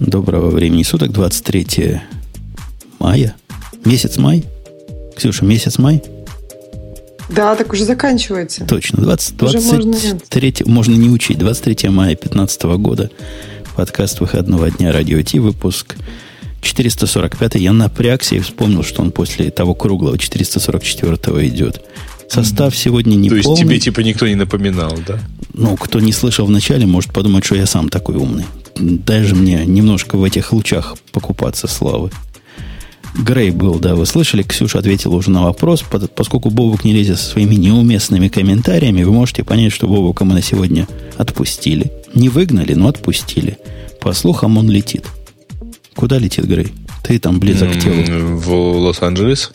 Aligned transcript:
Доброго 0.00 0.50
времени 0.50 0.84
суток, 0.84 1.10
23 1.10 2.00
мая. 3.00 3.34
Месяц 3.84 4.16
май? 4.16 4.44
Ксюша, 5.16 5.44
месяц 5.44 5.78
май? 5.78 6.02
Да, 7.28 7.56
так 7.56 7.72
уже 7.72 7.84
заканчивается. 7.84 8.64
Точно, 8.64 9.02
20, 9.02 9.36
23, 9.36 10.54
можно, 10.64 10.72
можно 10.72 10.94
не 10.94 11.10
учить, 11.10 11.38
23 11.38 11.88
мая 11.88 12.10
2015 12.10 12.62
года. 12.78 13.10
Подкаст 13.74 14.20
выходного 14.20 14.70
дня 14.70 14.92
Радио 14.92 15.20
Ти, 15.22 15.40
выпуск 15.40 15.96
445. 16.60 17.56
Я 17.56 17.72
напрягся 17.72 18.36
и 18.36 18.40
вспомнил, 18.40 18.84
что 18.84 19.02
он 19.02 19.10
после 19.10 19.50
того 19.50 19.74
круглого 19.74 20.16
444 20.16 21.48
идет. 21.48 21.82
Состав 22.28 22.76
сегодня 22.76 23.16
не 23.16 23.30
То 23.30 23.36
есть 23.36 23.46
полный. 23.46 23.60
тебе 23.62 23.80
типа 23.80 24.00
никто 24.00 24.28
не 24.28 24.36
напоминал, 24.36 24.96
да? 25.06 25.18
Ну, 25.54 25.76
кто 25.76 25.98
не 25.98 26.12
слышал 26.12 26.46
в 26.46 26.50
начале, 26.50 26.86
может 26.86 27.12
подумать, 27.12 27.44
что 27.44 27.56
я 27.56 27.66
сам 27.66 27.88
такой 27.88 28.16
умный. 28.16 28.44
Даже 28.78 29.34
мне 29.34 29.64
немножко 29.66 30.16
в 30.16 30.24
этих 30.24 30.52
лучах 30.52 30.96
покупаться 31.12 31.66
славы. 31.66 32.10
Грей 33.14 33.50
был, 33.50 33.78
да, 33.78 33.94
вы 33.94 34.06
слышали, 34.06 34.42
Ксюша 34.42 34.78
ответила 34.78 35.16
уже 35.16 35.30
на 35.30 35.42
вопрос. 35.42 35.82
Поскольку 36.14 36.50
Бобук 36.50 36.84
не 36.84 36.92
лезет 36.92 37.18
со 37.18 37.30
своими 37.30 37.54
неуместными 37.54 38.28
комментариями, 38.28 39.02
вы 39.02 39.12
можете 39.12 39.44
понять, 39.44 39.72
что 39.72 39.88
Бобука 39.88 40.24
мы 40.24 40.34
на 40.34 40.42
сегодня 40.42 40.86
отпустили. 41.16 41.90
Не 42.14 42.28
выгнали, 42.28 42.74
но 42.74 42.88
отпустили. 42.88 43.58
По 44.00 44.12
слухам, 44.12 44.58
он 44.58 44.70
летит. 44.70 45.06
Куда 45.96 46.18
летит 46.18 46.44
Грей? 46.44 46.72
Ты 47.02 47.18
там 47.18 47.40
близок 47.40 47.72
к 47.72 47.80
телу. 47.80 48.36
В 48.36 48.78
Лос-Анджелес? 48.78 49.52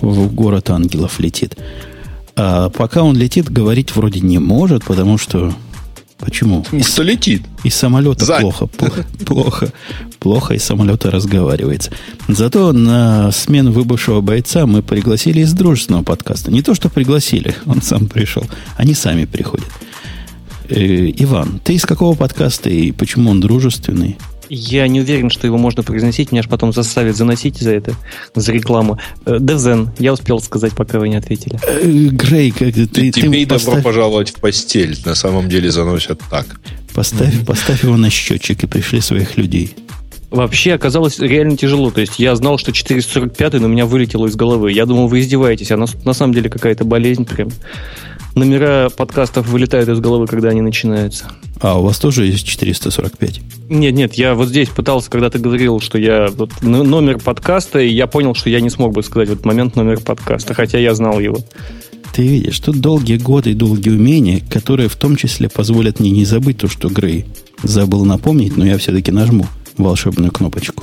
В 0.00 0.32
город 0.32 0.70
ангелов 0.70 1.20
летит. 1.20 1.56
А 2.36 2.70
пока 2.70 3.02
он 3.02 3.16
летит, 3.16 3.50
говорить 3.50 3.94
вроде 3.94 4.20
не 4.20 4.38
может, 4.38 4.84
потому 4.84 5.18
что 5.18 5.52
Почему? 6.20 6.64
Что 6.82 7.02
летит. 7.02 7.42
Из 7.64 7.74
самолета 7.74 8.24
Зай. 8.24 8.40
плохо, 8.42 8.66
плохо, 8.66 9.06
плохо, 9.26 9.72
плохо 10.18 10.54
из 10.54 10.62
самолета 10.62 11.10
разговаривается. 11.10 11.90
Зато 12.28 12.72
на 12.72 13.32
смену 13.32 13.72
выбывшего 13.72 14.20
бойца 14.20 14.66
мы 14.66 14.82
пригласили 14.82 15.40
из 15.40 15.52
дружественного 15.52 16.02
подкаста. 16.02 16.50
Не 16.50 16.62
то, 16.62 16.74
что 16.74 16.88
пригласили, 16.88 17.54
он 17.66 17.82
сам 17.82 18.06
пришел. 18.06 18.44
Они 18.76 18.94
сами 18.94 19.24
приходят. 19.24 19.66
Э, 20.68 21.10
Иван, 21.16 21.60
ты 21.64 21.74
из 21.74 21.84
какого 21.84 22.14
подкаста 22.14 22.70
и 22.70 22.92
почему 22.92 23.30
он 23.30 23.40
дружественный? 23.40 24.16
Я 24.52 24.88
не 24.88 25.00
уверен, 25.00 25.30
что 25.30 25.46
его 25.46 25.56
можно 25.58 25.84
произносить. 25.84 26.32
Меня 26.32 26.42
же 26.42 26.48
потом 26.48 26.72
заставят 26.72 27.16
заносить 27.16 27.58
за 27.58 27.70
это, 27.70 27.94
за 28.34 28.52
рекламу. 28.52 28.98
Э, 29.24 29.38
Девзен, 29.38 29.90
я 30.00 30.12
успел 30.12 30.40
сказать, 30.40 30.72
пока 30.72 30.98
вы 30.98 31.08
не 31.08 31.14
ответили. 31.14 31.60
Э, 31.64 31.86
Грей, 31.86 32.50
как 32.50 32.74
ты... 32.74 32.86
ты 32.88 33.12
Тебе 33.12 33.46
ты 33.46 33.58
добро 33.58 33.80
пожаловать 33.80 34.30
в 34.30 34.40
постель. 34.40 34.98
На 35.04 35.14
самом 35.14 35.48
деле 35.48 35.70
заносят 35.70 36.20
так. 36.28 36.46
Поставь, 36.92 37.32
mm-hmm. 37.32 37.46
поставь 37.46 37.84
его 37.84 37.96
на 37.96 38.10
счетчик 38.10 38.64
и 38.64 38.66
пришли 38.66 39.00
своих 39.00 39.36
людей. 39.36 39.76
Вообще 40.30 40.72
оказалось 40.72 41.20
реально 41.20 41.56
тяжело. 41.56 41.92
То 41.92 42.00
есть 42.00 42.18
я 42.18 42.34
знал, 42.34 42.58
что 42.58 42.72
445, 42.72 43.52
но 43.54 43.66
у 43.66 43.68
меня 43.68 43.86
вылетело 43.86 44.26
из 44.26 44.34
головы. 44.34 44.72
Я 44.72 44.84
думал, 44.84 45.06
вы 45.06 45.20
издеваетесь, 45.20 45.70
а 45.70 45.76
на, 45.76 45.86
на 46.04 46.12
самом 46.12 46.34
деле 46.34 46.50
какая-то 46.50 46.84
болезнь 46.84 47.24
прям 47.24 47.50
номера 48.34 48.90
подкастов 48.90 49.46
вылетают 49.46 49.88
из 49.88 50.00
головы, 50.00 50.26
когда 50.26 50.48
они 50.48 50.60
начинаются. 50.60 51.30
А 51.60 51.78
у 51.78 51.84
вас 51.84 52.00
тоже 52.00 52.26
есть 52.26 52.46
445? 52.46 53.40
Нет, 53.70 53.94
нет, 53.94 54.14
я 54.14 54.34
вот 54.34 54.48
здесь 54.48 54.68
пытался, 54.68 55.08
когда 55.08 55.30
ты 55.30 55.38
говорил, 55.38 55.78
что 55.78 55.96
я 55.96 56.26
вот, 56.34 56.60
номер 56.60 57.20
подкаста, 57.20 57.78
и 57.78 57.88
я 57.88 58.08
понял, 58.08 58.34
что 58.34 58.50
я 58.50 58.60
не 58.60 58.68
смог 58.68 58.92
бы 58.92 59.00
сказать 59.04 59.28
в 59.28 59.32
этот 59.34 59.46
момент 59.46 59.76
номер 59.76 60.00
подкаста, 60.00 60.54
хотя 60.54 60.76
я 60.78 60.92
знал 60.92 61.20
его. 61.20 61.38
Ты 62.12 62.26
видишь, 62.26 62.58
тут 62.58 62.80
долгие 62.80 63.16
годы 63.16 63.52
и 63.52 63.54
долгие 63.54 63.90
умения, 63.90 64.40
которые 64.50 64.88
в 64.88 64.96
том 64.96 65.14
числе 65.14 65.48
позволят 65.48 66.00
мне 66.00 66.10
не 66.10 66.24
забыть 66.24 66.58
то, 66.58 66.66
что 66.66 66.88
Грей 66.88 67.26
забыл 67.62 68.04
напомнить, 68.04 68.56
но 68.56 68.66
я 68.66 68.76
все-таки 68.76 69.12
нажму 69.12 69.46
волшебную 69.76 70.32
кнопочку. 70.32 70.82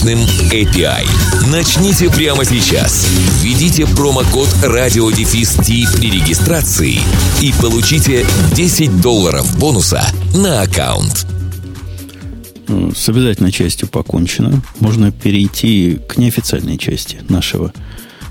мощным 0.00 0.18
API. 0.50 1.06
Начните 1.50 2.08
прямо 2.10 2.44
сейчас. 2.44 3.06
Введите 3.42 3.86
промокод 3.86 4.48
радиодефис 4.62 5.56
при 5.56 6.10
регистрации 6.10 7.00
и 7.42 7.52
получите 7.60 8.26
10 8.54 9.00
долларов 9.00 9.58
бонуса 9.58 10.02
на 10.34 10.62
аккаунт. 10.62 11.26
С 12.96 13.08
обязательной 13.08 13.52
частью 13.52 13.88
покончено. 13.88 14.62
Можно 14.78 15.12
перейти 15.12 15.98
к 16.08 16.16
неофициальной 16.16 16.78
части 16.78 17.18
нашего, 17.28 17.72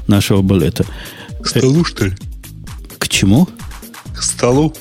нашего 0.07 0.41
балета. 0.41 0.85
К 1.41 1.47
столу, 1.47 1.85
что 1.85 2.05
ли? 2.05 2.13
К 2.97 3.07
чему? 3.07 3.47
К 4.15 4.23
столу. 4.23 4.73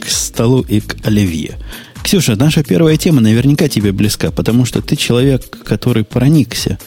К 0.00 0.08
столу 0.08 0.60
и 0.62 0.80
к 0.80 0.96
оливье. 1.06 1.58
Ксюша, 2.06 2.36
наша 2.36 2.62
первая 2.62 2.96
тема 2.96 3.20
наверняка 3.20 3.66
тебе 3.66 3.90
близка, 3.90 4.30
потому 4.30 4.64
что 4.64 4.80
ты 4.80 4.94
человек, 4.94 5.58
который 5.64 6.04
проникся. 6.04 6.78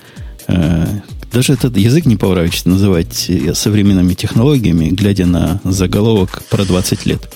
Э, 0.48 0.88
даже 1.34 1.52
этот 1.52 1.76
язык 1.76 2.06
не 2.06 2.16
поворачивается 2.16 2.70
называть 2.70 3.30
современными 3.54 4.14
технологиями, 4.14 4.88
глядя 4.88 5.26
на 5.26 5.60
заголовок 5.66 6.42
про 6.50 6.64
20 6.64 7.06
лет. 7.06 7.34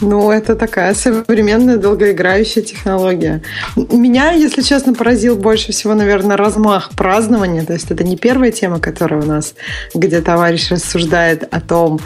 Ну, 0.00 0.30
это 0.30 0.56
такая 0.56 0.94
современная 0.94 1.76
долгоиграющая 1.76 2.62
технология. 2.62 3.42
Меня, 3.76 4.32
если 4.32 4.62
честно, 4.62 4.94
поразил 4.94 5.36
больше 5.36 5.72
всего, 5.72 5.94
наверное, 5.94 6.36
размах 6.36 6.90
празднования. 6.90 7.64
То 7.64 7.72
есть 7.72 7.90
это 7.90 8.04
не 8.04 8.16
первая 8.16 8.50
тема, 8.50 8.80
которая 8.80 9.22
у 9.22 9.26
нас, 9.26 9.54
где 9.94 10.20
товарищ 10.20 10.70
рассуждает 10.70 11.44
о 11.50 11.60
том, 11.60 12.00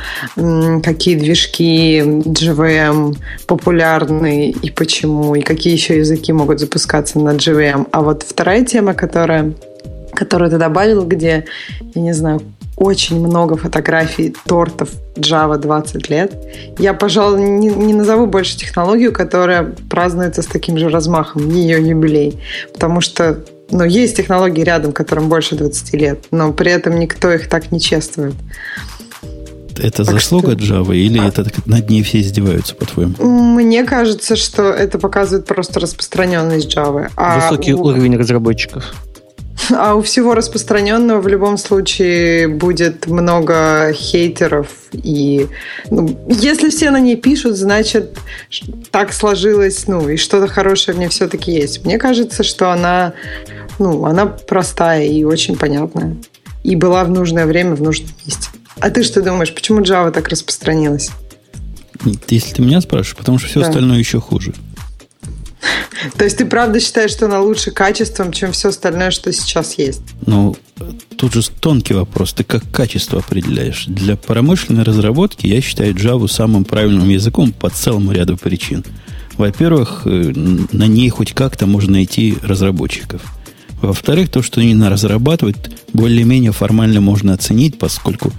какие 0.83 1.17
движки 1.17 2.01
GVM 2.01 3.17
популярны 3.47 4.51
и 4.51 4.71
почему, 4.71 5.35
и 5.35 5.41
какие 5.41 5.73
еще 5.73 5.99
языки 5.99 6.33
могут 6.33 6.61
запускаться 6.61 7.19
на 7.19 7.35
GVM. 7.35 7.89
А 7.91 8.03
вот 8.03 8.23
вторая 8.23 8.65
тема, 8.65 8.95
которая 8.95 9.53
которую 10.15 10.51
ты 10.51 10.59
добавил, 10.59 11.05
где, 11.05 11.45
я 11.95 12.03
не 12.03 12.13
знаю, 12.13 12.41
очень 12.79 13.21
много 13.21 13.57
фотографий 13.57 14.35
тортов 14.47 14.91
Java 15.17 15.59
20 15.59 16.09
лет. 16.11 16.33
Я, 16.79 16.95
пожалуй, 16.95 17.43
не, 17.43 17.69
не 17.69 17.93
назову 17.93 18.27
больше 18.27 18.57
технологию, 18.57 19.13
которая 19.13 19.75
празднуется 19.91 20.43
с 20.43 20.47
таким 20.47 20.79
же 20.79 20.89
размахом, 20.89 21.49
ее 21.51 21.87
юбилей. 21.87 22.41
Потому 22.73 23.01
что 23.01 23.45
ну, 23.71 23.85
есть 23.85 24.17
технологии 24.17 24.63
рядом, 24.63 24.93
которым 24.93 25.29
больше 25.29 25.57
20 25.57 25.95
лет, 25.95 26.25
но 26.31 26.53
при 26.53 26.73
этом 26.73 26.99
никто 26.99 27.33
их 27.33 27.49
так 27.49 27.73
не 27.73 27.81
чествует. 27.81 28.35
Это 29.77 30.05
так 30.05 30.15
заслуга 30.15 30.59
что... 30.59 30.75
Java 30.75 30.97
или 30.97 31.25
это 31.25 31.47
над 31.67 31.89
ней 31.89 32.03
все 32.03 32.21
издеваются, 32.21 32.75
по-твоему? 32.75 33.15
Мне 33.23 33.85
кажется, 33.85 34.37
что 34.37 34.71
это 34.71 34.99
показывает 34.99 35.47
просто 35.47 35.81
распространенность 35.81 36.75
Java. 36.75 37.11
А 37.17 37.41
Высокий 37.41 37.75
у... 37.75 37.83
уровень 37.83 38.17
разработчиков. 38.17 38.95
А 39.71 39.95
у 39.95 40.03
всего 40.03 40.35
распространенного 40.35 41.21
в 41.21 41.29
любом 41.29 41.59
случае 41.59 42.49
будет 42.49 43.07
много 43.07 43.93
хейтеров. 43.93 44.69
И 44.93 45.47
ну, 45.91 46.19
если 46.29 46.71
все 46.71 46.91
на 46.91 47.01
ней 47.01 47.17
пишут, 47.17 47.57
значит, 47.57 48.19
так 48.91 49.13
сложилось, 49.13 49.87
ну, 49.87 50.09
и 50.09 50.17
что-то 50.17 50.47
хорошее 50.47 50.97
в 50.97 50.99
ней 51.01 51.09
все-таки 51.09 51.53
есть. 51.53 51.85
Мне 51.85 51.99
кажется, 51.99 52.43
что 52.43 52.73
она, 52.73 53.13
ну, 53.79 54.05
она 54.07 54.27
простая 54.27 55.05
и 55.05 55.25
очень 55.25 55.57
понятная. 55.57 56.17
И 56.65 56.77
была 56.77 57.05
в 57.05 57.11
нужное 57.11 57.47
время 57.47 57.75
в 57.75 57.83
нужном 57.83 58.09
месте. 58.25 58.49
А 58.81 58.91
ты 58.91 59.03
что 59.03 59.23
думаешь, 59.23 59.55
почему 59.55 59.81
Java 59.81 60.11
так 60.11 60.29
распространилась? 60.29 61.11
Если 62.29 62.55
ты 62.55 62.63
меня 62.63 62.81
спрашиваешь, 62.81 63.17
потому 63.17 63.39
что 63.39 63.49
все 63.49 63.61
да. 63.61 63.67
остальное 63.67 63.99
еще 63.99 64.21
хуже. 64.21 64.55
То 66.17 66.25
есть 66.25 66.39
ты 66.39 66.47
правда 66.47 66.81
считаешь, 66.81 67.11
что 67.11 67.27
она 67.27 67.41
лучше 67.41 67.71
качеством, 67.71 68.33
чем 68.33 68.53
все 68.53 68.69
остальное, 68.69 69.11
что 69.11 69.33
сейчас 69.33 69.77
есть? 69.79 70.03
Ну, 70.27 70.57
тут 71.17 71.35
же 71.35 71.43
тонкий 71.61 71.95
вопрос. 71.95 72.33
Ты 72.33 72.45
как 72.45 72.63
качество 72.71 73.19
определяешь? 73.19 73.87
Для 73.87 74.17
промышленной 74.17 74.85
разработки 74.85 75.47
я 75.47 75.61
считаю 75.61 75.95
Java 75.95 76.29
самым 76.29 76.65
правильным 76.65 77.09
языком 77.09 77.53
по 77.53 77.71
целому 77.71 78.13
ряду 78.13 78.37
причин. 78.37 78.85
Во-первых, 79.37 80.03
э, 80.05 80.33
на 80.73 80.87
ней 80.87 81.09
хоть 81.11 81.33
как-то 81.33 81.67
можно 81.67 81.93
найти 81.93 82.37
разработчиков. 82.43 83.23
Во-вторых, 83.81 84.29
то, 84.31 84.43
что 84.43 84.61
они 84.61 84.75
разрабатывают, 84.75 85.71
более-менее 85.93 86.53
формально 86.53 87.01
можно 87.01 87.33
оценить, 87.33 87.79
поскольку 87.79 88.33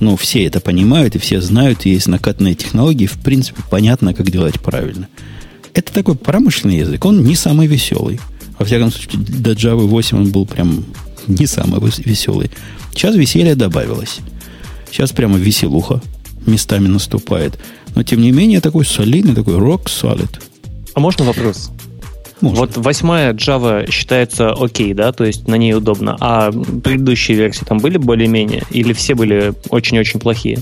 ну, 0.00 0.16
все 0.16 0.44
это 0.44 0.60
понимают 0.60 1.16
и 1.16 1.18
все 1.18 1.40
знают, 1.40 1.84
и 1.84 1.90
есть 1.90 2.06
накатанные 2.06 2.54
технологии, 2.54 3.06
в 3.06 3.18
принципе, 3.18 3.62
понятно, 3.68 4.14
как 4.14 4.30
делать 4.30 4.60
правильно. 4.60 5.08
Это 5.78 5.92
такой 5.92 6.16
промышленный 6.16 6.78
язык. 6.78 7.04
Он 7.04 7.22
не 7.22 7.36
самый 7.36 7.68
веселый. 7.68 8.18
Во 8.58 8.64
всяком 8.64 8.90
случае, 8.90 9.22
до 9.22 9.52
Java 9.52 9.86
8 9.86 10.16
он 10.16 10.30
был 10.32 10.44
прям 10.44 10.84
не 11.28 11.46
самый 11.46 11.80
веселый. 11.98 12.50
Сейчас 12.92 13.14
веселье 13.14 13.54
добавилось. 13.54 14.18
Сейчас 14.90 15.12
прямо 15.12 15.38
веселуха 15.38 16.02
местами 16.46 16.88
наступает. 16.88 17.58
Но, 17.94 18.02
тем 18.02 18.20
не 18.20 18.32
менее, 18.32 18.60
такой 18.60 18.84
солидный, 18.84 19.34
такой 19.34 19.54
rock 19.54 19.84
solid. 19.84 20.28
А 20.94 21.00
можно 21.00 21.24
вопрос? 21.24 21.70
Можно. 22.40 22.58
Вот 22.58 22.76
восьмая 22.76 23.32
Java 23.32 23.88
считается 23.90 24.52
окей, 24.52 24.94
да, 24.94 25.12
то 25.12 25.24
есть 25.24 25.46
на 25.46 25.54
ней 25.56 25.74
удобно. 25.74 26.16
А 26.18 26.50
предыдущие 26.50 27.36
версии 27.36 27.64
там 27.64 27.78
были 27.78 27.98
более-менее? 27.98 28.64
Или 28.70 28.92
все 28.94 29.14
были 29.14 29.54
очень-очень 29.68 30.18
плохие? 30.18 30.58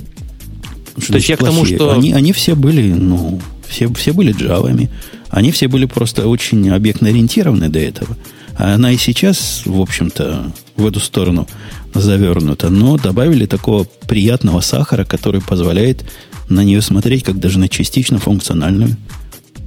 Что 0.98 1.12
то 1.12 1.14
есть 1.14 1.28
я 1.30 1.36
плохие? 1.36 1.36
к 1.36 1.54
тому, 1.54 1.64
что... 1.64 1.92
Они, 1.94 2.12
они 2.12 2.32
все 2.32 2.54
были, 2.54 2.92
ну, 2.92 3.40
все, 3.68 3.92
все 3.94 4.12
были 4.12 4.32
джавами. 4.32 4.90
Они 5.30 5.50
все 5.50 5.68
были 5.68 5.86
просто 5.86 6.28
очень 6.28 6.68
объектно 6.70 7.08
ориентированы 7.08 7.68
до 7.68 7.78
этого. 7.78 8.16
Она 8.56 8.92
и 8.92 8.96
сейчас, 8.96 9.62
в 9.66 9.80
общем-то, 9.80 10.52
в 10.76 10.86
эту 10.86 11.00
сторону 11.00 11.46
завернута. 11.94 12.70
Но 12.70 12.96
добавили 12.96 13.46
такого 13.46 13.84
приятного 14.06 14.60
сахара, 14.60 15.04
который 15.04 15.40
позволяет 15.40 16.04
на 16.48 16.64
нее 16.64 16.80
смотреть, 16.80 17.24
как 17.24 17.38
даже 17.38 17.58
на 17.58 17.68
частично 17.68 18.18
функциональную 18.18 18.96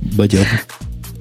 бодягу. 0.02 0.46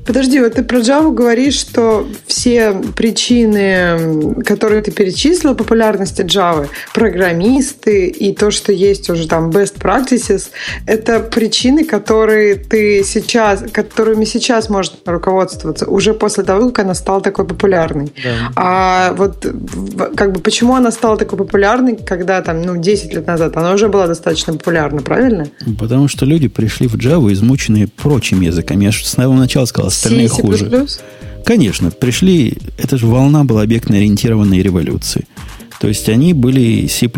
Подожди, 0.09 0.41
вот 0.41 0.55
ты 0.55 0.63
про 0.63 0.79
Java 0.79 1.13
говоришь, 1.13 1.59
что 1.59 2.09
все 2.27 2.73
причины, 2.97 4.43
которые 4.43 4.81
ты 4.81 4.91
перечислил, 4.91 5.55
популярности 5.55 6.23
Java, 6.23 6.67
программисты 6.95 8.07
и 8.07 8.35
то, 8.35 8.51
что 8.51 8.73
есть 8.73 9.11
уже 9.11 9.29
там 9.29 9.51
best 9.51 9.79
practices, 9.79 10.45
это 10.87 11.21
причины, 11.21 11.85
которые 11.85 12.55
ты 12.55 13.05
сейчас, 13.05 13.63
которыми 13.71 14.25
сейчас 14.25 14.71
можно 14.71 14.97
руководствоваться 15.05 15.85
уже 15.85 16.15
после 16.15 16.43
того, 16.43 16.71
как 16.71 16.79
она 16.87 16.95
стала 16.95 17.21
такой 17.21 17.47
популярной. 17.47 18.11
Да. 18.25 18.53
А 18.57 19.13
вот 19.13 19.47
как 20.17 20.33
бы 20.33 20.41
почему 20.41 20.75
она 20.75 20.91
стала 20.91 21.19
такой 21.19 21.37
популярной, 21.37 21.97
когда 21.97 22.41
там, 22.41 22.63
ну, 22.63 22.81
10 22.81 23.13
лет 23.13 23.27
назад 23.27 23.59
она 23.59 23.75
уже 23.75 23.89
была 23.89 24.07
достаточно 24.07 24.55
популярна, 24.55 25.03
правильно? 25.03 25.49
Потому 25.79 26.09
что 26.09 26.25
люди 26.25 26.49
пришли 26.49 26.89
в 26.89 26.95
Java 26.95 27.31
измученные 27.31 27.89
прочим 27.89 28.41
языком. 28.41 28.81
Я 28.81 28.91
же 28.91 29.05
с 29.05 29.11
самого 29.11 29.35
начала 29.35 29.67
сказал, 29.67 29.91
остальные 29.99 30.29
C, 30.29 30.43
хуже. 30.43 30.87
Конечно, 31.45 31.91
пришли, 31.91 32.55
это 32.77 32.99
же 32.99 33.07
волна 33.07 33.45
была 33.45 33.63
объектно-ориентированной 33.63 34.63
революции. 34.63 35.27
То 35.81 35.89
есть 35.89 36.09
они 36.09 36.35
были 36.35 36.87
C++. 36.87 37.09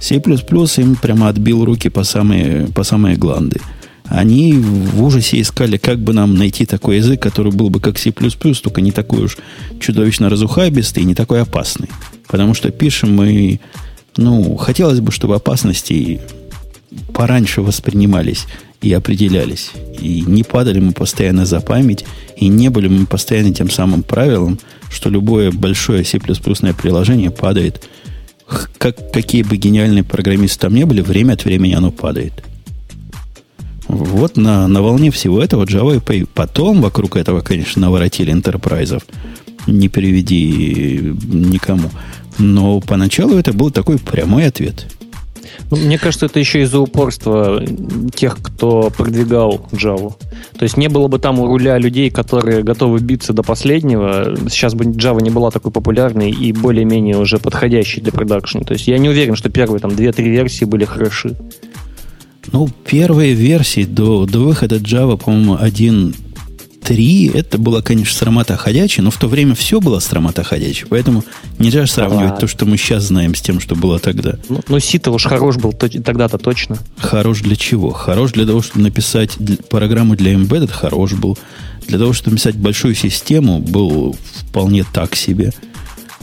C++ 0.00 0.16
им 0.16 0.96
прямо 0.96 1.28
отбил 1.28 1.64
руки 1.64 1.88
по 1.88 2.04
самые, 2.04 2.66
по 2.66 2.82
самые 2.82 3.16
гланды. 3.16 3.60
Они 4.06 4.52
в 4.52 5.02
ужасе 5.02 5.40
искали, 5.40 5.78
как 5.78 5.98
бы 5.98 6.12
нам 6.12 6.34
найти 6.34 6.66
такой 6.66 6.96
язык, 6.96 7.22
который 7.22 7.52
был 7.52 7.70
бы 7.70 7.80
как 7.80 7.98
C++, 7.98 8.12
только 8.12 8.80
не 8.82 8.92
такой 8.92 9.24
уж 9.24 9.38
чудовищно 9.80 10.28
разухабистый 10.28 11.02
и 11.02 11.06
не 11.06 11.14
такой 11.14 11.40
опасный. 11.40 11.88
Потому 12.26 12.52
что 12.52 12.70
пишем 12.70 13.14
мы, 13.14 13.60
ну, 14.16 14.56
хотелось 14.56 15.00
бы, 15.00 15.10
чтобы 15.10 15.36
опасности 15.36 16.20
пораньше 17.14 17.62
воспринимались 17.62 18.46
и 18.84 18.92
определялись. 18.92 19.70
И 19.98 20.22
не 20.26 20.42
падали 20.42 20.78
мы 20.78 20.92
постоянно 20.92 21.46
за 21.46 21.60
память, 21.60 22.04
и 22.36 22.48
не 22.48 22.68
были 22.68 22.88
мы 22.88 23.06
постоянно 23.06 23.54
тем 23.54 23.70
самым 23.70 24.02
правилом, 24.02 24.58
что 24.90 25.08
любое 25.08 25.50
большое 25.50 26.04
C++ 26.04 26.18
приложение 26.18 27.30
падает. 27.30 27.88
Как, 28.76 29.10
какие 29.10 29.42
бы 29.42 29.56
гениальные 29.56 30.04
программисты 30.04 30.60
там 30.60 30.74
не 30.74 30.84
были, 30.84 31.00
время 31.00 31.32
от 31.32 31.46
времени 31.46 31.72
оно 31.72 31.90
падает. 31.90 32.44
Вот 33.88 34.36
на, 34.36 34.68
на 34.68 34.82
волне 34.82 35.10
всего 35.10 35.42
этого 35.42 35.64
Java 35.64 35.96
и 36.14 36.24
потом 36.24 36.82
вокруг 36.82 37.16
этого, 37.16 37.40
конечно, 37.40 37.80
наворотили 37.80 38.32
интерпрайзов. 38.32 39.02
Не 39.66 39.88
переведи 39.88 41.14
никому. 41.24 41.90
Но 42.36 42.80
поначалу 42.80 43.38
это 43.38 43.54
был 43.54 43.70
такой 43.70 43.98
прямой 43.98 44.46
ответ– 44.46 44.86
ну, 45.70 45.76
мне 45.76 45.98
кажется, 45.98 46.26
это 46.26 46.38
еще 46.38 46.62
из-за 46.62 46.80
упорства 46.80 47.62
тех, 48.14 48.38
кто 48.40 48.90
продвигал 48.90 49.66
Java. 49.72 50.14
То 50.58 50.62
есть 50.62 50.76
не 50.76 50.88
было 50.88 51.08
бы 51.08 51.18
там 51.18 51.40
у 51.40 51.46
руля 51.46 51.78
людей, 51.78 52.10
которые 52.10 52.62
готовы 52.62 53.00
биться 53.00 53.32
до 53.32 53.42
последнего, 53.42 54.36
сейчас 54.48 54.74
бы 54.74 54.84
Java 54.84 55.22
не 55.22 55.30
была 55.30 55.50
такой 55.50 55.72
популярной 55.72 56.30
и 56.30 56.52
более-менее 56.52 57.18
уже 57.18 57.38
подходящей 57.38 58.02
для 58.02 58.12
продакшена. 58.12 58.64
То 58.64 58.74
есть 58.74 58.86
я 58.86 58.98
не 58.98 59.08
уверен, 59.08 59.36
что 59.36 59.48
первые 59.50 59.80
там 59.80 59.90
2-3 59.92 60.22
версии 60.22 60.64
были 60.64 60.84
хороши. 60.84 61.34
Ну, 62.52 62.68
первые 62.86 63.32
версии 63.34 63.84
до, 63.84 64.26
до 64.26 64.40
выхода 64.40 64.76
Java, 64.76 65.16
по-моему, 65.16 65.56
1 65.58 66.14
3 66.84 67.32
это 67.34 67.58
было, 67.58 67.80
конечно, 67.80 68.14
срамота 68.16 68.56
ходячая, 68.56 69.02
но 69.02 69.10
в 69.10 69.16
то 69.16 69.26
время 69.26 69.54
все 69.54 69.80
было 69.80 69.98
срамота 70.00 70.44
ходячая, 70.44 70.86
поэтому 70.88 71.24
нельзя 71.58 71.86
сравнивать 71.86 72.34
а, 72.34 72.36
то, 72.36 72.46
что 72.46 72.66
мы 72.66 72.76
сейчас 72.76 73.04
знаем, 73.04 73.34
с 73.34 73.40
тем, 73.40 73.58
что 73.58 73.74
было 73.74 73.98
тогда. 73.98 74.36
Ну, 74.48 74.60
но 74.68 74.78
Сита 74.78 75.10
уж 75.10 75.24
хорош 75.24 75.56
был 75.56 75.72
тогда-то 75.72 76.38
точно. 76.38 76.78
Хорош 76.98 77.40
для 77.40 77.56
чего? 77.56 77.90
Хорош 77.90 78.32
для 78.32 78.46
того, 78.46 78.62
чтобы 78.62 78.82
написать 78.82 79.32
программу 79.70 80.14
для 80.14 80.34
Embedded, 80.34 80.70
хорош 80.70 81.12
был. 81.12 81.38
Для 81.86 81.98
того, 81.98 82.12
чтобы 82.12 82.32
написать 82.32 82.56
большую 82.56 82.94
систему, 82.94 83.58
был 83.58 84.16
вполне 84.48 84.84
так 84.84 85.16
себе. 85.16 85.52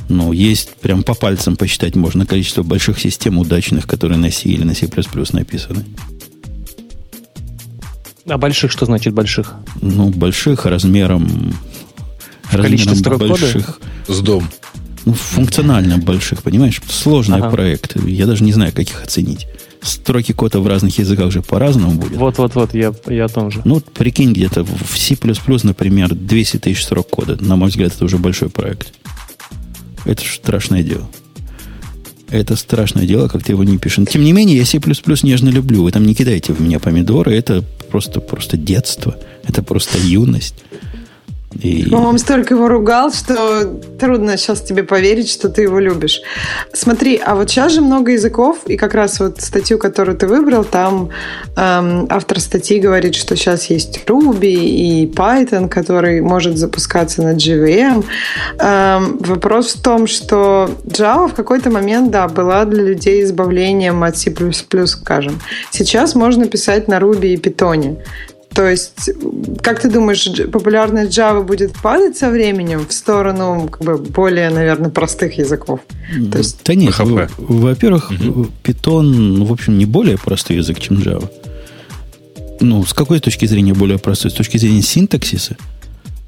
Ну, 0.09 0.31
есть 0.33 0.75
прям 0.75 1.03
по 1.03 1.13
пальцам 1.13 1.55
посчитать 1.55 1.95
можно 1.95 2.25
количество 2.25 2.63
больших 2.63 2.99
систем 2.99 3.37
удачных, 3.37 3.87
которые 3.87 4.17
на 4.17 4.29
C 4.29 4.49
или 4.49 4.63
на 4.63 4.75
C++ 4.75 4.89
написаны. 5.31 5.85
А 8.31 8.37
больших 8.37 8.71
что 8.71 8.85
значит 8.85 9.13
больших? 9.13 9.55
Ну, 9.81 10.09
больших 10.09 10.65
размером... 10.65 11.53
Количество 12.49 12.95
строк 12.95 13.19
больших. 13.19 13.65
Кода? 13.65 14.13
С 14.13 14.19
дом. 14.21 14.49
Ну, 15.03 15.13
функционально 15.13 15.97
больших, 15.97 16.41
понимаешь? 16.41 16.81
Сложный 16.87 17.39
ага. 17.39 17.49
проект. 17.49 17.97
Я 18.05 18.25
даже 18.27 18.45
не 18.45 18.53
знаю, 18.53 18.71
как 18.71 18.85
их 18.85 19.03
оценить. 19.03 19.47
Строки 19.81 20.31
кода 20.31 20.61
в 20.61 20.67
разных 20.67 20.97
языках 20.97 21.31
же 21.31 21.41
по-разному 21.41 21.99
будет. 21.99 22.17
Вот-вот-вот, 22.17 22.73
я, 22.73 22.93
я 23.07 23.25
о 23.25 23.27
том 23.27 23.51
же. 23.51 23.61
Ну, 23.65 23.81
прикинь, 23.81 24.31
где-то 24.31 24.63
в 24.63 24.97
C++, 24.97 25.17
например, 25.63 26.15
200 26.15 26.59
тысяч 26.59 26.83
строк 26.83 27.09
кода. 27.09 27.37
На 27.43 27.57
мой 27.57 27.67
взгляд, 27.67 27.93
это 27.93 28.05
уже 28.05 28.17
большой 28.17 28.49
проект. 28.49 28.93
Это 30.05 30.23
же 30.23 30.35
страшное 30.35 30.83
дело. 30.83 31.09
Это 32.31 32.55
страшное 32.55 33.05
дело, 33.05 33.27
как 33.27 33.43
ты 33.43 33.51
его 33.51 33.63
не 33.65 33.77
пишешь. 33.77 34.07
Тем 34.09 34.23
не 34.23 34.31
менее, 34.31 34.57
я 34.57 34.65
C++ 34.65 34.79
нежно 35.23 35.49
люблю. 35.49 35.83
Вы 35.83 35.91
там 35.91 36.05
не 36.05 36.15
кидайте 36.15 36.53
в 36.53 36.61
меня 36.61 36.79
помидоры. 36.79 37.35
Это 37.35 37.63
просто, 37.89 38.21
просто 38.21 38.55
детство. 38.55 39.17
Это 39.43 39.61
просто 39.61 39.97
юность. 39.97 40.55
И... 41.59 41.93
Он 41.93 42.17
столько 42.17 42.53
его 42.53 42.67
ругал, 42.67 43.11
что 43.11 43.65
трудно 43.99 44.37
сейчас 44.37 44.61
тебе 44.61 44.83
поверить, 44.83 45.29
что 45.29 45.49
ты 45.49 45.63
его 45.63 45.79
любишь. 45.79 46.21
Смотри, 46.73 47.21
а 47.23 47.35
вот 47.35 47.49
сейчас 47.49 47.73
же 47.73 47.81
много 47.81 48.11
языков, 48.11 48.59
и 48.65 48.77
как 48.77 48.93
раз 48.93 49.19
вот 49.19 49.41
статью, 49.41 49.77
которую 49.77 50.17
ты 50.17 50.27
выбрал, 50.27 50.63
там 50.63 51.09
эм, 51.57 52.07
автор 52.09 52.39
статьи 52.39 52.79
говорит, 52.79 53.15
что 53.15 53.35
сейчас 53.35 53.69
есть 53.69 54.01
Ruby 54.07 54.53
и 54.53 55.05
Python, 55.07 55.67
который 55.67 56.21
может 56.21 56.57
запускаться 56.57 57.21
на 57.21 57.35
JVM. 57.35 58.05
Эм, 58.59 59.17
вопрос 59.19 59.75
в 59.75 59.81
том, 59.81 60.07
что 60.07 60.69
Java 60.85 61.27
в 61.27 61.33
какой-то 61.33 61.69
момент, 61.69 62.11
да, 62.11 62.27
была 62.27 62.65
для 62.65 62.83
людей 62.83 63.23
избавлением 63.23 64.03
от 64.03 64.17
C++, 64.17 64.33
скажем. 64.85 65.39
Сейчас 65.71 66.15
можно 66.15 66.47
писать 66.47 66.87
на 66.87 66.99
Ruby 66.99 67.33
и 67.33 67.37
Python. 67.37 67.97
То 68.53 68.69
есть, 68.69 69.09
как 69.61 69.79
ты 69.79 69.89
думаешь, 69.89 70.27
популярность 70.51 71.17
Java 71.17 71.41
будет 71.43 71.73
падать 71.81 72.17
со 72.17 72.29
временем 72.29 72.85
в 72.85 72.91
сторону 72.91 73.69
как 73.71 73.81
бы, 73.81 73.97
более, 73.97 74.49
наверное, 74.49 74.89
простых 74.89 75.37
языков? 75.37 75.79
То 76.31 76.37
есть... 76.37 76.59
Да 76.65 76.75
нет, 76.75 76.93
во-первых, 77.37 78.11
угу. 78.11 78.47
Python, 78.63 79.03
ну, 79.03 79.45
в 79.45 79.53
общем, 79.53 79.77
не 79.77 79.85
более 79.85 80.17
простой 80.17 80.57
язык, 80.57 80.79
чем 80.79 80.97
Java. 80.97 81.29
Ну, 82.59 82.85
с 82.85 82.93
какой 82.93 83.19
точки 83.19 83.45
зрения 83.45 83.73
более 83.73 83.97
простой? 83.97 84.31
С 84.31 84.33
точки 84.33 84.57
зрения 84.57 84.81
синтаксиса? 84.81 85.55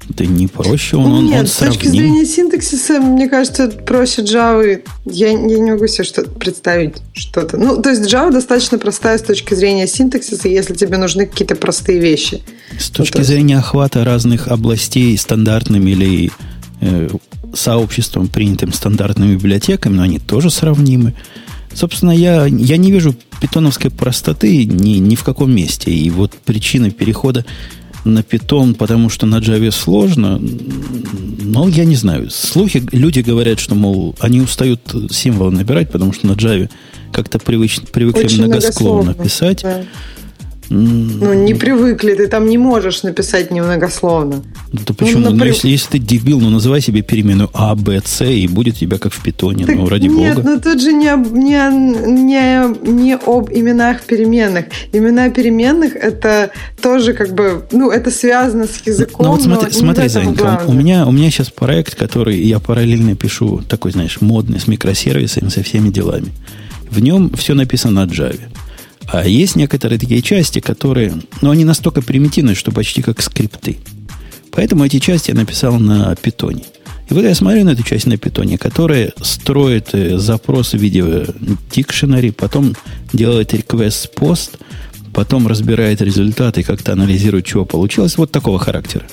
Да 0.08 0.24
не 0.26 0.46
проще, 0.46 0.96
он, 0.96 1.12
он, 1.12 1.26
Нет, 1.26 1.40
он 1.40 1.46
с 1.46 1.56
точки 1.56 1.86
зрения 1.86 2.26
синтаксиса, 2.26 3.00
мне 3.00 3.28
кажется, 3.28 3.68
проще 3.68 4.22
Java. 4.22 4.82
Я, 5.06 5.28
я 5.28 5.34
не 5.34 5.70
могу 5.72 5.86
себе 5.86 6.04
что 6.04 6.22
представить 6.22 6.96
что-то. 7.14 7.56
Ну, 7.56 7.80
то 7.80 7.90
есть 7.90 8.02
Java 8.02 8.30
достаточно 8.30 8.78
простая 8.78 9.18
с 9.18 9.22
точки 9.22 9.54
зрения 9.54 9.86
синтаксиса, 9.86 10.48
если 10.48 10.74
тебе 10.74 10.98
нужны 10.98 11.26
какие-то 11.26 11.56
простые 11.56 12.00
вещи. 12.00 12.42
С 12.78 12.90
точки 12.90 13.16
вот 13.16 13.26
зрения 13.26 13.58
охвата 13.58 14.04
разных 14.04 14.48
областей 14.48 15.16
стандартными 15.16 15.90
или 15.90 16.30
э, 16.80 17.08
сообществом, 17.54 18.28
принятым 18.28 18.72
стандартными 18.72 19.34
библиотеками, 19.34 19.94
но 19.94 20.02
они 20.02 20.18
тоже 20.18 20.50
сравнимы. 20.50 21.14
Собственно, 21.72 22.12
я, 22.12 22.46
я 22.46 22.76
не 22.76 22.92
вижу 22.92 23.16
питоновской 23.40 23.90
простоты 23.90 24.64
ни, 24.64 24.98
ни 24.98 25.14
в 25.16 25.24
каком 25.24 25.52
месте. 25.52 25.90
И 25.90 26.08
вот 26.10 26.32
причина 26.44 26.90
перехода 26.90 27.44
на 28.04 28.20
Python, 28.20 28.74
потому 28.74 29.08
что 29.08 29.26
на 29.26 29.36
Java 29.36 29.70
сложно. 29.70 30.40
Но 31.42 31.68
я 31.68 31.84
не 31.84 31.96
знаю. 31.96 32.30
Слухи, 32.30 32.82
люди 32.92 33.20
говорят, 33.20 33.58
что, 33.58 33.74
мол, 33.74 34.14
они 34.20 34.40
устают 34.40 34.80
символы 35.10 35.50
набирать, 35.50 35.90
потому 35.90 36.12
что 36.12 36.26
на 36.26 36.32
Java 36.32 36.70
как-то 37.12 37.38
привыч, 37.38 37.80
привыкли 37.92 38.24
Очень 38.24 38.44
многословно 38.46 39.14
писать. 39.14 39.62
Да. 39.62 39.82
Ну, 40.70 41.34
не 41.34 41.54
привыкли, 41.54 42.14
ты 42.14 42.26
там 42.26 42.46
не 42.46 42.58
можешь 42.58 43.02
написать 43.02 43.50
немногословно. 43.50 44.42
Да 44.72 44.82
ну, 44.88 44.94
почему? 44.94 45.20
Ну, 45.20 45.30
например... 45.30 45.46
ну, 45.46 45.52
если, 45.52 45.68
если 45.68 45.90
ты 45.92 45.98
дебил, 45.98 46.40
ну 46.40 46.50
называй 46.50 46.80
себе 46.80 47.02
переменную 47.02 47.50
А, 47.52 47.74
Б, 47.74 48.00
С, 48.04 48.24
и 48.24 48.46
будет 48.48 48.76
тебя 48.76 48.98
как 48.98 49.12
в 49.12 49.22
питоне. 49.22 49.66
Так 49.66 49.76
ну, 49.76 49.88
ради 49.88 50.06
нет, 50.06 50.12
бога. 50.12 50.26
Нет, 50.26 50.44
ну 50.44 50.60
тут 50.60 50.82
же 50.82 50.92
не, 50.92 51.12
не, 51.32 52.12
не, 52.12 52.90
не 52.90 53.14
об 53.14 53.50
именах 53.50 54.02
переменных. 54.02 54.66
Имена 54.92 55.30
переменных 55.30 55.96
это 55.96 56.50
тоже 56.80 57.12
как 57.12 57.34
бы, 57.34 57.64
ну, 57.72 57.90
это 57.90 58.10
связано 58.10 58.66
с 58.66 58.86
языком. 58.86 59.26
Ну 59.26 59.32
вот 59.32 59.42
смотри, 59.42 59.70
смотри 59.72 60.08
Занька, 60.08 60.62
у 60.66 60.72
меня, 60.72 61.06
у 61.06 61.12
меня 61.12 61.30
сейчас 61.30 61.50
проект, 61.50 61.94
который 61.94 62.40
я 62.42 62.58
параллельно 62.58 63.14
пишу, 63.14 63.62
такой, 63.68 63.92
знаешь, 63.92 64.20
модный, 64.20 64.60
с 64.60 64.66
микросервисами, 64.66 65.48
со 65.48 65.62
всеми 65.62 65.90
делами. 65.90 66.32
В 66.90 67.00
нем 67.00 67.30
все 67.34 67.54
написано 67.54 68.04
на 68.04 68.10
Java. 68.10 68.40
А 69.06 69.26
есть 69.26 69.56
некоторые 69.56 69.98
такие 69.98 70.22
части, 70.22 70.60
которые, 70.60 71.14
ну, 71.42 71.50
они 71.50 71.64
настолько 71.64 72.02
примитивные, 72.02 72.54
что 72.54 72.72
почти 72.72 73.02
как 73.02 73.20
скрипты. 73.22 73.78
Поэтому 74.50 74.84
эти 74.84 74.98
части 74.98 75.30
я 75.30 75.36
написал 75.36 75.78
на 75.78 76.14
питоне. 76.16 76.64
И 77.10 77.14
вот 77.14 77.24
я 77.24 77.34
смотрю 77.34 77.64
на 77.64 77.70
эту 77.70 77.82
часть 77.82 78.06
на 78.06 78.16
питоне, 78.16 78.56
которая 78.56 79.12
строит 79.20 79.90
э, 79.92 80.16
запрос 80.18 80.72
в 80.72 80.78
виде 80.78 81.00
dictionary, 81.70 82.32
потом 82.32 82.74
делает 83.12 83.52
request 83.52 84.10
post, 84.16 84.52
потом 85.12 85.46
разбирает 85.46 86.00
результаты, 86.00 86.62
как-то 86.62 86.92
анализирует, 86.92 87.44
чего 87.44 87.64
получилось. 87.64 88.16
Вот 88.16 88.30
такого 88.32 88.58
характера. 88.58 89.06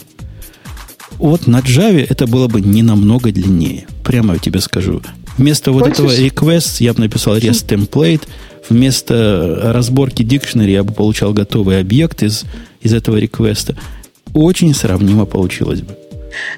Вот 1.18 1.48
на 1.48 1.60
Java 1.60 2.06
это 2.10 2.28
было 2.28 2.48
бы 2.48 2.62
не 2.62 2.82
намного 2.82 3.32
длиннее. 3.32 3.86
Прямо 4.04 4.34
я 4.34 4.40
тебе 4.40 4.62
скажу. 4.62 5.02
Вместо 5.38 5.72
Хочешь? 5.72 5.88
вот 5.88 5.94
этого 5.94 6.16
request 6.16 6.78
я 6.80 6.94
бы 6.94 7.02
написал 7.02 7.38
REST 7.38 7.68
template, 7.68 8.22
вместо 8.72 9.60
разборки 9.74 10.24
дикшнери 10.24 10.72
я 10.72 10.84
бы 10.84 10.94
получал 10.94 11.34
готовый 11.34 11.80
объект 11.80 12.24
из, 12.24 12.46
из 12.82 12.94
этого 12.94 13.18
реквеста. 13.18 13.75
Очень 14.34 14.74
сравнимо 14.74 15.25
получилось 15.25 15.82
бы. 15.82 15.96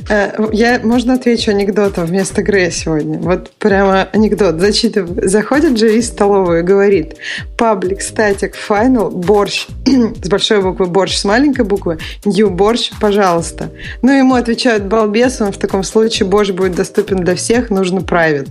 Э, 0.10 0.32
я, 0.52 0.80
можно 0.84 1.16
отвечу 1.16 1.52
анекдотом 1.52 2.06
вместо 2.06 2.44
Грея 2.44 2.70
сегодня? 2.70 3.18
Вот 3.18 3.52
прямо 3.58 4.04
анекдот. 4.14 4.60
Зачитываю. 4.60 5.28
Заходит 5.28 5.74
Джерри 5.74 6.02
в 6.02 6.06
столовую 6.06 6.60
и 6.60 6.64
говорит, 6.64 7.16
паблик, 7.58 8.02
статик, 8.02 8.56
final, 8.56 9.10
борщ, 9.10 9.68
с 10.24 10.30
большой 10.30 10.62
буквы 10.62 10.86
борщ, 10.86 11.18
с 11.18 11.26
маленькой 11.26 11.66
буквы, 11.66 11.98
new 12.26 12.50
борщ, 12.50 12.92
пожалуйста. 13.00 13.72
Ну, 14.02 14.12
ему 14.12 14.36
отвечают 14.36 14.84
балбес, 14.84 15.40
в 15.40 15.58
таком 15.58 15.84
случае 15.84 16.30
борщ 16.30 16.52
будет 16.52 16.76
доступен 16.76 17.24
для 17.24 17.36
всех, 17.36 17.70
нужно 17.70 18.00
private. 18.00 18.50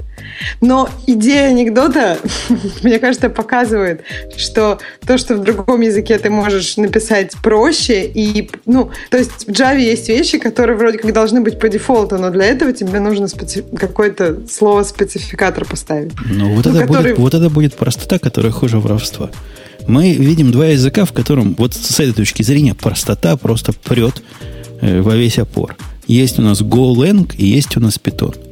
Но 0.60 0.88
идея 1.06 1.48
анекдота, 1.48 2.18
мне 2.82 2.98
кажется, 2.98 3.30
показывает, 3.30 4.02
что 4.36 4.78
то, 5.06 5.18
что 5.18 5.36
в 5.36 5.42
другом 5.42 5.80
языке 5.80 6.18
ты 6.18 6.30
можешь 6.30 6.76
написать 6.76 7.32
проще, 7.42 8.04
и, 8.06 8.50
ну, 8.66 8.90
то 9.10 9.18
есть 9.18 9.46
в 9.46 9.50
Java 9.50 9.78
есть 9.78 10.08
вещи, 10.08 10.38
которые 10.38 10.76
вроде 10.76 10.98
как 10.98 11.12
должны 11.12 11.40
быть 11.40 11.58
по 11.58 11.68
дефолту, 11.68 12.18
но 12.18 12.30
для 12.30 12.46
этого 12.46 12.72
тебе 12.72 13.00
нужно 13.00 13.28
специ... 13.28 13.62
какое-то 13.76 14.40
слово-спецификатор 14.48 15.64
поставить. 15.64 16.12
Ну, 16.24 16.54
вот, 16.54 16.64
ну, 16.66 16.70
это 16.72 16.86
который... 16.86 17.12
будет, 17.12 17.18
вот 17.18 17.34
это 17.34 17.50
будет 17.50 17.74
простота, 17.74 18.18
которая 18.18 18.52
хуже 18.52 18.78
воровства. 18.78 19.30
Мы 19.86 20.12
видим 20.12 20.52
два 20.52 20.66
языка, 20.66 21.04
в 21.04 21.12
котором 21.12 21.54
вот 21.58 21.74
с 21.74 21.98
этой 21.98 22.12
точки 22.12 22.42
зрения 22.42 22.74
простота 22.74 23.36
просто 23.36 23.72
прет 23.72 24.22
э, 24.80 25.00
во 25.00 25.16
весь 25.16 25.38
опор. 25.38 25.76
Есть 26.06 26.38
у 26.38 26.42
нас 26.42 26.60
GoLang 26.60 27.34
и 27.36 27.46
есть 27.46 27.76
у 27.76 27.80
нас 27.80 27.98
Python. 28.02 28.51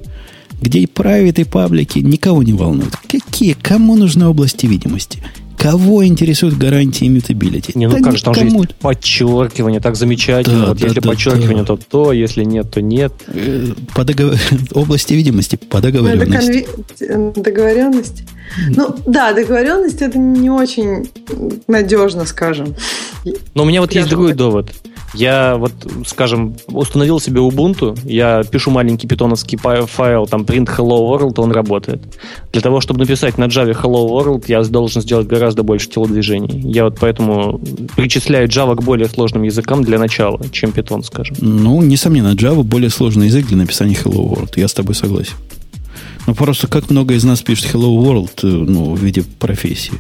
Где 0.61 0.81
и 0.81 0.87
private, 0.87 1.41
и 1.41 1.45
паблики 1.45 1.99
никого 2.01 2.43
не 2.43 2.53
волнуют. 2.53 2.97
Какие? 3.09 3.55
Кому 3.55 3.97
нужны 3.97 4.27
области 4.27 4.67
видимости? 4.67 5.23
Кого 5.61 6.07
интересуют 6.07 6.57
гарантии 6.57 7.07
иммутабилити? 7.07 7.73
Не, 7.75 7.87
ну 7.87 7.99
да 7.99 8.03
как 8.03 8.17
же, 8.17 8.25
там 8.25 8.35
же 8.35 8.47
есть 8.47 8.75
подчеркивание, 8.77 9.79
так 9.79 9.95
замечательно. 9.95 10.61
Да, 10.61 10.67
вот 10.69 10.79
да, 10.79 10.87
если 10.87 11.01
да, 11.01 11.09
подчеркивание, 11.11 11.65
да. 11.65 11.77
то 11.77 11.77
то, 11.77 12.13
если 12.13 12.45
нет, 12.45 12.71
то 12.71 12.81
нет. 12.81 13.13
Э, 13.27 13.67
по 13.95 14.05
договор... 14.05 14.39
Области 14.73 15.13
видимости 15.13 15.57
по 15.57 15.83
договоренности. 15.83 16.67
конви... 16.99 17.33
Договоренность? 17.37 18.23
Ну, 18.75 18.97
да, 19.07 19.35
договоренность 19.35 20.01
это 20.01 20.19
не 20.19 20.49
очень 20.49 21.11
надежно, 21.69 22.25
скажем. 22.25 22.75
Но 23.55 23.65
у 23.65 23.67
меня 23.67 23.83
вот 23.83 23.93
Я 23.93 24.01
есть 24.01 24.11
другой 24.11 24.33
довод. 24.33 24.73
Я 25.15 25.57
вот, 25.57 25.73
скажем, 26.07 26.55
установил 26.69 27.21
себе 27.21 27.41
Ubuntu, 27.41 27.99
я 28.05 28.43
пишу 28.45 28.71
маленький 28.71 29.09
питоновский 29.09 29.59
файл, 29.59 30.27
там 30.27 30.43
print 30.43 30.67
hello 30.67 31.09
world, 31.11 31.41
он 31.41 31.53
работает. 31.53 32.01
Для 32.53 32.63
того, 32.63 32.81
чтобы 32.81 33.01
написать 33.01 33.39
на 33.39 33.45
Java 33.45 33.73
hello 33.73 34.09
world, 34.09 34.45
я 34.49 34.63
должен 34.63 35.03
сделать 35.03 35.27
гораздо 35.27 35.63
больше 35.63 35.89
телодвижений. 35.89 36.61
Я 36.61 36.85
вот 36.85 36.99
поэтому 37.01 37.61
причисляю 37.97 38.49
Java 38.49 38.77
к 38.77 38.83
более 38.83 39.09
сложным 39.09 39.43
языкам 39.43 39.83
для 39.83 39.99
начала, 39.99 40.41
чем 40.53 40.71
Python, 40.71 41.03
скажем. 41.03 41.37
Ну, 41.41 41.83
несомненно, 41.83 42.35
Java 42.35 42.63
более 42.63 42.91
сложный 42.91 43.27
язык 43.27 43.47
для 43.47 43.57
написания 43.57 43.95
hello 43.95 44.29
world. 44.29 44.53
Я 44.57 44.69
с 44.69 44.75
тобой 44.75 44.95
согласен. 44.95 45.35
Ну, 46.27 46.35
просто 46.35 46.69
как 46.69 46.91
много 46.91 47.15
из 47.15 47.25
нас 47.25 47.43
пишет 47.43 47.75
hello 47.75 47.97
world 48.01 48.31
э, 48.43 48.47
ну, 48.47 48.95
в 48.95 49.03
виде 49.03 49.25
профессии. 49.39 49.95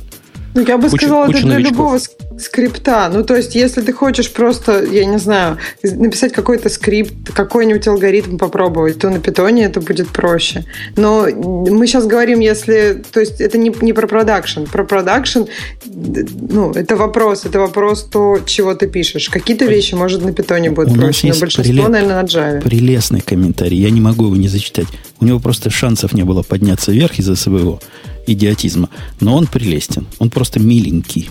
Ну, 0.54 0.62
я 0.62 0.78
бы 0.78 0.88
куча, 0.88 1.07
сказала, 1.07 1.26
куча 1.26 1.38
это 1.38 1.47
для 1.47 1.54
новичков. 1.57 1.76
любого 1.76 2.00
скрипта. 2.40 3.11
Ну, 3.12 3.25
то 3.25 3.37
есть, 3.37 3.54
если 3.54 3.83
ты 3.83 3.92
хочешь 3.92 4.33
просто, 4.33 4.85
я 4.85 5.04
не 5.04 5.19
знаю, 5.19 5.59
написать 5.83 6.33
какой-то 6.33 6.69
скрипт, 6.69 7.33
какой-нибудь 7.33 7.87
алгоритм 7.87 8.37
попробовать, 8.37 8.99
то 8.99 9.11
на 9.11 9.21
питоне 9.21 9.64
это 9.64 9.80
будет 9.80 10.09
проще. 10.09 10.64
Но 10.97 11.26
мы 11.26 11.87
сейчас 11.87 12.07
говорим, 12.07 12.40
если... 12.40 13.02
То 13.12 13.21
есть, 13.21 13.40
это 13.40 13.59
не, 13.59 13.73
не 13.80 13.92
про 13.92 14.07
продакшн. 14.07 14.64
Про 14.64 14.85
продакшн, 14.85 15.42
ну, 15.85 16.73
это 16.73 16.97
вопрос. 16.97 17.45
Это 17.45 17.61
вопрос 17.61 18.04
то, 18.04 18.38
чего 18.45 18.75
ты 18.75 18.87
пишешь. 18.87 19.28
Какие-то 19.28 19.66
вещи, 19.66 19.95
может, 19.95 20.25
на 20.25 20.33
питоне 20.33 20.71
будут 20.71 20.92
У 20.92 20.95
проще, 21.00 21.28
но 21.28 21.38
большинство, 21.38 21.62
приле... 21.62 21.88
наверное, 21.88 22.23
на 22.23 22.26
Java. 22.26 22.61
Прелестный 22.62 23.21
комментарий. 23.21 23.78
Я 23.78 23.90
не 23.90 24.00
могу 24.00 24.26
его 24.26 24.37
не 24.37 24.49
зачитать. 24.49 24.87
У 25.21 25.25
него 25.25 25.38
просто 25.38 25.71
шансов 25.71 26.12
не 26.12 26.23
было 26.25 26.42
подняться 26.42 26.90
вверх 26.90 27.19
из-за 27.19 27.37
своего 27.37 27.80
идиотизма. 28.27 28.89
Но 29.21 29.37
он 29.37 29.47
прелестен. 29.47 30.07
Он 30.19 30.31
просто 30.31 30.61
миленький. 30.61 31.29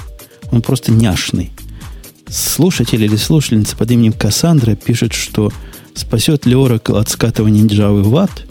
Он 0.52 0.62
просто 0.62 0.92
няшный. 0.92 1.52
Слушатель 2.28 3.04
или 3.04 3.16
слушательница 3.16 3.76
под 3.76 3.92
именем 3.92 4.14
Кассандра 4.14 4.76
пишет, 4.76 5.14
что 5.14 5.52
спасет 5.96 6.46
ли 6.46 6.54
Oracle 6.54 7.00
от 7.00 7.10
скатывания 7.10 7.64
Java 7.64 8.02
в 8.02 8.16
ад 8.16 8.46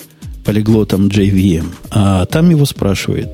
полиглотом 0.45 1.09
JVM. 1.09 1.67
А 1.91 2.27
там 2.27 2.51
его 2.51 2.65
спрашивает 2.65 3.29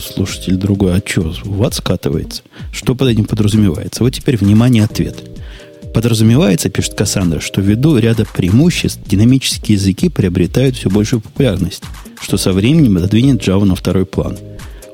слушатель 0.00 0.54
другой, 0.56 0.96
а 0.96 1.02
что, 1.04 1.34
в 1.44 1.62
ад 1.64 1.74
скатывается? 1.74 2.42
Что 2.72 2.94
под 2.94 3.08
этим 3.08 3.24
подразумевается? 3.24 4.04
Вот 4.04 4.10
теперь, 4.10 4.36
внимание, 4.36 4.84
ответ. 4.84 5.31
Подразумевается, 5.94 6.70
пишет 6.70 6.94
Кассандра, 6.94 7.40
что 7.40 7.60
ввиду 7.60 7.98
ряда 7.98 8.24
преимуществ 8.24 9.00
динамические 9.06 9.76
языки 9.76 10.08
приобретают 10.08 10.76
все 10.76 10.88
большую 10.88 11.20
популярность, 11.20 11.82
что 12.20 12.36
со 12.36 12.52
временем 12.52 12.96
отодвинет 12.96 13.46
Java 13.46 13.64
на 13.64 13.74
второй 13.74 14.06
план– 14.06 14.38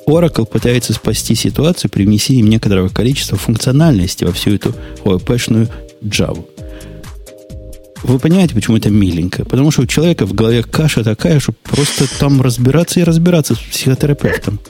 Oracle 0.08 0.46
пытается 0.46 0.94
спасти 0.94 1.34
ситуацию 1.34 1.90
при 1.90 2.04
внесении 2.04 2.40
некоторого 2.40 2.88
количества 2.88 3.36
функциональности 3.36 4.24
во 4.24 4.32
всю 4.32 4.54
эту 4.54 4.74
OOP-шную 5.04 5.68
Java. 6.02 6.44
Вы 8.04 8.18
понимаете, 8.18 8.54
почему 8.54 8.78
это 8.78 8.90
миленько? 8.90 9.44
Потому 9.44 9.70
что 9.70 9.82
у 9.82 9.86
человека 9.86 10.24
в 10.24 10.32
голове 10.32 10.62
каша 10.62 11.04
такая, 11.04 11.40
что 11.40 11.52
просто 11.62 12.06
там 12.18 12.40
разбираться 12.40 13.00
и 13.00 13.04
разбираться 13.04 13.54
с 13.54 13.58
психотерапевтом. 13.58 14.60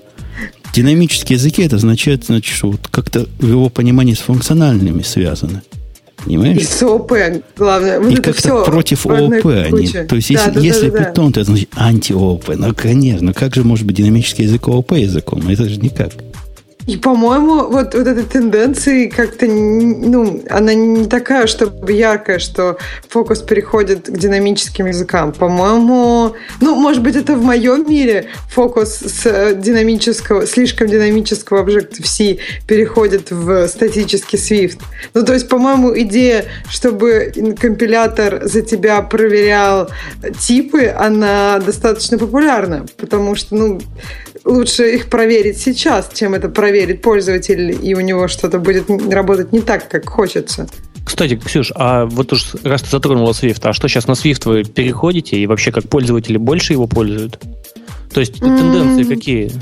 Динамические 0.75 1.37
языки 1.37 1.63
это 1.63 1.77
означает, 1.77 2.25
значит, 2.25 2.55
что 2.55 2.73
вот 2.73 2.89
как-то 2.91 3.29
в 3.39 3.49
его 3.49 3.69
понимании 3.69 4.15
с 4.15 4.19
функциональными 4.19 5.03
связаны. 5.03 5.63
Понимаешь? 6.25 6.59
И 6.59 6.65
с 6.65 6.83
ООП, 6.83 7.13
главное. 7.57 8.01
Вот 8.01 8.13
и 8.13 8.17
как-то 8.17 8.65
против 8.65 9.07
ООП 9.07 9.47
они. 9.47 9.89
То 9.89 10.17
есть, 10.17 10.33
да, 10.33 10.43
если, 10.45 10.51
да, 10.51 10.61
если 10.61 10.91
да, 10.91 11.05
питон, 11.05 11.33
то 11.33 11.41
это 11.41 11.51
значит 11.51 11.71
анти-ООП. 11.77 12.49
Ну, 12.57 12.75
конечно. 12.75 13.29
Ну, 13.29 13.35
как 13.35 13.55
же 13.55 13.65
может 13.65 13.87
быть 13.87 13.97
динамический 13.97 14.45
язык 14.45 14.69
ООП 14.69 14.93
языком? 14.93 15.49
Это 15.49 15.69
же 15.69 15.79
никак. 15.79 16.13
И, 16.89 16.97
по-моему, 16.97 17.69
вот, 17.69 17.95
вот 17.95 18.07
эта 18.07 18.23
тенденция 18.23 19.11
как-то, 19.11 19.45
ну, 19.47 20.43
она 20.49 20.73
не 20.73 21.05
такая, 21.05 21.47
чтобы 21.47 21.93
яркая, 21.93 22.39
что 22.39 22.79
фокус 23.11 23.43
переходит 23.43 24.07
к 24.07 24.17
динамическим 24.17 24.87
языкам. 24.87 25.33
По-моему, 25.33 26.35
ну, 26.63 26.75
может 26.77 27.03
быть, 27.03 27.15
это 27.15 27.35
в 27.35 27.45
моем 27.45 27.87
мире 27.87 28.29
фокус 28.49 29.01
с 29.01 29.55
динамического, 29.57 30.47
слишком 30.47 30.89
динамического 30.89 31.63
Objective-C 31.63 32.39
переходит 32.67 33.31
в 33.31 33.69
статический 33.69 34.39
Swift. 34.39 34.81
Ну, 35.13 35.27
то 35.27 35.35
есть, 35.35 35.47
по-моему, 35.47 35.93
идея, 35.99 36.47
чтобы 36.71 37.35
компилятор 37.61 38.47
за 38.47 38.63
тебя 38.63 39.03
проверял 39.03 39.91
типы, 40.41 40.87
она 40.87 41.59
достаточно 41.59 42.17
популярна, 42.17 42.87
потому 42.97 43.35
что, 43.35 43.57
ну, 43.57 43.79
лучше 44.45 44.95
их 44.95 45.09
проверить 45.09 45.59
сейчас, 45.59 46.11
чем 46.15 46.35
это 46.35 46.49
проверит 46.49 47.03
пользователь, 47.03 47.77
и 47.83 47.95
у 47.95 48.01
него 48.01 48.29
что-то 48.29 48.59
будет 48.59 48.89
работать 49.11 49.53
не 49.53 49.61
так, 49.61 49.89
как 49.89 50.09
хочется. 50.09 50.69
Кстати, 51.05 51.37
Ксюш, 51.37 51.73
а 51.75 52.05
вот 52.05 52.33
уж 52.33 52.55
раз 52.65 52.83
ты 52.83 52.91
затронула 52.91 53.33
Swift, 53.33 53.61
а 53.63 53.73
что 53.73 53.89
сейчас 53.89 54.07
на 54.07 54.13
Swift 54.13 54.43
вы 54.45 54.65
переходите 54.65 55.37
и 55.39 55.47
вообще 55.47 55.73
как 55.73 55.89
пользователи 55.89 56.37
больше 56.37 56.75
его 56.75 56.87
пользуют? 56.87 57.39
То 58.13 58.21
есть 58.21 58.37
mm-hmm. 58.37 58.59
тенденции 58.59 59.03
какие? 59.05 59.53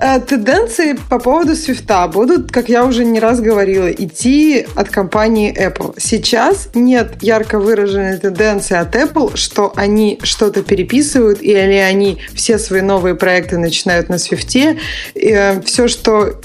Э, 0.00 0.20
тенденции 0.20 0.96
по 1.08 1.18
поводу 1.18 1.56
свифта 1.56 2.06
будут, 2.06 2.52
как 2.52 2.68
я 2.68 2.84
уже 2.84 3.04
не 3.04 3.18
раз 3.18 3.40
говорила, 3.40 3.90
идти 3.90 4.64
от 4.76 4.90
компании 4.90 5.52
Apple. 5.52 5.94
Сейчас 5.98 6.68
нет 6.74 7.14
ярко 7.20 7.58
выраженной 7.58 8.16
тенденции 8.16 8.76
от 8.76 8.94
Apple, 8.94 9.36
что 9.36 9.72
они 9.74 10.20
что-то 10.22 10.62
переписывают 10.62 11.42
или 11.42 11.58
они 11.58 12.18
все 12.32 12.58
свои 12.58 12.80
новые 12.80 13.16
проекты 13.16 13.58
начинают 13.58 14.08
на 14.08 14.18
свифте. 14.18 14.78
Э, 15.16 15.60
все, 15.62 15.88
что 15.88 16.40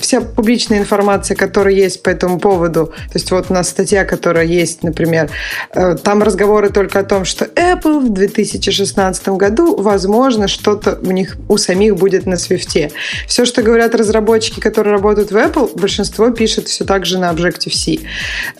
вся 0.00 0.20
публичная 0.20 0.78
информация, 0.78 1.36
которая 1.36 1.74
есть 1.74 2.02
по 2.02 2.10
этому 2.10 2.40
поводу, 2.40 2.86
то 2.86 3.14
есть 3.14 3.30
вот 3.30 3.46
у 3.50 3.54
нас 3.54 3.68
статья, 3.68 4.04
которая 4.04 4.46
есть, 4.46 4.82
например, 4.82 5.30
э, 5.74 5.96
там 6.02 6.24
разговоры 6.24 6.70
только 6.70 6.98
о 6.98 7.04
том, 7.04 7.24
что 7.24 7.44
Apple 7.44 8.00
в 8.00 8.08
2016 8.08 9.28
году, 9.28 9.76
возможно, 9.76 10.48
что-то 10.48 10.98
у 11.02 11.12
них 11.12 11.36
у 11.48 11.56
самих 11.56 11.96
будет 11.96 12.26
на 12.26 12.36
свифте. 12.36 12.90
Все, 13.26 13.44
что 13.44 13.62
говорят 13.62 13.94
разработчики, 13.94 14.60
которые 14.60 14.92
работают 14.92 15.30
в 15.30 15.36
Apple, 15.36 15.78
большинство 15.78 16.30
пишет 16.30 16.68
все 16.68 16.84
так 16.84 17.06
же 17.06 17.18
на 17.18 17.30
Objective-C. 17.32 17.98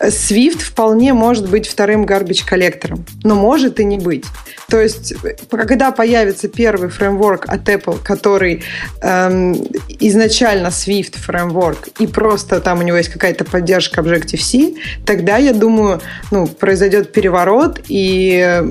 Swift 0.01 0.59
вполне 0.59 1.13
может 1.13 1.49
быть 1.49 1.67
вторым 1.67 2.05
garbage 2.05 2.45
коллектором, 2.45 3.05
но 3.23 3.35
может 3.35 3.79
и 3.79 3.85
не 3.85 3.97
быть. 3.97 4.25
То 4.69 4.81
есть, 4.81 5.13
когда 5.49 5.91
появится 5.91 6.49
первый 6.49 6.89
фреймворк 6.89 7.45
от 7.47 7.67
Apple, 7.69 7.99
который 8.03 8.63
эм, 9.01 9.53
изначально 9.99 10.67
Swift 10.67 11.17
фреймворк, 11.17 11.87
и 11.99 12.07
просто 12.07 12.59
там 12.59 12.79
у 12.79 12.81
него 12.81 12.97
есть 12.97 13.09
какая-то 13.09 13.45
поддержка 13.45 14.01
Objective-C, 14.01 14.73
тогда, 15.05 15.37
я 15.37 15.53
думаю, 15.53 16.01
ну, 16.31 16.47
произойдет 16.47 17.13
переворот, 17.13 17.79
и 17.87 18.61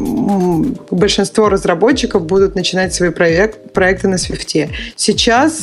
большинство 0.90 1.48
разработчиков 1.48 2.26
будут 2.26 2.54
начинать 2.54 2.94
свои 2.94 3.10
проект, 3.10 3.72
проекты 3.72 4.08
на 4.08 4.16
Swift. 4.16 4.70
Сейчас 4.96 5.55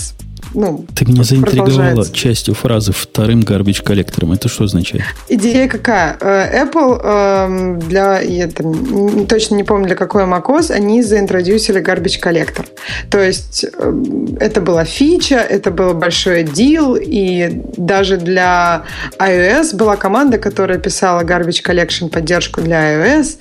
ну, 0.53 0.85
Ты 0.95 1.05
меня 1.05 1.23
заинтриговала 1.23 2.05
частью 2.09 2.53
фразы 2.53 2.91
вторым 2.91 3.41
garbage 3.41 3.83
коллектором. 3.83 4.33
Это 4.33 4.49
что 4.49 4.65
означает? 4.65 5.03
Идея 5.29 5.67
какая? 5.67 6.17
Э, 6.19 6.65
Apple 6.65 7.01
эм, 7.03 7.79
для, 7.79 8.19
я 8.19 8.47
там, 8.47 9.25
точно 9.25 9.55
не 9.55 9.63
помню 9.63 9.87
для 9.87 9.95
какой 9.95 10.23
macOS, 10.23 10.71
они 10.71 11.01
заинтродюсили 11.01 11.81
garbage 11.81 12.19
коллектор. 12.19 12.65
То 13.09 13.19
есть 13.19 13.65
эм, 13.79 14.37
это 14.39 14.61
была 14.61 14.85
фича, 14.85 15.37
это 15.37 15.71
был 15.71 15.93
большой 15.93 16.43
deal, 16.43 16.99
и 17.01 17.61
даже 17.77 18.17
для 18.17 18.83
iOS 19.19 19.75
была 19.75 19.95
команда, 19.95 20.37
которая 20.37 20.77
писала 20.77 21.23
garbage 21.23 21.63
collection 21.65 22.09
поддержку 22.09 22.61
для 22.61 22.95
iOS, 22.95 23.37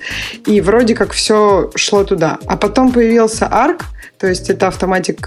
и 0.47 0.61
вроде 0.61 0.95
как 0.95 1.11
все 1.11 1.71
шло 1.75 2.03
туда. 2.03 2.37
А 2.47 2.57
потом 2.57 2.91
появился 2.91 3.45
Arc, 3.45 3.83
то 4.23 4.29
есть 4.29 4.49
это 4.49 4.67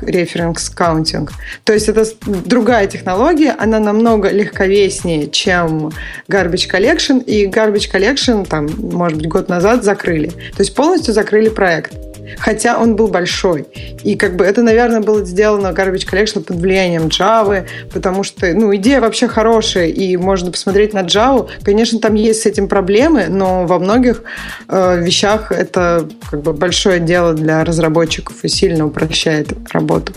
Reference 0.01 0.75
Counting. 0.75 1.29
То 1.65 1.75
есть 1.75 1.87
это 1.91 2.07
другая 2.47 2.87
технология, 2.87 3.55
она 3.59 3.79
намного 3.79 4.31
легковеснее, 4.31 5.29
чем 5.29 5.91
Garbage 6.31 6.67
Collection, 6.73 7.23
и 7.23 7.47
Garbage 7.47 7.93
Collection, 7.93 8.49
там, 8.49 8.67
может 8.79 9.19
быть, 9.19 9.29
год 9.29 9.51
назад 9.51 9.85
закрыли. 9.85 10.29
То 10.29 10.61
есть 10.61 10.75
полностью 10.75 11.13
закрыли 11.13 11.51
проект 11.51 11.93
хотя 12.39 12.79
он 12.79 12.97
был 12.97 13.09
большой. 13.09 13.67
И 14.03 14.17
как 14.17 14.37
бы 14.37 14.45
это, 14.45 14.63
наверное, 14.63 15.01
было 15.01 15.25
сделано 15.25 15.69
Garbage 15.69 16.09
Collection 16.11 16.43
под 16.43 16.57
влиянием 16.57 17.05
Java, 17.09 17.67
потому 17.93 18.23
что, 18.23 18.53
ну, 18.53 18.75
идея 18.77 19.01
вообще 19.01 19.29
хорошая, 19.29 19.87
и 19.87 20.17
можно 20.17 20.51
посмотреть 20.51 20.93
на 20.93 21.03
Java. 21.03 21.49
Конечно, 21.63 21.99
там 21.99 22.15
есть 22.15 22.43
с 22.43 22.47
этим 22.47 22.69
проблемы, 22.69 23.27
но 23.29 23.67
во 23.67 23.79
многих 23.79 24.23
э, 24.69 25.03
вещах 25.03 25.53
это 25.53 26.09
как 26.31 26.43
бы 26.43 26.53
большое 26.53 27.01
дело 27.01 27.35
для 27.35 27.65
разработчиков 27.65 28.45
и 28.45 28.49
сильно 28.49 28.87
упрощает 28.87 29.49
работу. 29.73 30.13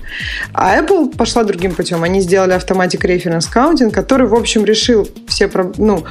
А 0.53 0.79
Apple 0.79 1.15
пошла 1.15 1.43
другим 1.43 1.73
путем. 1.73 2.03
Они 2.03 2.21
сделали 2.21 2.53
Reference 3.09 3.47
Counting, 3.53 3.91
который, 3.91 4.27
в 4.27 4.33
общем, 4.33 4.65
решил 4.65 5.07
все, 5.27 5.49
ну, 5.77 6.03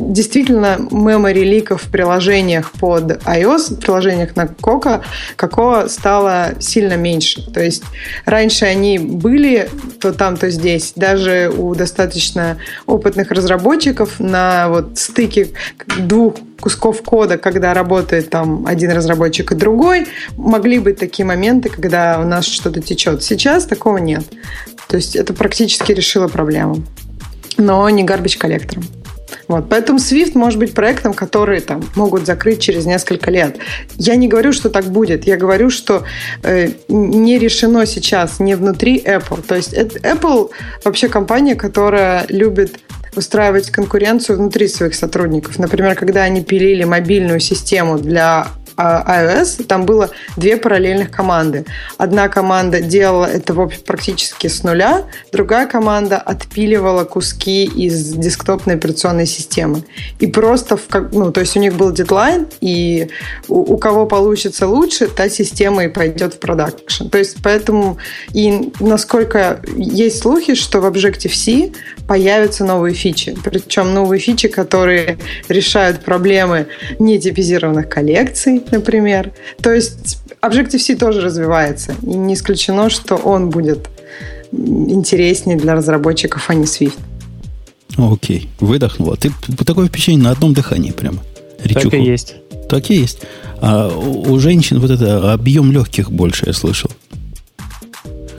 действительно 0.00 0.76
memory 0.78 1.44
ликов 1.44 1.82
в 1.82 1.90
приложениях 1.90 2.72
под 2.72 3.22
iOS, 3.24 3.76
в 3.76 3.80
приложениях 3.80 4.36
на 4.36 4.46
Coco, 4.46 5.02
Coco 5.36 5.88
стало 5.88 6.54
сильно 6.58 6.96
меньше. 6.96 7.50
То 7.52 7.62
есть 7.62 7.82
раньше 8.24 8.64
они 8.64 8.98
были 8.98 9.68
то 10.00 10.12
там, 10.12 10.36
то 10.36 10.50
здесь. 10.50 10.92
Даже 10.96 11.52
у 11.56 11.74
достаточно 11.74 12.58
опытных 12.86 13.30
разработчиков 13.30 14.18
на 14.18 14.68
вот 14.68 14.98
стыке 14.98 15.50
двух 15.98 16.36
кусков 16.60 17.02
кода, 17.02 17.38
когда 17.38 17.74
работает 17.74 18.30
там 18.30 18.66
один 18.66 18.92
разработчик 18.92 19.52
и 19.52 19.54
другой, 19.54 20.06
могли 20.36 20.78
быть 20.78 20.98
такие 20.98 21.24
моменты, 21.24 21.70
когда 21.70 22.20
у 22.20 22.24
нас 22.24 22.44
что-то 22.46 22.80
течет. 22.80 23.22
Сейчас 23.22 23.64
такого 23.64 23.98
нет. 23.98 24.24
То 24.88 24.96
есть 24.96 25.16
это 25.16 25.32
практически 25.32 25.92
решило 25.92 26.28
проблему. 26.28 26.82
Но 27.56 27.88
не 27.90 28.04
гарбич 28.04 28.36
коллектором. 28.36 28.84
Вот. 29.50 29.68
Поэтому 29.68 29.98
Swift 29.98 30.38
может 30.38 30.60
быть 30.60 30.74
проектом, 30.74 31.12
который 31.12 31.60
там, 31.60 31.82
могут 31.96 32.24
закрыть 32.24 32.60
через 32.60 32.86
несколько 32.86 33.32
лет. 33.32 33.58
Я 33.96 34.14
не 34.14 34.28
говорю, 34.28 34.52
что 34.52 34.70
так 34.70 34.84
будет. 34.84 35.26
Я 35.26 35.36
говорю, 35.36 35.70
что 35.70 36.04
э, 36.44 36.68
не 36.86 37.36
решено 37.36 37.84
сейчас 37.84 38.38
не 38.38 38.54
внутри 38.54 39.02
Apple. 39.04 39.42
То 39.44 39.56
есть 39.56 39.74
Apple 39.74 40.50
вообще 40.84 41.08
компания, 41.08 41.56
которая 41.56 42.26
любит 42.28 42.78
устраивать 43.16 43.72
конкуренцию 43.72 44.38
внутри 44.38 44.68
своих 44.68 44.94
сотрудников. 44.94 45.58
Например, 45.58 45.96
когда 45.96 46.22
они 46.22 46.44
пилили 46.44 46.84
мобильную 46.84 47.40
систему 47.40 47.98
для 47.98 48.46
iOS, 48.80 49.64
там 49.64 49.86
было 49.86 50.10
две 50.36 50.56
параллельных 50.56 51.10
команды. 51.10 51.64
Одна 51.98 52.28
команда 52.28 52.80
делала 52.80 53.26
это 53.26 53.54
практически 53.86 54.46
с 54.46 54.62
нуля, 54.62 55.04
другая 55.32 55.66
команда 55.66 56.18
отпиливала 56.18 57.04
куски 57.04 57.64
из 57.64 58.12
десктопной 58.12 58.74
операционной 58.74 59.26
системы. 59.26 59.84
И 60.18 60.26
просто, 60.26 60.76
в, 60.76 60.82
ну, 61.12 61.32
то 61.32 61.40
есть 61.40 61.56
у 61.56 61.60
них 61.60 61.74
был 61.74 61.92
дедлайн, 61.92 62.46
и 62.60 63.08
у, 63.48 63.74
у 63.74 63.78
кого 63.78 64.06
получится 64.06 64.66
лучше, 64.66 65.08
та 65.08 65.28
система 65.28 65.84
и 65.84 65.88
пойдет 65.88 66.34
в 66.34 66.38
продакшн. 66.38 67.08
То 67.08 67.18
есть 67.18 67.36
поэтому 67.42 67.98
и 68.32 68.72
насколько 68.80 69.60
есть 69.76 70.20
слухи, 70.22 70.54
что 70.54 70.80
в 70.80 70.86
Objective-C 70.86 71.72
появятся 72.06 72.64
новые 72.64 72.94
фичи. 72.94 73.36
Причем 73.44 73.94
новые 73.94 74.20
фичи, 74.20 74.48
которые 74.48 75.18
решают 75.48 76.00
проблемы 76.04 76.66
нетипизированных 76.98 77.88
коллекций, 77.88 78.60
например. 78.72 79.32
То 79.62 79.72
есть 79.72 80.18
Objective-C 80.42 80.96
тоже 80.96 81.20
развивается. 81.20 81.94
И 82.02 82.14
не 82.14 82.34
исключено, 82.34 82.90
что 82.90 83.16
он 83.16 83.50
будет 83.50 83.88
интереснее 84.52 85.56
для 85.56 85.74
разработчиков, 85.74 86.44
а 86.48 86.54
не 86.54 86.64
Swift. 86.64 86.98
Окей, 87.96 88.48
выдохнула. 88.60 89.16
Ты 89.16 89.32
такое 89.64 89.88
впечатление 89.88 90.24
на 90.24 90.30
одном 90.30 90.54
дыхании 90.54 90.90
прямо. 90.90 91.18
Речуху. 91.62 91.90
Так 91.90 92.00
и 92.00 92.02
есть. 92.02 92.34
Так 92.68 92.90
и 92.90 92.94
есть. 92.94 93.18
А 93.60 93.88
у 93.88 94.38
женщин 94.38 94.80
вот 94.80 94.90
это 94.90 95.32
объем 95.32 95.72
легких 95.72 96.10
больше, 96.10 96.46
я 96.46 96.52
слышал. 96.52 96.90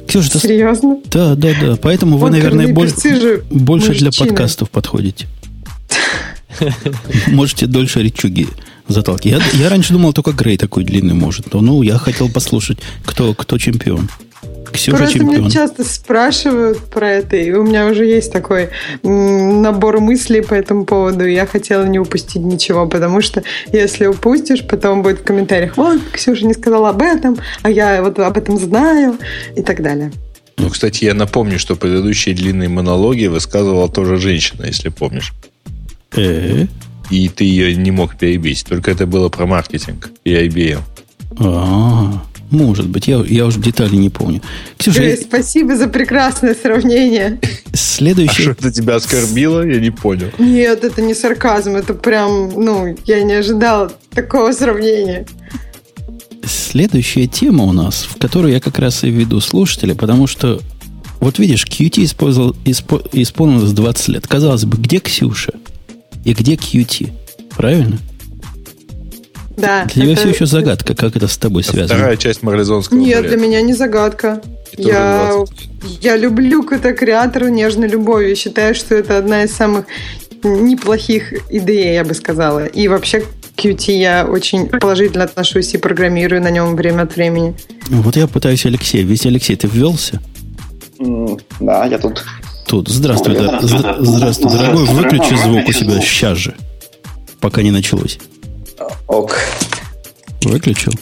Ксюша, 0.08 0.40
Серьезно? 0.40 0.98
Да, 1.06 1.36
да, 1.36 1.50
да. 1.62 1.76
Поэтому 1.82 2.18
вы, 2.18 2.32
наверное, 2.32 2.74
больше, 2.74 3.44
больше 3.50 3.94
для 3.94 4.12
подкастов 4.12 4.70
подходите. 4.70 5.28
Можете 7.28 7.68
дольше 7.68 8.02
речуги 8.02 8.48
заталкивать. 8.92 9.42
Я, 9.54 9.64
я 9.64 9.70
раньше 9.70 9.94
думал, 9.94 10.14
только 10.14 10.32
Грей 10.32 10.58
такой 10.58 10.84
длинный 10.84 11.14
может. 11.14 11.54
Но 11.54 11.62
ну, 11.62 11.82
я 11.82 11.98
хотел 11.98 12.30
послушать, 12.30 12.80
кто, 13.06 13.34
кто 13.34 13.58
чемпион. 13.58 14.10
Ксюша 14.72 14.98
Просто 14.98 15.20
чемпион. 15.20 15.42
меня 15.42 15.50
часто 15.50 15.84
спрашивают 15.84 16.80
про 16.80 17.10
это, 17.10 17.36
и 17.36 17.52
у 17.52 17.64
меня 17.64 17.88
уже 17.88 18.06
есть 18.06 18.32
такой 18.32 18.70
набор 19.04 20.00
мыслей 20.00 20.42
по 20.42 20.54
этому 20.54 20.86
поводу, 20.86 21.26
и 21.26 21.34
я 21.34 21.46
хотела 21.46 21.86
не 21.86 22.00
упустить 22.00 22.42
ничего, 22.42 22.88
потому 22.88 23.22
что 23.22 23.44
если 23.72 24.06
упустишь, 24.06 24.66
потом 24.66 25.04
будет 25.04 25.20
в 25.20 25.24
комментариях, 25.24 25.78
вот, 25.78 26.00
Ксюша 26.14 26.46
не 26.46 26.54
сказала 26.54 26.90
об 26.90 27.02
этом, 27.02 27.38
а 27.64 27.70
я 27.70 28.02
вот 28.02 28.18
об 28.20 28.38
этом 28.38 28.58
знаю, 28.58 29.18
и 29.56 29.62
так 29.62 29.84
далее. 29.84 30.12
Ну, 30.58 30.70
кстати, 30.70 31.06
я 31.06 31.14
напомню, 31.14 31.60
что 31.60 31.76
предыдущие 31.76 32.36
длинные 32.36 32.70
монологи 32.70 33.26
высказывала 33.26 33.90
тоже 33.90 34.18
женщина, 34.18 34.66
если 34.66 34.90
помнишь. 34.90 35.34
Э-э. 36.16 36.68
И 37.12 37.30
ты 37.30 37.44
ее 37.44 37.76
не 37.76 37.92
мог 37.92 38.18
перебить. 38.18 38.66
Только 38.68 38.90
это 38.90 39.06
было 39.06 39.30
про 39.30 39.46
маркетинг 39.46 40.10
и 40.24 40.34
IBM. 40.34 40.80
А-а-а. 41.38 42.24
Может 42.52 42.90
быть, 42.90 43.08
я, 43.08 43.24
я 43.26 43.46
уже 43.46 43.62
детали 43.62 43.96
не 43.96 44.10
помню. 44.10 44.42
Ксюша, 44.78 45.00
Грей, 45.00 45.18
спасибо 45.18 45.78
за 45.78 45.88
прекрасное 45.88 46.54
сравнение. 46.54 47.40
Следующее... 47.74 48.52
А 48.52 48.54
что 48.54 48.68
это 48.68 48.72
тебя 48.72 48.96
оскорбило? 48.96 49.66
Я 49.66 49.80
не 49.80 49.90
понял. 49.92 50.28
Нет, 50.38 50.84
это 50.84 51.02
не 51.02 51.14
сарказм, 51.14 51.76
это 51.76 51.94
прям, 51.94 52.50
ну, 52.50 52.94
я 53.06 53.24
не 53.24 53.34
ожидал 53.34 53.90
такого 54.14 54.52
сравнения. 54.52 55.26
Следующая 56.46 57.28
тема 57.28 57.64
у 57.64 57.72
нас, 57.72 58.04
в 58.04 58.20
которую 58.20 58.54
я 58.54 58.60
как 58.60 58.80
раз 58.80 59.06
и 59.06 59.10
веду 59.10 59.40
слушателя, 59.40 59.96
потому 59.96 60.28
что, 60.28 60.60
вот 61.22 61.40
видишь, 61.40 61.66
Qt 61.66 62.04
использовал, 62.04 62.54
испо, 62.66 63.02
исполнилось 63.14 63.72
20 63.72 64.08
лет. 64.10 64.28
Казалось 64.28 64.66
бы, 64.66 64.78
где 64.78 65.00
Ксюша? 65.00 65.54
И 66.24 66.34
где 66.34 66.56
Qt? 66.56 67.12
Правильно? 67.56 67.98
Да. 69.58 69.86
Для 69.86 70.04
тебя 70.04 70.14
это... 70.14 70.22
все 70.22 70.30
еще 70.30 70.46
загадка, 70.46 70.96
как 70.96 71.16
это 71.16 71.28
с 71.28 71.38
тобой 71.38 71.64
связано. 71.64 72.00
Вторая 72.00 72.18
часть 72.18 72.44
марлезонского 72.44 72.98
Нет, 72.98 73.28
для 73.28 73.38
меня 73.38 73.62
не 73.62 73.74
загадка. 73.74 74.42
Я, 74.78 75.34
я 76.02 76.16
люблю 76.18 76.64
кота-креатору 76.64 77.50
нежной 77.50 77.90
любовью. 77.90 78.36
Считаю, 78.36 78.74
что 78.74 78.96
это 78.96 79.18
одна 79.18 79.44
из 79.44 79.52
самых 79.52 79.86
неплохих 80.44 81.34
идей, 81.52 81.94
я 81.94 82.04
бы 82.04 82.14
сказала. 82.14 82.66
И 82.66 82.88
вообще 82.88 83.24
Qt 83.58 83.92
я 83.92 84.26
очень 84.26 84.68
положительно 84.68 85.26
отношусь 85.26 85.74
и 85.74 85.78
программирую 85.78 86.42
на 86.42 86.50
нем 86.50 86.76
время 86.76 87.04
от 87.04 87.16
времени. 87.16 87.54
Вот 87.90 88.16
я 88.16 88.28
пытаюсь 88.28 88.66
Алексей. 88.66 89.04
Ведь 89.04 89.26
Алексей, 89.26 89.56
ты 89.56 89.68
ввелся? 89.68 90.22
Да, 91.60 91.86
я 91.86 91.98
тут. 92.00 92.24
Тут. 92.72 92.88
Здравствуй, 92.88 93.36
да, 93.36 93.60
здравствуй, 94.00 94.50
дорогой. 94.50 94.86
Выключи 94.86 95.36
звук 95.36 95.68
у 95.68 95.74
себя 95.74 96.00
сейчас 96.00 96.38
же, 96.38 96.56
пока 97.42 97.64
не 97.64 97.70
началось. 97.70 98.18
Ок. 99.08 99.38
Выключил. 100.44 100.94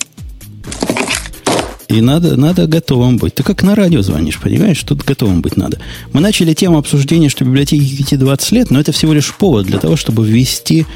И 1.88 2.01
надо, 2.01 2.38
надо 2.38 2.65
готовым 2.65 3.17
быть. 3.17 3.36
Ты 3.36 3.43
как 3.43 3.62
на 3.62 3.75
радио 3.75 4.01
звонишь, 4.01 4.39
понимаешь? 4.39 4.82
Тут 4.82 5.03
готовым 5.03 5.43
быть 5.43 5.58
надо. 5.58 5.77
Мы 6.12 6.21
начали 6.21 6.55
тему 6.55 6.79
обсуждения, 6.79 7.29
что 7.29 7.45
библиотеке 7.45 7.84
Qt 7.84 8.17
20 8.17 8.51
лет, 8.51 8.71
но 8.71 8.79
это 8.79 8.91
всего 8.91 9.13
лишь 9.13 9.32
повод 9.36 9.67
для 9.67 9.77
того, 9.77 9.95
чтобы 9.95 10.27
ввести 10.27 10.88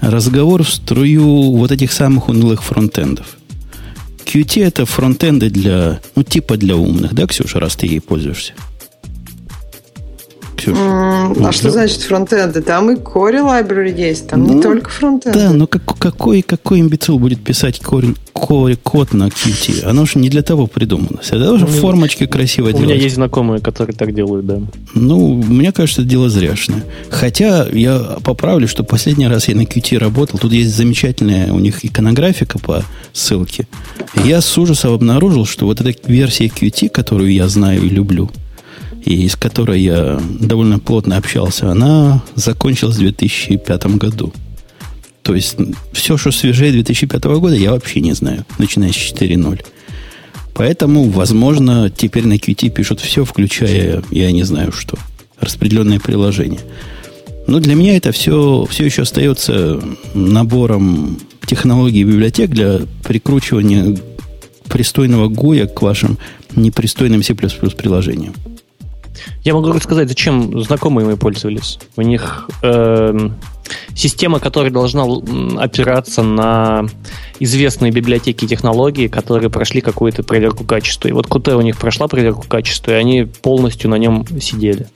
разговор 0.00 0.62
в 0.62 0.70
струю 0.70 1.54
вот 1.54 1.70
этих 1.70 1.92
самых 1.92 2.30
унылых 2.30 2.64
фронтендов. 2.64 3.36
Qt 4.24 4.64
это 4.64 4.86
фронтенды 4.86 5.50
для, 5.50 6.00
ну, 6.16 6.22
типа 6.22 6.56
для 6.56 6.76
умных, 6.76 7.12
да, 7.12 7.26
Ксюша, 7.26 7.60
раз 7.60 7.76
ты 7.76 7.88
ей 7.88 8.00
пользуешься? 8.00 8.54
Ксюша. 10.64 10.80
Mm, 10.80 11.36
ну, 11.40 11.48
а 11.48 11.52
что 11.52 11.70
значит 11.70 12.00
фронтенды? 12.02 12.62
Там 12.62 12.90
и 12.90 12.94
Core 12.94 13.42
Library 13.42 13.94
есть, 13.96 14.28
там 14.28 14.44
ну, 14.44 14.54
не 14.54 14.62
только 14.62 14.90
фронтенды. 14.90 15.38
Да, 15.38 15.52
но 15.52 15.66
как, 15.66 15.84
какой, 15.98 16.42
какой 16.42 16.80
имбецил 16.80 17.18
будет 17.18 17.42
писать 17.42 17.80
core, 17.80 18.16
core, 18.32 18.78
код 18.82 19.12
на 19.12 19.28
Qt? 19.28 19.84
Оно 19.84 20.06
же 20.06 20.18
не 20.18 20.30
для 20.30 20.42
того 20.42 20.66
придумано. 20.66 21.20
Это 21.20 21.38
должно 21.38 21.66
формочки 21.66 22.26
красиво 22.26 22.72
делать. 22.72 22.86
У 22.86 22.88
меня 22.88 23.02
есть 23.02 23.16
знакомые, 23.16 23.60
которые 23.60 23.94
так 23.94 24.14
делают, 24.14 24.46
да. 24.46 24.60
Ну, 24.94 25.34
мне 25.34 25.72
кажется, 25.72 26.00
это 26.00 26.10
дело 26.10 26.30
зряшное. 26.30 26.84
Хотя 27.10 27.66
я 27.70 27.98
поправлю, 28.24 28.66
что 28.66 28.84
последний 28.84 29.28
раз 29.28 29.48
я 29.48 29.54
на 29.54 29.62
Qt 29.62 29.98
работал. 29.98 30.38
Тут 30.38 30.52
есть 30.52 30.74
замечательная 30.74 31.52
у 31.52 31.58
них 31.58 31.84
иконографика 31.84 32.58
по 32.58 32.82
ссылке. 33.12 33.66
Я 34.24 34.40
с 34.40 34.56
ужасом 34.58 34.94
обнаружил, 34.94 35.44
что 35.44 35.66
вот 35.66 35.80
эта 35.80 35.94
версия 36.06 36.46
Qt, 36.46 36.88
которую 36.88 37.32
я 37.32 37.48
знаю 37.48 37.82
и 37.82 37.88
люблю– 37.88 38.30
и 39.04 39.28
с 39.28 39.36
которой 39.36 39.80
я 39.82 40.20
довольно 40.40 40.78
плотно 40.78 41.16
общался, 41.16 41.70
она 41.70 42.22
закончилась 42.34 42.96
в 42.96 43.00
2005 43.00 43.86
году. 43.96 44.32
То 45.22 45.34
есть 45.34 45.56
все, 45.92 46.16
что 46.16 46.30
свежее 46.30 46.72
2005 46.72 47.24
года, 47.24 47.54
я 47.54 47.72
вообще 47.72 48.00
не 48.00 48.12
знаю, 48.12 48.44
начиная 48.58 48.92
с 48.92 48.96
4.0. 48.96 49.64
Поэтому, 50.54 51.08
возможно, 51.10 51.90
теперь 51.90 52.26
на 52.26 52.34
Qt 52.34 52.70
пишут 52.70 53.00
все, 53.00 53.24
включая, 53.24 54.02
я 54.10 54.30
не 54.32 54.44
знаю 54.44 54.72
что, 54.72 54.96
распределенные 55.40 55.98
приложения. 55.98 56.60
Но 57.46 57.58
для 57.58 57.74
меня 57.74 57.96
это 57.96 58.12
все, 58.12 58.66
все 58.70 58.84
еще 58.84 59.02
остается 59.02 59.82
набором 60.14 61.18
технологий 61.46 62.00
и 62.00 62.04
библиотек 62.04 62.50
для 62.50 62.80
прикручивания 63.02 63.98
пристойного 64.68 65.28
гуя 65.28 65.66
к 65.66 65.82
вашим 65.82 66.18
непристойным 66.56 67.22
C++ 67.22 67.34
приложениям. 67.34 68.34
Я 69.42 69.54
могу 69.54 69.72
рассказать, 69.72 70.08
зачем 70.08 70.62
знакомые 70.62 71.06
мы 71.06 71.16
пользовались. 71.16 71.78
У 71.96 72.02
них 72.02 72.48
э, 72.62 73.30
система, 73.94 74.40
которая 74.40 74.72
должна 74.72 75.04
опираться 75.62 76.22
на 76.22 76.86
известные 77.38 77.92
библиотеки 77.92 78.44
и 78.44 78.48
технологии, 78.48 79.08
которые 79.08 79.50
прошли 79.50 79.80
какую-то 79.80 80.22
проверку 80.22 80.64
качества. 80.64 81.08
И 81.08 81.12
вот 81.12 81.26
Qt 81.26 81.54
у 81.54 81.60
них 81.60 81.76
прошла 81.76 82.08
проверку 82.08 82.46
качества, 82.48 82.92
и 82.92 82.94
они 82.94 83.24
полностью 83.24 83.90
на 83.90 83.96
нем 83.96 84.26
сидели. 84.40 84.88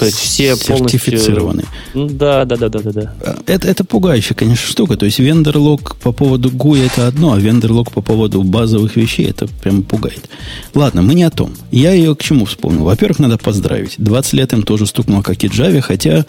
То 0.00 0.06
есть 0.06 0.18
все 0.18 0.56
Сертифицированы. 0.56 1.64
полностью... 1.92 2.18
Да, 2.18 2.44
да, 2.46 2.56
да, 2.56 2.68
да, 2.70 2.80
да, 2.80 2.90
да. 2.90 3.36
Это, 3.46 3.68
это 3.68 3.84
пугающая, 3.84 4.34
конечно, 4.34 4.66
штука. 4.66 4.96
То 4.96 5.04
есть 5.04 5.18
вендор-лог 5.18 5.96
по 5.96 6.12
поводу 6.12 6.48
GUI 6.48 6.86
это 6.86 7.06
одно, 7.06 7.34
а 7.34 7.38
вендор-лог 7.38 7.92
по 7.92 8.00
поводу 8.00 8.42
базовых 8.42 8.96
вещей 8.96 9.26
это 9.26 9.46
прям 9.62 9.82
пугает. 9.82 10.30
Ладно, 10.74 11.02
мы 11.02 11.12
не 11.12 11.24
о 11.24 11.30
том. 11.30 11.52
Я 11.70 11.92
ее 11.92 12.16
к 12.16 12.22
чему 12.22 12.46
вспомнил? 12.46 12.84
Во-первых, 12.84 13.18
надо 13.18 13.36
поздравить. 13.36 13.96
20 13.98 14.32
лет 14.32 14.52
им 14.54 14.62
тоже 14.62 14.86
стукнуло, 14.86 15.20
как 15.20 15.44
и 15.44 15.48
Java, 15.48 15.82
хотя 15.82 16.24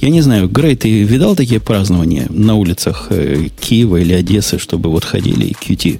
я 0.00 0.10
не 0.10 0.20
знаю, 0.20 0.48
Грей, 0.48 0.76
ты 0.76 1.02
видал 1.02 1.34
такие 1.34 1.58
празднования 1.58 2.26
на 2.28 2.54
улицах 2.54 3.08
э, 3.10 3.48
Киева 3.58 3.96
или 3.96 4.12
Одессы, 4.12 4.58
чтобы 4.58 4.90
вот 4.90 5.04
ходили 5.04 5.46
и 5.46 5.52
QT 5.52 5.98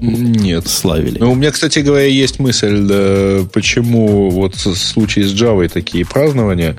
нет. 0.00 0.66
Славили. 0.68 1.18
Ну, 1.18 1.32
у 1.32 1.34
меня, 1.34 1.50
кстати 1.50 1.80
говоря, 1.80 2.06
есть 2.06 2.38
мысль, 2.38 2.78
да, 2.80 3.40
почему 3.52 4.30
вот 4.30 4.54
в 4.54 4.74
случае 4.76 5.26
с 5.26 5.32
Java 5.32 5.68
такие 5.68 6.04
празднования. 6.04 6.76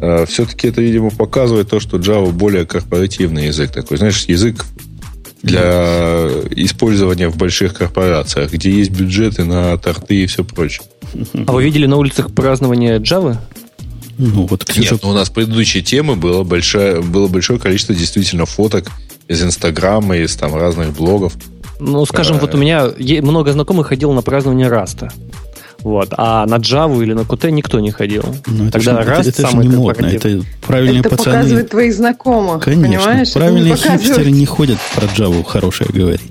А, 0.00 0.26
все-таки 0.26 0.68
это, 0.68 0.80
видимо, 0.80 1.10
показывает 1.10 1.70
то, 1.70 1.80
что 1.80 1.98
Java 1.98 2.30
более 2.32 2.66
корпоративный 2.66 3.46
язык 3.46 3.70
такой. 3.72 3.98
Знаешь, 3.98 4.24
язык 4.26 4.64
для 5.42 6.28
использования 6.56 7.28
в 7.28 7.36
больших 7.36 7.74
корпорациях, 7.74 8.52
где 8.52 8.70
есть 8.70 8.90
бюджеты 8.90 9.44
на 9.44 9.76
торты 9.76 10.22
и 10.22 10.26
все 10.26 10.42
прочее. 10.42 10.86
А 11.46 11.52
вы 11.52 11.64
видели 11.64 11.86
на 11.86 11.96
улицах 11.96 12.32
празднования 12.32 12.98
Java? 12.98 13.36
Ну, 14.16 14.46
вот, 14.46 14.64
Ксюша... 14.64 14.94
Нет, 14.94 15.02
ну, 15.02 15.10
у 15.10 15.12
нас 15.12 15.28
предыдущей 15.28 15.82
темы 15.82 16.16
было 16.16 16.44
большое, 16.44 17.02
было 17.02 17.28
большое 17.28 17.58
количество 17.58 17.94
действительно 17.94 18.46
фоток 18.46 18.90
из 19.28 19.42
Инстаграма, 19.42 20.16
из 20.16 20.34
там 20.36 20.54
разных 20.54 20.92
блогов. 20.92 21.34
Ну, 21.80 22.04
скажем, 22.06 22.38
вот 22.38 22.54
у 22.54 22.58
меня 22.58 22.88
много 23.22 23.52
знакомых 23.52 23.88
ходил 23.88 24.12
на 24.12 24.22
празднование 24.22 24.68
Раста. 24.68 25.10
Вот. 25.84 26.08
А 26.16 26.46
на 26.46 26.56
Java 26.56 27.02
или 27.02 27.12
на 27.12 27.20
Qt 27.20 27.50
никто 27.50 27.78
не 27.78 27.90
ходил. 27.90 28.24
Ну, 28.46 28.68
это 28.68 28.80
Тогда 28.80 29.02
же, 29.02 29.10
Rust 29.10 29.20
это, 29.20 29.28
это 29.28 29.42
самый 29.42 29.66
не 29.66 29.76
модно. 29.76 30.06
Это 30.06 30.40
правильные 30.66 31.00
это 31.00 31.10
пацаны. 31.10 31.36
показывает 31.36 31.70
твоих 31.70 31.94
знакомых, 31.94 32.64
Конечно. 32.64 32.98
Понимаешь? 32.98 33.32
Правильные 33.32 33.76
хипстеры 33.76 34.30
не 34.30 34.46
ходят 34.46 34.78
про 34.94 35.04
Java 35.06 35.44
хорошее 35.44 35.90
говорить. 35.92 36.22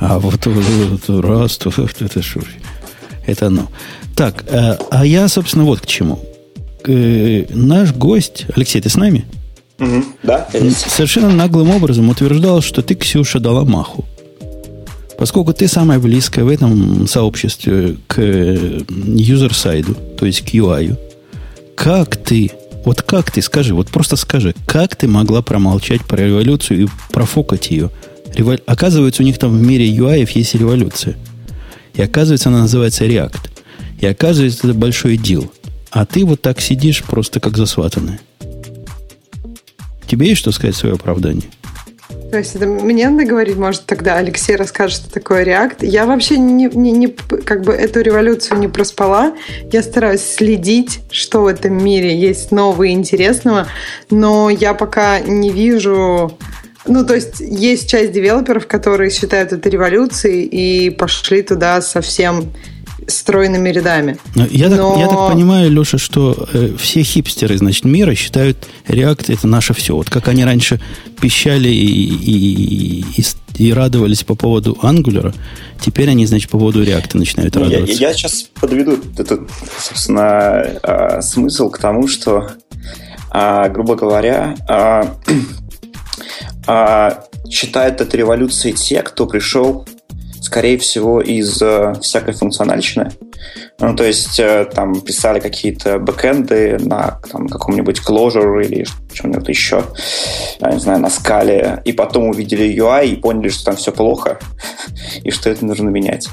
А 0.00 0.20
вот, 0.20 0.46
вот, 0.46 0.64
вот 0.64 1.24
Rust, 1.24 1.72
вот, 1.76 2.00
это 2.00 2.22
что 2.22 2.40
Это 3.26 3.48
оно. 3.48 3.66
Так, 4.14 4.44
а, 4.48 4.78
а 4.90 5.04
я, 5.04 5.26
собственно, 5.26 5.64
вот 5.64 5.80
к 5.80 5.86
чему. 5.86 6.20
Э, 6.84 7.44
наш 7.50 7.92
гость, 7.92 8.46
Алексей, 8.54 8.80
ты 8.80 8.88
с 8.88 8.94
нами? 8.94 9.24
Угу, 9.80 10.04
да, 10.22 10.48
Совершенно 10.52 11.30
наглым 11.30 11.70
образом 11.70 12.08
утверждал, 12.08 12.62
что 12.62 12.82
ты, 12.82 12.94
Ксюша, 12.94 13.40
дала 13.40 13.64
маху. 13.64 14.04
Поскольку 15.18 15.52
ты 15.52 15.66
самая 15.66 15.98
близкая 15.98 16.44
в 16.44 16.48
этом 16.48 17.08
сообществе 17.08 17.96
к 18.06 18.20
юзер-сайду, 18.20 19.96
то 20.16 20.24
есть 20.24 20.42
к 20.42 20.54
UI, 20.54 20.96
как 21.74 22.16
ты, 22.16 22.52
вот 22.84 23.02
как 23.02 23.32
ты, 23.32 23.42
скажи, 23.42 23.74
вот 23.74 23.88
просто 23.88 24.14
скажи, 24.14 24.54
как 24.66 24.94
ты 24.94 25.08
могла 25.08 25.42
промолчать 25.42 26.04
про 26.04 26.24
революцию 26.24 26.84
и 26.84 26.88
профокать 27.10 27.72
ее? 27.72 27.90
Револю... 28.32 28.60
Оказывается, 28.66 29.22
у 29.22 29.26
них 29.26 29.38
там 29.38 29.58
в 29.58 29.60
мире 29.60 29.90
UI 29.90 30.28
есть 30.32 30.54
революция. 30.54 31.16
И 31.94 32.00
оказывается, 32.00 32.48
она 32.48 32.60
называется 32.60 33.04
React. 33.04 33.50
И 34.00 34.06
оказывается, 34.06 34.68
это 34.68 34.78
большой 34.78 35.16
дел. 35.16 35.50
А 35.90 36.06
ты 36.06 36.24
вот 36.24 36.42
так 36.42 36.60
сидишь 36.60 37.02
просто 37.02 37.40
как 37.40 37.56
засватанная. 37.56 38.20
Тебе 40.06 40.28
есть 40.28 40.40
что 40.40 40.52
сказать 40.52 40.76
свое 40.76 40.94
оправдание? 40.94 41.50
То 42.30 42.36
есть 42.36 42.54
это 42.56 42.66
мне 42.66 43.08
надо 43.08 43.24
говорить, 43.24 43.56
может, 43.56 43.86
тогда 43.86 44.16
Алексей 44.16 44.54
расскажет, 44.54 44.98
что 44.98 45.10
такое 45.10 45.44
React. 45.44 45.86
Я 45.86 46.04
вообще 46.04 46.36
не, 46.36 46.66
не, 46.66 46.92
не, 46.92 47.08
как 47.08 47.62
бы 47.62 47.72
эту 47.72 48.00
революцию 48.00 48.58
не 48.58 48.68
проспала. 48.68 49.34
Я 49.72 49.82
стараюсь 49.82 50.20
следить, 50.20 51.00
что 51.10 51.42
в 51.42 51.46
этом 51.46 51.82
мире 51.82 52.14
есть 52.14 52.52
нового 52.52 52.82
и 52.82 52.90
интересного, 52.90 53.66
но 54.10 54.50
я 54.50 54.74
пока 54.74 55.20
не 55.20 55.50
вижу... 55.50 56.36
Ну, 56.86 57.04
то 57.04 57.14
есть 57.14 57.40
есть 57.40 57.88
часть 57.88 58.12
девелоперов, 58.12 58.66
которые 58.66 59.10
считают 59.10 59.52
это 59.52 59.68
революцией 59.68 60.44
и 60.44 60.90
пошли 60.90 61.42
туда 61.42 61.80
совсем 61.80 62.52
стройными 63.08 63.70
рядами. 63.70 64.18
Я, 64.34 64.68
Но... 64.68 64.92
так, 64.92 65.00
я 65.00 65.08
так 65.08 65.32
понимаю, 65.32 65.70
Леша, 65.70 65.98
что 65.98 66.48
э, 66.52 66.74
все 66.78 67.02
хипстеры, 67.02 67.56
значит, 67.56 67.84
мира 67.84 68.14
считают 68.14 68.68
React 68.86 69.32
это 69.32 69.46
наше 69.46 69.74
все. 69.74 69.96
Вот 69.96 70.10
как 70.10 70.28
они 70.28 70.44
раньше 70.44 70.80
пищали 71.20 71.68
и, 71.68 72.04
и, 72.04 73.04
и, 73.16 73.24
и 73.56 73.72
радовались 73.72 74.24
по 74.24 74.34
поводу 74.34 74.78
Angular, 74.82 75.34
теперь 75.80 76.10
они, 76.10 76.26
значит, 76.26 76.50
по 76.50 76.58
поводу 76.58 76.84
React 76.84 77.16
начинают 77.16 77.54
ну, 77.54 77.64
радоваться. 77.64 77.94
Я, 77.94 78.08
я 78.08 78.14
сейчас 78.14 78.42
подведу 78.60 78.98
этот, 79.16 79.50
собственно, 79.80 80.78
э, 80.82 81.22
смысл 81.22 81.70
к 81.70 81.78
тому, 81.78 82.08
что, 82.08 82.50
э, 83.32 83.70
грубо 83.70 83.96
говоря, 83.96 84.54
э, 84.68 85.04
э, 86.66 87.10
считают 87.50 88.00
это 88.02 88.16
революцией 88.16 88.74
те, 88.74 89.02
кто 89.02 89.26
пришел 89.26 89.86
скорее 90.48 90.78
всего, 90.78 91.20
из 91.20 91.62
всякой 92.00 92.32
функциональщины. 92.32 93.10
Ну, 93.80 93.94
то 93.94 94.02
есть 94.02 94.40
э, 94.40 94.64
там 94.74 94.98
писали 95.02 95.40
какие-то 95.40 95.98
бэкэнды 95.98 96.78
на 96.80 97.20
там, 97.30 97.48
каком-нибудь 97.48 98.00
Clojure 98.00 98.64
или 98.64 98.86
чем-нибудь 99.12 99.46
еще, 99.46 99.84
я 100.60 100.72
не 100.72 100.80
знаю, 100.80 101.00
на 101.00 101.10
скале, 101.10 101.82
и 101.84 101.92
потом 101.92 102.30
увидели 102.30 102.66
UI 102.66 103.08
и 103.08 103.16
поняли, 103.16 103.50
что 103.50 103.66
там 103.66 103.76
все 103.76 103.92
плохо, 103.92 104.38
и 105.22 105.30
что 105.30 105.50
это 105.50 105.66
нужно 105.66 105.90
менять. 105.90 106.28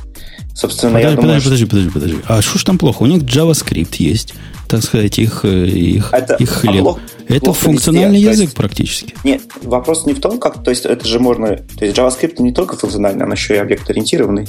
Собственно, 0.54 0.94
подожди, 0.94 1.10
я 1.12 1.16
подожди, 1.18 1.28
думаю, 1.28 1.44
подожди, 1.44 1.66
подожди, 1.66 1.90
подожди. 1.90 2.18
А 2.28 2.42
что 2.42 2.58
ж 2.58 2.64
там 2.64 2.78
плохо? 2.78 3.04
У 3.04 3.06
них 3.08 3.24
JavaScript 3.24 3.96
есть, 3.98 4.34
так 4.68 4.84
сказать, 4.84 5.18
их, 5.20 5.46
э, 5.46 5.66
их, 5.68 6.10
Это 6.14 6.36
их 6.36 6.50
хлеб. 6.50 6.82
плохо- 6.82 7.02
это 7.28 7.40
плохо 7.46 7.60
функциональный 7.60 8.16
везде, 8.20 8.30
язык 8.32 8.44
есть- 8.46 8.56
практически. 8.56 9.16
Нет, 9.24 9.42
вопрос 9.64 10.06
не 10.06 10.14
в 10.14 10.20
том, 10.22 10.40
как, 10.40 10.64
то 10.64 10.70
есть 10.72 10.86
это 10.86 11.08
же 11.08 11.20
можно, 11.20 11.48
то 11.58 11.86
есть 11.86 11.98
JavaScript 11.98 12.42
не 12.42 12.52
только 12.54 12.78
функциональный, 12.78 13.26
он 13.26 13.32
еще 13.32 13.56
и 13.56 13.58
объект-ориентированный, 13.58 14.48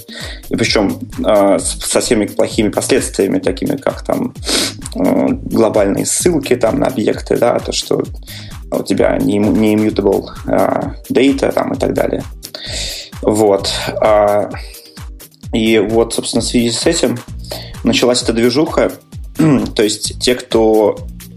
и 0.49 0.57
причем 0.57 0.99
э, 1.25 1.59
с- 1.59 1.79
со 1.85 2.01
всеми 2.01 2.27
плохими 2.27 2.69
последствиями, 2.69 3.39
такими 3.39 3.77
как 3.77 4.03
там 4.05 4.35
э, 4.95 5.29
глобальные 5.31 6.07
ссылки 6.07 6.55
там 6.57 6.81
на 6.81 6.87
объекты, 6.87 7.37
да, 7.37 7.59
то, 7.59 7.73
что 7.73 8.03
у 8.71 8.83
тебя 8.83 9.17
не, 9.19 9.39
не 9.39 9.75
immutable 9.77 10.27
э, 10.47 10.93
data 11.13 11.53
там 11.53 11.73
и 11.75 11.79
так 11.79 11.95
далее. 11.95 12.23
Вот. 13.23 13.71
А, 14.03 14.51
и 15.53 15.79
вот, 15.79 16.15
собственно, 16.15 16.43
в 16.43 16.45
связи 16.45 16.71
с 16.71 16.87
этим 16.87 17.19
началась 17.85 18.23
эта 18.23 18.33
движуха, 18.33 18.93
то 19.75 19.83
есть 19.83 20.21
те, 20.21 20.35
кто, 20.35 20.97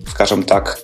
скажем 0.10 0.44
так, 0.44 0.80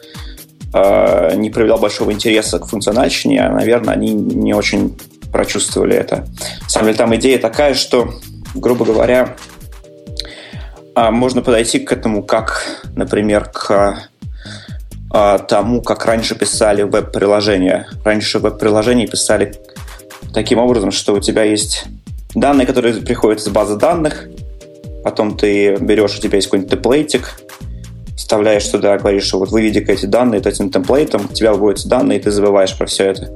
э, 0.73 1.35
не 1.35 1.49
проявлял 1.49 1.77
большого 1.77 2.11
интереса 2.11 2.59
к 2.59 2.67
функциональщине, 2.67 3.49
наверное, 3.49 3.93
они 3.93 4.13
не 4.13 4.53
очень 4.53 4.97
прочувствовали 5.31 5.95
это. 5.95 6.27
На 6.61 6.69
самом 6.69 6.87
деле 6.87 6.97
там 6.97 7.15
идея 7.15 7.39
такая, 7.39 7.73
что, 7.73 8.13
грубо 8.53 8.85
говоря, 8.85 9.35
а, 10.95 11.11
можно 11.11 11.41
подойти 11.41 11.79
к 11.79 11.91
этому 11.91 12.23
как, 12.23 12.83
например, 12.95 13.51
к 13.53 13.99
а, 15.11 15.39
тому, 15.39 15.81
как 15.81 16.05
раньше 16.05 16.35
писали 16.35 16.83
веб-приложения. 16.83 17.87
Раньше 18.05 18.39
веб-приложения 18.39 19.07
писали 19.07 19.55
таким 20.33 20.59
образом, 20.59 20.91
что 20.91 21.13
у 21.13 21.19
тебя 21.19 21.43
есть 21.43 21.85
данные, 22.33 22.65
которые 22.65 22.95
приходят 22.95 23.41
из 23.41 23.47
базы 23.49 23.75
данных, 23.75 24.29
потом 25.05 25.37
ты 25.37 25.75
берешь, 25.75 26.17
у 26.17 26.19
тебя 26.19 26.37
есть 26.37 26.47
какой-нибудь 26.47 26.71
темплейтик, 26.71 27.39
вставляешь 28.17 28.65
туда, 28.65 28.97
говоришь, 28.97 29.25
что 29.25 29.37
вот 29.37 29.51
выведи-ка 29.51 29.93
эти 29.93 30.07
данные 30.07 30.41
этим 30.41 30.71
темплейтом, 30.71 31.27
у 31.29 31.33
тебя 31.33 31.53
выводятся 31.53 31.87
данные, 31.87 32.17
и 32.17 32.21
ты 32.23 32.31
забываешь 32.31 32.75
про 32.75 32.87
все 32.87 33.11
это. 33.11 33.31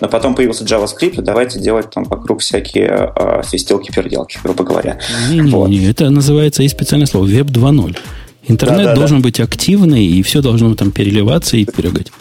Но 0.00 0.06
потом 0.06 0.36
появился 0.36 0.62
JavaScript, 0.62 1.18
и 1.18 1.22
давайте 1.22 1.58
делать 1.58 1.90
там 1.90 2.04
вокруг 2.04 2.40
всякие 2.40 3.12
э, 3.16 3.42
свистелки-переделки, 3.44 4.38
грубо 4.44 4.62
говоря. 4.62 5.00
Не-не-не, 5.28 5.50
Вот. 5.50 5.70
это 5.90 6.08
называется, 6.10 6.62
есть 6.62 6.76
специальное 6.76 7.08
слово, 7.08 7.24
веб 7.24 7.48
2.0. 7.48 7.98
Интернет 8.46 8.78
Да-да-да. 8.78 8.94
должен 8.94 9.20
быть 9.20 9.40
активный, 9.40 10.06
и 10.06 10.22
все 10.22 10.40
должно 10.40 10.72
там 10.76 10.92
переливаться 10.92 11.56
и 11.56 11.64
прыгать. 11.64 12.12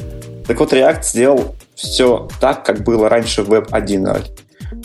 Так 0.48 0.60
вот, 0.60 0.74
React 0.74 1.04
сделал 1.04 1.56
все 1.76 2.28
так, 2.42 2.66
как 2.66 2.84
было 2.84 3.10
раньше 3.10 3.44
в 3.44 3.54
Web 3.54 3.70
1.0. 3.70 4.24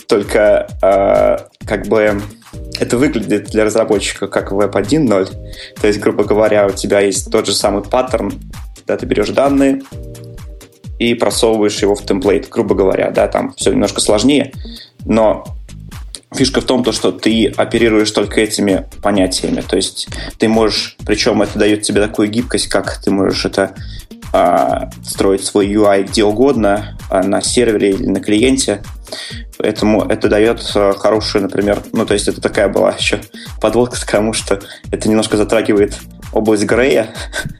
Только 0.07 0.67
э, 0.83 1.37
как 1.65 1.87
бы 1.87 2.21
это 2.79 2.97
выглядит 2.97 3.45
для 3.45 3.65
разработчика 3.65 4.27
как 4.27 4.51
Web 4.51 4.73
1.0. 4.73 5.29
То 5.79 5.87
есть, 5.87 5.99
грубо 5.99 6.23
говоря, 6.23 6.67
у 6.67 6.71
тебя 6.71 6.99
есть 6.99 7.31
тот 7.31 7.45
же 7.45 7.53
самый 7.53 7.83
паттерн, 7.83 8.33
когда 8.75 8.97
ты 8.97 9.05
берешь 9.05 9.29
данные 9.29 9.81
и 10.99 11.13
просовываешь 11.13 11.81
его 11.81 11.95
в 11.95 12.05
темплейт, 12.05 12.49
грубо 12.49 12.75
говоря. 12.75 13.11
Да, 13.11 13.27
там 13.27 13.53
все 13.53 13.71
немножко 13.71 14.01
сложнее, 14.01 14.51
но 15.05 15.45
фишка 16.33 16.61
в 16.61 16.65
том, 16.65 16.83
то, 16.83 16.91
что 16.91 17.11
ты 17.11 17.47
оперируешь 17.47 18.11
только 18.11 18.41
этими 18.41 18.87
понятиями. 19.01 19.61
То 19.61 19.75
есть 19.75 20.07
ты 20.37 20.47
можешь, 20.47 20.97
причем 21.05 21.41
это 21.41 21.59
дает 21.59 21.83
тебе 21.83 22.01
такую 22.01 22.29
гибкость, 22.29 22.67
как 22.67 22.97
ты 23.01 23.11
можешь 23.11 23.45
это 23.45 23.75
а, 24.31 24.89
строить 25.03 25.43
свой 25.43 25.67
UI 25.67 26.03
где 26.03 26.23
угодно, 26.23 26.97
а, 27.09 27.23
на 27.23 27.41
сервере 27.41 27.91
или 27.91 28.07
на 28.07 28.19
клиенте. 28.19 28.81
Поэтому 29.57 30.03
это 30.03 30.27
дает 30.27 30.63
а, 30.75 30.93
хорошую, 30.93 31.43
например, 31.43 31.81
ну, 31.91 32.05
то 32.05 32.13
есть 32.13 32.27
это 32.27 32.41
такая 32.41 32.67
была 32.67 32.91
еще 32.91 33.21
подводка 33.61 33.99
к 33.99 34.09
тому, 34.09 34.33
что 34.33 34.59
это 34.91 35.09
немножко 35.09 35.37
затрагивает 35.37 35.97
область 36.31 36.65
Грея 36.65 37.09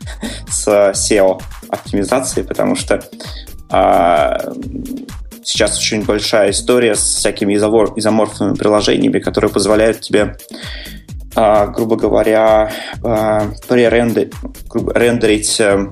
с 0.50 0.68
SEO 0.68 1.42
оптимизацией, 1.70 2.46
потому 2.46 2.76
что 2.76 3.04
а, 3.70 4.38
сейчас 5.44 5.78
очень 5.78 6.04
большая 6.04 6.52
история 6.52 6.96
с 6.96 7.02
всякими 7.02 7.56
изовор- 7.56 7.94
изоморфными 7.96 8.56
приложениями, 8.56 9.20
которые 9.20 9.52
позволяют 9.52 10.02
тебе, 10.02 10.36
а, 11.36 11.68
грубо 11.68 11.96
говоря, 11.96 12.72
а, 13.04 13.52
пререндер- 13.68 14.34
грубо- 14.70 14.94
рендерить 14.94 15.60
э, 15.60 15.88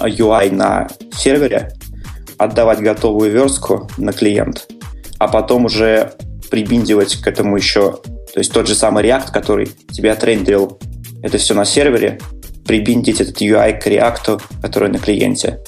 UI 0.00 0.50
на 0.50 0.88
сервере, 1.16 1.72
отдавать 2.38 2.80
готовую 2.80 3.30
верстку 3.30 3.88
на 3.96 4.12
клиент, 4.12 4.66
а 5.18 5.28
потом 5.28 5.66
уже 5.66 6.12
прибиндивать 6.50 7.16
к 7.16 7.26
этому 7.26 7.56
еще, 7.56 7.98
то 8.32 8.38
есть 8.38 8.52
тот 8.52 8.68
же 8.68 8.74
самый 8.74 9.04
React, 9.04 9.32
который 9.32 9.70
тебе 9.90 10.12
отрендерил 10.12 10.78
это 11.22 11.38
все 11.38 11.54
на 11.54 11.64
сервере, 11.64 12.20
прибиндить 12.66 13.20
этот 13.20 13.40
UI 13.40 13.80
к 13.80 13.86
React, 13.86 14.42
который 14.62 14.90
на 14.90 14.98
клиенте. 14.98 15.60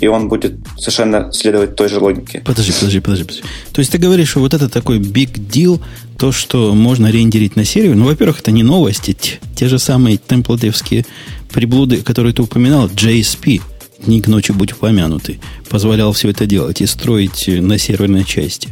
И 0.00 0.06
он 0.06 0.28
будет 0.28 0.56
совершенно 0.76 1.32
следовать 1.32 1.74
той 1.74 1.88
же 1.88 1.98
логике. 1.98 2.40
Подожди, 2.44 2.72
подожди, 2.72 3.00
подожди, 3.00 3.24
подожди. 3.24 3.42
То 3.72 3.80
есть 3.80 3.90
ты 3.90 3.98
говоришь, 3.98 4.28
что 4.28 4.40
вот 4.40 4.54
это 4.54 4.68
такой 4.68 5.00
big 5.00 5.32
deal, 5.32 5.80
то, 6.16 6.30
что 6.30 6.74
можно 6.74 7.10
рендерить 7.10 7.56
на 7.56 7.64
сервере. 7.64 7.94
Ну, 7.94 8.04
во-первых, 8.04 8.40
это 8.40 8.52
не 8.52 8.62
новости. 8.62 9.16
Те, 9.18 9.40
те 9.56 9.66
же 9.66 9.78
самые 9.78 10.18
темплатевские 10.18 11.04
приблуды, 11.50 12.02
которые 12.02 12.32
ты 12.32 12.42
упоминал, 12.42 12.86
JSP, 12.88 13.60
дни 13.98 14.20
к 14.20 14.28
ночи 14.28 14.52
будь 14.52 14.72
упомянутый, 14.72 15.40
позволял 15.68 16.12
все 16.12 16.30
это 16.30 16.46
делать 16.46 16.80
и 16.80 16.86
строить 16.86 17.48
на 17.48 17.78
серверной 17.78 18.24
части. 18.24 18.70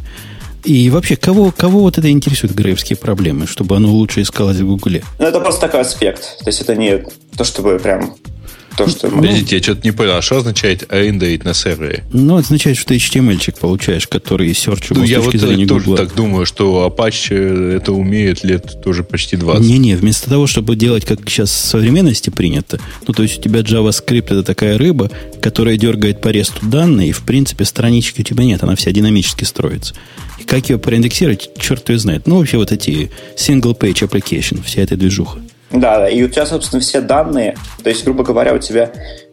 И 0.63 0.89
вообще, 0.89 1.15
кого, 1.15 1.51
кого 1.51 1.81
вот 1.81 1.97
это 1.97 2.09
интересует 2.09 2.53
греевские 2.53 2.97
проблемы, 2.97 3.47
чтобы 3.47 3.77
оно 3.77 3.89
лучше 3.89 4.21
искалось 4.21 4.57
в 4.57 4.67
Гугле? 4.67 5.03
Ну, 5.17 5.25
это 5.25 5.39
просто 5.39 5.61
такой 5.61 5.81
аспект. 5.81 6.39
То 6.39 6.47
есть 6.47 6.61
это 6.61 6.75
не 6.75 7.05
то, 7.37 7.43
чтобы 7.43 7.79
прям 7.79 8.15
то, 8.77 8.87
что... 8.89 9.09
мы- 9.09 9.23
Подождите, 9.23 9.57
я 9.57 9.63
что-то 9.63 9.81
не 9.83 9.91
понял. 9.91 10.11
А 10.15 10.21
что 10.21 10.37
означает 10.37 10.85
рендерить 10.89 11.43
на 11.43 11.53
сервере? 11.53 12.03
Ну, 12.13 12.37
это 12.37 12.47
означает, 12.47 12.77
что 12.77 12.87
ты 12.89 12.95
HTML-чик 12.97 13.59
получаешь, 13.59 14.07
который 14.07 14.53
серчебл 14.53 15.01
Ну, 15.01 15.05
с 15.05 15.09
я 15.09 15.17
точки 15.21 15.37
вот 15.37 15.47
зрения 15.47 15.67
тоже 15.67 15.85
Гугла. 15.85 15.97
так 16.05 16.15
думаю, 16.15 16.45
что 16.45 16.87
Apache 16.95 17.73
это 17.75 17.91
умеет 17.93 18.43
лет 18.43 18.81
тоже 18.83 19.03
почти 19.03 19.35
20. 19.35 19.65
Не-не, 19.65 19.95
вместо 19.95 20.29
того, 20.29 20.47
чтобы 20.47 20.75
делать, 20.75 21.05
как 21.05 21.19
сейчас 21.29 21.49
в 21.49 21.65
современности 21.65 22.29
принято, 22.29 22.79
ну, 23.07 23.13
то 23.13 23.23
есть 23.23 23.39
у 23.39 23.41
тебя 23.41 23.61
JavaScript 23.61 24.25
это 24.25 24.43
такая 24.43 24.77
рыба, 24.77 25.09
которая 25.41 25.77
дергает 25.77 26.21
по 26.21 26.29
ресту 26.29 26.65
данные, 26.67 27.09
и, 27.09 27.11
в 27.11 27.21
принципе, 27.23 27.65
странички 27.65 28.21
у 28.21 28.23
тебя 28.23 28.43
нет, 28.43 28.63
она 28.63 28.75
вся 28.75 28.91
динамически 28.91 29.43
строится. 29.43 29.93
И 30.39 30.43
как 30.43 30.69
ее 30.69 30.77
проиндексировать, 30.77 31.49
черт 31.59 31.89
ее 31.89 31.97
знает. 31.97 32.27
Ну, 32.27 32.37
вообще 32.37 32.57
вот 32.57 32.71
эти 32.71 33.09
single-page 33.35 34.07
application, 34.07 34.63
вся 34.63 34.81
эта 34.81 34.95
движуха. 34.95 35.39
Да, 35.71 35.99
да, 35.99 36.09
и 36.09 36.23
у 36.23 36.29
тебя, 36.29 36.45
собственно, 36.45 36.81
все 36.81 37.01
данные, 37.01 37.57
то 37.83 37.89
есть, 37.89 38.03
грубо 38.03 38.23
говоря, 38.23 38.53
у 38.53 38.57
тебя 38.59 38.91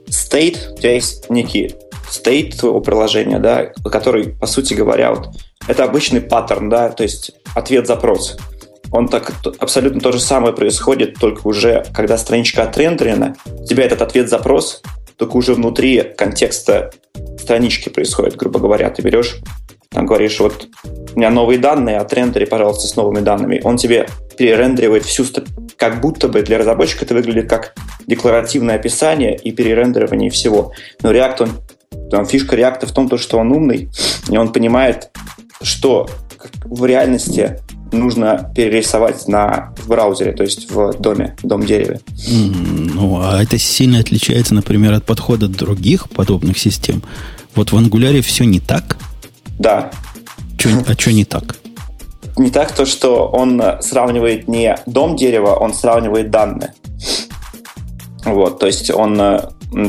state, 0.08 0.72
у 0.72 0.76
тебя 0.78 0.94
есть 0.94 1.30
некий 1.30 1.74
state 2.10 2.56
твоего 2.56 2.80
приложения, 2.80 3.38
да, 3.38 3.66
который, 3.90 4.30
по 4.30 4.46
сути 4.46 4.74
говоря, 4.74 5.12
вот, 5.12 5.28
это 5.68 5.84
обычный 5.84 6.20
паттерн, 6.20 6.68
да, 6.68 6.90
то 6.90 7.02
есть 7.02 7.32
ответ-запрос. 7.54 8.36
Он 8.90 9.08
так 9.08 9.32
абсолютно 9.58 10.00
то 10.00 10.12
же 10.12 10.20
самое 10.20 10.54
происходит, 10.54 11.14
только 11.18 11.46
уже 11.46 11.84
когда 11.94 12.18
страничка 12.18 12.64
отрендерена, 12.64 13.34
у 13.46 13.64
тебя 13.64 13.84
этот 13.84 14.02
ответ-запрос, 14.02 14.82
только 15.16 15.36
уже 15.36 15.54
внутри 15.54 16.02
контекста 16.02 16.90
странички 17.38 17.88
происходит, 17.88 18.36
грубо 18.36 18.58
говоря. 18.58 18.90
Ты 18.90 19.02
берешь, 19.02 19.36
там 19.90 20.06
говоришь, 20.06 20.40
вот 20.40 20.68
у 21.14 21.18
меня 21.18 21.30
новые 21.30 21.58
данные, 21.58 21.98
отрендери, 21.98 22.44
пожалуйста, 22.44 22.88
с 22.88 22.96
новыми 22.96 23.20
данными. 23.20 23.60
Он 23.64 23.76
тебе 23.76 24.08
перерендеривает 24.36 25.04
всю, 25.04 25.24
как 25.76 26.00
будто 26.00 26.28
бы 26.28 26.42
для 26.42 26.58
разработчика 26.58 27.04
это 27.04 27.14
выглядит 27.14 27.48
как 27.48 27.74
декларативное 28.06 28.76
описание 28.76 29.36
и 29.36 29.52
перерендеривание 29.52 30.30
всего. 30.30 30.72
Но 31.02 31.12
React, 31.12 31.42
он, 31.42 32.08
там, 32.10 32.26
фишка 32.26 32.56
React 32.56 32.86
в 32.86 32.92
том, 32.92 33.08
то, 33.08 33.18
что 33.18 33.38
он 33.38 33.52
умный, 33.52 33.88
и 34.28 34.36
он 34.36 34.52
понимает, 34.52 35.10
что 35.62 36.08
в 36.64 36.84
реальности 36.84 37.60
нужно 37.92 38.50
перерисовать 38.54 39.28
на, 39.28 39.72
в 39.78 39.88
браузере, 39.88 40.32
то 40.32 40.42
есть 40.42 40.70
в 40.70 40.94
доме, 41.00 41.36
в 41.42 41.46
дом-дереве. 41.46 42.00
Ну, 42.28 43.20
а 43.22 43.42
это 43.42 43.58
сильно 43.58 44.00
отличается, 44.00 44.54
например, 44.54 44.92
от 44.92 45.04
подхода 45.04 45.48
других 45.48 46.10
подобных 46.10 46.58
систем. 46.58 47.02
Вот 47.54 47.72
в 47.72 47.76
Angular 47.76 48.20
все 48.20 48.44
не 48.44 48.60
так. 48.60 48.96
Да, 49.58 49.92
Чё- 50.58 50.82
а 50.86 50.94
что 50.94 51.12
не 51.12 51.24
так? 51.24 51.56
Не 52.36 52.50
так 52.50 52.72
то, 52.72 52.84
что 52.84 53.28
он 53.28 53.60
э, 53.60 53.80
сравнивает 53.82 54.48
не 54.48 54.76
дом 54.86 55.16
дерева, 55.16 55.54
он 55.54 55.74
сравнивает 55.74 56.30
данные. 56.30 56.74
Вот, 58.24 58.58
то 58.58 58.66
есть 58.66 58.90
он 58.90 59.20
э, 59.20 59.40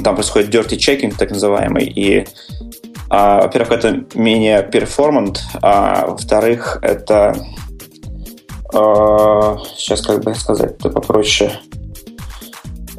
там 0.03 0.15
происходит 0.15 0.53
dirty 0.53 0.77
checking, 0.77 1.15
так 1.17 1.31
называемый, 1.31 1.85
и 1.85 2.27
а, 3.09 3.41
во-первых, 3.43 3.71
это 3.71 4.03
менее 4.15 4.63
перформант, 4.63 5.43
а 5.61 6.07
во-вторых, 6.07 6.79
это 6.81 7.35
э, 8.73 9.57
сейчас 9.77 10.01
как 10.01 10.23
бы 10.23 10.33
сказать 10.33 10.75
это 10.79 10.89
попроще. 10.89 11.51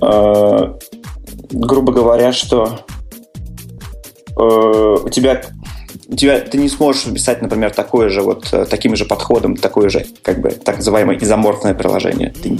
Э, 0.00 0.74
грубо 1.50 1.92
говоря, 1.92 2.32
что 2.32 2.80
э, 4.38 4.40
у 4.40 5.08
тебя 5.08 5.42
тебя, 6.14 6.40
ты 6.40 6.58
не 6.58 6.68
сможешь 6.68 7.06
написать, 7.06 7.42
например, 7.42 7.72
такое 7.72 8.08
же 8.08 8.22
вот 8.22 8.48
э, 8.52 8.66
таким 8.68 8.94
же 8.96 9.04
подходом, 9.04 9.56
такое 9.56 9.88
же, 9.88 10.06
как 10.22 10.40
бы, 10.40 10.50
так 10.50 10.76
называемое 10.76 11.18
изоморфное 11.18 11.74
приложение. 11.74 12.32
Ты... 12.42 12.50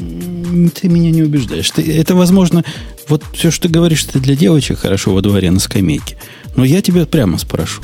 ты 0.71 0.89
меня 0.89 1.11
не 1.11 1.23
убеждаешь. 1.23 1.71
Ты, 1.71 1.97
это, 1.97 2.15
возможно, 2.15 2.65
вот 3.09 3.23
все, 3.33 3.51
что 3.51 3.69
ты 3.69 3.75
говоришь, 3.75 4.05
это 4.09 4.19
для 4.19 4.35
девочек 4.35 4.79
хорошо 4.79 5.15
во 5.15 5.21
дворе 5.21 5.51
на 5.51 5.61
скамейке. 5.61 6.17
Но 6.57 6.65
я 6.65 6.83
тебя 6.83 7.07
прямо 7.07 7.39
спрошу. 7.39 7.83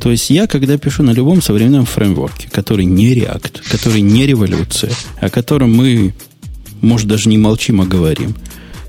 То 0.00 0.10
есть 0.10 0.30
я, 0.30 0.46
когда 0.46 0.76
пишу 0.78 1.02
на 1.02 1.12
любом 1.12 1.40
современном 1.40 1.86
фреймворке, 1.86 2.48
который 2.50 2.84
не 2.84 3.14
React, 3.14 3.70
который 3.70 4.00
не 4.00 4.26
революция, 4.26 4.92
о 5.20 5.30
котором 5.30 5.74
мы, 5.74 6.14
может, 6.80 7.06
даже 7.06 7.28
не 7.28 7.38
молчим, 7.38 7.80
а 7.80 7.86
говорим, 7.86 8.34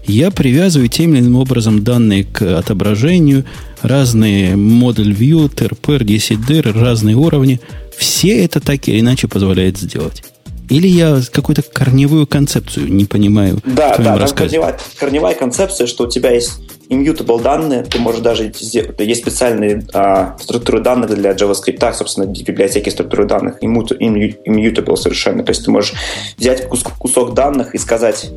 я 0.07 0.31
привязываю 0.31 0.89
тем 0.89 1.13
или 1.13 1.21
иным 1.21 1.37
образом 1.37 1.83
данные 1.83 2.23
к 2.23 2.41
отображению, 2.57 3.45
разные 3.81 4.55
модуль 4.55 5.13
view, 5.13 5.49
TRPR, 5.49 5.99
DCDR, 5.99 6.79
разные 6.79 7.15
уровни. 7.15 7.59
Все 7.97 8.43
это 8.43 8.59
так 8.59 8.87
или 8.87 8.99
иначе 8.99 9.27
позволяет 9.27 9.77
сделать. 9.77 10.23
Или 10.69 10.87
я 10.87 11.21
какую-то 11.31 11.61
корневую 11.61 12.25
концепцию 12.25 12.91
не 12.91 13.05
понимаю. 13.05 13.59
Да, 13.65 13.95
да, 13.97 14.17
там 14.17 14.35
корневая, 14.35 14.77
корневая 14.97 15.35
концепция, 15.35 15.85
что 15.85 16.05
у 16.05 16.09
тебя 16.09 16.31
есть 16.31 16.59
immutable 16.89 17.41
данные, 17.41 17.83
ты 17.83 17.99
можешь 17.99 18.21
даже 18.21 18.51
есть 18.97 19.21
специальные 19.21 19.85
а, 19.93 20.37
структуры 20.39 20.81
данных 20.81 21.13
для 21.15 21.31
JavaScript, 21.31 21.77
так, 21.77 21.95
собственно, 21.95 22.25
библиотеки 22.25 22.89
структуры 22.89 23.25
данных 23.25 23.61
immutable 23.61 24.95
совершенно. 24.95 25.43
То 25.43 25.51
есть 25.51 25.65
ты 25.65 25.71
можешь 25.71 25.93
взять 26.37 26.67
кусок, 26.67 26.93
кусок 26.97 27.33
данных 27.33 27.75
и 27.75 27.77
сказать, 27.77 28.29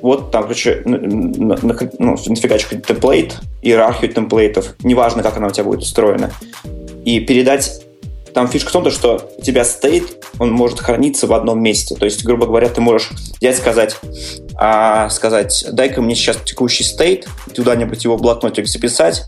вот 0.00 0.30
там, 0.30 0.42
короче, 0.42 0.82
ну, 0.84 0.96
нафигачить 1.98 2.86
темплейт, 2.86 3.36
иерархию 3.62 4.12
темплейтов, 4.12 4.74
неважно, 4.82 5.22
как 5.22 5.36
она 5.36 5.48
у 5.48 5.50
тебя 5.50 5.64
будет 5.64 5.80
устроена, 5.80 6.32
и 7.04 7.20
передать 7.20 7.82
там 8.34 8.46
фишка 8.48 8.68
в 8.68 8.72
том, 8.72 8.90
что 8.90 9.30
у 9.36 9.42
тебя 9.42 9.64
стейт, 9.64 10.24
он 10.38 10.52
может 10.52 10.78
храниться 10.80 11.26
в 11.26 11.32
одном 11.32 11.60
месте. 11.60 11.96
То 11.96 12.04
есть, 12.04 12.24
грубо 12.24 12.46
говоря, 12.46 12.68
ты 12.68 12.80
можешь 12.80 13.10
взять 13.40 13.56
сказать, 13.56 13.96
а, 14.54 15.08
сказать, 15.10 15.64
дай-ка 15.72 16.02
мне 16.02 16.14
сейчас 16.14 16.36
текущий 16.44 16.84
стейт, 16.84 17.26
куда-нибудь 17.56 18.04
его 18.04 18.16
в 18.16 18.22
блокнотик 18.22 18.68
записать, 18.68 19.24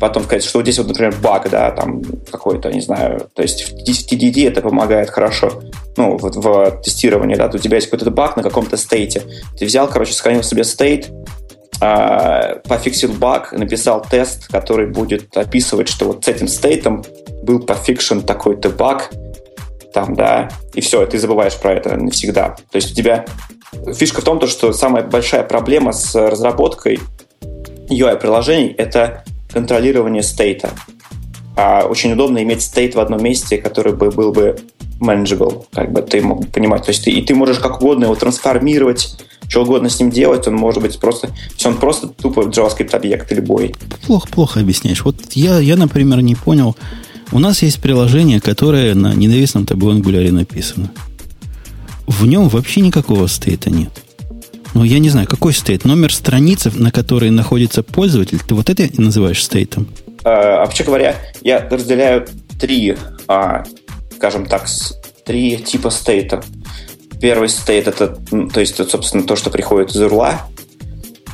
потом 0.00 0.24
сказать, 0.24 0.44
что 0.44 0.58
вот 0.58 0.64
здесь 0.64 0.78
вот, 0.78 0.88
например, 0.88 1.14
баг, 1.22 1.48
да, 1.50 1.70
там 1.70 2.02
какой-то, 2.30 2.70
не 2.70 2.80
знаю, 2.80 3.28
то 3.32 3.42
есть 3.42 3.62
в 3.62 3.74
TDD 3.74 4.48
это 4.48 4.60
помогает 4.60 5.10
хорошо, 5.10 5.62
ну, 5.96 6.16
вот 6.16 6.36
в 6.36 6.80
тестировании, 6.82 7.36
да, 7.36 7.46
у 7.46 7.58
тебя 7.58 7.76
есть 7.76 7.88
какой-то 7.88 8.10
баг 8.10 8.36
на 8.36 8.42
каком-то 8.42 8.76
стейте, 8.76 9.22
ты 9.58 9.66
взял, 9.66 9.88
короче, 9.88 10.12
сохранил 10.12 10.42
себе 10.42 10.64
стейт, 10.64 11.10
а, 11.80 12.60
пофиксил 12.68 13.12
баг, 13.12 13.52
написал 13.52 14.02
тест, 14.02 14.48
который 14.48 14.86
будет 14.86 15.36
описывать, 15.36 15.88
что 15.88 16.06
вот 16.06 16.24
с 16.24 16.28
этим 16.28 16.48
стейтом 16.48 17.04
был 17.42 17.60
пофикшен 17.60 18.22
такой-то 18.22 18.70
баг, 18.70 19.10
там, 19.92 20.14
да, 20.14 20.48
и 20.72 20.80
все, 20.80 21.06
ты 21.06 21.18
забываешь 21.18 21.56
про 21.56 21.74
это 21.74 21.96
навсегда. 21.96 22.56
То 22.70 22.76
есть 22.76 22.92
у 22.92 22.94
тебя 22.94 23.24
фишка 23.94 24.20
в 24.20 24.24
том, 24.24 24.38
то, 24.38 24.46
что 24.46 24.72
самая 24.72 25.04
большая 25.04 25.44
проблема 25.44 25.92
с 25.92 26.14
разработкой 26.14 27.00
UI-приложений— 27.88 28.74
это 28.78 29.24
контролирование 29.54 30.22
стейта. 30.22 30.70
А 31.56 31.84
очень 31.84 32.12
удобно 32.12 32.42
иметь 32.42 32.62
стейт 32.62 32.94
в 32.94 33.00
одном 33.00 33.22
месте, 33.22 33.58
который 33.58 33.94
бы 33.94 34.10
был 34.10 34.32
бы 34.32 34.58
manageable, 35.00 35.64
как 35.72 35.92
бы 35.92 36.02
ты 36.02 36.20
мог 36.20 36.48
понимать. 36.50 36.84
То 36.84 36.90
есть 36.90 37.04
ты, 37.04 37.10
и 37.10 37.22
ты 37.22 37.34
можешь 37.34 37.58
как 37.58 37.80
угодно 37.80 38.04
его 38.04 38.14
трансформировать, 38.16 39.16
что 39.48 39.62
угодно 39.62 39.88
с 39.88 40.00
ним 40.00 40.10
делать, 40.10 40.48
он 40.48 40.56
может 40.56 40.82
быть 40.82 40.98
просто, 40.98 41.30
все 41.56 41.68
он 41.68 41.76
просто 41.76 42.08
тупо 42.08 42.40
JavaScript 42.40 42.94
объект 42.94 43.30
любой. 43.32 43.74
Плохо, 44.06 44.28
плохо 44.28 44.60
объясняешь. 44.60 45.04
Вот 45.04 45.16
я, 45.34 45.58
я, 45.58 45.76
например, 45.76 46.20
не 46.20 46.34
понял, 46.34 46.76
у 47.32 47.38
нас 47.38 47.62
есть 47.62 47.80
приложение, 47.80 48.40
которое 48.40 48.94
на 48.94 49.14
ненавистном 49.14 49.66
табу 49.66 49.90
Angular 49.90 50.30
написано. 50.32 50.90
В 52.06 52.26
нем 52.26 52.48
вообще 52.48 52.80
никакого 52.80 53.26
стейта 53.28 53.70
нет. 53.70 54.03
Ну, 54.74 54.82
я 54.82 54.98
не 54.98 55.08
знаю, 55.08 55.28
какой 55.28 55.52
стейт? 55.52 55.84
Номер 55.84 56.12
страницы, 56.12 56.72
на 56.74 56.90
которой 56.90 57.30
находится 57.30 57.84
пользователь, 57.84 58.40
ты 58.40 58.54
вот 58.54 58.68
это 58.68 58.88
называешь 59.00 59.42
стейтом? 59.42 59.88
А, 60.24 60.58
вообще 60.58 60.82
говоря, 60.82 61.16
я 61.42 61.60
разделяю 61.68 62.26
три, 62.60 62.96
а, 63.28 63.64
скажем 64.16 64.46
так, 64.46 64.66
три 65.24 65.58
типа 65.58 65.90
стейта. 65.90 66.42
Первый 67.20 67.48
стейт 67.48 67.86
это, 67.86 68.08
то 68.08 68.60
есть, 68.60 68.74
это, 68.80 68.90
собственно, 68.90 69.22
то, 69.22 69.36
что 69.36 69.50
приходит 69.50 69.90
из 69.90 70.00
урла, 70.00 70.40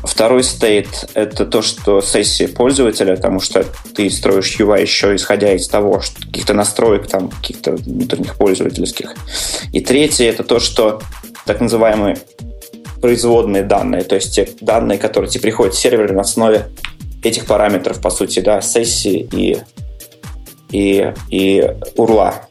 Второй 0.02 0.42
стейт— 0.42 1.10
это 1.14 1.44
то, 1.44 1.60
что 1.60 2.00
сессия 2.00 2.48
пользователя, 2.48 3.16
потому 3.16 3.38
что 3.38 3.66
ты 3.94 4.08
строишь 4.08 4.58
UI 4.58 4.80
еще 4.80 5.14
исходя 5.14 5.52
из 5.52 5.68
того, 5.68 6.00
что 6.00 6.22
каких-то 6.22 6.54
настроек, 6.54 7.06
там, 7.06 7.28
каких-то 7.28 7.72
внутренних 7.72 8.36
пользовательских. 8.36 9.14
И 9.72 9.80
третье— 9.80 10.24
это 10.30 10.42
то, 10.42 10.58
что 10.58 11.02
так 11.44 11.60
называемые 11.60 12.16
производные 13.00 13.62
данные, 13.62 14.02
то 14.02 14.14
есть 14.14 14.34
те 14.34 14.48
данные, 14.60 14.98
которые 14.98 15.30
тебе 15.30 15.42
приходят 15.42 15.74
в 15.74 15.78
сервер 15.78 16.12
на 16.12 16.22
основе 16.22 16.66
этих 17.22 17.46
параметров, 17.46 18.00
по 18.00 18.10
сути, 18.10 18.40
да, 18.40 18.60
сессии 18.60 19.28
и, 19.32 19.58
и, 20.70 21.12
и 21.30 21.70
урла. 21.96 22.46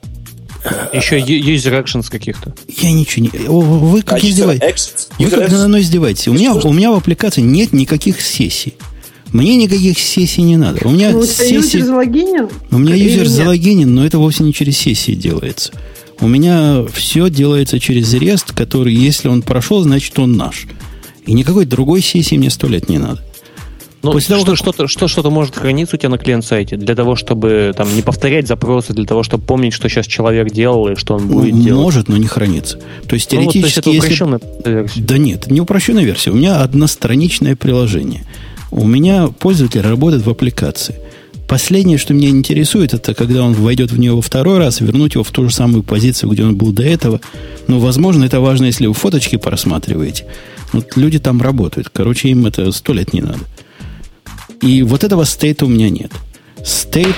Еще 0.91 1.19
user 1.19 1.83
actions 1.83 2.09
каких-то. 2.09 2.53
Я 2.67 2.91
ничего 2.91 3.25
не... 3.25 3.29
Вы 3.47 4.01
как 4.01 4.23
издеваетесь? 4.23 5.07
Вы 5.17 5.29
как 5.29 5.49
надо 5.49 5.67
мной 5.67 5.81
издеваетесь? 5.81 6.27
У 6.27 6.33
меня, 6.33 6.53
у 6.53 6.73
меня 6.73 6.91
в 6.91 6.95
аппликации 6.95 7.41
нет 7.41 7.71
никаких 7.71 8.21
сессий. 8.21 8.75
Мне 9.31 9.55
никаких 9.57 9.99
сессий 9.99 10.41
не 10.41 10.57
надо. 10.57 10.85
У 10.87 10.91
меня 10.91 11.11
ну, 11.11 11.23
сессии... 11.23 11.53
юзер 11.53 11.83
залогинен? 11.83 12.49
У 12.71 12.77
меня 12.77 12.95
юзер 12.95 13.27
залогинен, 13.27 13.93
но 13.93 14.05
это 14.05 14.17
вовсе 14.17 14.43
не 14.43 14.53
через 14.53 14.77
сессии 14.77 15.13
делается. 15.13 15.71
У 16.21 16.27
меня 16.27 16.85
все 16.91 17.29
делается 17.29 17.79
через 17.79 18.13
REST, 18.13 18.53
который, 18.53 18.93
если 18.93 19.27
он 19.29 19.41
прошел, 19.41 19.81
значит, 19.81 20.17
он 20.19 20.33
наш. 20.33 20.67
И 21.25 21.33
никакой 21.33 21.65
другой 21.65 22.01
сессии 22.01 22.35
мне 22.35 22.49
сто 22.49 22.67
лет 22.67 22.89
не 22.89 22.97
надо. 22.97 23.23
Ну, 24.01 24.13
После 24.13 24.29
того, 24.29 24.41
что, 24.41 24.51
как... 24.51 24.59
что-то, 24.59 24.87
что 24.87 25.07
что-то 25.09 25.29
может 25.29 25.57
храниться 25.57 25.97
у 25.97 25.99
тебя 25.99 26.09
на 26.09 26.17
клиент-сайте 26.17 26.77
для 26.77 26.95
того, 26.95 27.15
чтобы 27.15 27.73
там 27.75 27.93
не 27.93 28.01
повторять 28.01 28.47
запросы, 28.47 28.93
для 28.93 29.05
того, 29.05 29.23
чтобы 29.23 29.43
помнить, 29.43 29.73
что 29.73 29.89
сейчас 29.89 30.07
человек 30.07 30.51
делал 30.51 30.87
и 30.87 30.95
что 30.95 31.15
он 31.15 31.27
будет 31.27 31.51
может, 31.53 31.65
делать. 31.65 31.83
Может, 31.83 32.07
но 32.07 32.17
не 32.17 32.27
хранится. 32.27 32.79
То 33.07 33.15
есть 33.15 33.29
теоретически, 33.29 33.57
ну, 33.57 33.61
вот, 33.61 33.61
то 33.61 33.67
есть 33.67 33.77
это 33.77 33.89
если... 33.89 34.71
версия. 34.73 35.01
Да 35.03 35.17
нет, 35.17 35.51
не 35.51 35.59
упрощенная 35.59 36.05
версия. 36.05 36.31
У 36.31 36.35
меня 36.35 36.61
одностраничное 36.61 37.57
приложение. 37.57 38.25
У 38.71 38.87
меня 38.87 39.27
пользователь 39.27 39.81
работает 39.81 40.25
в 40.25 40.29
аппликации. 40.29 40.95
Последнее, 41.49 41.97
что 41.97 42.13
меня 42.13 42.29
интересует, 42.29 42.93
это 42.93 43.15
когда 43.15 43.41
он 43.43 43.53
войдет 43.53 43.91
в 43.91 43.97
него 43.97 44.21
второй 44.21 44.59
раз, 44.59 44.81
вернуть 44.81 45.15
его 45.15 45.23
в 45.23 45.31
ту 45.31 45.49
же 45.49 45.55
самую 45.55 45.81
позицию, 45.81 46.29
где 46.29 46.43
он 46.43 46.55
был 46.55 46.71
до 46.71 46.83
этого. 46.83 47.21
Но, 47.65 47.79
возможно, 47.79 48.23
это 48.23 48.39
важно, 48.39 48.65
если 48.65 48.85
вы 48.85 48.93
фоточки 48.93 49.35
просматриваете. 49.35 50.27
Вот 50.73 50.95
люди 50.95 51.17
там 51.17 51.41
работают. 51.41 51.89
Короче, 51.89 52.29
им 52.29 52.45
это 52.45 52.71
сто 52.71 52.93
лет 52.93 53.13
не 53.13 53.21
надо. 53.21 53.39
И 54.61 54.83
вот 54.83 55.03
этого 55.03 55.23
стейта 55.23 55.65
у 55.65 55.69
меня 55.69 55.89
нет. 55.89 56.11
Стейт, 56.63 57.15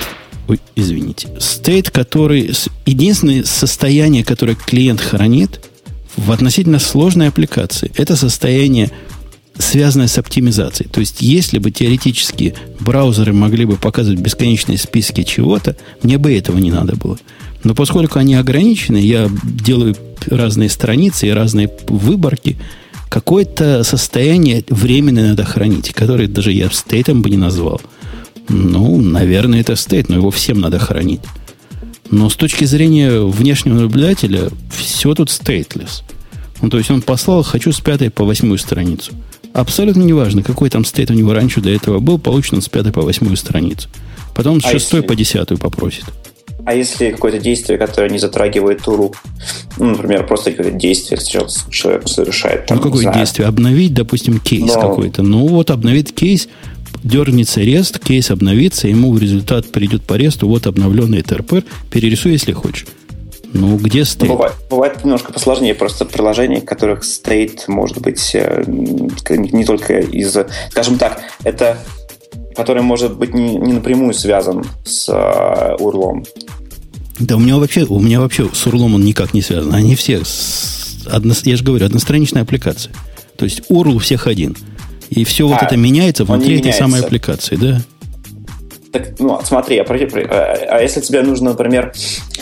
ой, 0.48 0.60
извините, 0.76 1.28
стейт, 1.38 1.90
который, 1.90 2.54
единственное 2.86 3.44
состояние, 3.44 4.24
которое 4.24 4.54
клиент 4.54 5.02
хранит 5.02 5.60
в 6.16 6.32
относительно 6.32 6.78
сложной 6.78 7.28
аппликации, 7.28 7.92
это 7.98 8.16
состояние, 8.16 8.92
связанное 9.58 10.08
с 10.08 10.18
оптимизацией. 10.18 10.88
То 10.90 11.00
есть, 11.00 11.20
если 11.20 11.58
бы 11.58 11.70
теоретически 11.70 12.54
браузеры 12.80 13.32
могли 13.32 13.64
бы 13.64 13.76
показывать 13.76 14.20
бесконечные 14.20 14.78
списки 14.78 15.22
чего-то, 15.22 15.76
мне 16.02 16.18
бы 16.18 16.36
этого 16.36 16.58
не 16.58 16.70
надо 16.70 16.96
было. 16.96 17.18
Но 17.64 17.74
поскольку 17.74 18.18
они 18.18 18.34
ограничены, 18.34 18.96
я 18.96 19.30
делаю 19.44 19.96
разные 20.26 20.68
страницы 20.68 21.26
и 21.26 21.30
разные 21.30 21.70
выборки– 21.88 22.58
какое-то 23.12 23.84
состояние 23.84 24.64
временное 24.70 25.28
надо 25.28 25.44
хранить, 25.44 25.92
которое 25.92 26.28
даже 26.28 26.50
я 26.50 26.70
стейтом 26.70 27.20
бы 27.20 27.28
не 27.28 27.36
назвал. 27.36 27.78
Ну, 28.48 28.98
наверное, 29.02 29.60
это 29.60 29.76
стейт, 29.76 30.08
но 30.08 30.16
его 30.16 30.30
всем 30.30 30.62
надо 30.62 30.78
хранить. 30.78 31.20
Но 32.10 32.30
с 32.30 32.36
точки 32.36 32.64
зрения 32.64 33.20
внешнего 33.20 33.80
наблюдателя, 33.80 34.48
все 34.74 35.14
тут 35.14 35.28
стейтлес. 35.28 36.04
Ну, 36.62 36.70
то 36.70 36.78
есть 36.78 36.90
он 36.90 37.02
послал, 37.02 37.42
хочу 37.42 37.70
с 37.70 37.80
пятой 37.80 38.08
по 38.10 38.24
восьмую 38.24 38.56
страницу. 38.56 39.12
Абсолютно 39.52 40.02
неважно, 40.02 40.42
какой 40.42 40.70
там 40.70 40.84
стейт 40.84 41.10
у 41.10 41.14
него 41.14 41.32
раньше 41.32 41.60
до 41.60 41.70
этого 41.70 41.98
был, 41.98 42.18
получен 42.18 42.60
с 42.62 42.68
пятой 42.68 42.92
по 42.92 43.02
восьмую 43.02 43.36
страницу. 43.36 43.88
Потом 44.34 44.60
с 44.60 44.64
а 44.64 44.70
шестой 44.70 45.00
если... 45.00 45.08
по 45.08 45.14
десятую 45.14 45.58
попросит. 45.58 46.04
А 46.64 46.74
если 46.74 47.10
какое-то 47.10 47.38
действие, 47.38 47.76
которое 47.76 48.08
не 48.08 48.18
затрагивает 48.18 48.82
туру, 48.82 49.12
ну, 49.78 49.86
например, 49.90 50.26
просто 50.26 50.52
какое-то 50.52 50.78
действие 50.78 51.20
человек 51.70 52.08
совершает. 52.08 52.66
Там, 52.66 52.78
ну, 52.78 52.84
какое 52.84 53.02
знаю. 53.02 53.18
действие? 53.18 53.48
Обновить, 53.48 53.94
допустим, 53.94 54.38
кейс 54.38 54.72
Но... 54.74 54.80
какой-то. 54.80 55.22
Ну, 55.22 55.48
вот 55.48 55.70
обновить 55.70 56.14
кейс, 56.14 56.48
дернется 57.02 57.60
рест, 57.62 57.98
кейс 57.98 58.30
обновится, 58.30 58.86
ему 58.86 59.12
в 59.12 59.18
результат 59.18 59.72
придет 59.72 60.02
по 60.02 60.14
ресту, 60.14 60.48
вот 60.48 60.66
обновленный 60.66 61.22
ТРП, 61.22 61.64
перерисуй, 61.90 62.32
если 62.32 62.52
хочешь. 62.52 62.86
Ну, 63.52 63.76
где? 63.76 64.04
Ну, 64.18 64.26
бывает, 64.26 64.54
бывает 64.70 65.04
немножко 65.04 65.32
посложнее, 65.32 65.74
просто 65.74 66.04
приложения, 66.04 66.60
в 66.60 66.64
которых 66.64 67.04
стейт 67.04 67.68
может 67.68 68.00
быть 68.00 68.34
э, 68.34 68.64
не 68.66 69.64
только 69.64 70.00
из... 70.00 70.36
Скажем 70.70 70.98
так, 70.98 71.20
это 71.44 71.78
который 72.54 72.82
может 72.82 73.16
быть 73.16 73.34
не, 73.34 73.56
не 73.56 73.72
напрямую 73.72 74.14
связан 74.14 74.64
с 74.84 75.08
э, 75.08 75.74
урлом. 75.78 76.24
Да, 77.18 77.36
у 77.36 77.38
меня 77.38 77.56
вообще, 77.56 77.84
у 77.84 78.00
меня 78.00 78.20
вообще 78.20 78.48
с 78.52 78.66
урлом 78.66 78.94
он 78.94 79.04
никак 79.04 79.34
не 79.34 79.42
связан. 79.42 79.74
Они 79.74 79.96
все, 79.96 80.24
с, 80.24 81.06
одно, 81.10 81.34
я 81.44 81.56
же 81.56 81.64
говорю, 81.64 81.86
одностраничная 81.86 82.42
аппликация. 82.42 82.92
То 83.36 83.44
есть 83.44 83.62
URL 83.70 83.94
у 83.94 83.98
всех 83.98 84.26
один. 84.26 84.56
И 85.10 85.24
все 85.24 85.46
а, 85.46 85.52
вот 85.52 85.62
это 85.62 85.76
меняется 85.76 86.24
внутри 86.24 86.58
этой 86.58 86.72
самой 86.72 87.00
аппликации, 87.00 87.56
да? 87.56 87.82
Так, 88.92 89.18
ну, 89.18 89.40
смотри, 89.42 89.78
а, 89.78 89.84
а 89.84 90.82
если 90.82 91.00
тебе 91.00 91.22
нужно, 91.22 91.50
например, 91.50 91.94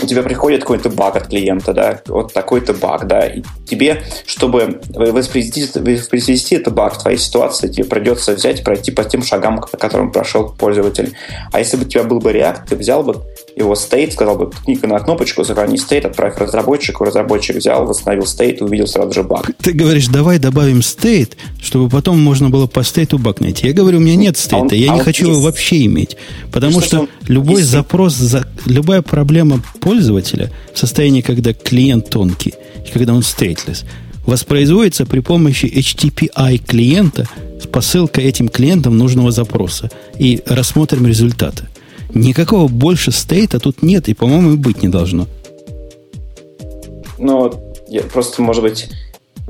у 0.02 0.06
тебя 0.06 0.22
приходит 0.22 0.62
какой-то 0.62 0.90
баг 0.90 1.14
от 1.16 1.28
клиента, 1.28 1.72
да, 1.72 2.00
вот 2.08 2.32
такой-то 2.32 2.74
баг, 2.74 3.06
да, 3.06 3.26
и 3.26 3.42
тебе, 3.68 4.02
чтобы 4.26 4.80
воспроизвести, 4.88 5.78
воспроизвести 5.78 6.56
этот 6.56 6.74
баг 6.74 6.94
в 6.94 7.02
твоей 7.02 7.18
ситуации, 7.18 7.68
тебе 7.68 7.84
придется 7.84 8.32
взять 8.32 8.60
и 8.60 8.64
пройти 8.64 8.90
по 8.90 9.04
тем 9.04 9.22
шагам, 9.22 9.60
по 9.60 9.76
которым 9.76 10.10
прошел 10.10 10.48
пользователь. 10.48 11.14
А 11.52 11.60
если 11.60 11.76
бы 11.76 11.84
у 11.84 11.88
тебя 11.88 12.02
был 12.02 12.18
бы 12.18 12.32
React, 12.32 12.60
ты 12.68 12.76
взял 12.76 13.04
бы 13.04 13.22
его 13.60 13.74
стейт, 13.74 14.12
сказал 14.12 14.36
бы, 14.36 14.46
ткни 14.46 14.78
на 14.82 14.98
кнопочку, 14.98 15.44
сохрани 15.44 15.78
стейт, 15.78 16.04
отправь 16.04 16.36
разработчику, 16.38 17.04
разработчик 17.04 17.56
взял, 17.56 17.86
восстановил 17.86 18.26
стейт 18.26 18.60
и 18.60 18.64
увидел 18.64 18.86
сразу 18.86 19.12
же 19.12 19.22
баг. 19.22 19.50
Ты 19.62 19.72
говоришь, 19.72 20.08
давай 20.08 20.38
добавим 20.38 20.82
стейт, 20.82 21.36
чтобы 21.62 21.88
потом 21.88 22.20
можно 22.20 22.50
было 22.50 22.66
по 22.66 22.82
стейту 22.82 23.18
баг 23.18 23.40
найти. 23.40 23.66
Я 23.66 23.72
говорю, 23.72 23.98
у 23.98 24.00
меня 24.00 24.16
нет 24.16 24.36
стейта, 24.36 24.56
а 24.56 24.62
он, 24.62 24.74
я 24.74 24.92
а 24.92 24.96
не 24.96 25.00
хочу 25.00 25.26
есть. 25.26 25.36
его 25.36 25.44
вообще 25.44 25.84
иметь. 25.86 26.16
Потому 26.52 26.80
что, 26.80 26.84
что 26.84 27.08
любой 27.26 27.60
есть. 27.60 27.70
запрос, 27.70 28.14
за, 28.14 28.46
любая 28.66 29.02
проблема 29.02 29.62
пользователя 29.80 30.50
в 30.74 30.78
состоянии, 30.78 31.20
когда 31.20 31.52
клиент 31.52 32.10
тонкий, 32.10 32.54
когда 32.92 33.14
он 33.14 33.22
стейтлес, 33.22 33.84
воспроизводится 34.26 35.06
при 35.06 35.20
помощи 35.20 35.66
HTTPI 35.66 36.58
клиента 36.58 37.26
с 37.60 37.66
посылкой 37.66 38.24
этим 38.24 38.48
клиентам 38.48 38.96
нужного 38.96 39.30
запроса. 39.30 39.90
И 40.18 40.40
рассмотрим 40.46 41.06
результаты. 41.06 41.69
Никакого 42.14 42.68
больше 42.68 43.12
стейта 43.12 43.58
тут 43.58 43.82
нет, 43.82 44.08
и, 44.08 44.14
по-моему, 44.14 44.56
быть 44.56 44.82
не 44.82 44.88
должно. 44.88 45.26
Ну, 47.18 47.52
просто, 48.12 48.42
может 48.42 48.62
быть, 48.62 48.88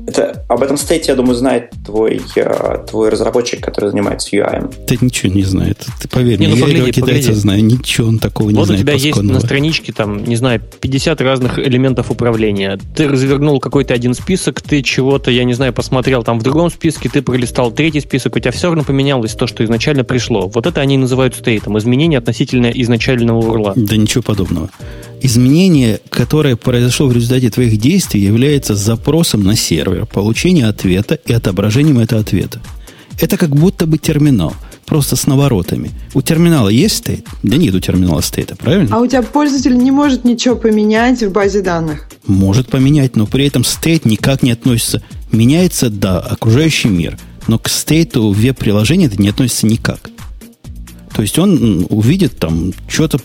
это, 0.07 0.45
об 0.49 0.63
этом 0.63 0.77
стейте, 0.77 1.11
я 1.11 1.15
думаю, 1.15 1.35
знает 1.35 1.71
твой, 1.85 2.21
э, 2.35 2.85
твой 2.89 3.09
разработчик, 3.09 3.63
который 3.63 3.89
занимается 3.89 4.35
UI. 4.35 4.85
Ты 4.85 4.97
ничего 5.01 5.33
не 5.33 5.43
знает. 5.43 5.85
Ты 6.01 6.07
поверь 6.07 6.39
не, 6.39 6.47
мне, 6.47 6.55
ну, 6.55 6.67
я 6.67 6.75
погляди, 6.75 6.91
китайца 6.91 7.33
знаю, 7.33 7.63
ничего 7.63 8.07
он 8.07 8.19
такого 8.19 8.47
вот 8.47 8.55
не 8.55 8.65
знает. 8.65 8.69
Вот 8.69 8.75
у 8.75 8.81
тебя 8.81 8.93
есть 8.93 9.21
на 9.21 9.39
страничке, 9.39 9.93
там, 9.93 10.23
не 10.23 10.35
знаю, 10.35 10.61
50 10.81 11.21
разных 11.21 11.59
элементов 11.59 12.11
управления. 12.11 12.79
Ты 12.95 13.07
развернул 13.07 13.59
какой-то 13.59 13.93
один 13.93 14.13
список, 14.13 14.61
ты 14.61 14.81
чего-то, 14.81 15.31
я 15.31 15.43
не 15.43 15.53
знаю, 15.53 15.73
посмотрел 15.73 16.23
там 16.23 16.39
в 16.39 16.43
другом 16.43 16.69
списке, 16.69 17.09
ты 17.09 17.21
пролистал 17.21 17.71
третий 17.71 18.01
список, 18.01 18.35
у 18.35 18.39
тебя 18.39 18.51
все 18.51 18.67
равно 18.67 18.83
поменялось 18.83 19.33
то, 19.33 19.47
что 19.47 19.63
изначально 19.63 20.03
пришло. 20.03 20.47
Вот 20.47 20.65
это 20.65 20.81
они 20.81 20.97
называют 20.97 21.35
стейтом, 21.35 21.77
изменение 21.77 22.17
относительно 22.17 22.67
изначального 22.67 23.37
урла. 23.37 23.73
Да 23.75 23.95
ничего 23.97 24.23
подобного 24.23 24.69
изменение, 25.21 25.99
которое 26.09 26.55
произошло 26.55 27.07
в 27.07 27.13
результате 27.13 27.49
твоих 27.49 27.77
действий, 27.77 28.21
является 28.21 28.75
запросом 28.75 29.43
на 29.43 29.55
сервер, 29.55 29.90
получением 30.05 30.67
ответа 30.67 31.15
и 31.15 31.33
отображением 31.33 31.99
этого 31.99 32.21
ответа. 32.21 32.61
Это 33.19 33.37
как 33.37 33.55
будто 33.55 33.85
бы 33.85 33.97
терминал, 33.97 34.55
просто 34.85 35.15
с 35.15 35.27
наворотами. 35.27 35.91
У 36.13 36.21
терминала 36.21 36.69
есть 36.69 36.97
стейт? 36.97 37.27
Да 37.43 37.57
нет 37.57 37.75
у 37.75 37.79
терминала 37.79 38.21
стейта, 38.21 38.55
правильно? 38.55 38.95
А 38.95 38.99
у 38.99 39.07
тебя 39.07 39.21
пользователь 39.21 39.77
не 39.77 39.91
может 39.91 40.23
ничего 40.23 40.55
поменять 40.55 41.21
в 41.21 41.31
базе 41.31 41.61
данных? 41.61 42.07
Может 42.25 42.67
поменять, 42.67 43.15
но 43.15 43.27
при 43.27 43.45
этом 43.47 43.63
стейт 43.63 44.05
никак 44.05 44.43
не 44.43 44.51
относится. 44.51 45.01
Меняется, 45.31 45.89
да, 45.89 46.19
окружающий 46.19 46.89
мир, 46.89 47.17
но 47.47 47.59
к 47.59 47.69
стейту 47.69 48.31
веб-приложения 48.31 49.07
это 49.07 49.21
не 49.21 49.29
относится 49.29 49.67
никак. 49.67 50.09
То 51.13 51.21
есть 51.21 51.37
он 51.37 51.85
увидит 51.89 52.37
там, 52.39 52.73
что-то 52.87 53.19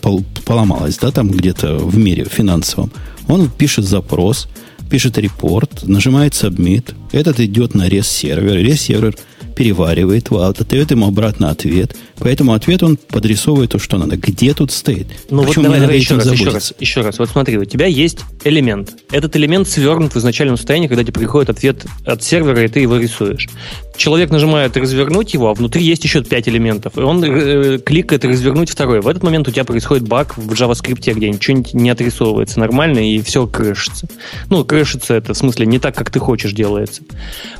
поломалось, 0.45 0.97
да, 0.97 1.11
там 1.11 1.29
где-то 1.29 1.77
в 1.77 1.97
мире 1.97 2.25
финансовом. 2.29 2.91
Он 3.27 3.49
пишет 3.49 3.85
запрос, 3.85 4.47
пишет 4.89 5.17
репорт, 5.17 5.83
нажимает 5.83 6.33
submit. 6.33 6.93
Этот 7.11 7.39
идет 7.39 7.73
на 7.75 7.87
рес-сервер. 7.87 8.55
Рес-сервер 8.55 9.15
переваривает, 9.57 10.31
отдает 10.31 10.91
ему 10.91 11.07
обратно 11.07 11.49
ответ. 11.49 11.95
По 12.19 12.27
этому 12.27 12.53
ответу 12.53 12.85
он 12.85 12.97
подрисовывает 12.97 13.71
то, 13.71 13.79
что 13.79 13.97
надо. 13.97 14.15
Где 14.15 14.53
тут 14.53 14.71
стоит? 14.71 15.07
Ну 15.31 15.43
Почему 15.43 15.65
вот 15.65 15.71
давай, 15.71 15.79
давай 15.79 15.97
еще 15.97 16.15
раз, 16.15 16.31
еще 16.31 16.49
раз, 16.49 16.73
еще 16.79 17.01
раз. 17.01 17.17
Вот 17.17 17.29
смотри, 17.29 17.57
у 17.57 17.65
тебя 17.65 17.87
есть 17.87 18.19
элемент. 18.43 18.91
Этот 19.11 19.35
элемент 19.35 19.67
свернут 19.67 20.13
в 20.13 20.17
изначальном 20.17 20.57
состоянии, 20.57 20.87
когда 20.87 21.03
тебе 21.03 21.13
приходит 21.13 21.49
ответ 21.49 21.85
от 22.05 22.23
сервера, 22.23 22.63
и 22.63 22.67
ты 22.67 22.81
его 22.81 22.97
рисуешь. 22.97 23.47
Человек 23.95 24.29
нажимает 24.29 24.77
развернуть 24.77 25.33
его, 25.33 25.49
а 25.49 25.53
внутри 25.55 25.83
есть 25.83 26.03
еще 26.03 26.23
пять 26.23 26.47
элементов. 26.47 26.97
И 26.97 27.01
он 27.01 27.23
э, 27.23 27.79
кликает 27.79 28.25
развернуть 28.25 28.69
второй. 28.69 29.01
В 29.01 29.07
этот 29.07 29.23
момент 29.23 29.47
у 29.47 29.51
тебя 29.51 29.63
происходит 29.63 30.07
баг 30.07 30.37
в 30.37 30.51
JavaScript, 30.51 31.13
где 31.13 31.29
ничего 31.29 31.63
не 31.73 31.89
отрисовывается 31.89 32.59
нормально, 32.59 32.99
и 32.99 33.21
все 33.21 33.47
крышится. 33.47 34.07
Ну, 34.49 34.63
крышится 34.63 35.15
это, 35.15 35.33
в 35.33 35.37
смысле, 35.37 35.65
не 35.65 35.79
так, 35.79 35.95
как 35.95 36.11
ты 36.11 36.19
хочешь 36.19 36.53
делается. 36.53 36.96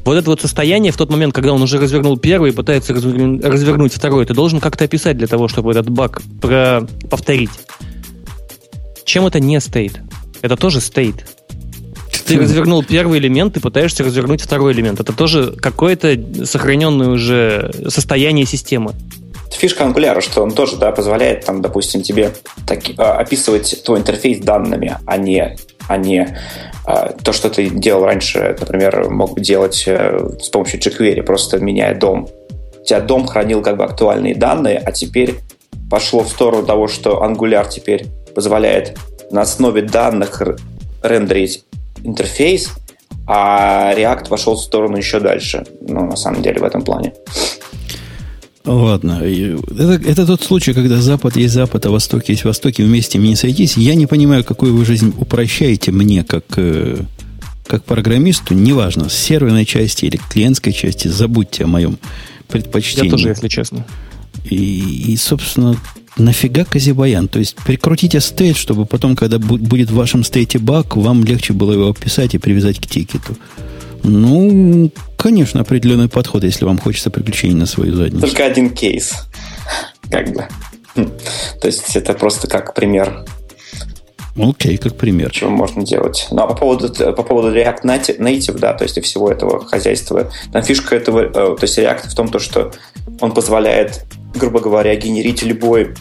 Вот 0.03 0.15
это 0.17 0.29
вот 0.29 0.41
состояние 0.41 0.91
в 0.91 0.97
тот 0.97 1.09
момент, 1.09 1.33
когда 1.33 1.53
он 1.53 1.61
уже 1.61 1.79
развернул 1.79 2.17
первый 2.17 2.51
и 2.51 2.53
пытается 2.53 2.93
развернуть 2.93 3.93
второй, 3.93 4.25
ты 4.25 4.33
должен 4.33 4.59
как-то 4.59 4.85
описать 4.85 5.17
для 5.17 5.27
того, 5.27 5.47
чтобы 5.47 5.71
этот 5.71 5.89
баг 5.89 6.21
про... 6.41 6.87
повторить. 7.09 7.51
Чем 9.05 9.25
это 9.25 9.39
не 9.39 9.59
стейт? 9.59 9.99
Это 10.41 10.55
тоже 10.55 10.81
стейт. 10.81 11.25
Ты 12.25 12.39
развернул 12.39 12.83
первый 12.83 13.19
элемент, 13.19 13.53
ты 13.53 13.61
пытаешься 13.61 14.03
развернуть 14.03 14.41
второй 14.41 14.73
элемент. 14.73 14.99
Это 14.99 15.13
тоже 15.13 15.53
какое-то 15.53 16.17
сохраненное 16.43 17.07
уже 17.07 17.71
состояние 17.87 18.45
системы. 18.45 18.93
Фишка 19.57 19.85
Angular, 19.85 20.21
что 20.21 20.43
он 20.43 20.51
тоже 20.51 20.77
да, 20.77 20.91
позволяет, 20.91 21.45
там, 21.45 21.61
допустим, 21.61 22.01
тебе 22.03 22.33
так, 22.67 22.79
а, 22.97 23.13
описывать 23.13 23.81
твой 23.83 23.99
интерфейс 23.99 24.39
данными, 24.39 24.97
а 25.05 25.17
не, 25.17 25.57
а 25.87 25.97
не 25.97 26.37
а, 26.85 27.11
то, 27.11 27.33
что 27.33 27.49
ты 27.49 27.69
делал 27.69 28.05
раньше, 28.05 28.55
например, 28.59 29.09
мог 29.09 29.39
делать 29.39 29.83
э, 29.87 30.29
с 30.39 30.49
помощью 30.49 30.79
jQuery, 30.79 31.21
просто 31.23 31.59
меняя 31.59 31.93
дом. 31.95 32.29
У 32.79 32.85
тебя 32.85 33.01
дом 33.01 33.27
хранил 33.27 33.61
как 33.61 33.77
бы 33.77 33.83
актуальные 33.83 34.35
данные, 34.35 34.81
а 34.83 34.91
теперь 34.91 35.35
пошло 35.89 36.23
в 36.23 36.29
сторону 36.29 36.65
того, 36.65 36.87
что 36.87 37.23
Angular 37.23 37.67
теперь 37.69 38.05
позволяет 38.33 38.97
на 39.31 39.41
основе 39.41 39.81
данных 39.81 40.41
рендерить 41.03 41.65
интерфейс, 42.03 42.69
а 43.27 43.93
React 43.93 44.29
пошел 44.29 44.55
в 44.55 44.61
сторону 44.61 44.95
еще 44.95 45.19
дальше, 45.19 45.65
ну, 45.81 46.05
на 46.05 46.15
самом 46.15 46.41
деле, 46.41 46.61
в 46.61 46.63
этом 46.63 46.81
плане. 46.81 47.13
Ладно. 48.67 49.21
Это, 49.23 49.93
это 49.93 50.25
тот 50.25 50.43
случай, 50.43 50.73
когда 50.73 51.01
Запад 51.01 51.37
есть 51.37 51.53
Запад, 51.53 51.85
а 51.85 51.89
Восток 51.89 52.27
есть 52.27 52.43
Восток, 52.43 52.77
и 52.79 52.83
вместе 52.83 53.17
не 53.17 53.35
сойтись. 53.35 53.77
Я 53.77 53.95
не 53.95 54.07
понимаю, 54.07 54.43
какую 54.43 54.75
вы 54.75 54.85
жизнь 54.85 55.13
упрощаете 55.17 55.91
мне, 55.93 56.25
как, 56.25 56.43
э, 56.57 56.97
как 57.65 57.85
программисту. 57.85 58.53
Неважно, 58.53 59.07
с 59.07 59.13
серверной 59.13 59.65
части 59.65 60.05
или 60.05 60.19
клиентской 60.29 60.73
части. 60.73 61.07
Забудьте 61.07 61.63
о 61.63 61.67
моем 61.67 61.97
предпочтении. 62.49 63.07
Я 63.07 63.11
тоже, 63.11 63.29
если 63.29 63.47
честно. 63.47 63.85
И, 64.49 65.13
и 65.13 65.15
собственно, 65.15 65.77
нафига 66.17 66.65
Казибаян? 66.65 67.29
То 67.29 67.39
есть 67.39 67.55
прикрутите 67.65 68.19
стейт, 68.19 68.57
чтобы 68.57 68.85
потом, 68.85 69.15
когда 69.15 69.39
будет 69.39 69.91
в 69.91 69.95
вашем 69.95 70.25
стейте 70.25 70.59
баг, 70.59 70.97
вам 70.97 71.23
легче 71.23 71.53
было 71.53 71.71
его 71.71 71.89
описать 71.89 72.35
и 72.35 72.37
привязать 72.37 72.79
к 72.79 72.85
тикету. 72.85 73.37
Ну, 74.03 74.91
конечно, 75.17 75.61
определенный 75.61 76.07
подход, 76.09 76.43
если 76.43 76.65
вам 76.65 76.77
хочется 76.77 77.09
приключений 77.09 77.55
на 77.55 77.65
свою 77.65 77.95
задницу. 77.95 78.25
Только 78.25 78.45
один 78.45 78.69
кейс. 78.69 79.13
Как 80.09 80.31
бы. 80.31 80.47
Хм. 80.95 81.11
То 81.61 81.67
есть 81.67 81.95
это 81.95 82.13
просто 82.13 82.47
как 82.47 82.73
пример. 82.73 83.25
Окей, 84.37 84.75
okay, 84.75 84.77
как 84.77 84.95
пример. 84.95 85.31
Чего 85.31 85.49
можно 85.49 85.83
делать. 85.83 86.27
Ну, 86.29 86.43
а 86.43 86.47
по 86.47 86.55
поводу, 86.55 86.93
по 86.93 87.23
поводу 87.23 87.51
React 87.55 87.83
Native, 87.83 88.59
да, 88.59 88.73
то 88.73 88.83
есть 88.83 88.97
и 88.97 89.01
всего 89.01 89.31
этого 89.31 89.65
хозяйства, 89.65 90.31
там 90.53 90.61
фишка 90.63 90.95
этого, 90.95 91.21
э, 91.21 91.31
то 91.31 91.57
есть 91.61 91.77
React 91.77 92.09
в 92.09 92.15
том, 92.15 92.27
то, 92.29 92.37
что 92.37 92.71
он 93.19 93.31
позволяет, 93.33 94.05
грубо 94.35 94.59
говоря, 94.59 94.95
генерить 94.95 95.41
любой, 95.41 95.95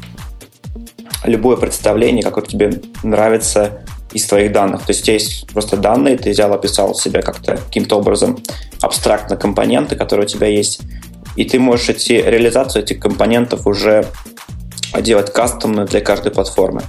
любое 1.24 1.56
представление, 1.56 2.22
какое 2.22 2.44
тебе 2.44 2.82
нравится 3.02 3.82
из 4.16 4.26
твоих 4.26 4.52
данных. 4.52 4.82
То 4.82 4.90
есть 4.90 5.02
у 5.02 5.04
тебя 5.04 5.14
есть 5.14 5.46
просто 5.52 5.76
данные, 5.76 6.16
ты 6.16 6.30
взял, 6.30 6.52
описал 6.52 6.94
себя 6.94 7.22
как-то 7.22 7.56
каким-то 7.56 7.98
образом 7.98 8.42
абстрактно 8.80 9.36
компоненты, 9.36 9.94
которые 9.94 10.26
у 10.26 10.28
тебя 10.28 10.46
есть, 10.46 10.80
и 11.36 11.44
ты 11.44 11.58
можешь 11.58 11.90
эти, 11.90 12.12
реализацию 12.12 12.82
этих 12.82 12.98
компонентов 12.98 13.66
уже 13.66 14.06
делать 15.00 15.32
кастомно 15.32 15.84
для 15.84 16.00
каждой 16.00 16.32
платформы. 16.32 16.82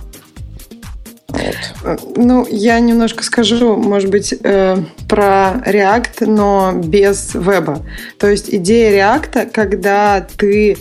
Вот. 1.30 2.18
Ну, 2.18 2.48
я 2.50 2.80
немножко 2.80 3.24
скажу, 3.24 3.76
может 3.76 4.10
быть, 4.10 4.34
э, 4.42 4.78
про 5.10 5.62
React, 5.66 6.26
но 6.26 6.72
без 6.74 7.36
веба. 7.36 7.86
То 8.18 8.28
есть 8.28 8.50
идея 8.50 8.92
React, 8.92 9.52
когда 9.52 10.26
ты 10.38 10.78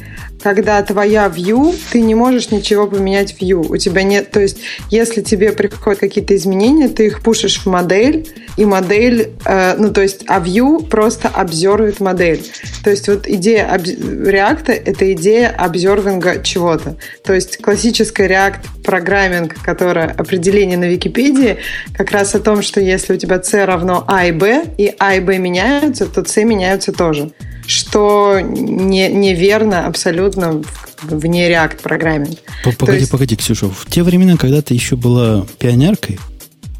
когда 0.47 0.81
твоя 0.81 1.27
view, 1.27 1.77
ты 1.91 2.01
не 2.01 2.15
можешь 2.15 2.53
ничего 2.53 2.87
поменять 2.87 3.33
в 3.33 3.43
view. 3.43 3.67
У 3.69 3.77
тебя 3.79 4.05
нет, 4.05 4.31
то 4.31 4.39
есть, 4.39 4.59
если 4.93 5.21
тебе 5.21 5.51
приходят 5.51 5.99
какие-то 5.99 6.37
изменения, 6.37 6.87
ты 6.87 7.07
их 7.07 7.21
пушишь 7.21 7.59
в 7.59 7.67
модель, 7.67 8.29
и 8.57 8.65
модель, 8.65 9.33
э, 9.45 9.75
ну, 9.77 9.93
то 9.93 10.03
есть, 10.03 10.23
а 10.29 10.39
view 10.39 10.87
просто 10.87 11.27
обзорвит 11.27 11.99
модель. 11.99 12.45
То 12.85 12.91
есть, 12.91 13.09
вот 13.09 13.27
идея 13.27 13.69
React— 13.75 14.71
это 14.87 15.13
идея 15.15 15.49
обзорвинга 15.49 16.41
чего-то. 16.45 16.97
То 17.25 17.33
есть, 17.33 17.57
классическая 17.57 18.29
React 18.29 18.85
программинг, 18.85 19.57
которое 19.65 20.07
определение 20.07 20.79
на 20.79 20.85
Википедии, 20.85 21.57
как 21.93 22.13
раз 22.13 22.37
о 22.37 22.39
том, 22.39 22.63
что 22.63 22.81
если 22.81 23.15
у 23.15 23.17
тебя 23.17 23.43
C 23.43 23.65
равно 23.65 24.05
А 24.07 24.27
и 24.27 24.31
Б, 24.31 24.63
и 24.79 24.95
А 25.01 25.17
и 25.17 25.19
Б 25.19 25.39
меняются, 25.39 26.07
то 26.07 26.25
C 26.25 26.45
меняются 26.45 26.93
тоже 26.93 27.33
что 27.67 28.41
не, 28.41 29.09
неверно 29.09 29.87
абсолютно 29.87 30.63
вне 31.03 31.51
React 31.51 31.83
программинг. 31.83 32.39
Погоди, 32.79 33.01
есть... 33.01 33.11
погоди, 33.11 33.37
Ксюша, 33.37 33.69
в 33.69 33.87
те 33.91 34.03
времена, 34.03 34.37
когда 34.37 34.63
ты 34.63 34.75
еще 34.75 34.97
была 34.97 35.47
пионеркой, 35.59 36.19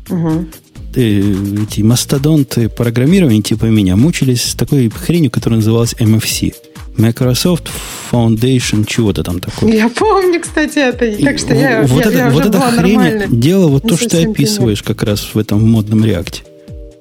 угу. 0.09 0.47
ты, 0.95 1.21
эти 1.65 1.83
мастодонты 1.83 2.69
программирования 2.69 3.43
типа 3.43 3.67
меня 3.67 3.97
мучились 3.97 4.43
с 4.43 4.55
такой 4.55 4.89
хренью, 4.91 5.31
которая 5.31 5.59
называлась 5.59 5.95
MFC. 5.95 6.55
Microsoft 6.97 7.69
Foundation 8.11 8.87
чего-то 8.87 9.23
там 9.23 9.39
такое. 9.39 9.71
Я 9.71 9.91
помню, 9.91 10.41
кстати, 10.41 10.79
это. 10.79 11.13
Так 11.23 11.39
что 11.39 11.55
я, 11.55 11.83
вот 11.83 12.05
я, 12.05 12.11
это, 12.11 12.19
я 12.19 12.31
вот 12.31 12.41
уже 12.41 12.49
эта 12.49 12.59
была 12.59 12.71
хрень 12.71 13.25
делала 13.29 13.69
вот 13.69 13.83
то, 13.83 13.99
что 13.99 14.09
ты 14.09 14.25
описываешь 14.25 14.83
как 14.83 15.03
раз 15.03 15.21
в 15.35 15.39
этом 15.39 15.63
модном 15.69 16.05
реакте. 16.05 16.43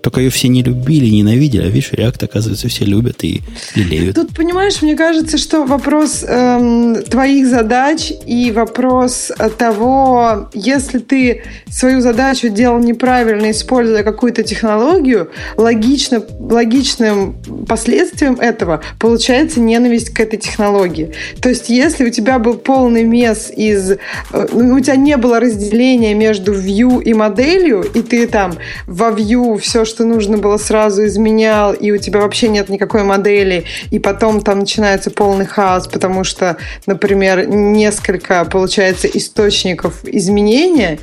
Только 0.05 0.21
ее 0.21 0.29
все 0.29 0.49
не 0.49 0.61
любили, 0.61 1.09
ненавидели, 1.09 1.63
а 1.63 1.67
видишь, 1.67 1.91
React, 1.91 2.25
оказывается, 2.25 2.67
все 2.67 2.85
любят 2.85 3.23
и 3.23 3.41
лелеют. 3.73 4.15
Тут, 4.15 4.35
понимаешь, 4.35 4.83
мне 4.83 4.95
кажется, 4.95 5.39
что 5.39 5.65
вопрос 5.65 6.23
эм, 6.27 7.01
твоих 7.01 7.47
задач 7.47 8.11
и 8.27 8.51
вопрос 8.51 9.31
того, 9.57 10.47
если 10.53 10.99
ты 10.99 11.41
свою 11.71 12.01
задачу 12.01 12.49
делал 12.49 12.77
неправильно, 12.77 13.49
используя 13.49 14.03
какую-то 14.03 14.43
технологию, 14.43 15.31
логично, 15.57 16.23
логичным 16.39 17.37
последствием 17.67 18.35
этого 18.35 18.83
получается 18.99 19.59
ненависть 19.59 20.11
к 20.11 20.19
этой 20.19 20.37
технологии. 20.37 21.13
То 21.41 21.49
есть, 21.49 21.69
если 21.69 22.05
у 22.05 22.11
тебя 22.11 22.37
был 22.37 22.57
полный 22.57 23.05
мес 23.05 23.51
из... 23.57 23.93
Э, 24.31 24.45
у 24.53 24.79
тебя 24.79 24.97
не 24.97 25.17
было 25.17 25.39
разделения 25.39 26.13
между 26.13 26.53
view 26.53 27.01
и 27.01 27.15
моделью, 27.15 27.81
и 27.81 28.03
ты 28.03 28.27
там 28.27 28.53
во 28.85 29.09
view 29.09 29.57
все, 29.57 29.83
что 29.83 29.94
что 29.95 30.03
нужно 30.03 30.37
было, 30.37 30.57
сразу 30.57 31.05
изменял, 31.05 31.73
и 31.73 31.91
у 31.91 31.97
тебя 31.97 32.19
вообще 32.19 32.49
нет 32.49 32.67
никакой 32.67 33.03
модели, 33.03 33.63
и 33.91 33.99
потом 33.99 34.41
там 34.41 34.59
начинается 34.59 35.09
полный 35.09 35.45
хаос, 35.45 35.87
потому 35.87 36.25
что, 36.25 36.57
например, 36.85 37.47
несколько, 37.47 38.43
получается, 38.43 39.07
источников 39.07 40.03
изменения, 40.03 40.99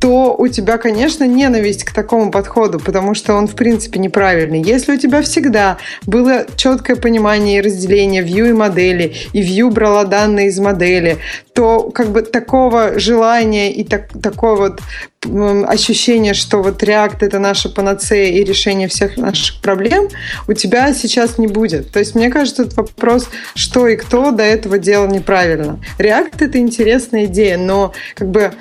то 0.00 0.34
у 0.38 0.46
тебя, 0.48 0.78
конечно, 0.78 1.24
ненависть 1.24 1.84
к 1.84 1.92
такому 1.92 2.30
подходу, 2.30 2.78
потому 2.78 3.14
что 3.14 3.34
он, 3.34 3.48
в 3.48 3.54
принципе, 3.54 3.98
неправильный. 3.98 4.62
Если 4.62 4.94
у 4.94 4.96
тебя 4.96 5.22
всегда 5.22 5.76
было 6.06 6.46
четкое 6.56 6.96
понимание 6.96 7.58
и 7.58 7.60
разделение 7.60 8.22
view 8.22 8.48
и 8.48 8.52
модели, 8.52 9.12
и 9.32 9.42
view 9.42 9.70
брала 9.70 10.04
данные 10.04 10.48
из 10.48 10.58
модели, 10.58 11.18
то 11.52 11.90
как 11.90 12.10
бы 12.10 12.22
такого 12.22 12.98
желания 12.98 13.72
и 13.72 13.84
так, 13.84 14.08
такого 14.22 14.56
вот 14.56 14.80
ощущение, 15.22 16.32
что 16.32 16.62
вот 16.62 16.82
React 16.82 17.18
это 17.20 17.38
наша 17.38 17.68
панацея 17.68 18.32
и 18.32 18.42
решение 18.42 18.88
всех 18.88 19.18
наших 19.18 19.60
проблем, 19.60 20.08
у 20.48 20.54
тебя 20.54 20.94
сейчас 20.94 21.36
не 21.36 21.46
будет. 21.46 21.92
То 21.92 21.98
есть, 21.98 22.14
мне 22.14 22.30
кажется, 22.30 22.62
этот 22.62 22.76
вопрос, 22.76 23.28
что 23.54 23.86
и 23.86 23.96
кто 23.96 24.30
до 24.30 24.42
этого 24.42 24.78
делал 24.78 25.08
неправильно. 25.08 25.78
React 25.98 26.36
это 26.40 26.58
интересная 26.58 27.26
идея, 27.26 27.58
но 27.58 27.92
как 28.14 28.30
бы 28.30 28.54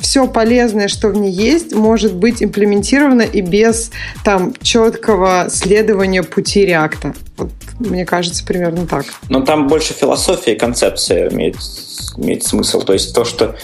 все 0.00 0.26
полезное, 0.26 0.88
что 0.88 1.08
в 1.08 1.16
ней 1.16 1.30
есть, 1.30 1.72
может 1.74 2.14
быть 2.14 2.42
имплементировано 2.42 3.22
и 3.22 3.40
без 3.40 3.92
там 4.24 4.52
четкого 4.60 5.46
следования 5.48 6.24
пути 6.24 6.66
React. 6.66 7.14
Вот, 7.36 7.50
мне 7.78 8.04
кажется, 8.04 8.44
примерно 8.44 8.84
так. 8.86 9.06
Но 9.28 9.42
там 9.42 9.68
больше 9.68 9.94
философия 9.94 10.54
и 10.54 10.58
концепция 10.58 11.28
имеет, 11.30 11.56
имеет 12.16 12.42
смысл. 12.42 12.80
То 12.80 12.94
есть 12.94 13.14
то, 13.14 13.24
что 13.24 13.54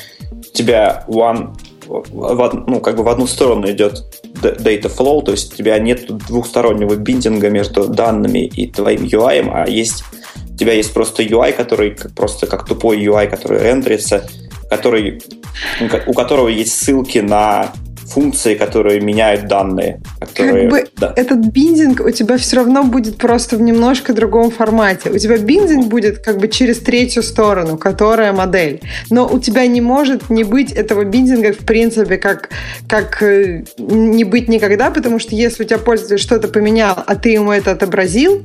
тебя 0.53 1.05
one 1.09 1.57
в, 1.87 2.65
ну, 2.67 2.81
как 2.81 2.97
бы 2.97 3.03
в 3.03 3.09
одну 3.09 3.27
сторону 3.27 3.71
идет 3.71 4.03
data 4.43 4.93
flow, 4.95 5.23
то 5.23 5.33
есть 5.33 5.53
у 5.53 5.57
тебя 5.57 5.79
нет 5.79 6.07
двухстороннего 6.29 6.97
биндинга 6.97 7.51
между 7.51 7.89
данными 7.89 8.47
и 8.47 8.67
твоим 8.67 9.03
UI, 9.05 9.49
а 9.53 9.69
есть 9.69 10.05
у 10.53 10.57
тебя 10.57 10.73
есть 10.73 10.93
просто 10.95 11.23
UI, 11.23 11.53
который 11.53 11.97
просто 12.15 12.47
как 12.47 12.67
тупой 12.67 12.99
UI, 12.99 13.29
который 13.29 13.61
рендерится, 13.61 14.27
который, 14.71 15.23
у 16.07 16.13
которого 16.13 16.49
есть 16.49 16.73
ссылки 16.73 17.19
на 17.19 17.73
функции, 18.09 18.55
которые 18.55 19.01
меняют 19.01 19.47
данные. 19.47 20.01
Которые, 20.21 20.69
как 20.69 20.71
бы 20.71 20.89
да. 20.97 21.13
этот 21.17 21.47
биндинг 21.47 22.01
у 22.01 22.11
тебя 22.11 22.37
все 22.37 22.57
равно 22.57 22.85
будет 22.85 23.17
просто 23.17 23.57
в 23.57 23.61
немножко 23.61 24.13
другом 24.13 24.51
формате. 24.51 25.11
У 25.11 25.19
тебя 25.19 25.39
биндинг 25.39 25.87
будет 25.87 26.19
как 26.19 26.39
бы 26.39 26.49
через 26.49 26.79
третью 26.79 27.23
сторону, 27.23 27.77
которая 27.77 28.33
модель. 28.33 28.81
Но 29.11 29.27
у 29.27 29.39
тебя 29.39 29.67
не 29.67 29.81
может 29.81 30.31
не 30.31 30.45
быть 30.45 30.73
этого 30.73 31.05
биндинга 31.05 31.53
в 31.53 31.65
принципе 31.65 32.17
как, 32.17 32.51
как 32.89 33.23
э, 33.23 33.65
не 33.79 34.25
быть 34.25 34.49
никогда, 34.49 34.91
потому 34.91 35.19
что 35.19 35.35
если 35.35 35.65
у 35.65 35.67
тебя 35.67 35.79
пользователь 35.79 36.19
что-то 36.19 36.49
поменял, 36.49 37.03
а 37.07 37.15
ты 37.17 37.31
ему 37.31 37.53
это 37.53 37.73
отобразил, 37.73 38.43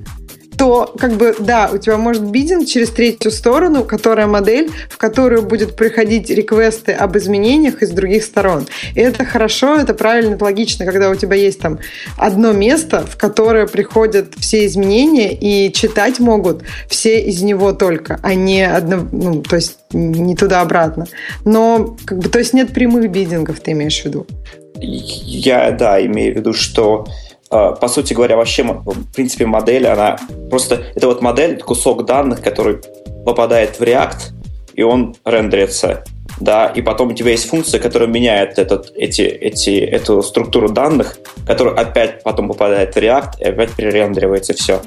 то 0.57 0.93
как 0.97 1.13
бы, 1.13 1.35
да, 1.39 1.69
у 1.73 1.77
тебя 1.77 1.97
может 1.97 2.23
бидинг 2.23 2.67
через 2.67 2.89
третью 2.89 3.31
сторону, 3.31 3.83
которая 3.83 4.27
модель, 4.27 4.69
в 4.89 4.97
которую 4.97 5.43
будет 5.43 5.75
приходить 5.75 6.29
реквесты 6.29 6.91
об 6.91 7.17
изменениях 7.17 7.81
из 7.81 7.91
других 7.91 8.23
сторон. 8.23 8.67
И 8.95 8.99
это 8.99 9.25
хорошо, 9.25 9.77
это 9.77 9.93
правильно, 9.93 10.35
это 10.35 10.43
логично, 10.43 10.85
когда 10.85 11.09
у 11.09 11.15
тебя 11.15 11.35
есть 11.35 11.59
там 11.59 11.79
одно 12.17 12.51
место, 12.51 13.05
в 13.05 13.17
которое 13.17 13.67
приходят 13.67 14.33
все 14.37 14.65
изменения, 14.65 15.33
и 15.33 15.71
читать 15.73 16.19
могут 16.19 16.63
все 16.87 17.21
из 17.21 17.41
него 17.41 17.73
только, 17.73 18.19
а 18.21 18.33
не 18.33 18.63
одно, 18.63 19.07
ну, 19.11 19.41
то 19.41 19.55
есть 19.55 19.77
не 19.93 20.35
туда-обратно. 20.35 21.07
Но, 21.45 21.97
как 22.05 22.19
бы, 22.19 22.29
то 22.29 22.39
есть 22.39 22.53
нет 22.53 22.73
прямых 22.73 23.09
бидингов, 23.09 23.59
ты 23.59 23.71
имеешь 23.71 24.01
в 24.01 24.05
виду? 24.05 24.27
Я, 24.75 25.71
да, 25.71 26.03
имею 26.03 26.33
в 26.33 26.37
виду, 26.37 26.53
что 26.53 27.07
по 27.51 27.87
сути 27.89 28.13
говоря, 28.13 28.37
вообще, 28.37 28.63
в 28.63 29.13
принципе, 29.13 29.45
модель, 29.45 29.85
она 29.87 30.17
просто... 30.49 30.83
Это 30.95 31.07
вот 31.07 31.21
модель, 31.21 31.59
кусок 31.59 32.05
данных, 32.05 32.41
который 32.41 32.79
попадает 33.25 33.77
в 33.77 33.83
React, 33.83 34.31
и 34.73 34.83
он 34.83 35.15
рендерится, 35.25 36.03
да, 36.39 36.67
и 36.67 36.81
потом 36.81 37.09
у 37.09 37.13
тебя 37.13 37.31
есть 37.31 37.49
функция, 37.49 37.79
которая 37.79 38.07
меняет 38.07 38.57
этот, 38.57 38.91
эти, 38.95 39.21
эти, 39.23 39.79
эту 39.79 40.23
структуру 40.23 40.69
данных, 40.69 41.17
которая 41.45 41.75
опять 41.75 42.23
потом 42.23 42.47
попадает 42.47 42.95
в 42.95 42.97
React, 42.97 43.39
и 43.39 43.43
опять 43.43 43.71
перерендеривается 43.73 44.53
все. 44.53 44.81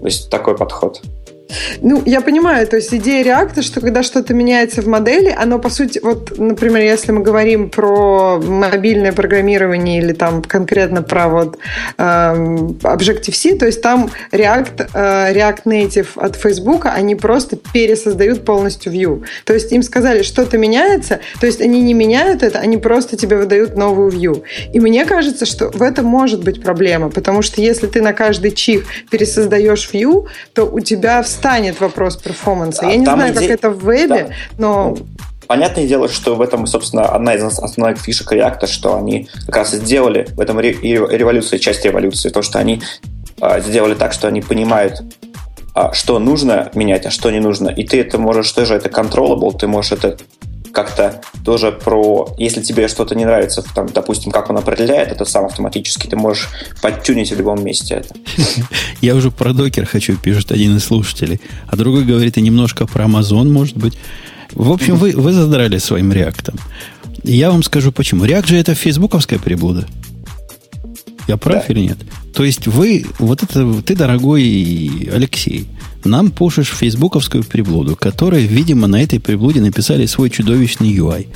То 0.00 0.04
есть 0.04 0.30
такой 0.30 0.56
подход. 0.56 1.00
Ну, 1.82 2.02
я 2.06 2.20
понимаю, 2.20 2.66
то 2.66 2.76
есть 2.76 2.92
идея 2.94 3.24
реакта, 3.24 3.62
что 3.62 3.80
когда 3.80 4.02
что-то 4.02 4.34
меняется 4.34 4.82
в 4.82 4.86
модели, 4.86 5.34
оно, 5.36 5.58
по 5.58 5.70
сути, 5.70 6.00
вот, 6.02 6.38
например, 6.38 6.82
если 6.82 7.12
мы 7.12 7.22
говорим 7.22 7.70
про 7.70 8.38
мобильное 8.38 9.12
программирование 9.12 9.98
или 9.98 10.12
там 10.12 10.42
конкретно 10.42 11.02
про 11.02 11.28
вот 11.28 11.58
э, 11.98 12.02
Objective-C, 12.02 13.56
то 13.56 13.66
есть 13.66 13.82
там 13.82 14.10
React, 14.32 14.90
э, 14.92 15.32
React 15.34 15.62
Native 15.64 16.08
от 16.16 16.36
Facebook, 16.36 16.86
они 16.86 17.14
просто 17.14 17.56
пересоздают 17.56 18.44
полностью 18.44 18.92
view. 18.92 19.24
То 19.44 19.54
есть 19.54 19.72
им 19.72 19.82
сказали, 19.82 20.22
что-то 20.22 20.58
меняется, 20.58 21.20
то 21.40 21.46
есть 21.46 21.60
они 21.60 21.80
не 21.82 21.94
меняют 21.94 22.42
это, 22.42 22.58
они 22.58 22.76
просто 22.76 23.16
тебе 23.16 23.36
выдают 23.36 23.76
новую 23.76 24.10
view. 24.10 24.42
И 24.72 24.80
мне 24.80 25.04
кажется, 25.04 25.46
что 25.46 25.70
в 25.70 25.82
этом 25.82 26.06
может 26.06 26.44
быть 26.44 26.62
проблема, 26.62 27.10
потому 27.10 27.42
что 27.42 27.60
если 27.60 27.86
ты 27.86 28.02
на 28.02 28.12
каждый 28.12 28.52
чих 28.52 28.84
пересоздаешь 29.10 29.88
view, 29.92 30.26
то 30.52 30.64
у 30.64 30.80
тебя 30.80 31.22
в 31.22 31.28
встанет 31.40 31.80
вопрос 31.80 32.16
перформанса. 32.16 32.86
Я 32.86 32.96
не 32.96 33.04
знаю, 33.04 33.32
иде... 33.32 33.40
как 33.40 33.50
это 33.50 33.70
в 33.70 33.82
вебе, 33.84 34.08
да. 34.08 34.34
но... 34.58 34.96
Понятное 35.46 35.86
дело, 35.86 36.08
что 36.08 36.36
в 36.36 36.42
этом, 36.42 36.66
собственно, 36.66 37.06
одна 37.06 37.34
из 37.34 37.42
основных 37.42 37.98
фишек 37.98 38.32
React, 38.32 38.66
что 38.68 38.96
они 38.96 39.28
как 39.46 39.56
раз 39.56 39.72
сделали 39.72 40.28
в 40.36 40.40
этом 40.40 40.60
революции, 40.60 41.58
часть 41.58 41.84
революции, 41.84 42.28
то, 42.28 42.42
что 42.42 42.60
они 42.60 42.82
а, 43.40 43.58
сделали 43.58 43.94
так, 43.94 44.12
что 44.12 44.28
они 44.28 44.42
понимают, 44.42 45.02
а, 45.74 45.92
что 45.92 46.20
нужно 46.20 46.70
менять, 46.74 47.06
а 47.06 47.10
что 47.10 47.32
не 47.32 47.40
нужно. 47.40 47.68
И 47.68 47.84
ты 47.84 48.00
это 48.00 48.16
можешь 48.18 48.52
тоже, 48.52 48.74
это 48.74 48.90
controllable, 48.90 49.56
ты 49.58 49.66
можешь 49.66 49.90
это 49.90 50.18
как-то 50.82 51.20
тоже 51.44 51.72
про, 51.72 52.34
если 52.38 52.62
тебе 52.62 52.88
что-то 52.88 53.14
не 53.14 53.24
нравится, 53.24 53.62
там, 53.74 53.88
допустим, 53.92 54.32
как 54.32 54.48
он 54.48 54.56
определяет 54.56 55.12
это 55.12 55.26
сам 55.26 55.44
автоматически, 55.44 56.06
ты 56.06 56.16
можешь 56.16 56.48
подтюнить 56.80 57.30
в 57.30 57.36
любом 57.36 57.62
месте 57.62 57.96
это. 57.96 58.14
Я 59.02 59.14
уже 59.14 59.30
про 59.30 59.52
докер 59.52 59.84
хочу, 59.84 60.16
пишет 60.16 60.52
один 60.52 60.76
из 60.76 60.84
слушателей. 60.84 61.40
А 61.66 61.76
другой 61.76 62.04
говорит 62.04 62.38
и 62.38 62.40
немножко 62.40 62.86
про 62.86 63.04
Amazon, 63.04 63.50
может 63.50 63.76
быть. 63.76 63.98
В 64.52 64.72
общем, 64.72 64.96
вы, 64.96 65.12
вы 65.12 65.32
задрали 65.32 65.78
своим 65.78 66.12
реактом. 66.12 66.56
Я 67.22 67.50
вам 67.50 67.62
скажу 67.62 67.92
почему. 67.92 68.24
React 68.24 68.46
же 68.46 68.56
это 68.56 68.74
фейсбуковская 68.74 69.38
приблуда. 69.38 69.86
Я 71.30 71.36
прав 71.36 71.64
да. 71.64 71.72
или 71.72 71.80
нет? 71.86 71.98
То 72.34 72.42
есть 72.42 72.66
вы, 72.66 73.06
вот 73.20 73.44
это, 73.44 73.82
ты, 73.82 73.94
дорогой 73.94 75.08
Алексей, 75.12 75.68
нам 76.02 76.32
пушишь 76.32 76.70
фейсбуковскую 76.70 77.44
приблуду, 77.44 77.94
которая, 77.94 78.40
видимо, 78.40 78.88
на 78.88 79.00
этой 79.00 79.20
приблуде 79.20 79.60
написали 79.60 80.06
свой 80.06 80.28
чудовищный 80.28 80.92
UI. 80.92 81.28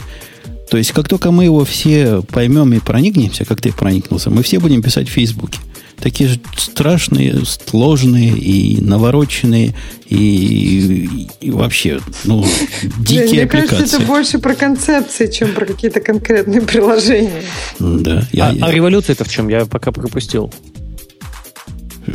То 0.68 0.78
есть, 0.78 0.90
как 0.90 1.08
только 1.08 1.30
мы 1.30 1.44
его 1.44 1.64
все 1.64 2.22
поймем 2.22 2.72
и 2.72 2.80
проникнемся, 2.80 3.44
как 3.44 3.60
ты 3.60 3.72
проникнулся, 3.72 4.30
мы 4.30 4.42
все 4.42 4.58
будем 4.58 4.82
писать 4.82 5.08
в 5.08 5.12
Фейсбуке. 5.12 5.60
Такие 6.04 6.28
же 6.28 6.38
страшные, 6.58 7.34
сложные 7.46 8.28
и 8.28 8.78
навороченные, 8.82 9.74
и, 10.06 10.16
и, 11.40 11.46
и 11.46 11.50
вообще, 11.50 11.98
ну, 12.24 12.44
дикие 12.98 13.24
Мне 13.30 13.42
аппликации. 13.44 13.66
кажется, 13.76 13.96
это 13.96 14.06
больше 14.06 14.38
про 14.38 14.54
концепции, 14.54 15.28
чем 15.28 15.54
про 15.54 15.64
какие-то 15.64 16.00
конкретные 16.00 16.60
приложения. 16.72 17.42
Да. 17.80 18.22
Я, 18.32 18.50
а, 18.50 18.52
я- 18.52 18.66
а 18.66 18.70
революция-то 18.70 19.24
в 19.24 19.30
чем? 19.30 19.48
Я 19.48 19.64
пока 19.64 19.92
пропустил. 19.92 20.52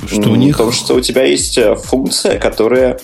что 0.07 0.29
у 0.29 0.35
М, 0.35 0.39
них... 0.39 0.55
Потому 0.55 0.71
что 0.71 0.93
у 0.93 1.01
тебя 1.01 1.23
есть 1.23 1.57
э, 1.57 1.75
функция, 1.75 2.37
которая... 2.37 2.99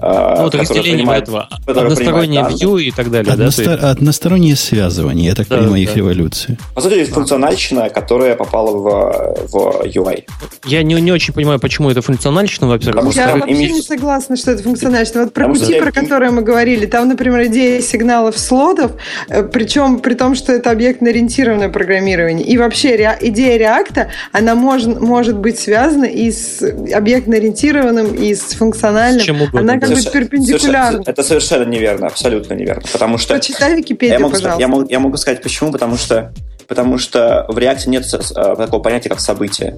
э, 0.00 0.34
Ну, 0.36 0.42
вот 0.44 0.54
разделение 0.54 0.92
принимает- 0.94 1.22
этого. 1.24 1.48
Одностороннее 1.66 2.42
view 2.42 2.80
и 2.80 2.90
так 2.90 3.10
далее, 3.10 3.24
да? 3.30 3.36
То 3.36 3.42
Односто- 3.44 3.70
есть- 3.72 3.82
Одностороннее 3.84 4.56
связывание, 4.56 5.26
я 5.28 5.34
так 5.34 5.48
Да, 5.48 5.58
понимаю, 5.58 5.82
их 5.82 5.90
да. 5.90 5.94
революции. 5.96 6.58
По 6.74 6.80
сути, 6.80 6.94
есть 6.94 7.12
функциональщина, 7.12 7.88
которая 7.90 8.34
попала 8.36 8.70
в, 8.76 9.48
в 9.52 9.82
UI. 9.86 10.24
Я 10.66 10.82
не, 10.82 10.94
не 11.00 11.12
очень 11.12 11.32
понимаю, 11.34 11.58
почему 11.60 11.90
это 11.90 12.02
функциональщина, 12.02 12.68
во-первых. 12.68 13.14
Я 13.14 13.36
вообще 13.36 13.70
не 13.72 13.82
согласна, 13.82 14.36
что 14.36 14.50
это 14.52 14.62
функционально. 14.62 15.04
Вот 15.14 15.32
про 15.32 15.48
пути, 15.48 15.78
про 15.80 15.92
которые 15.92 16.30
мы 16.30 16.42
говорили, 16.42 16.86
там, 16.86 17.08
например, 17.08 17.46
идея 17.46 17.80
сигналов 17.80 18.38
слотов, 18.38 18.92
э, 19.28 19.42
причем 19.42 19.98
при 19.98 20.14
том, 20.14 20.34
что 20.34 20.52
это 20.52 20.70
объектно-ориентированное 20.70 21.68
программирование. 21.68 22.46
И 22.46 22.56
вообще 22.58 22.96
ре- 22.96 23.18
идея 23.20 23.56
реакта, 23.58 24.08
она 24.32 24.54
может, 24.54 25.00
может 25.00 25.36
быть 25.38 25.58
связана 25.58 26.04
и 26.04 26.30
с 26.30 26.62
объектно-ориентированным, 26.94 28.14
и 28.14 28.34
с 28.34 28.54
функциональным. 28.54 29.20
С 29.20 29.24
чем 29.24 29.42
угодно, 29.42 29.60
она 29.60 29.80
как 29.88 29.94
бы 29.94 30.00
соверш- 30.00 31.02
Это 31.06 31.22
совершенно 31.22 31.64
неверно, 31.68 32.06
абсолютно 32.06 32.54
неверно. 32.54 32.82
Потому 32.92 33.18
что... 33.18 33.34
Почитай 33.34 33.76
Википедию, 33.76 34.14
Я 34.18 34.18
могу, 34.20 34.34
сказать, 34.34 34.42
пожалуйста. 34.54 34.60
я, 34.60 34.68
могу, 34.68 34.86
я 34.90 35.00
могу 35.00 35.16
сказать 35.16 35.42
почему, 35.42 35.72
потому 35.72 35.96
что, 35.96 36.32
потому 36.68 36.98
что 36.98 37.46
в 37.48 37.56
React 37.58 37.88
нет 37.88 38.04
э, 38.12 38.18
такого 38.56 38.82
понятия, 38.82 39.08
как 39.08 39.20
событие. 39.20 39.76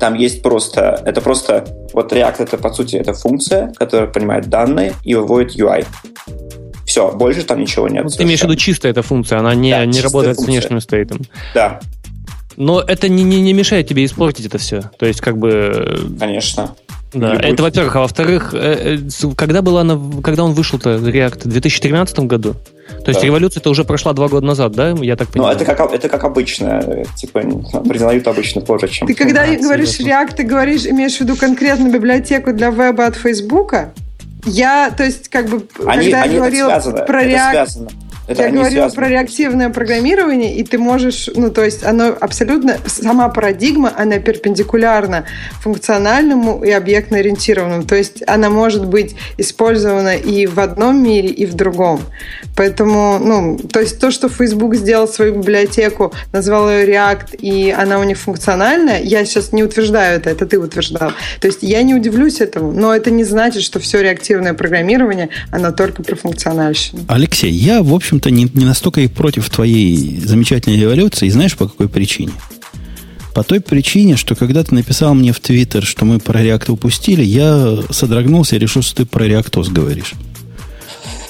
Там 0.00 0.14
есть 0.14 0.42
просто, 0.42 1.00
это 1.04 1.20
просто, 1.20 1.64
вот 1.92 2.12
React 2.12 2.42
это 2.42 2.58
по 2.58 2.72
сути 2.72 2.96
это 2.96 3.14
функция, 3.14 3.72
которая 3.78 4.08
принимает 4.08 4.48
данные 4.48 4.92
и 5.04 5.14
выводит 5.14 5.56
UI. 5.56 5.86
Все, 6.86 7.10
больше 7.12 7.42
там 7.44 7.60
ничего 7.60 7.88
нет. 7.88 8.04
Ну, 8.04 8.10
ты 8.10 8.22
имеешь 8.24 8.40
в 8.40 8.44
виду 8.44 8.56
чистая 8.56 8.92
эта 8.92 9.02
функция, 9.02 9.38
она 9.38 9.54
не, 9.54 9.70
Да, 9.70 9.86
не 9.86 10.00
работает 10.00 10.36
функция. 10.36 10.44
с 10.44 10.60
внешним 10.60 10.80
стейтом. 10.80 11.22
Да, 11.54 11.80
Но 12.56 12.80
это 12.82 13.08
не, 13.08 13.22
не, 13.22 13.40
не 13.40 13.52
мешает 13.52 13.88
тебе 13.88 14.04
испортить 14.04 14.46
это 14.46 14.58
все. 14.58 14.90
То 14.98 15.06
есть, 15.06 15.20
как 15.20 15.38
бы... 15.38 15.50
э, 15.50 16.18
конечно. 16.20 16.74
Да, 17.14 17.34
Любой- 17.34 17.50
это 17.52 17.62
во-первых. 17.62 17.96
А 17.96 18.00
во-вторых, 18.00 18.50
э, 18.54 18.98
э, 18.98 19.26
когда, 19.36 19.62
была 19.62 19.82
она, 19.82 19.98
когда 20.22 20.44
он 20.44 20.52
вышел-то, 20.52 20.96
React? 20.96 21.42
В 21.44 21.48
2013 21.48 22.26
году? 22.26 22.54
То 23.04 23.10
есть 23.10 23.20
Да. 23.20 23.26
революция-то 23.26 23.70
уже 23.70 23.84
прошла 23.84 24.12
два 24.12 24.28
года 24.28 24.44
назад, 24.46 24.72
да? 24.72 24.90
Я 24.90 25.16
так 25.16 25.28
Но 25.28 25.32
понимаю. 25.32 25.56
это 25.56 25.64
как, 25.64 25.92
это 25.92 26.08
как 26.08 26.24
обычно, 26.24 26.82
э, 26.86 27.04
типа, 27.16 27.40
признают 27.88 28.26
обычно 28.28 28.60
позже, 28.60 28.88
чем... 28.88 29.06
Ты 29.06 29.14
когда 29.14 29.42
А, 29.44 29.56
говоришь 29.56 29.90
серьезно. 29.90 30.10
React, 30.24 30.34
ты 30.36 30.42
говоришь, 30.42 30.86
имеешь 30.86 31.16
в 31.16 31.20
виду 31.20 31.36
конкретно 31.36 31.88
библиотеку 31.88 32.52
для 32.52 32.70
веба 32.70 33.06
от 33.06 33.16
Фейсбука? 33.16 33.92
Я, 34.46 34.90
то 34.90 35.04
есть, 35.04 35.28
как 35.28 35.48
бы, 35.48 35.66
Они, 35.86 36.10
когда 36.10 36.22
они 36.22 36.34
я 36.34 36.36
это 36.36 36.36
говорила 36.36 36.68
связано, 36.68 37.02
про 37.04 37.22
это 37.22 37.30
React, 37.30 37.50
связано. 37.52 37.88
Это 38.26 38.44
я 38.44 38.50
говорила 38.50 38.88
связаны. 38.88 38.94
про 38.94 39.08
реактивное 39.08 39.68
программирование, 39.70 40.56
и 40.56 40.64
ты 40.64 40.78
можешь, 40.78 41.28
ну, 41.34 41.50
то 41.50 41.62
есть 41.62 41.84
оно 41.84 42.16
абсолютно, 42.18 42.78
сама 42.86 43.28
парадигма, 43.28 43.92
она 43.96 44.18
перпендикулярна 44.18 45.24
функциональному 45.60 46.64
и 46.64 46.70
объектно-ориентированному. 46.70 47.84
То 47.84 47.96
есть 47.96 48.22
она 48.26 48.48
может 48.48 48.86
быть 48.86 49.14
использована 49.36 50.16
и 50.16 50.46
в 50.46 50.58
одном 50.58 51.02
мире, 51.02 51.28
и 51.28 51.44
в 51.44 51.54
другом. 51.54 52.00
Поэтому, 52.56 53.18
ну, 53.18 53.58
то 53.58 53.80
есть 53.80 54.00
то, 54.00 54.10
что 54.10 54.28
Facebook 54.28 54.74
сделал 54.74 55.06
свою 55.06 55.34
библиотеку, 55.34 56.12
назвал 56.32 56.70
ее 56.70 56.86
React, 56.86 57.36
и 57.36 57.70
она 57.70 57.98
у 57.98 58.04
них 58.04 58.18
функциональная, 58.18 59.02
я 59.02 59.24
сейчас 59.24 59.52
не 59.52 59.62
утверждаю 59.62 60.16
это, 60.16 60.30
это 60.30 60.46
ты 60.46 60.58
утверждал. 60.58 61.12
То 61.40 61.48
есть 61.48 61.58
я 61.62 61.82
не 61.82 61.94
удивлюсь 61.94 62.40
этому, 62.40 62.72
но 62.72 62.94
это 62.94 63.10
не 63.10 63.24
значит, 63.24 63.62
что 63.62 63.80
все 63.80 64.00
реактивное 64.00 64.54
программирование, 64.54 65.28
оно 65.50 65.72
только 65.72 66.02
про 66.02 66.16
функциональщину. 66.16 67.02
Алексей, 67.08 67.50
я, 67.50 67.82
в 67.82 67.92
общем-то, 68.14 68.30
не, 68.30 68.48
не 68.54 68.64
настолько 68.64 69.00
и 69.00 69.08
против 69.08 69.50
твоей 69.50 70.20
замечательной 70.24 70.78
революции. 70.78 71.26
И 71.26 71.30
знаешь, 71.30 71.56
по 71.56 71.66
какой 71.66 71.88
причине? 71.88 72.32
По 73.34 73.42
той 73.42 73.60
причине, 73.60 74.16
что 74.16 74.36
когда 74.36 74.62
ты 74.62 74.74
написал 74.74 75.14
мне 75.14 75.32
в 75.32 75.40
Твиттер, 75.40 75.84
что 75.84 76.04
мы 76.04 76.20
про 76.20 76.40
React 76.40 76.70
упустили, 76.72 77.24
я 77.24 77.78
содрогнулся 77.90 78.54
и 78.54 78.60
решил, 78.60 78.82
что 78.82 78.96
ты 78.96 79.06
про 79.06 79.26
Reactos 79.26 79.72
говоришь. 79.72 80.14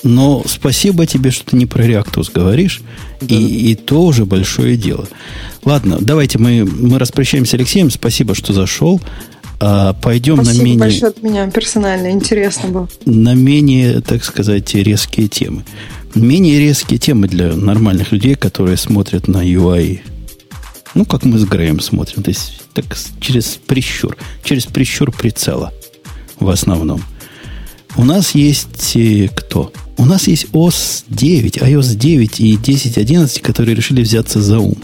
Но 0.02 0.44
спасибо 0.46 1.06
тебе, 1.06 1.30
что 1.30 1.46
ты 1.46 1.56
не 1.56 1.64
про 1.64 1.82
Reactos 1.82 2.30
говоришь. 2.32 2.82
И, 3.26 3.70
и 3.70 3.74
то 3.74 4.02
уже 4.02 4.26
большое 4.26 4.76
дело. 4.76 5.08
Ладно, 5.64 5.96
давайте 5.98 6.38
мы, 6.38 6.66
мы 6.66 6.98
распрощаемся 6.98 7.52
с 7.52 7.54
Алексеем. 7.54 7.90
Спасибо, 7.90 8.34
что 8.34 8.52
зашел. 8.52 9.00
А, 9.60 9.94
пойдем 9.94 10.36
Спасибо 10.36 10.58
на 10.58 10.64
менее 10.64 10.78
большое 10.78 11.10
от 11.10 11.22
меня, 11.22 11.50
персонально, 11.50 12.10
интересно 12.10 12.68
было. 12.68 12.88
на 13.06 13.34
менее, 13.34 14.02
так 14.02 14.24
сказать, 14.24 14.74
резкие 14.74 15.28
темы. 15.28 15.64
Менее 16.14 16.60
резкие 16.60 16.98
темы 16.98 17.26
для 17.26 17.54
нормальных 17.54 18.12
людей, 18.12 18.36
которые 18.36 18.76
смотрят 18.76 19.26
на 19.26 19.44
UI. 19.44 20.00
Ну, 20.94 21.04
как 21.04 21.24
мы 21.24 21.38
с 21.38 21.44
Греем 21.44 21.80
смотрим. 21.80 22.22
То 22.22 22.30
есть, 22.30 22.62
так 22.72 22.96
через 23.20 23.58
прищур. 23.66 24.16
Через 24.44 24.66
прищур 24.66 25.10
прицела. 25.10 25.72
В 26.38 26.48
основном. 26.48 27.02
У 27.96 28.04
нас 28.04 28.34
есть 28.34 28.96
э, 28.96 29.28
кто? 29.34 29.72
У 29.96 30.04
нас 30.04 30.26
есть 30.28 30.46
OS 30.52 31.04
9, 31.08 31.58
iOS 31.58 31.94
9 31.94 32.40
и 32.40 32.56
10.11, 32.56 33.40
которые 33.40 33.74
решили 33.74 34.02
взяться 34.02 34.40
за 34.40 34.58
ум. 34.58 34.76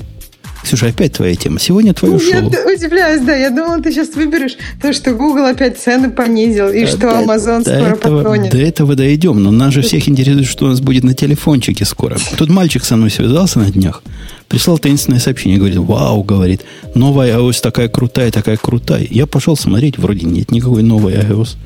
Ксюша, 0.63 0.87
опять 0.89 1.15
твоя 1.15 1.35
тема. 1.35 1.59
Сегодня 1.59 1.95
твое 1.95 2.15
Ну, 2.15 2.21
Я 2.21 2.41
шоу. 2.41 2.51
д- 2.51 2.65
удивляюсь, 2.75 3.23
да. 3.23 3.35
Я 3.35 3.51
думала, 3.51 3.81
ты 3.83 3.91
сейчас 3.93 4.15
выберешь 4.15 4.57
то, 4.81 4.93
что 4.93 5.13
Google 5.13 5.47
опять 5.47 5.79
цены 5.79 6.11
понизил, 6.11 6.69
и 6.69 6.85
А 6.85 6.87
что 6.87 6.99
до- 6.99 7.09
Amazon 7.23 7.65
до 7.65 7.71
скоро 7.77 7.95
этого, 7.97 8.23
потонет. 8.23 8.53
До 8.53 8.59
этого 8.59 8.95
дойдем, 8.95 9.43
но 9.43 9.51
нас 9.51 9.73
же 9.73 9.83
всех 9.83 10.09
интересует, 10.09 10.47
что 10.47 10.67
у 10.67 10.69
нас 10.69 10.81
будет 10.81 11.03
на 11.05 11.15
телефончике 11.15 11.85
скоро. 11.85 12.19
Тут 12.37 12.51
мальчик 12.51 12.85
со 12.85 12.97
мной 12.97 13.11
связался 13.11 13.59
на 13.59 13.71
днях, 13.71 14.03
прислал 14.49 14.79
таинственное 14.79 15.19
сообщение, 15.21 15.59
говорит, 15.59 15.79
вау, 15.79 16.23
говорит, 16.23 16.61
новая 16.95 17.37
iOS 17.39 17.61
такая 17.63 17.89
крутая, 17.89 18.31
такая 18.31 18.57
крутая. 18.59 19.07
Я 19.11 19.27
пошел 19.27 19.57
смотреть, 19.57 19.99
вроде 19.99 20.27
нет 20.27 20.51
никакой 20.53 20.83
новой 20.83 21.15
iOS. 21.15 21.57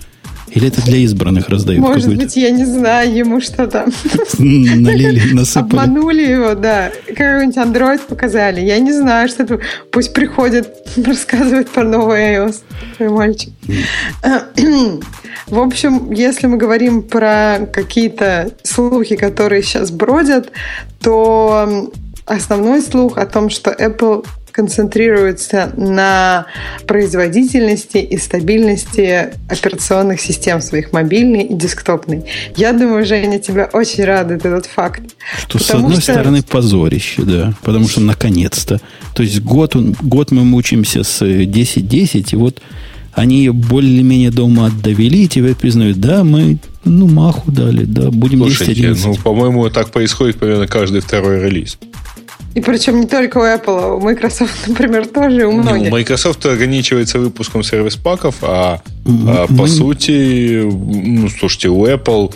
Или 0.54 0.68
это 0.68 0.82
для 0.82 0.98
избранных 0.98 1.48
раздают 1.48 1.80
Может 1.80 2.16
быть, 2.16 2.36
я 2.36 2.50
не 2.50 2.64
знаю, 2.64 3.12
ему 3.12 3.40
что 3.40 3.66
там. 3.66 3.92
Налили, 4.38 5.34
насыпали. 5.34 5.80
Обманули 5.80 6.22
его, 6.22 6.54
да. 6.54 6.92
Какой-нибудь 7.08 7.56
Android 7.56 8.00
показали. 8.06 8.60
Я 8.60 8.78
не 8.78 8.92
знаю, 8.92 9.28
что 9.28 9.42
это. 9.42 9.58
Пусть 9.90 10.14
приходит, 10.14 10.68
рассказывает 10.96 11.70
про 11.70 11.82
новый 11.82 12.36
iOS. 12.36 12.62
Твой 12.96 13.08
мальчик. 13.08 13.52
В 15.48 15.58
общем, 15.58 16.12
если 16.12 16.46
мы 16.46 16.56
говорим 16.56 17.02
про 17.02 17.68
какие-то 17.72 18.52
слухи, 18.62 19.16
которые 19.16 19.62
сейчас 19.62 19.90
бродят, 19.90 20.52
то 21.00 21.90
основной 22.26 22.80
слух 22.80 23.18
о 23.18 23.26
том, 23.26 23.50
что 23.50 23.70
Apple 23.70 24.24
концентрируется 24.54 25.72
на 25.76 26.46
производительности 26.86 27.96
и 27.98 28.16
стабильности 28.18 29.30
операционных 29.48 30.20
систем 30.20 30.62
своих, 30.62 30.92
мобильной 30.92 31.42
и 31.42 31.54
десктопной. 31.54 32.22
Я 32.56 32.72
думаю, 32.72 33.04
Женя, 33.04 33.40
тебя 33.40 33.68
очень 33.72 34.04
радует 34.04 34.46
этот 34.46 34.66
факт. 34.66 35.02
Что, 35.38 35.58
с 35.58 35.70
одной 35.72 35.94
что- 35.94 36.12
стороны, 36.12 36.42
позорище, 36.44 37.22
да, 37.22 37.54
потому 37.64 37.88
что 37.88 38.00
наконец-то. 38.00 38.80
То 39.16 39.24
есть 39.24 39.40
год, 39.40 39.74
он- 39.74 39.96
год 40.00 40.30
мы 40.30 40.44
мучаемся 40.44 41.02
с 41.02 41.20
э, 41.22 41.46
10.10, 41.46 42.32
и 42.32 42.36
вот 42.36 42.62
они 43.12 43.38
ее 43.38 43.52
более-менее 43.52 44.30
дома 44.30 44.70
довели, 44.70 45.24
и 45.24 45.28
теперь 45.28 45.56
признают, 45.56 45.98
да, 45.98 46.22
мы, 46.22 46.58
ну, 46.84 47.08
маху 47.08 47.50
дали, 47.50 47.84
да, 47.84 48.12
будем 48.12 48.38
Слушайте, 48.40 48.82
10.11. 48.82 49.02
ну, 49.04 49.14
по-моему, 49.16 49.68
так 49.70 49.90
происходит 49.90 50.36
примерно 50.36 50.68
каждый 50.68 51.00
второй 51.00 51.40
релиз. 51.40 51.76
И 52.54 52.60
причем 52.60 53.00
не 53.00 53.06
только 53.06 53.38
у 53.38 53.42
Apple, 53.42 53.80
а 53.80 53.94
у 53.94 54.00
Microsoft, 54.00 54.54
например, 54.68 55.06
тоже, 55.06 55.46
у 55.46 55.52
Ну, 55.52 55.62
многих. 55.62 55.90
Microsoft 55.90 56.46
ограничивается 56.46 57.18
выпуском 57.18 57.62
сервис-паков, 57.62 58.36
а, 58.42 58.80
а, 59.04 59.46
по 59.46 59.66
сути, 59.66 60.62
ну, 60.62 61.28
слушайте, 61.28 61.68
у 61.68 61.86
Apple 61.86 62.32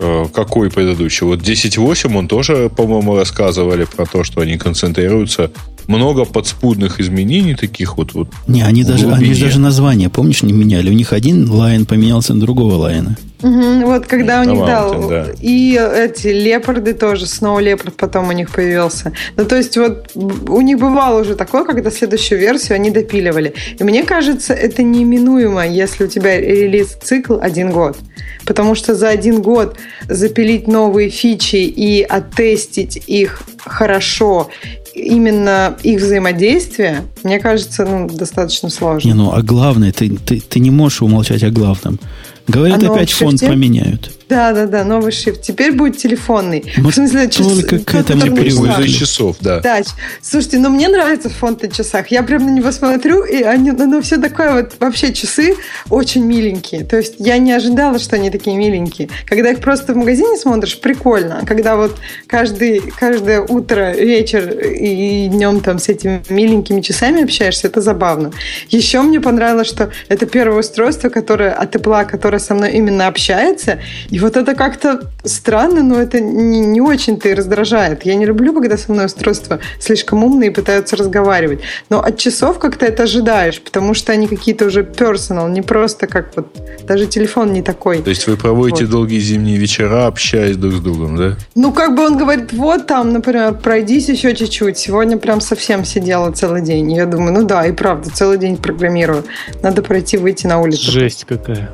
э, 0.00 0.24
какой 0.34 0.70
предыдущий? 0.70 1.24
Вот 1.26 1.40
10.8 1.40 2.16
он 2.16 2.26
тоже, 2.26 2.68
по-моему, 2.68 3.16
рассказывали 3.16 3.84
про 3.84 4.06
то, 4.06 4.24
что 4.24 4.40
они 4.40 4.58
концентрируются 4.58 5.50
много 5.86 6.24
подспудных 6.24 7.00
изменений 7.00 7.54
таких 7.54 7.96
вот. 7.96 8.14
вот 8.14 8.28
не, 8.46 8.62
они 8.62 8.84
даже, 8.84 9.10
они 9.10 9.34
даже 9.34 9.60
название, 9.60 10.08
помнишь, 10.08 10.42
не 10.42 10.52
меняли. 10.52 10.90
У 10.90 10.94
них 10.94 11.12
один 11.12 11.50
Lion 11.50 11.86
поменялся 11.86 12.34
на 12.34 12.40
другого 12.40 12.74
Lion 12.74 13.02
а. 13.02 13.16
Угу, 13.44 13.86
вот 13.86 14.06
когда 14.06 14.40
у 14.40 14.44
них, 14.44 14.64
да, 14.64 14.90
да, 14.90 15.26
и 15.38 15.78
эти 15.78 16.28
лепарды 16.28 16.94
тоже, 16.94 17.26
снова 17.26 17.60
лепард 17.60 17.94
потом 17.94 18.28
у 18.28 18.32
них 18.32 18.50
появился. 18.50 19.12
Ну, 19.36 19.44
то 19.44 19.56
есть 19.56 19.76
вот 19.76 20.10
у 20.14 20.60
них 20.62 20.78
бывало 20.78 21.20
уже 21.20 21.34
такое, 21.34 21.64
когда 21.64 21.90
следующую 21.90 22.40
версию 22.40 22.76
они 22.76 22.90
допиливали. 22.90 23.52
И 23.78 23.84
мне 23.84 24.02
кажется, 24.04 24.54
это 24.54 24.82
неминуемо, 24.82 25.66
если 25.66 26.04
у 26.04 26.06
тебя 26.06 26.40
релиз-цикл 26.40 27.38
один 27.38 27.70
год. 27.70 27.98
Потому 28.46 28.74
что 28.74 28.94
за 28.94 29.10
один 29.10 29.42
год 29.42 29.76
запилить 30.08 30.66
новые 30.66 31.10
фичи 31.10 31.56
и 31.56 32.02
оттестить 32.02 33.02
их 33.06 33.42
хорошо 33.58 34.48
именно 34.94 35.76
их 35.82 36.00
взаимодействие, 36.00 37.02
мне 37.22 37.38
кажется, 37.38 37.84
ну, 37.84 38.08
достаточно 38.08 38.70
сложно. 38.70 39.08
Не, 39.08 39.14
ну, 39.14 39.32
а 39.32 39.42
главное, 39.42 39.92
ты, 39.92 40.10
ты, 40.10 40.40
ты 40.40 40.60
не 40.60 40.70
можешь 40.70 41.02
умолчать 41.02 41.42
о 41.42 41.50
главном. 41.50 41.98
Говорят, 42.46 42.82
Оно 42.82 42.92
опять 42.92 43.12
фонд 43.12 43.40
поменяют. 43.40 44.12
Да, 44.28 44.52
да, 44.52 44.66
да, 44.66 44.84
новый 44.84 45.12
шрифт. 45.12 45.42
Теперь 45.42 45.72
будет 45.72 45.98
телефонный. 45.98 46.72
Мы 46.78 46.90
в 46.90 46.94
смысле, 46.94 47.28
только 47.28 47.78
к 47.78 47.94
этому 47.94 48.22
привыкли. 48.34 48.88
часов, 48.88 49.36
да. 49.40 49.60
Да. 49.60 49.82
Слушайте, 50.22 50.58
ну 50.58 50.70
мне 50.70 50.88
нравится 50.88 51.28
фонд 51.28 51.62
на 51.62 51.68
часах. 51.68 52.08
Я 52.08 52.22
прям 52.22 52.46
на 52.46 52.50
него 52.50 52.72
смотрю, 52.72 53.24
и 53.24 53.42
они, 53.42 53.72
ну, 53.72 53.86
ну 53.86 54.02
все 54.02 54.16
такое 54.16 54.52
вот, 54.52 54.74
вообще 54.80 55.12
часы 55.12 55.54
очень 55.90 56.24
миленькие. 56.24 56.84
То 56.84 56.96
есть 56.96 57.16
я 57.18 57.38
не 57.38 57.52
ожидала, 57.52 57.98
что 57.98 58.16
они 58.16 58.30
такие 58.30 58.56
миленькие. 58.56 59.08
Когда 59.26 59.50
их 59.50 59.60
просто 59.60 59.92
в 59.92 59.96
магазине 59.96 60.36
смотришь, 60.36 60.78
прикольно. 60.80 61.40
А 61.42 61.46
когда 61.46 61.76
вот 61.76 61.96
каждый, 62.26 62.80
каждое 62.80 63.40
утро, 63.40 63.92
вечер 63.92 64.48
и 64.50 65.28
днем 65.28 65.60
там 65.60 65.78
с 65.78 65.88
этими 65.88 66.22
миленькими 66.28 66.80
часами 66.80 67.24
общаешься, 67.24 67.68
это 67.68 67.80
забавно. 67.80 68.32
Еще 68.70 69.02
мне 69.02 69.20
понравилось, 69.20 69.68
что 69.68 69.90
это 70.08 70.26
первое 70.26 70.60
устройство, 70.60 71.08
которое 71.08 71.52
от 71.52 71.74
Apple, 71.76 72.06
которое 72.06 72.38
со 72.38 72.54
мной 72.54 72.72
именно 72.72 73.06
общается, 73.06 73.80
и 74.14 74.20
вот 74.20 74.36
это 74.36 74.54
как-то 74.54 75.10
странно, 75.24 75.82
но 75.82 76.00
это 76.00 76.20
не, 76.20 76.60
не 76.60 76.80
очень-то 76.80 77.28
и 77.30 77.34
раздражает. 77.34 78.06
Я 78.06 78.14
не 78.14 78.26
люблю, 78.26 78.52
когда 78.54 78.76
со 78.76 78.92
мной 78.92 79.06
устройства 79.06 79.58
слишком 79.80 80.22
умные 80.22 80.50
и 80.50 80.54
пытаются 80.54 80.94
разговаривать. 80.94 81.62
Но 81.90 82.00
от 82.00 82.16
часов 82.16 82.60
как-то 82.60 82.86
это 82.86 83.02
ожидаешь, 83.02 83.60
потому 83.60 83.92
что 83.92 84.12
они 84.12 84.28
какие-то 84.28 84.66
уже 84.66 84.84
персонал, 84.84 85.48
не 85.48 85.62
просто 85.62 86.06
как 86.06 86.30
вот... 86.36 86.46
Даже 86.84 87.06
телефон 87.06 87.52
не 87.52 87.62
такой. 87.62 88.02
То 88.02 88.10
есть 88.10 88.28
вы 88.28 88.36
проводите 88.36 88.84
вот. 88.84 88.92
долгие 88.92 89.18
зимние 89.18 89.56
вечера, 89.56 90.06
общаясь 90.06 90.56
друг 90.56 90.74
с 90.74 90.80
другом, 90.80 91.16
да? 91.16 91.36
Ну, 91.56 91.72
как 91.72 91.96
бы 91.96 92.06
он 92.06 92.16
говорит, 92.16 92.52
вот 92.52 92.86
там, 92.86 93.12
например, 93.12 93.54
пройдись 93.54 94.08
еще 94.08 94.36
чуть-чуть. 94.36 94.78
Сегодня 94.78 95.18
прям 95.18 95.40
совсем 95.40 95.84
сидела 95.84 96.30
целый 96.30 96.62
день. 96.62 96.92
И 96.92 96.94
я 96.94 97.06
думаю, 97.06 97.32
ну 97.32 97.42
да, 97.44 97.66
и 97.66 97.72
правда, 97.72 98.10
целый 98.10 98.38
день 98.38 98.58
программирую. 98.58 99.24
Надо 99.60 99.82
пройти, 99.82 100.18
выйти 100.18 100.46
на 100.46 100.60
улицу. 100.60 100.92
Жесть 100.92 101.24
какая. 101.24 101.72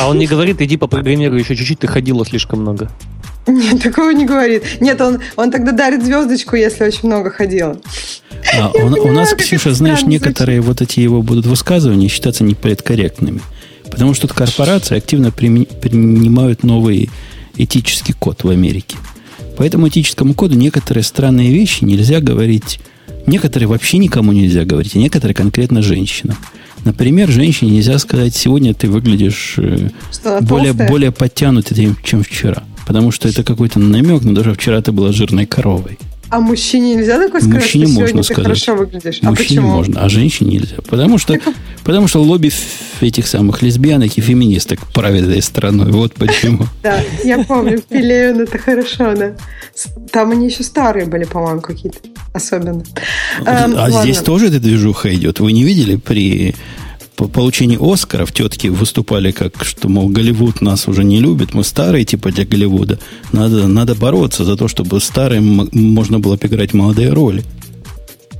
А 0.00 0.08
он 0.08 0.18
не 0.18 0.26
говорит, 0.26 0.62
иди 0.62 0.78
попрограммируй 0.78 1.40
еще 1.40 1.54
чуть-чуть, 1.54 1.80
ты 1.80 1.86
ходила 1.86 2.24
слишком 2.24 2.60
много. 2.60 2.90
Нет, 3.46 3.82
такого 3.82 4.10
не 4.12 4.24
говорит. 4.24 4.62
Нет, 4.80 4.98
он, 5.02 5.18
он 5.36 5.50
тогда 5.50 5.72
дарит 5.72 6.02
звездочку, 6.02 6.56
если 6.56 6.84
очень 6.84 7.06
много 7.06 7.30
ходила. 7.30 7.78
А, 8.54 8.68
у, 8.68 8.72
понимаю, 8.72 9.04
у 9.04 9.12
нас, 9.12 9.34
Ксюша, 9.34 9.74
знаешь, 9.74 10.02
некоторые 10.04 10.62
вот 10.62 10.80
эти 10.80 11.00
его 11.00 11.20
будут 11.20 11.44
высказывания 11.44 12.08
считаться 12.08 12.44
неполиткорректными. 12.44 13.42
Потому 13.90 14.14
что 14.14 14.26
тут 14.26 14.36
корпорации 14.36 14.96
активно 14.96 15.32
принимают 15.32 16.62
новый 16.62 17.10
этический 17.56 18.14
код 18.14 18.42
в 18.42 18.48
Америке. 18.48 18.96
По 19.58 19.62
этому 19.64 19.88
этическому 19.88 20.32
коду 20.32 20.54
некоторые 20.54 21.04
странные 21.04 21.50
вещи 21.50 21.84
нельзя 21.84 22.20
говорить. 22.20 22.80
Некоторые 23.26 23.68
вообще 23.68 23.98
никому 23.98 24.32
нельзя 24.32 24.64
говорить, 24.64 24.96
а 24.96 24.98
некоторые 24.98 25.34
конкретно 25.34 25.82
женщинам. 25.82 26.38
Например, 26.84 27.28
женщине 27.28 27.72
нельзя 27.72 27.98
сказать, 27.98 28.34
сегодня 28.34 28.74
ты 28.74 28.88
выглядишь 28.88 29.54
э, 29.58 29.90
что, 30.10 30.40
более, 30.40 30.72
более 30.72 31.12
подтянутым, 31.12 31.96
чем 32.02 32.22
вчера. 32.22 32.62
Потому 32.86 33.10
что 33.10 33.28
это 33.28 33.44
какой-то 33.44 33.78
намек, 33.78 34.22
но 34.22 34.32
даже 34.32 34.54
вчера 34.54 34.80
ты 34.80 34.90
была 34.90 35.12
жирной 35.12 35.46
коровой. 35.46 35.98
А 36.30 36.40
мужчине 36.40 36.94
нельзя 36.94 37.18
такое 37.18 37.40
сказать, 37.40 37.62
мужчине 37.62 37.86
что 37.86 38.00
можно 38.00 38.22
сказать. 38.22 38.44
хорошо 38.44 38.76
выглядишь? 38.76 39.18
А 39.22 39.30
мужчине 39.30 39.48
почему? 39.48 39.68
можно, 39.68 40.00
а 40.00 40.08
женщине 40.08 40.58
нельзя. 40.58 40.76
Потому 40.88 41.18
что, 41.18 41.38
потому 41.82 42.06
что 42.06 42.22
лобби 42.22 42.52
этих 43.00 43.26
самых 43.26 43.62
лесбиянок 43.62 44.16
и 44.16 44.20
феминисток 44.20 44.80
правит 44.92 45.24
этой 45.24 45.42
страной. 45.42 45.90
Вот 45.90 46.14
почему. 46.14 46.66
Да, 46.82 47.00
я 47.24 47.44
помню, 47.44 47.82
Пилеон 47.82 48.40
это 48.40 48.58
хорошо, 48.58 49.14
да. 49.14 49.32
Там 50.12 50.30
они 50.30 50.46
еще 50.46 50.62
старые 50.62 51.06
были, 51.06 51.24
по-моему, 51.24 51.60
какие-то 51.60 51.98
особенно. 52.32 52.82
А 53.44 53.66
эм, 53.66 54.02
здесь 54.02 54.18
тоже 54.18 54.48
эта 54.48 54.60
движуха 54.60 55.12
идет. 55.14 55.40
Вы 55.40 55.52
не 55.52 55.64
видели 55.64 55.96
при 55.96 56.54
по 57.20 57.28
получению 57.28 57.84
Оскаров 57.84 58.32
тетки 58.32 58.68
выступали 58.68 59.30
как, 59.30 59.62
что, 59.62 59.90
мол, 59.90 60.08
Голливуд 60.08 60.62
нас 60.62 60.88
уже 60.88 61.04
не 61.04 61.20
любит, 61.20 61.52
мы 61.52 61.64
старые 61.64 62.06
типа 62.06 62.32
для 62.32 62.46
Голливуда. 62.46 62.98
Надо, 63.30 63.68
надо 63.68 63.94
бороться 63.94 64.46
за 64.46 64.56
то, 64.56 64.68
чтобы 64.68 65.02
старым 65.02 65.68
можно 65.70 66.18
было 66.18 66.38
играть 66.40 66.72
молодые 66.72 67.10
роли. 67.10 67.44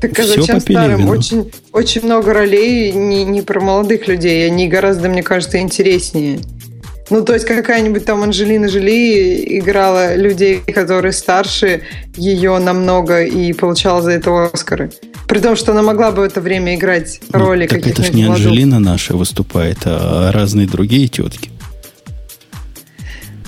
Так 0.01 0.19
а 0.19 0.23
Все 0.23 0.41
зачем 0.41 0.61
старым? 0.61 1.11
Очень, 1.11 1.53
очень 1.73 2.07
много 2.07 2.33
ролей 2.33 2.93
не, 2.93 3.25
не 3.25 3.43
про 3.43 3.61
молодых 3.61 4.09
людей, 4.09 4.47
они 4.47 4.67
гораздо, 4.67 5.11
мне 5.11 5.23
кажется, 5.23 5.59
интереснее. 5.59 6.41
Ну, 7.11 7.25
то 7.25 7.35
есть 7.35 7.45
какая-нибудь 7.45 8.05
там 8.05 8.23
Анжелина 8.23 8.69
Жоли 8.69 9.59
играла 9.59 10.15
людей, 10.15 10.61
которые 10.61 11.13
старше 11.13 11.83
ее 12.17 12.59
намного 12.59 13.25
и 13.25 13.53
получала 13.53 14.01
за 14.01 14.13
это 14.13 14.45
Оскары. 14.53 14.91
При 15.27 15.41
том, 15.41 15.57
что 15.57 15.73
она 15.73 15.83
могла 15.83 16.13
бы 16.13 16.23
в 16.23 16.25
это 16.25 16.41
время 16.41 16.75
играть 16.77 17.21
ну, 17.33 17.39
роли 17.41 17.63
ну, 17.63 17.69
каких-нибудь 17.69 17.99
это 17.99 18.03
же 18.05 18.13
не 18.13 18.25
молодых. 18.25 18.47
Анжелина 18.47 18.79
наша 18.79 19.17
выступает, 19.17 19.79
а 19.85 20.31
разные 20.33 20.67
другие 20.67 21.09
тетки. 21.09 21.51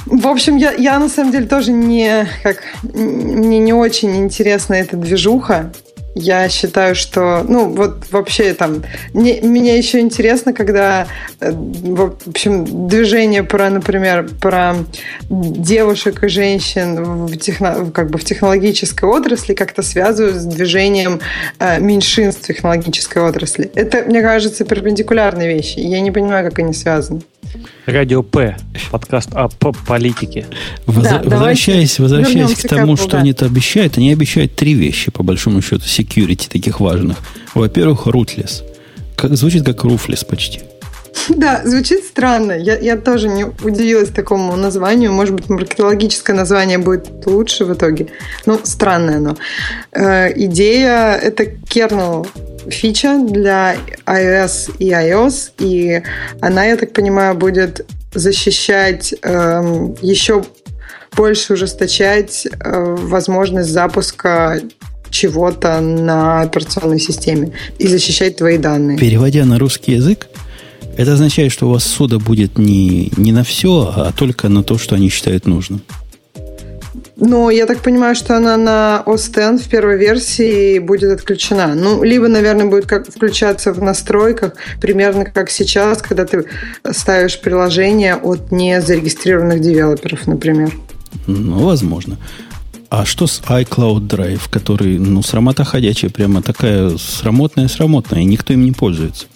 В 0.06 0.26
общем, 0.26 0.56
я, 0.56 0.72
я 0.72 0.98
на 0.98 1.08
самом 1.08 1.32
деле 1.32 1.46
тоже 1.46 1.72
не, 1.72 2.28
как, 2.42 2.58
мне 2.82 3.58
не 3.58 3.72
очень 3.72 4.16
интересна 4.16 4.74
эта 4.74 4.96
движуха. 4.96 5.72
Я 6.14 6.48
считаю, 6.48 6.94
что, 6.94 7.42
ну, 7.48 7.68
вот 7.70 8.04
вообще 8.10 8.52
там, 8.52 8.82
мне, 9.14 9.40
меня 9.40 9.76
еще 9.76 10.00
интересно, 10.00 10.52
когда, 10.52 11.06
э, 11.40 11.50
в 11.52 12.14
общем, 12.26 12.88
движение 12.88 13.42
про, 13.42 13.70
например, 13.70 14.28
про 14.40 14.76
девушек 15.30 16.22
и 16.22 16.28
женщин 16.28 17.26
в, 17.26 17.36
техно, 17.38 17.90
как 17.92 18.10
бы 18.10 18.18
в 18.18 18.24
технологической 18.24 19.08
отрасли 19.08 19.54
как-то 19.54 19.82
связывают 19.82 20.36
с 20.36 20.44
движением 20.44 21.20
э, 21.58 21.80
меньшинств 21.80 22.46
технологической 22.46 23.22
отрасли. 23.22 23.70
Это, 23.74 24.02
мне 24.02 24.20
кажется, 24.20 24.64
перпендикулярные 24.64 25.48
вещи. 25.48 25.78
Я 25.78 26.00
не 26.00 26.10
понимаю, 26.10 26.48
как 26.48 26.58
они 26.58 26.74
связаны. 26.74 27.22
Радио 27.86 28.22
П, 28.22 28.56
подкаст 28.90 29.30
о 29.34 29.48
политике. 29.48 30.46
Воз... 30.86 31.04
Да, 31.04 31.22
возвращаясь 31.24 31.98
возвращаясь 31.98 32.56
к 32.56 32.68
тому, 32.68 32.96
что 32.96 33.10
да. 33.10 33.18
они-то 33.18 33.46
обещают, 33.46 33.98
они 33.98 34.12
обещают 34.12 34.54
три 34.54 34.74
вещи, 34.74 35.10
по 35.10 35.22
большому 35.22 35.60
счету, 35.62 35.84
security 35.84 36.48
таких 36.48 36.80
важных. 36.80 37.18
Во-первых, 37.54 38.06
rootless. 38.06 38.62
Как, 39.16 39.36
звучит 39.36 39.64
как 39.64 39.84
roofless 39.84 40.26
почти. 40.26 40.60
Да, 41.28 41.62
звучит 41.64 42.04
странно. 42.04 42.52
Я, 42.52 42.78
я 42.78 42.96
тоже 42.96 43.28
не 43.28 43.44
удивилась 43.44 44.10
такому 44.10 44.56
названию. 44.56 45.12
Может 45.12 45.34
быть, 45.34 45.48
маркетологическое 45.48 46.36
название 46.36 46.78
будет 46.78 47.08
лучше 47.26 47.64
в 47.64 47.72
итоге. 47.72 48.08
Ну, 48.46 48.58
странное 48.62 49.16
оно. 49.16 49.36
Э, 49.92 50.32
идея— 50.34 51.14
это 51.22 51.44
kernel 51.44 52.26
фича 52.68 53.18
для 53.18 53.76
iOS 54.06 54.76
и 54.78 54.90
iOS, 54.90 55.52
и 55.58 56.02
она, 56.40 56.64
я 56.64 56.76
так 56.76 56.92
понимаю, 56.92 57.34
будет 57.34 57.84
защищать 58.14 59.14
э, 59.22 59.94
еще 60.00 60.44
больше 61.16 61.54
ужесточать 61.54 62.46
э, 62.46 62.96
возможность 62.98 63.70
запуска 63.70 64.60
чего-то 65.10 65.80
на 65.80 66.40
операционной 66.42 67.00
системе 67.00 67.52
и 67.78 67.86
защищать 67.86 68.36
твои 68.36 68.58
данные. 68.58 68.96
Переводя 68.96 69.44
на 69.44 69.58
русский 69.58 69.92
язык, 69.92 70.28
это 70.96 71.14
означает, 71.14 71.52
что 71.52 71.68
у 71.68 71.72
вас 71.72 71.84
суда 71.84 72.18
будет 72.18 72.58
не, 72.58 73.12
не 73.16 73.32
на 73.32 73.44
все, 73.44 73.92
а 73.94 74.12
только 74.12 74.48
на 74.48 74.62
то, 74.62 74.78
что 74.78 74.94
они 74.94 75.08
считают 75.08 75.46
нужным. 75.46 75.82
Но 77.16 77.50
я 77.50 77.66
так 77.66 77.78
понимаю, 77.78 78.14
что 78.14 78.36
она 78.36 78.56
на 78.56 79.02
OS 79.06 79.54
X 79.54 79.64
в 79.64 79.68
первой 79.68 79.96
версии 79.96 80.78
будет 80.78 81.12
отключена. 81.12 81.74
Ну, 81.74 82.02
либо, 82.02 82.26
наверное, 82.26 82.66
будет 82.66 82.86
как 82.86 83.08
включаться 83.08 83.72
в 83.72 83.80
настройках, 83.80 84.54
примерно 84.80 85.24
как 85.24 85.50
сейчас, 85.50 86.02
когда 86.02 86.24
ты 86.24 86.46
ставишь 86.90 87.40
приложение 87.40 88.16
от 88.16 88.50
незарегистрированных 88.50 89.60
девелоперов, 89.60 90.26
например. 90.26 90.72
Ну, 91.26 91.64
возможно. 91.64 92.18
А 92.90 93.04
что 93.06 93.26
с 93.26 93.40
iCloud 93.40 94.08
Drive, 94.08 94.50
который, 94.50 94.98
ну, 94.98 95.22
срамота 95.22 95.64
ходячая, 95.64 96.10
прямо 96.10 96.42
такая 96.42 96.90
срамотная-срамотная, 96.98 98.20
и 98.20 98.24
никто 98.24 98.52
им 98.52 98.64
не 98.64 98.72
пользуется? 98.72 99.26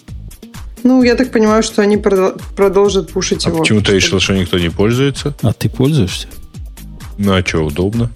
Ну, 0.83 1.03
я 1.03 1.15
так 1.15 1.31
понимаю, 1.31 1.63
что 1.63 1.81
они 1.81 1.97
продолжат 1.97 3.11
пушить 3.11 3.45
а 3.45 3.49
его. 3.49 3.59
почему 3.59 3.81
ты 3.81 3.93
решил, 3.93 4.19
что 4.19 4.33
никто 4.33 4.57
не 4.59 4.69
пользуется? 4.69 5.35
А 5.41 5.53
ты 5.53 5.69
пользуешься? 5.69 6.27
Ну, 7.17 7.33
а 7.33 7.43
что, 7.45 7.65
удобно? 7.65 8.11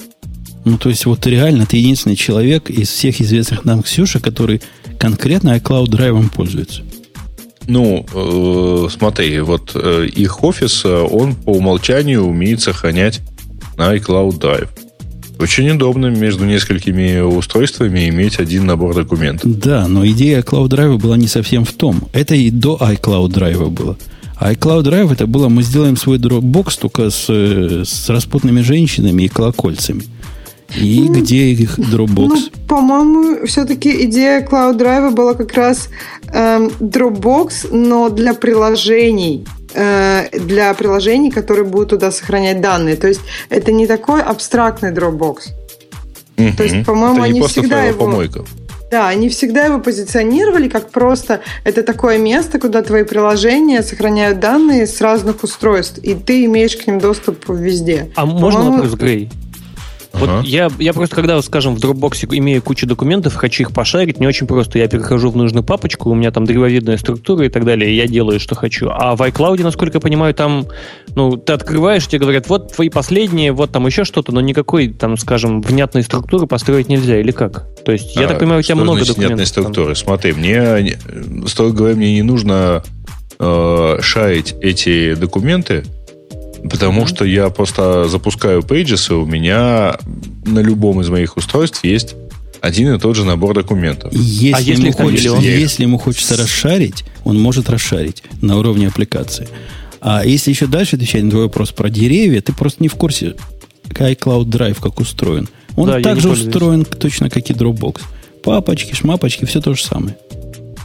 Ну, 0.64 0.78
то 0.78 0.90
есть, 0.90 1.06
вот 1.06 1.26
реально 1.26 1.66
ты 1.66 1.78
единственный 1.78 2.16
человек 2.16 2.70
из 2.70 2.90
всех 2.90 3.20
известных 3.20 3.66
нам 3.66 3.82
Ксюша, 3.82 4.20
который 4.20 4.62
конкретно 5.00 5.58
iCloud 5.58 5.88
драйвом 5.88 6.30
пользуется. 6.30 6.84
Ну, 7.68 8.06
э, 8.14 8.88
смотри, 8.92 9.40
вот 9.40 9.72
э, 9.76 10.08
их 10.08 10.44
офис, 10.44 10.84
э, 10.86 10.90
он 10.90 11.36
по 11.36 11.52
умолчанию 11.52 12.24
умеет 12.24 12.62
сохранять 12.62 13.22
на 13.78 13.96
iCloud 13.96 14.40
Drive. 14.40 14.70
Очень 15.42 15.72
удобно 15.72 16.06
между 16.12 16.46
несколькими 16.46 17.20
устройствами 17.20 18.08
иметь 18.10 18.40
один 18.40 18.68
набор 18.68 18.94
документов. 18.94 19.58
Да, 19.58 19.88
но 19.88 20.06
идея 20.06 20.42
iCloud 20.42 20.68
Drive 20.68 20.98
была 21.00 21.18
не 21.18 21.28
совсем 21.28 21.66
в 21.66 21.74
том. 21.74 22.08
Это 22.14 22.36
и 22.36 22.52
до 22.52 22.78
iCloud 22.80 23.30
Drive 23.30 23.70
было. 23.72 23.98
А 24.36 24.54
iCloud 24.54 24.84
Drive 24.84 25.12
это 25.12 25.26
было, 25.26 25.50
мы 25.50 25.64
сделаем 25.64 25.98
свой 25.98 26.20
Dropbox 26.20 26.80
только 26.80 27.10
с, 27.10 27.28
с 27.28 28.10
распутными 28.10 28.62
женщинами 28.62 29.24
и 29.24 29.28
колокольцами. 29.28 30.04
И 30.76 31.08
ну, 31.08 31.22
где 31.22 31.52
их 31.52 31.78
Dropbox? 31.78 32.28
Ну, 32.28 32.38
по-моему, 32.68 33.46
все-таки 33.46 34.06
идея 34.06 34.42
Cloud 34.42 34.78
Drive 34.78 35.12
была 35.12 35.34
как 35.34 35.54
раз 35.54 35.90
эм, 36.34 36.68
Dropbox, 36.80 37.76
но 37.76 38.10
для 38.10 38.34
приложений 38.34 39.46
э, 39.74 40.40
для 40.40 40.74
приложений, 40.74 41.32
которые 41.32 41.66
будут 41.66 41.90
туда 41.90 42.12
сохранять 42.12 42.62
данные. 42.62 42.96
То 42.96 43.08
есть 43.08 43.22
это 43.50 43.72
не 43.72 43.88
такой 43.88 44.22
абстрактный 44.22 44.92
Dropbox. 44.92 45.38
Угу. 46.38 46.58
То 46.58 46.64
есть, 46.64 46.86
по-моему, 46.86 47.22
они 47.22 47.42
всегда 47.42 47.84
его... 47.84 48.06
Помойка. 48.06 48.46
Да, 48.92 49.08
они 49.08 49.30
всегда 49.30 49.66
его 49.66 49.80
позиционировали 49.80 50.68
как 50.68 50.90
просто 50.90 51.40
это 51.64 51.82
такое 51.82 52.18
место, 52.18 52.60
куда 52.60 52.82
твои 52.82 53.04
приложения 53.04 53.84
сохраняют 53.84 54.42
данные 54.42 54.86
с 54.86 55.00
разных 55.00 55.44
устройств, 55.44 56.00
и 56.00 56.14
ты 56.14 56.44
имеешь 56.44 56.76
к 56.76 56.88
ним 56.88 57.00
доступ 57.00 57.48
везде. 57.48 58.12
А 58.16 58.26
можно 58.26 58.70
вопрос, 58.70 58.94
Грей? 58.96 59.30
Вот 60.14 60.30
ага. 60.30 60.42
я, 60.44 60.70
я 60.78 60.94
просто, 60.94 61.16
когда, 61.16 61.42
скажем, 61.42 61.76
в 61.76 61.80
Dropbox 61.80 62.28
имею 62.38 62.62
кучу 62.62 62.86
документов, 62.86 63.36
хочу 63.36 63.64
их 63.64 63.72
пошарить, 63.72 64.20
не 64.20 64.28
очень 64.28 64.46
просто. 64.46 64.78
Я 64.78 64.88
перехожу 64.88 65.32
в 65.32 65.38
нужную 65.38 65.64
папочку, 65.64 66.10
у 66.10 66.16
меня 66.16 66.32
там 66.32 66.46
древовидная 66.46 66.98
структура 66.98 67.46
и 67.46 67.50
так 67.50 67.64
далее, 67.64 67.92
и 67.92 67.96
я 67.96 68.08
делаю, 68.08 68.40
что 68.40 68.56
хочу. 68.56 68.90
А 68.92 69.16
в 69.16 69.22
iCloud, 69.22 69.64
насколько 69.64 69.98
я 69.98 70.02
понимаю, 70.02 70.34
там, 70.34 70.68
ну, 71.16 71.38
ты 71.38 71.54
открываешь, 71.54 72.08
тебе 72.08 72.20
говорят, 72.20 72.50
вот 72.50 72.74
твои 72.74 72.90
последние, 72.90 73.54
вот 73.54 73.72
там 73.72 73.86
еще 73.88 74.04
что-то, 74.04 74.34
но 74.34 74.42
никакой, 74.42 74.90
там, 74.90 75.18
скажем, 75.18 75.62
внятной 75.62 76.04
структуры 76.04 76.46
построить 76.46 76.90
нельзя, 76.90 77.20
или 77.20 77.32
как? 77.32 77.68
То 77.86 77.94
есть, 77.94 78.16
я 78.16 78.26
а, 78.26 78.28
так 78.28 78.40
понимаю, 78.40 78.60
у 78.60 78.64
тебя 78.64 78.76
много 78.76 79.00
документов. 79.00 79.28
внятной 79.28 79.46
структуры? 79.46 79.96
Там. 79.96 79.96
Смотри, 79.96 80.34
мне, 80.34 81.00
строго 81.48 81.72
говоря, 81.72 81.96
мне 81.96 82.16
не 82.16 82.22
нужно 82.22 82.84
э, 83.40 83.98
шарить 84.02 84.56
эти 84.62 85.16
документы, 85.16 85.84
Потому 86.70 87.04
mm-hmm. 87.04 87.08
что 87.08 87.26
я 87.26 87.50
просто 87.50 88.08
запускаю 88.08 88.62
Pages, 88.62 89.12
и 89.12 89.14
у 89.14 89.26
меня 89.26 89.98
на 90.46 90.60
любом 90.60 91.02
из 91.02 91.10
моих 91.10 91.38
устройств 91.38 91.84
есть 91.84 92.16
один 92.62 92.94
и 92.94 93.00
тот 93.00 93.16
же 93.16 93.26
набор 93.26 93.56
документов. 93.56 94.14
Если, 94.14 94.52
а 94.52 94.60
если, 94.62 94.84
ему, 94.84 94.94
хочется, 94.94 95.38
если 95.38 95.84
ему 95.84 95.98
хочется 95.98 96.38
расшарить, 96.38 97.04
он 97.24 97.40
может 97.40 97.70
расшарить 97.70 98.24
на 98.42 98.58
уровне 98.58 98.88
аппликации. 98.88 99.48
А 100.00 100.24
если 100.26 100.52
еще 100.52 100.68
дальше 100.68 100.96
отвечать 100.96 101.24
на 101.24 101.32
твой 101.32 101.44
вопрос 101.44 101.72
про 101.72 101.90
деревья, 101.90 102.42
ты 102.42 102.54
просто 102.54 102.82
не 102.84 102.88
в 102.88 102.96
курсе, 102.96 103.36
iCloud 103.86 104.46
Drive 104.46 104.78
как 104.82 105.00
устроен. 105.00 105.48
Он 105.76 105.88
да, 105.88 106.02
также 106.02 106.30
устроен 106.30 106.86
точно 106.86 107.30
как 107.30 107.50
и 107.50 107.54
Dropbox. 107.54 108.02
Папочки, 108.44 108.94
шмапочки, 108.94 109.46
все 109.46 109.62
то 109.62 109.74
же 109.74 109.84
самое. 109.84 110.18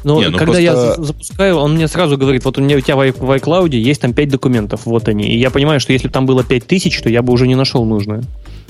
Но 0.07 0.21
Не, 0.21 0.29
ну 0.29 0.39
когда 0.39 0.53
просто... 0.53 0.63
я 0.63 0.95
запускаю, 0.95 1.57
он 1.57 1.75
мне 1.75 1.89
сразу 1.89 2.17
говорит, 2.17 2.45
вот 2.45 2.57
у 2.59 2.61
меня 2.61 2.77
у 2.77 2.81
тебя 2.81 2.95
в 2.95 3.01
iCloud 3.01 3.75
есть 3.75 4.01
там 4.01 4.13
5 4.13 4.29
документов, 4.29 4.83
вот 4.85 5.09
они. 5.09 5.27
И 5.35 5.37
я 5.37 5.51
понимаю, 5.51 5.81
что 5.81 5.93
если 5.93 6.07
бы 6.07 6.13
там 6.13 6.27
было 6.27 6.45
5000, 6.45 7.03
то 7.03 7.09
я 7.09 7.23
бы 7.23 7.33
уже 7.33 7.49
не 7.49 7.57
нашел 7.57 7.85
нужное. 7.85 8.23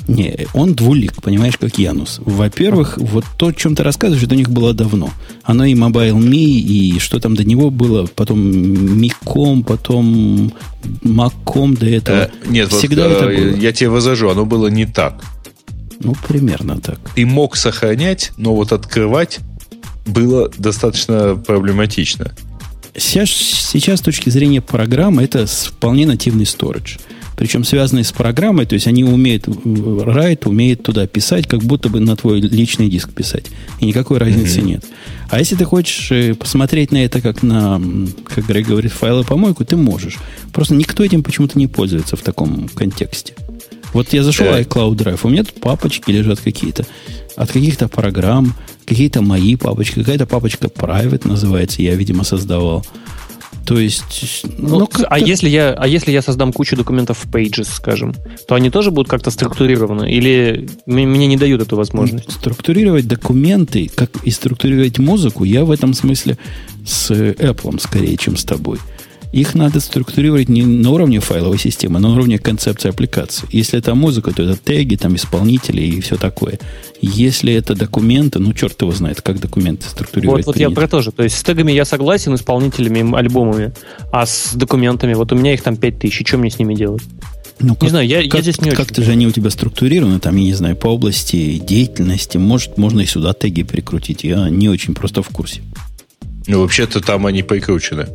Не, 0.09 0.47
он 0.55 0.73
двулик, 0.73 1.21
понимаешь, 1.21 1.59
как 1.59 1.79
Янус. 1.79 2.21
Во-первых, 2.25 2.97
вот 2.97 3.27
то, 3.37 3.49
о 3.49 3.53
чем 3.53 3.75
ты 3.75 3.83
рассказываешь, 3.83 4.25
это 4.25 4.35
у 4.35 4.39
них 4.39 4.49
было 4.49 4.73
давно. 4.73 5.11
Оно 5.45 5.67
и 5.67 5.75
Mobile.me, 5.75 6.37
и 6.37 6.99
что 7.01 7.21
там 7.21 7.37
до 7.37 7.45
него 7.45 7.69
было, 7.69 8.07
потом 8.07 8.41
Миком, 8.41 9.63
потом 9.63 10.55
Маком 11.03 11.75
до 11.75 11.85
этого. 11.85 12.17
Э, 12.17 12.31
нет, 12.49 12.73
Всегда 12.73 13.09
вот, 13.09 13.13
это 13.13 13.31
э, 13.31 13.37
было. 13.37 13.57
я 13.61 13.73
тебе 13.73 13.91
возражу, 13.91 14.31
оно 14.31 14.47
было 14.47 14.69
не 14.69 14.87
так. 14.87 15.23
Ну, 16.01 16.15
примерно 16.27 16.81
так. 16.81 16.99
Ты 17.15 17.27
мог 17.27 17.57
сохранять, 17.57 18.33
но 18.39 18.55
вот 18.55 18.73
открывать 18.73 19.41
было 20.07 20.51
достаточно 20.57 21.37
проблематично. 21.37 22.35
Сейчас, 22.97 23.29
сейчас 23.29 23.99
с 23.99 24.03
точки 24.03 24.31
зрения 24.31 24.63
программы 24.63 25.23
это 25.23 25.47
вполне 25.47 26.07
нативный 26.07 26.45
storage. 26.45 26.99
Причем 27.37 27.65
связанный 27.65 28.03
с 28.03 28.13
программой, 28.13 28.65
то 28.65 28.75
есть 28.75 28.87
они 28.87 29.05
умеют 29.05 29.47
write, 29.47 30.49
умеют 30.49 30.83
туда 30.83 31.07
писать, 31.07 31.47
как 31.47 31.63
будто 31.63 31.91
бы 31.91 32.01
на 32.01 32.17
твой 32.17 32.41
личный 32.41 32.89
диск 32.89 33.13
писать. 33.13 33.51
И 33.81 33.85
никакой 33.85 34.17
разницы 34.17 34.61
mm-hmm. 34.61 34.65
нет. 34.65 34.85
А 35.29 35.39
если 35.39 35.55
ты 35.55 35.67
хочешь 35.67 36.11
э, 36.11 36.35
посмотреть 36.35 36.93
на 36.93 37.05
это 37.05 37.21
как 37.21 37.43
на, 37.43 37.79
как 38.25 38.47
Грей 38.47 38.63
говорит, 38.63 38.93
файлы 38.93 39.23
помойку, 39.23 39.67
ты 39.67 39.77
можешь. 39.77 40.17
Просто 40.55 40.75
никто 40.75 41.05
этим 41.05 41.23
почему-то 41.23 41.59
не 41.59 41.67
пользуется 41.67 42.17
в 42.17 42.23
таком 42.23 42.69
контексте. 42.69 43.35
Вот 43.93 44.13
я 44.15 44.23
зашел 44.23 44.47
в 44.47 44.51
э. 44.51 44.63
iCloud 44.63 44.95
Drive, 44.97 45.21
у 45.25 45.29
меня 45.29 45.45
тут 45.45 45.61
папочки 45.61 46.11
лежат 46.11 46.41
какие-то 46.41 46.87
от 47.37 47.53
каких-то 47.53 47.89
программ, 47.89 48.55
какие-то 48.87 49.21
мои 49.23 49.57
папочки, 49.57 50.01
какая-то 50.01 50.27
папочка 50.27 50.69
private 50.69 51.29
называется, 51.29 51.83
я, 51.83 51.95
видимо, 51.95 52.25
создавал. 52.25 52.85
То 53.67 53.81
есть, 53.81 54.45
ну, 54.59 54.79
ну 54.79 54.89
а 55.09 55.19
если 55.19 55.49
я, 55.49 55.73
а 55.73 55.89
если 55.89 56.13
я 56.13 56.23
создам 56.23 56.53
кучу 56.53 56.77
документов 56.77 57.19
в 57.19 57.29
Pages, 57.29 57.65
скажем, 57.65 58.15
то 58.47 58.55
они 58.55 58.71
тоже 58.71 58.93
будут 58.93 59.11
как-то 59.11 59.33
структурированы, 59.33 60.09
или 60.09 60.69
мне 60.87 61.27
не 61.27 61.37
дают 61.37 61.63
эту 61.63 61.77
возможность? 61.77 62.31
Структурировать 62.31 63.09
документы, 63.09 63.91
как 63.93 64.11
и 64.23 64.31
структурировать 64.31 65.01
музыку, 65.01 65.43
я 65.43 65.65
в 65.65 65.73
этом 65.73 65.95
смысле 65.95 66.39
с 66.87 67.11
Apple 67.11 67.81
скорее, 67.81 68.17
чем 68.17 68.37
с 68.37 68.45
тобой. 68.45 68.79
Их 69.33 69.55
надо 69.55 69.81
структурировать 69.81 70.49
не 70.49 70.63
на 70.63 70.91
уровне 70.91 71.21
файловой 71.21 71.59
системы, 71.59 71.99
а 71.99 72.01
на 72.01 72.13
уровне 72.13 72.39
концепции 72.39 72.89
аппликации. 72.89 73.47
Если 73.51 73.79
это 73.79 73.95
музыка, 73.95 74.33
то 74.33 74.43
это 74.43 74.57
теги, 74.57 74.97
там 74.97 75.17
исполнители 75.17 75.83
и 75.83 76.01
все 76.01 76.17
такое. 76.17 76.59
Если 77.01 77.53
это 77.53 77.75
документы, 77.75 78.39
ну, 78.39 78.53
черт 78.53 78.81
его 78.81 78.93
знает, 78.93 79.21
как 79.21 79.41
документы 79.41 79.89
структурировать. 79.89 80.47
Вот, 80.47 80.55
вот 80.55 80.61
я 80.61 80.71
про 80.71 80.89
то 80.89 81.03
же. 81.03 81.13
То 81.13 81.23
есть 81.23 81.37
с 81.37 81.43
тегами 81.43 81.73
я 81.73 81.85
согласен, 81.85 82.35
исполнителями, 82.35 83.17
альбомами. 83.17 83.73
А 84.13 84.27
с 84.27 84.55
документами, 84.55 85.15
вот 85.15 85.33
у 85.33 85.37
меня 85.37 85.55
их 85.55 85.63
там 85.63 85.77
5000, 85.77 86.27
что 86.27 86.39
мне 86.39 86.51
с 86.51 86.59
ними 86.59 86.75
делать? 86.75 87.03
Ну, 87.59 87.75
как, 87.75 87.83
не 87.85 87.89
знаю, 87.89 88.07
я, 88.07 88.23
как, 88.23 88.35
я 88.35 88.43
здесь 88.43 88.61
не 88.61 88.71
как 88.71 88.81
очень. 88.81 88.87
Как-то 88.87 89.03
же 89.03 89.13
они 89.13 89.27
у 89.27 89.31
тебя 89.31 89.51
структурированы, 89.51 90.21
там, 90.21 90.37
я 90.37 90.45
не 90.45 90.55
знаю, 90.55 90.77
по 90.77 90.89
области 90.89 91.59
деятельности. 91.59 92.37
Может, 92.39 92.77
можно 92.77 93.01
и 93.01 93.07
сюда 93.07 93.33
теги 93.33 93.63
прикрутить. 93.63 94.25
Я 94.25 94.49
не 94.51 94.69
очень 94.69 94.95
просто 94.95 95.23
в 95.23 95.29
курсе. 95.29 95.63
Ну, 96.47 96.61
вообще-то 96.61 97.01
там 97.01 97.27
они 97.27 97.43
прикручены. 97.43 98.07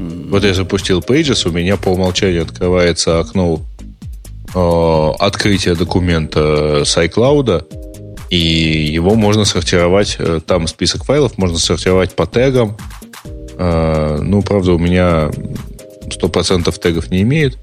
Вот 0.00 0.44
я 0.44 0.54
запустил 0.54 1.00
Pages, 1.00 1.46
у 1.46 1.52
меня 1.52 1.76
по 1.76 1.90
умолчанию 1.90 2.42
открывается 2.42 3.20
окно 3.20 3.60
э, 4.54 5.10
открытия 5.18 5.74
документа 5.74 6.84
с 6.86 6.96
iCloud, 6.96 7.64
и 8.30 8.36
его 8.36 9.14
можно 9.14 9.44
сортировать, 9.44 10.16
э, 10.18 10.40
там 10.46 10.66
список 10.68 11.04
файлов 11.04 11.36
можно 11.36 11.58
сортировать 11.58 12.14
по 12.14 12.26
тегам. 12.26 12.78
Э, 13.58 14.18
ну, 14.22 14.40
правда, 14.40 14.72
у 14.72 14.78
меня 14.78 15.30
100% 16.06 16.78
тегов 16.80 17.10
не 17.10 17.20
имеет. 17.20 17.58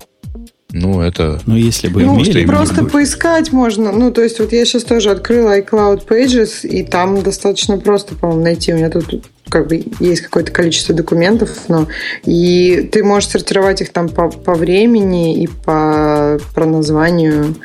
Ну, 0.71 1.01
это... 1.01 1.41
Ну, 1.47 1.55
если 1.55 1.88
бы 1.88 2.03
ну, 2.03 2.21
имели... 2.21 2.45
Просто 2.45 2.85
поискать 2.85 3.51
можно. 3.51 3.91
Ну, 3.91 4.11
то 4.11 4.21
есть, 4.21 4.39
вот 4.39 4.51
я 4.51 4.63
сейчас 4.65 4.83
тоже 4.83 5.09
открыла 5.09 5.57
iCloud 5.59 6.05
Pages, 6.05 6.67
и 6.67 6.83
там 6.83 7.23
достаточно 7.23 7.77
просто, 7.79 8.13
по-моему, 8.13 8.43
найти. 8.43 8.73
У 8.73 8.75
меня 8.75 8.89
тут 8.89 9.25
как 9.49 9.67
бы 9.67 9.83
есть 9.99 10.21
какое-то 10.21 10.51
количество 10.51 10.93
документов, 10.93 11.49
но 11.67 11.87
и 12.25 12.89
ты 12.91 13.03
можешь 13.03 13.29
сортировать 13.29 13.81
их 13.81 13.91
там 13.91 14.09
по, 14.09 14.29
по 14.29 14.53
времени 14.53 15.41
и 15.43 15.47
по, 15.47 16.39
по 16.53 16.65
названию. 16.65 17.55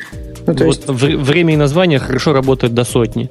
Ну, 0.46 0.54
то 0.54 0.64
вот 0.64 0.88
есть... 0.88 0.88
время 0.88 1.54
и 1.54 1.56
название 1.56 1.98
хорошо 1.98 2.32
работают 2.32 2.74
до 2.74 2.84
сотни. 2.84 3.30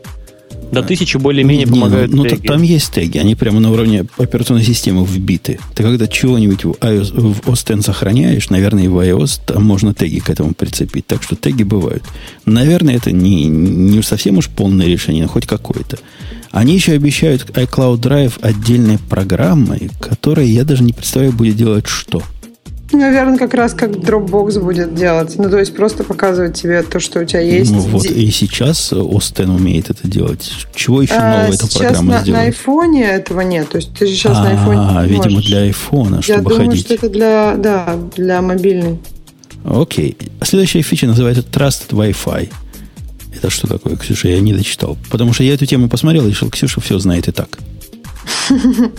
До 0.72 0.84
тысячи 0.84 1.18
более-менее 1.18 1.66
не, 1.66 1.72
помогают 1.72 2.14
ну, 2.14 2.26
теги. 2.26 2.48
Там 2.48 2.62
есть 2.62 2.92
теги, 2.92 3.18
они 3.18 3.36
прямо 3.36 3.60
на 3.60 3.72
уровне 3.72 4.06
операционной 4.18 4.64
системы 4.64 5.06
вбиты. 5.06 5.60
Ты 5.76 5.84
когда 5.84 6.08
чего-нибудь 6.08 6.64
в, 6.64 6.72
iOS, 6.72 7.20
в 7.20 7.50
OS 7.50 7.78
X 7.78 7.86
сохраняешь, 7.86 8.50
наверное, 8.50 8.86
и 8.86 8.88
в 8.88 8.98
iOS 8.98 9.42
там 9.46 9.64
можно 9.64 9.94
теги 9.94 10.20
к 10.20 10.30
этому 10.30 10.54
прицепить. 10.54 11.06
Так 11.08 11.24
что 11.24 11.36
теги 11.36 11.64
бывают. 11.64 12.04
Наверное, 12.46 12.96
это 12.96 13.12
не, 13.12 13.46
не 13.46 14.02
совсем 14.02 14.38
уж 14.38 14.48
полное 14.48 14.88
решение, 14.88 15.24
но 15.24 15.30
хоть 15.30 15.46
какое-то. 15.46 15.98
Они 16.52 16.74
еще 16.74 16.94
обещают 16.94 17.44
iCloud 17.50 18.00
Drive 18.00 18.34
отдельной 18.42 18.98
программой, 18.98 19.90
которая 20.00 20.46
я 20.46 20.64
даже 20.64 20.84
не 20.84 20.94
представляю, 20.94 21.34
будет 21.34 21.56
делать 21.56 21.88
что. 21.88 22.22
Наверное, 22.92 23.38
как 23.38 23.54
раз 23.54 23.74
как 23.74 23.92
Dropbox 23.92 24.60
будет 24.60 24.94
делать. 24.96 25.36
Ну, 25.38 25.50
то 25.50 25.58
есть 25.58 25.76
просто 25.76 26.04
показывать 26.04 26.56
тебе 26.60 26.82
то, 26.84 27.00
что 27.00 27.20
у 27.22 27.26
тебя 27.26 27.40
есть. 27.42 27.72
Ну, 27.72 27.80
вот 27.80 28.06
и 28.06 28.30
сейчас 28.32 28.92
Остен 28.94 29.50
умеет 29.50 29.90
это 29.90 30.08
делать. 30.08 30.52
Чего 30.76 31.02
еще 31.02 31.14
а, 31.14 31.38
нового 31.38 31.54
эта 31.54 31.68
программа 31.68 32.14
на, 32.14 32.22
сделает? 32.22 32.42
на 32.44 32.48
айфоне 32.48 33.04
этого 33.04 33.42
нет. 33.42 33.70
То 33.70 33.78
есть 33.78 33.94
ты 33.94 34.08
же 34.08 34.14
сейчас 34.14 34.38
а, 34.38 34.44
на 34.44 34.50
айфоне 34.52 34.80
А, 34.80 35.06
видимо, 35.06 35.32
можешь. 35.36 35.50
для 35.50 35.60
айфона, 35.60 36.22
чтобы 36.22 36.38
Я 36.38 36.44
думаю, 36.44 36.70
ходить. 36.70 36.86
что 36.86 36.94
это 36.96 37.10
для, 37.10 37.56
да, 37.58 37.98
для 38.16 38.42
мобильной. 38.42 39.00
Окей. 39.64 40.18
Следующая 40.44 40.82
фича 40.82 41.08
называется 41.08 41.44
Trusted 41.44 41.90
Wi-Fi. 41.92 42.52
Это 43.36 43.50
что 43.50 43.68
такое, 43.68 43.96
Ксюша? 43.96 44.28
Я 44.28 44.40
не 44.42 44.54
дочитал. 44.54 44.98
Потому 45.10 45.34
что 45.34 45.44
я 45.44 45.54
эту 45.54 45.66
тему 45.66 45.88
посмотрел 45.88 46.26
и 46.28 46.30
решил, 46.30 46.50
Ксюша 46.50 46.82
все 46.82 47.00
знает 47.00 47.28
и 47.28 47.32
так. 47.32 47.50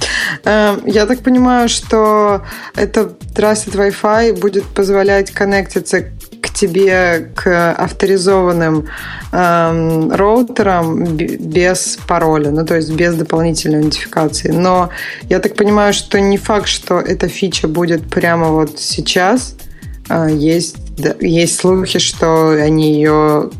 Эм, 0.44 0.86
я 0.86 1.06
так 1.06 1.20
понимаю, 1.20 1.68
что 1.68 2.42
это 2.74 3.12
Trusted 3.34 3.74
Wi-Fi 3.74 4.40
будет 4.40 4.64
позволять 4.64 5.30
коннектиться 5.30 6.02
к 6.40 6.50
тебе, 6.50 7.30
к 7.34 7.72
авторизованным 7.72 8.88
эм, 9.32 10.10
роутерам 10.12 11.16
без 11.16 11.98
пароля, 12.08 12.50
ну 12.50 12.66
то 12.66 12.76
есть 12.76 12.90
без 12.92 13.14
дополнительной 13.14 13.80
идентификации. 13.80 14.50
Но 14.50 14.90
я 15.28 15.38
так 15.38 15.54
понимаю, 15.54 15.92
что 15.92 16.20
не 16.20 16.38
факт, 16.38 16.66
что 16.66 16.98
эта 16.98 17.28
фича 17.28 17.68
будет 17.68 18.08
прямо 18.10 18.48
вот 18.48 18.78
сейчас. 18.78 19.54
Э, 20.08 20.28
есть 20.30 20.76
да, 20.98 21.14
есть 21.20 21.58
слухи, 21.58 21.98
что 21.98 22.50
они 22.50 22.94
ее 22.94 23.50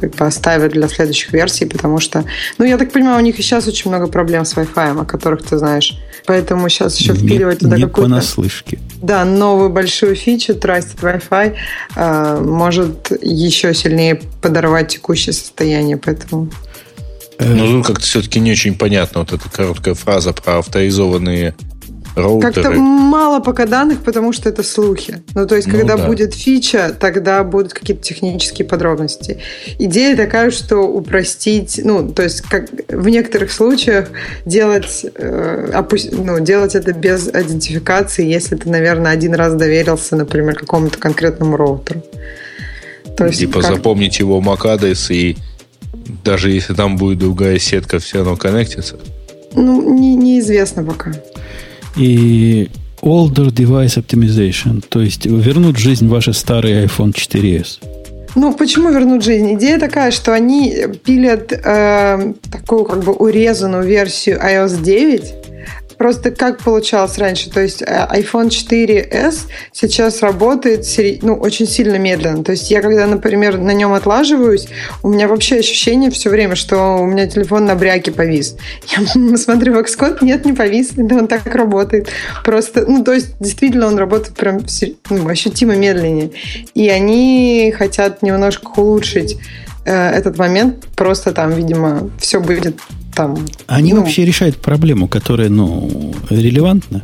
как 0.00 0.16
бы 0.16 0.26
оставят 0.26 0.72
для 0.72 0.88
следующих 0.88 1.32
версий, 1.32 1.64
потому 1.64 1.98
что, 1.98 2.24
ну, 2.58 2.64
я 2.64 2.76
так 2.76 2.92
понимаю, 2.92 3.18
у 3.18 3.22
них 3.22 3.38
и 3.38 3.42
сейчас 3.42 3.66
очень 3.66 3.90
много 3.90 4.06
проблем 4.06 4.44
с 4.44 4.54
Wi-Fi, 4.54 5.00
о 5.00 5.04
которых 5.04 5.42
ты 5.42 5.56
знаешь. 5.56 5.98
Поэтому 6.26 6.68
сейчас 6.68 6.98
еще 6.98 7.14
впиливать 7.14 7.60
туда 7.60 7.76
не 7.76 7.82
какую-то... 7.84 8.10
понаслышке. 8.10 8.78
Да, 9.02 9.24
новую 9.24 9.70
большую 9.70 10.14
фичу 10.16 10.52
Trusted 10.52 11.00
Wi-Fi 11.00 11.54
э, 11.96 12.40
может 12.42 13.12
еще 13.22 13.74
сильнее 13.74 14.20
подорвать 14.42 14.88
текущее 14.88 15.32
состояние, 15.32 15.96
поэтому... 15.96 16.50
Ну, 17.38 17.66
тут 17.66 17.86
как-то 17.86 18.04
все-таки 18.04 18.40
не 18.40 18.52
очень 18.52 18.76
понятно 18.76 19.20
вот 19.20 19.32
эта 19.32 19.50
короткая 19.50 19.94
фраза 19.94 20.32
про 20.32 20.58
авторизованные 20.58 21.54
роутеры. 22.14 22.52
Как-то 22.52 22.70
мало 22.72 23.40
пока 23.40 23.66
данных, 23.66 24.02
потому 24.02 24.32
что 24.32 24.48
это 24.48 24.62
слухи. 24.62 25.22
Ну, 25.34 25.46
то 25.46 25.56
есть, 25.56 25.68
ну, 25.68 25.78
когда 25.78 25.96
да. 25.96 26.06
будет 26.06 26.34
фича, 26.34 26.94
тогда 26.98 27.42
будут 27.44 27.72
какие-то 27.72 28.02
технические 28.02 28.66
подробности. 28.66 29.40
Идея 29.78 30.16
такая, 30.16 30.50
что 30.50 30.78
упростить, 30.78 31.80
ну, 31.82 32.10
то 32.10 32.22
есть, 32.22 32.42
как 32.42 32.70
в 32.88 33.08
некоторых 33.08 33.52
случаях 33.52 34.08
делать, 34.44 35.06
э, 35.14 35.70
опу- 35.72 36.14
ну, 36.14 36.40
делать 36.40 36.74
это 36.74 36.92
без 36.92 37.28
идентификации, 37.28 38.26
если 38.26 38.56
ты, 38.56 38.68
наверное, 38.68 39.12
один 39.12 39.34
раз 39.34 39.54
доверился, 39.54 40.16
например, 40.16 40.54
какому-то 40.54 40.98
конкретному 40.98 41.56
роутеру. 41.56 42.02
То 43.16 43.26
есть, 43.26 43.38
типа 43.38 43.60
как... 43.60 43.76
запомнить 43.76 44.18
его 44.18 44.40
MAC-адрес 44.40 45.10
и 45.10 45.36
даже 46.24 46.50
если 46.50 46.74
там 46.74 46.96
будет 46.96 47.18
другая 47.18 47.58
сетка, 47.58 47.98
все 47.98 48.18
равно 48.18 48.36
коннектится? 48.36 48.98
Ну, 49.54 49.94
не, 49.96 50.16
неизвестно 50.16 50.84
пока 50.84 51.12
и 51.96 52.68
Older 53.02 53.50
Device 53.50 54.02
Optimization, 54.02 54.82
то 54.88 55.00
есть 55.00 55.26
вернуть 55.26 55.76
в 55.76 55.80
жизнь 55.80 56.08
ваши 56.08 56.32
старые 56.32 56.86
iPhone 56.86 57.12
4s. 57.12 57.80
Ну, 58.34 58.52
почему 58.52 58.90
вернуть 58.90 59.22
жизнь? 59.22 59.54
Идея 59.54 59.78
такая, 59.78 60.10
что 60.10 60.32
они 60.32 60.74
пилят 61.04 61.52
э, 61.52 62.32
такую 62.50 62.84
как 62.84 63.04
бы 63.04 63.12
урезанную 63.12 63.84
версию 63.84 64.40
iOS 64.40 64.82
9, 64.82 65.34
Просто 66.04 66.32
как 66.32 66.58
получалось 66.58 67.16
раньше, 67.16 67.48
то 67.48 67.62
есть 67.62 67.80
э, 67.80 67.86
iPhone 67.86 68.48
4s 68.48 69.46
сейчас 69.72 70.20
работает 70.20 70.86
ну, 71.22 71.34
очень 71.36 71.66
сильно 71.66 71.96
медленно. 71.96 72.44
То 72.44 72.52
есть 72.52 72.70
я 72.70 72.82
когда, 72.82 73.06
например, 73.06 73.56
на 73.56 73.70
нем 73.70 73.94
отлаживаюсь, 73.94 74.68
у 75.02 75.08
меня 75.08 75.28
вообще 75.28 75.60
ощущение 75.60 76.10
все 76.10 76.28
время, 76.28 76.56
что 76.56 76.98
у 76.98 77.06
меня 77.06 77.26
телефон 77.26 77.64
на 77.64 77.74
бряке 77.74 78.12
повис. 78.12 78.54
Я 78.94 79.36
смотрю 79.38 79.72
в 79.72 79.78
Xcode, 79.78 80.18
нет, 80.20 80.44
не 80.44 80.52
повис, 80.52 80.90
да 80.94 81.16
он 81.16 81.26
так 81.26 81.46
работает. 81.46 82.10
Просто, 82.44 82.84
ну, 82.86 83.02
то 83.02 83.14
есть 83.14 83.38
действительно 83.40 83.86
он 83.86 83.96
работает 83.96 84.36
прям 84.36 84.60
ну, 85.08 85.26
ощутимо 85.26 85.74
медленнее. 85.74 86.32
И 86.74 86.86
они 86.90 87.72
хотят 87.74 88.20
немножко 88.20 88.78
улучшить 88.78 89.38
э, 89.86 90.10
этот 90.10 90.36
момент, 90.36 90.84
просто 90.96 91.32
там, 91.32 91.52
видимо, 91.52 92.10
все 92.18 92.40
будет 92.40 92.76
там... 93.14 93.46
Они 93.66 93.92
ну, 93.92 94.00
вообще 94.00 94.24
решают 94.24 94.56
проблему, 94.56 95.08
которая, 95.08 95.48
ну, 95.48 96.14
релевантна 96.30 97.02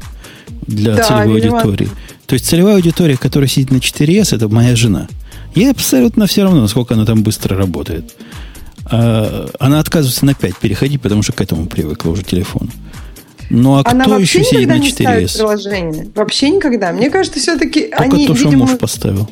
для 0.67 0.95
да, 0.95 1.03
целевой 1.03 1.41
релевантна. 1.41 1.71
аудитории. 1.71 1.91
То 2.27 2.35
есть 2.35 2.47
целевая 2.47 2.77
аудитория, 2.77 3.17
которая 3.17 3.49
сидит 3.49 3.71
на 3.71 3.77
4S, 3.77 4.37
это 4.37 4.49
моя 4.49 4.77
жена. 4.77 5.09
Ей 5.55 5.71
абсолютно 5.71 6.27
все 6.27 6.45
равно, 6.45 6.61
насколько 6.61 6.95
она 6.95 7.05
там 7.05 7.23
быстро 7.23 7.57
работает. 7.57 8.15
А, 8.85 9.49
она 9.59 9.81
отказывается 9.81 10.25
на 10.25 10.35
5 10.35 10.57
переходить, 10.57 11.01
потому 11.01 11.23
что 11.23 11.33
к 11.33 11.41
этому 11.41 11.67
привыкла 11.67 12.11
уже 12.11 12.23
телефон. 12.23 12.71
Ну 13.51 13.77
а 13.77 13.83
она 13.85 14.05
кто 14.05 14.19
еще 14.19 14.45
сидит 14.45 14.69
на 14.69 14.79
4S? 14.79 15.37
приложение. 15.37 16.09
Вообще 16.15 16.51
никогда. 16.51 16.93
Мне 16.93 17.11
кажется, 17.11 17.41
все-таки 17.41 17.89
Только 17.97 18.15
они, 18.15 18.27
то, 18.27 18.37
что 18.37 18.51
муж 18.53 18.79
поставил. 18.79 19.29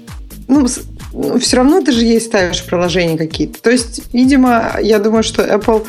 Ну, 0.48 0.66
ну, 1.12 1.38
все 1.38 1.56
равно 1.56 1.80
ты 1.80 1.92
же 1.92 2.04
ей 2.04 2.20
ставишь 2.20 2.64
приложения 2.64 3.16
какие-то. 3.16 3.60
То 3.62 3.70
есть, 3.70 4.02
видимо, 4.12 4.76
я 4.82 4.98
думаю, 4.98 5.22
что 5.22 5.42
Apple 5.42 5.86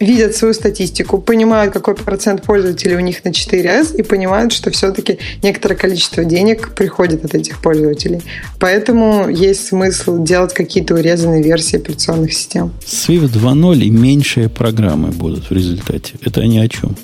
видят 0.00 0.36
свою 0.36 0.54
статистику, 0.54 1.18
понимают, 1.18 1.72
какой 1.72 1.94
процент 1.94 2.42
пользователей 2.42 2.96
у 2.96 3.00
них 3.00 3.24
на 3.24 3.30
4S 3.30 3.96
и 3.96 4.02
понимают, 4.02 4.52
что 4.52 4.70
все-таки 4.70 5.18
некоторое 5.42 5.74
количество 5.74 6.24
денег 6.24 6.74
приходит 6.74 7.24
от 7.24 7.34
этих 7.34 7.60
пользователей. 7.60 8.22
Поэтому 8.60 9.28
есть 9.28 9.66
смысл 9.68 10.22
делать 10.22 10.54
какие-то 10.54 10.94
урезанные 10.94 11.42
версии 11.42 11.76
операционных 11.76 12.32
систем. 12.32 12.72
Swift 12.86 13.32
2.0 13.32 13.78
и 13.78 13.90
меньшие 13.90 14.48
программы 14.48 15.10
будут 15.10 15.50
в 15.50 15.52
результате. 15.52 16.14
Это 16.22 16.44
ни 16.44 16.58
о 16.58 16.68
чем. 16.68 16.96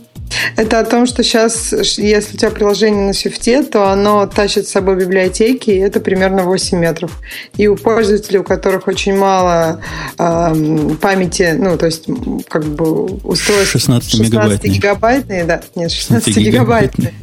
Это 0.57 0.81
о 0.81 0.85
том, 0.85 1.07
что 1.07 1.23
сейчас, 1.23 1.73
если 1.99 2.35
у 2.35 2.39
тебя 2.39 2.51
приложение 2.51 3.07
на 3.07 3.13
свифте, 3.13 3.63
то 3.63 3.91
оно 3.91 4.27
тащит 4.27 4.69
с 4.69 4.71
собой 4.71 4.97
библиотеки, 4.97 5.71
и 5.71 5.79
это 5.79 6.01
примерно 6.01 6.43
8 6.43 6.79
метров. 6.79 7.19
И 7.57 7.67
у 7.67 7.77
пользователей, 7.77 8.39
у 8.39 8.45
которых 8.45 8.89
очень 8.89 9.17
мало 9.17 9.81
э, 10.19 10.95
памяти, 11.01 11.55
ну, 11.59 11.77
то 11.77 11.87
есть, 11.87 12.07
как 12.49 12.65
бы 12.65 13.05
устройств 13.05 13.73
16, 13.73 14.11
16 14.11 14.65
гигабайтные, 14.65 15.45
да, 15.45 15.63
нет, 15.75 15.91
16 15.91 16.37
гигабайтные. 16.37 17.15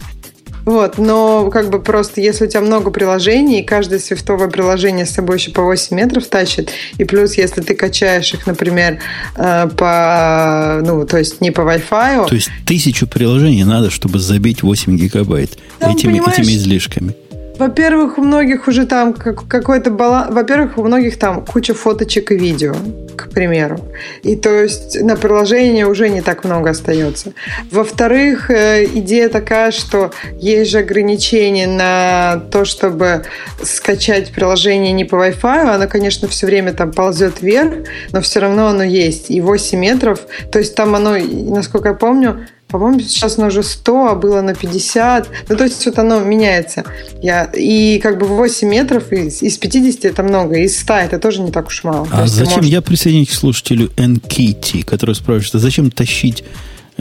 Вот, 0.68 0.98
но 0.98 1.50
как 1.50 1.70
бы 1.70 1.82
просто, 1.82 2.20
если 2.20 2.44
у 2.44 2.50
тебя 2.50 2.60
много 2.60 2.92
приложений, 2.92 3.62
и 3.62 3.64
каждое 3.64 4.00
свифтовое 4.00 4.50
приложение 4.50 5.06
с 5.06 5.12
собой 5.12 5.38
еще 5.38 5.52
по 5.52 5.62
8 5.62 5.96
метров 5.96 6.28
тащит, 6.28 6.72
и 6.98 7.06
плюс, 7.06 7.36
если 7.36 7.62
ты 7.62 7.74
качаешь 7.74 8.34
их, 8.34 8.46
например, 8.46 9.00
э, 9.38 9.70
по, 9.78 10.82
ну, 10.86 11.06
то 11.06 11.20
есть 11.20 11.40
не 11.40 11.52
по 11.52 11.62
Wi-Fi. 11.62 12.28
То 12.28 12.36
есть 12.36 12.50
тысячу 12.66 13.08
приложений 13.08 13.64
надо, 13.64 13.90
чтобы 13.90 14.20
забить 14.20 14.62
8 14.62 14.98
гигабайт 14.98 15.58
Там, 15.80 15.96
этими, 15.96 16.20
этими 16.30 16.58
излишками. 16.58 17.16
Во-первых, 17.58 18.18
у 18.18 18.22
многих 18.22 18.68
уже 18.68 18.86
там 18.86 19.14
какой-то 19.14 19.90
баланс. 19.92 20.34
Во-первых, 20.34 20.78
у 20.78 20.84
многих 20.84 21.18
там 21.18 21.44
куча 21.46 21.74
фоточек 21.74 22.32
и 22.32 22.36
видео, 22.36 22.76
к 23.16 23.30
примеру. 23.30 23.80
И 24.24 24.36
то 24.36 24.50
есть 24.50 25.02
на 25.02 25.16
приложение 25.16 25.88
уже 25.88 26.10
не 26.10 26.22
так 26.22 26.44
много 26.44 26.70
остается. 26.70 27.34
Во-вторых, 27.72 28.52
э, 28.52 28.86
идея 28.86 29.30
такая, 29.30 29.72
что 29.72 30.12
есть 30.40 30.72
же 30.72 30.80
ограничения 30.80 31.68
на 31.68 32.42
то, 32.52 32.66
чтобы 32.66 33.24
скачать 33.64 34.32
приложение 34.32 34.92
не 34.92 35.06
по 35.06 35.16
Wi-Fi. 35.16 35.76
Оно, 35.76 35.88
конечно, 35.88 36.28
все 36.28 36.46
время 36.46 36.74
там 36.74 36.92
ползет 36.92 37.42
вверх, 37.42 37.88
но 38.12 38.22
все 38.22 38.40
равно 38.40 38.68
оно 38.68 38.84
есть. 38.84 39.32
И 39.32 39.42
8 39.42 39.80
метров. 39.80 40.20
То 40.52 40.60
есть 40.60 40.76
там 40.76 40.96
оно, 40.96 41.18
насколько 41.18 41.90
я 41.90 41.96
помню, 41.96 42.48
по-моему, 42.68 43.00
сейчас 43.00 43.38
оно 43.38 43.48
уже 43.48 43.64
100, 43.64 44.08
а 44.08 44.16
было 44.16 44.42
на 44.42 44.54
50. 44.54 45.30
Ну, 45.50 45.56
то 45.56 45.64
есть 45.64 45.86
вот 45.86 46.00
оно 46.00 46.20
меняется. 46.20 46.84
Я, 47.22 47.46
и 47.46 48.00
как 48.00 48.20
бы 48.20 48.28
8 48.28 48.68
метров 48.68 49.12
из, 49.12 49.42
из 49.42 49.58
50 49.58 50.06
это 50.06 50.24
много, 50.24 50.58
из 50.58 50.78
100 50.80 50.94
это 50.94 51.20
тоже 51.20 51.42
не 51.42 51.52
так 51.52 51.68
уж 51.68 51.84
мало. 51.84 52.08
А 52.12 52.28
зачем 52.28 52.58
можешь... 52.58 52.72
я 52.72 52.82
присоединюсь 52.82 53.30
к 53.30 53.34
слушателю 53.34 53.90
NKT, 53.96 54.84
который 54.84 55.16
спрашивает, 55.16 55.56
а 55.56 55.60
зачем 55.60 55.92
тащить 55.92 56.44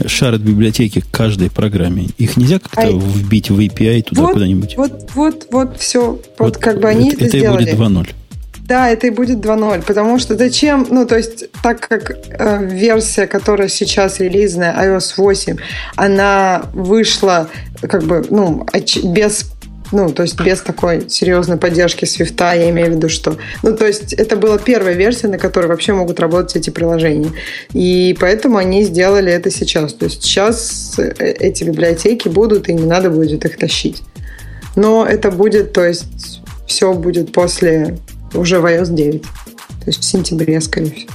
шар 0.05 0.35
от 0.35 0.41
библиотеки 0.41 1.01
к 1.01 1.09
каждой 1.11 1.49
программе. 1.49 2.07
Их 2.17 2.37
нельзя 2.37 2.59
как-то 2.59 2.87
а... 2.87 2.91
вбить 2.91 3.49
в 3.49 3.59
API 3.59 4.03
туда 4.03 4.21
вот, 4.21 4.33
куда-нибудь? 4.33 4.77
Вот, 4.77 5.09
вот, 5.15 5.47
вот, 5.51 5.79
все. 5.79 6.11
Вот, 6.11 6.21
вот 6.39 6.57
как 6.57 6.79
бы 6.79 6.87
они 6.87 7.11
это, 7.11 7.25
это, 7.25 7.37
это 7.37 7.51
будет 7.51 7.73
2.0. 7.73 8.07
Да, 8.67 8.89
это 8.89 9.07
и 9.07 9.11
будет 9.11 9.37
2.0, 9.37 9.85
потому 9.85 10.19
что 10.19 10.35
зачем, 10.35 10.85
ну, 10.89 11.05
то 11.05 11.15
есть, 11.15 11.49
так 11.63 11.79
как 11.79 12.11
э, 12.11 12.65
версия, 12.65 13.25
которая 13.25 13.69
сейчас 13.69 14.19
релизная, 14.19 14.75
iOS 14.75 15.13
8, 15.15 15.57
она 15.95 16.63
вышла, 16.73 17.47
как 17.81 18.03
бы, 18.03 18.25
ну, 18.29 18.65
без 19.05 19.45
ну, 19.93 20.09
то 20.09 20.23
есть 20.23 20.37
без 20.41 20.59
такой 20.59 21.09
серьезной 21.09 21.55
поддержки 21.55 22.03
свифта, 22.03 22.53
я 22.53 22.69
имею 22.71 22.91
в 22.91 22.95
виду, 22.95 23.07
что... 23.07 23.37
Ну, 23.63 23.73
то 23.73 23.87
есть 23.87 24.11
это 24.11 24.35
была 24.35 24.57
первая 24.57 24.95
версия, 24.95 25.29
на 25.29 25.37
которой 25.37 25.67
вообще 25.67 25.93
могут 25.93 26.19
работать 26.19 26.57
эти 26.57 26.69
приложения. 26.69 27.31
И 27.71 28.13
поэтому 28.19 28.57
они 28.57 28.83
сделали 28.83 29.31
это 29.31 29.49
сейчас. 29.49 29.93
То 29.93 30.03
есть 30.03 30.23
сейчас 30.23 30.99
э, 30.99 31.13
эти 31.19 31.63
библиотеки 31.63 32.27
будут, 32.27 32.67
и 32.67 32.73
не 32.73 32.83
надо 32.83 33.09
будет 33.09 33.45
их 33.45 33.57
тащить. 33.57 34.03
Но 34.75 35.05
это 35.05 35.31
будет, 35.31 35.71
то 35.71 35.85
есть 35.85 36.41
все 36.67 36.93
будет 36.93 37.31
после 37.31 37.97
уже 38.33 38.59
в 38.59 38.65
iOS 38.65 38.93
9. 38.93 39.21
То 39.21 39.27
есть 39.87 39.99
в 39.99 40.03
сентябре, 40.03 40.59
скорее 40.61 40.91
всего. 40.91 41.11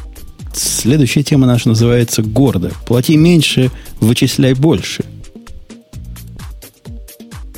Следующая 0.54 1.22
тема 1.22 1.46
наша 1.46 1.68
называется 1.70 2.22
«Гордо». 2.22 2.72
Плати 2.86 3.16
меньше, 3.16 3.70
вычисляй 4.00 4.54
больше. 4.54 5.04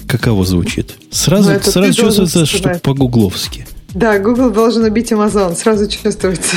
Каково 0.06 0.44
звучит? 0.44 0.94
Сразу, 1.10 1.52
ну, 1.52 1.60
сразу 1.60 1.92
чувствуется, 1.94 2.46
что 2.46 2.78
по-гугловски. 2.82 3.66
Да, 3.94 4.18
Google 4.18 4.50
должен 4.50 4.84
убить 4.84 5.10
Amazon, 5.12 5.56
сразу 5.56 5.88
чувствуется. 5.88 6.56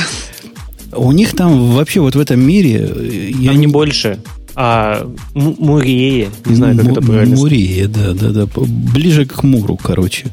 У 0.92 1.12
них 1.12 1.34
там 1.34 1.72
вообще 1.72 2.00
вот 2.00 2.14
в 2.14 2.20
этом 2.20 2.40
мире... 2.40 2.88
э, 2.94 3.30
Я 3.38 3.54
не 3.54 3.66
больше, 3.66 4.20
а 4.54 5.08
м- 5.34 5.56
мурее. 5.58 6.30
Не 6.46 6.54
знаю, 6.54 6.76
как 6.76 6.86
Му- 6.86 6.92
это 6.92 7.00
правильно. 7.02 7.36
Мурия, 7.36 7.88
да, 7.88 8.12
да, 8.12 8.30
да. 8.30 8.46
Ближе 8.56 9.26
к 9.26 9.42
Муру, 9.42 9.76
короче. 9.76 10.26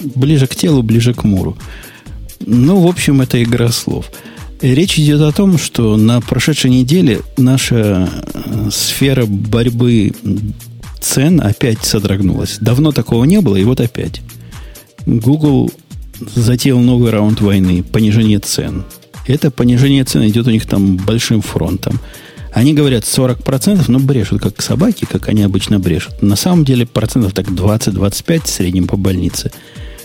Ближе 0.00 0.46
к 0.46 0.54
телу, 0.54 0.82
ближе 0.82 1.14
к 1.14 1.24
Муру. 1.24 1.56
Ну, 2.46 2.80
в 2.80 2.86
общем, 2.86 3.20
это 3.20 3.42
игра 3.42 3.68
слов. 3.70 4.10
Речь 4.60 4.98
идет 4.98 5.20
о 5.20 5.32
том, 5.32 5.58
что 5.58 5.96
на 5.96 6.20
прошедшей 6.20 6.70
неделе 6.70 7.20
наша 7.36 8.08
э, 8.32 8.68
сфера 8.70 9.26
борьбы 9.26 10.12
цен 11.00 11.40
опять 11.40 11.84
содрогнулась. 11.84 12.58
Давно 12.60 12.92
такого 12.92 13.24
не 13.24 13.40
было, 13.40 13.56
и 13.56 13.64
вот 13.64 13.80
опять. 13.80 14.22
Google 15.04 15.72
затеял 16.34 16.78
новый 16.78 17.10
раунд 17.10 17.40
войны, 17.40 17.82
понижение 17.82 18.38
цен. 18.38 18.84
Это 19.26 19.50
понижение 19.50 20.04
цен 20.04 20.26
идет 20.28 20.46
у 20.46 20.50
них 20.50 20.66
там 20.66 20.96
большим 20.96 21.42
фронтом. 21.42 21.98
Они 22.52 22.74
говорят 22.74 23.04
40%, 23.04 23.84
но 23.88 23.98
брешут, 23.98 24.42
как 24.42 24.60
собаки, 24.60 25.06
как 25.10 25.28
они 25.28 25.42
обычно 25.42 25.80
брешут. 25.80 26.22
На 26.22 26.36
самом 26.36 26.64
деле 26.64 26.86
процентов 26.86 27.32
так 27.32 27.48
20-25 27.48 28.44
в 28.44 28.48
среднем 28.48 28.86
по 28.86 28.96
больнице. 28.96 29.50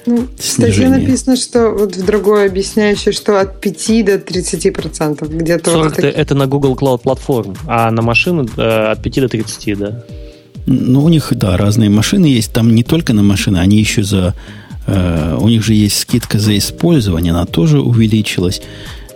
Ну, 0.07 0.25
в 0.37 0.41
статье 0.43 0.87
написано, 0.89 1.35
что 1.35 1.69
вот 1.71 1.95
в 1.97 2.05
другой 2.05 2.47
объясняющее, 2.47 3.11
что 3.11 3.41
от 3.41 3.59
5 3.59 4.05
до 4.05 4.17
30 4.19 4.73
процентов. 4.73 5.29
Где-то 5.29 5.71
40 5.71 5.83
вот 5.83 5.93
это, 5.93 6.01
такие. 6.01 6.13
это 6.13 6.33
на 6.33 6.47
Google 6.47 6.75
Cloud 6.75 7.01
платформ, 7.03 7.55
а 7.67 7.91
на 7.91 8.01
машину 8.01 8.47
э, 8.57 8.91
от 8.91 9.03
5 9.03 9.13
до 9.15 9.27
30, 9.27 9.77
да. 9.77 10.03
Ну, 10.65 11.03
у 11.03 11.09
них, 11.09 11.33
да, 11.35 11.57
разные 11.57 11.89
машины 11.89 12.25
есть. 12.25 12.53
Там 12.53 12.73
не 12.73 12.83
только 12.83 13.13
на 13.13 13.21
машины, 13.21 13.57
они 13.57 13.77
еще 13.79 14.03
за... 14.03 14.33
э, 14.87 15.37
у 15.39 15.49
них 15.49 15.63
же 15.63 15.73
есть 15.73 15.99
скидка 15.99 16.39
за 16.39 16.57
использование, 16.57 17.33
она 17.33 17.45
тоже 17.45 17.81
увеличилась. 17.81 18.61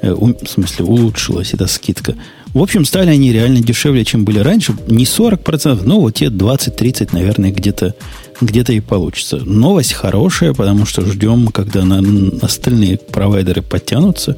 Э, 0.02 0.12
у- 0.12 0.36
в 0.36 0.48
смысле, 0.50 0.86
улучшилась 0.86 1.54
эта 1.54 1.68
скидка. 1.68 2.16
В 2.54 2.62
общем, 2.62 2.84
стали 2.84 3.12
они 3.12 3.32
реально 3.32 3.62
дешевле, 3.62 4.04
чем 4.04 4.26
были 4.26 4.40
раньше. 4.40 4.74
Не 4.88 5.06
40%, 5.06 5.84
но 5.86 6.02
вот 6.02 6.16
те 6.16 6.26
20-30, 6.26 7.10
наверное, 7.14 7.52
где-то 7.52 7.96
где 8.42 8.62
и 8.62 8.80
получится. 8.80 9.38
Новость 9.38 9.94
хорошая, 9.94 10.54
потому 10.54 10.86
что 10.86 11.06
ждем, 11.06 11.48
когда 11.48 11.86
на, 11.86 12.02
остальные 12.42 12.98
провайдеры 12.98 13.62
подтянутся. 13.62 14.38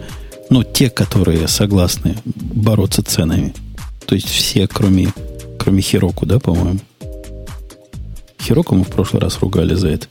Ну, 0.49 0.63
те, 0.63 0.89
которые 0.89 1.47
согласны 1.47 2.17
бороться 2.25 3.01
ценами. 3.01 3.53
То 4.05 4.15
есть 4.15 4.27
все, 4.27 4.67
кроме, 4.67 5.13
кроме 5.57 5.81
Хироку, 5.81 6.25
да, 6.25 6.39
по-моему? 6.39 6.79
Хироку 8.41 8.75
мы 8.75 8.83
в 8.83 8.89
прошлый 8.89 9.21
раз 9.21 9.39
ругали 9.39 9.73
за 9.73 9.87
это. 9.89 10.07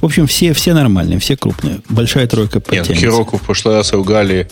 В 0.00 0.06
общем, 0.06 0.26
все, 0.26 0.54
все 0.54 0.72
нормальные, 0.72 1.18
все 1.18 1.36
крупные. 1.36 1.80
Большая 1.88 2.26
тройка 2.26 2.56
Нет, 2.56 2.66
ну, 2.66 2.76
подтянется. 2.78 2.94
Хироку 2.94 3.36
в 3.36 3.42
прошлый 3.42 3.76
раз 3.76 3.92
ругали. 3.92 4.48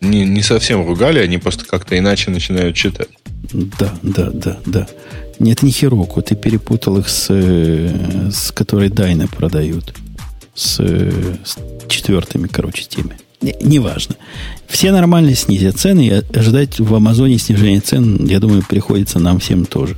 Не, 0.00 0.24
не 0.24 0.42
совсем 0.42 0.86
ругали, 0.86 1.18
они 1.18 1.38
просто 1.38 1.64
как-то 1.64 1.98
иначе 1.98 2.30
начинают 2.30 2.76
читать. 2.76 3.08
Да, 3.52 3.92
да, 4.02 4.30
да, 4.32 4.58
да. 4.66 4.86
Нет, 5.38 5.62
не 5.62 5.70
Хироку. 5.70 6.20
Ты 6.22 6.34
перепутал 6.34 6.98
их 6.98 7.08
с, 7.08 7.26
э, 7.30 8.30
с 8.32 8.50
которой 8.52 8.88
Дайны 8.88 9.28
продают. 9.28 9.94
С, 10.54 10.76
э, 10.80 11.36
с 11.44 11.56
четвертыми, 11.88 12.48
короче, 12.48 12.84
теми. 12.84 13.16
Не- 13.40 13.54
Неважно. 13.62 14.16
Все 14.66 14.90
нормально 14.90 15.34
снизят 15.36 15.78
цены. 15.78 16.06
И 16.06 16.36
ожидать 16.36 16.80
в 16.80 16.92
Амазоне 16.94 17.38
снижения 17.38 17.80
цен, 17.80 18.24
я 18.26 18.40
думаю, 18.40 18.64
приходится 18.68 19.20
нам 19.20 19.38
всем 19.38 19.64
тоже. 19.64 19.96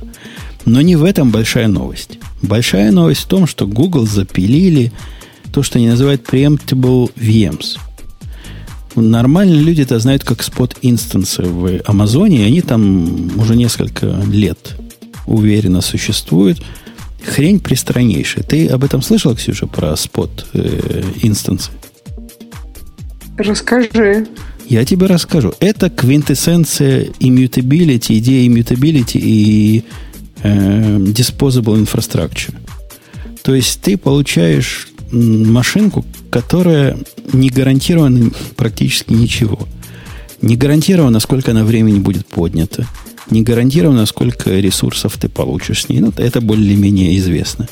Но 0.65 0.81
не 0.81 0.95
в 0.95 1.03
этом 1.03 1.31
большая 1.31 1.67
новость. 1.67 2.19
Большая 2.43 2.91
новость 2.91 3.21
в 3.21 3.25
том, 3.27 3.47
что 3.47 3.65
Google 3.65 4.05
запилили 4.05 4.91
то, 5.51 5.63
что 5.63 5.79
они 5.79 5.87
называют 5.89 6.21
preemptible 6.29 7.11
VMs. 7.15 7.77
Нормальные 8.95 9.61
люди 9.61 9.81
это 9.81 9.99
знают 9.99 10.23
как 10.23 10.43
спот 10.43 10.75
инстансы 10.81 11.41
в 11.43 11.81
Амазоне, 11.85 12.43
и 12.43 12.47
они 12.47 12.61
там 12.61 13.39
уже 13.39 13.55
несколько 13.55 14.05
лет 14.29 14.75
уверенно 15.25 15.81
существуют. 15.81 16.61
Хрень 17.23 17.59
пристраннейшая. 17.59 18.43
Ты 18.43 18.67
об 18.67 18.83
этом 18.83 19.01
слышал, 19.01 19.35
Ксюша, 19.35 19.67
про 19.67 19.95
спот 19.95 20.47
э, 20.53 21.03
инстансы? 21.21 21.71
Расскажи. 23.37 24.27
Я 24.67 24.85
тебе 24.85 25.07
расскажу. 25.07 25.53
Это 25.59 25.89
квинтэссенция 25.89 27.05
immutability, 27.19 28.17
идея 28.19 28.49
immutability 28.49 29.19
и 29.19 29.83
э, 30.41 30.97
disposable 30.97 31.83
infrastructure. 31.83 32.55
То 33.43 33.53
есть 33.53 33.81
ты 33.81 33.97
получаешь 33.97 34.87
машинку, 35.11 36.05
которая 36.29 36.97
не 37.33 37.49
гарантирована 37.49 38.31
практически 38.55 39.13
ничего. 39.13 39.67
Не 40.41 40.55
гарантировано, 40.55 41.19
сколько 41.19 41.51
она 41.51 41.63
времени 41.63 41.99
будет 41.99 42.25
поднята. 42.25 42.87
Не 43.29 43.43
гарантировано, 43.43 44.05
сколько 44.05 44.49
ресурсов 44.59 45.17
ты 45.17 45.29
получишь 45.29 45.83
с 45.83 45.89
ней. 45.89 45.99
Ну, 45.99 46.11
это 46.17 46.41
более-менее 46.41 47.17
известно. 47.17 47.67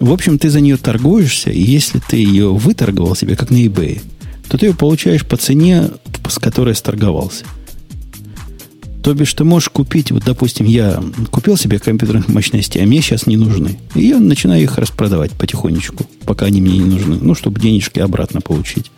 В 0.00 0.12
общем, 0.12 0.38
ты 0.38 0.50
за 0.50 0.60
нее 0.60 0.76
торгуешься, 0.76 1.50
и 1.50 1.60
если 1.60 2.00
ты 2.00 2.16
ее 2.16 2.52
выторговал 2.52 3.14
себе, 3.14 3.36
как 3.36 3.50
на 3.50 3.56
eBay, 3.56 4.00
то 4.48 4.58
ты 4.58 4.66
ее 4.66 4.74
получаешь 4.74 5.24
по 5.24 5.36
цене, 5.36 5.90
с 6.28 6.38
которой 6.38 6.74
сторговался. 6.74 7.44
То 9.02 9.14
бишь, 9.14 9.32
ты 9.32 9.44
можешь 9.44 9.70
купить, 9.70 10.10
вот, 10.10 10.24
допустим, 10.24 10.66
я 10.66 11.02
купил 11.30 11.56
себе 11.56 11.78
компьютерных 11.78 12.28
мощностей, 12.28 12.82
а 12.82 12.86
мне 12.86 13.00
сейчас 13.00 13.26
не 13.26 13.36
нужны. 13.36 13.78
И 13.94 14.06
я 14.06 14.18
начинаю 14.18 14.62
их 14.62 14.76
распродавать 14.76 15.32
потихонечку, 15.32 16.04
пока 16.26 16.46
они 16.46 16.60
мне 16.60 16.78
не 16.78 16.84
нужны. 16.84 17.18
Ну, 17.20 17.34
чтобы 17.34 17.60
денежки 17.60 17.98
обратно 18.00 18.40
получить. 18.40 18.90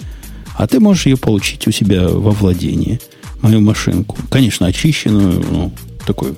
А 0.56 0.66
ты 0.66 0.80
можешь 0.80 1.06
ее 1.06 1.16
получить 1.16 1.66
у 1.68 1.70
себя 1.70 2.08
во 2.08 2.30
владении, 2.32 3.00
мою 3.42 3.60
машинку. 3.60 4.16
Конечно, 4.30 4.66
очищенную, 4.66 5.44
ну, 5.50 5.72
такую 6.06 6.36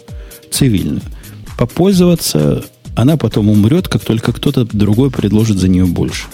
цивильную. 0.51 1.03
Попользоваться, 1.59 2.65
она 2.97 3.17
потом 3.17 3.49
умрет, 3.49 3.89
как 3.89 4.05
только 4.05 4.33
кто-то 4.33 4.65
другой 4.65 5.11
предложит 5.11 5.59
за 5.59 5.69
нее 5.69 5.85
больше. 5.85 6.25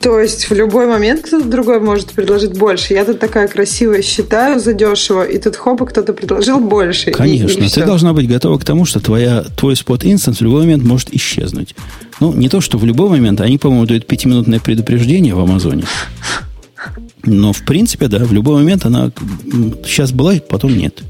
То 0.00 0.20
есть 0.20 0.48
в 0.50 0.54
любой 0.54 0.86
момент 0.86 1.22
кто-то 1.22 1.48
другой 1.48 1.80
может 1.80 2.12
предложить 2.12 2.56
больше. 2.56 2.94
Я 2.94 3.04
тут 3.04 3.18
такая 3.18 3.48
красивая 3.48 4.02
считаю 4.02 4.60
задешево, 4.60 5.24
и 5.24 5.36
тут 5.38 5.56
хоп, 5.56 5.82
и 5.82 5.86
кто-то 5.86 6.12
предложил 6.12 6.60
больше. 6.60 7.10
и- 7.10 7.12
Конечно, 7.12 7.58
и 7.58 7.62
ты 7.62 7.66
всё. 7.66 7.86
должна 7.86 8.12
быть 8.12 8.28
готова 8.28 8.56
к 8.58 8.64
тому, 8.64 8.84
что 8.84 9.00
твоя, 9.00 9.42
твой 9.56 9.74
спот 9.74 10.04
инстанс 10.04 10.38
в 10.38 10.42
любой 10.42 10.60
момент 10.60 10.84
может 10.84 11.12
исчезнуть. 11.12 11.74
Ну, 12.20 12.32
не 12.32 12.48
то, 12.48 12.60
что 12.60 12.78
в 12.78 12.84
любой 12.84 13.10
момент, 13.10 13.40
они, 13.40 13.58
по-моему, 13.58 13.84
дают 13.86 14.06
пятиминутное 14.06 14.60
предупреждение 14.60 15.34
в 15.34 15.40
Амазоне. 15.40 15.84
Но, 17.26 17.52
в 17.52 17.64
принципе, 17.64 18.08
да, 18.08 18.24
в 18.24 18.32
любой 18.32 18.54
момент 18.54 18.86
она 18.86 19.10
сейчас 19.84 20.12
была, 20.12 20.34
потом 20.48 20.76
нет. 20.76 21.02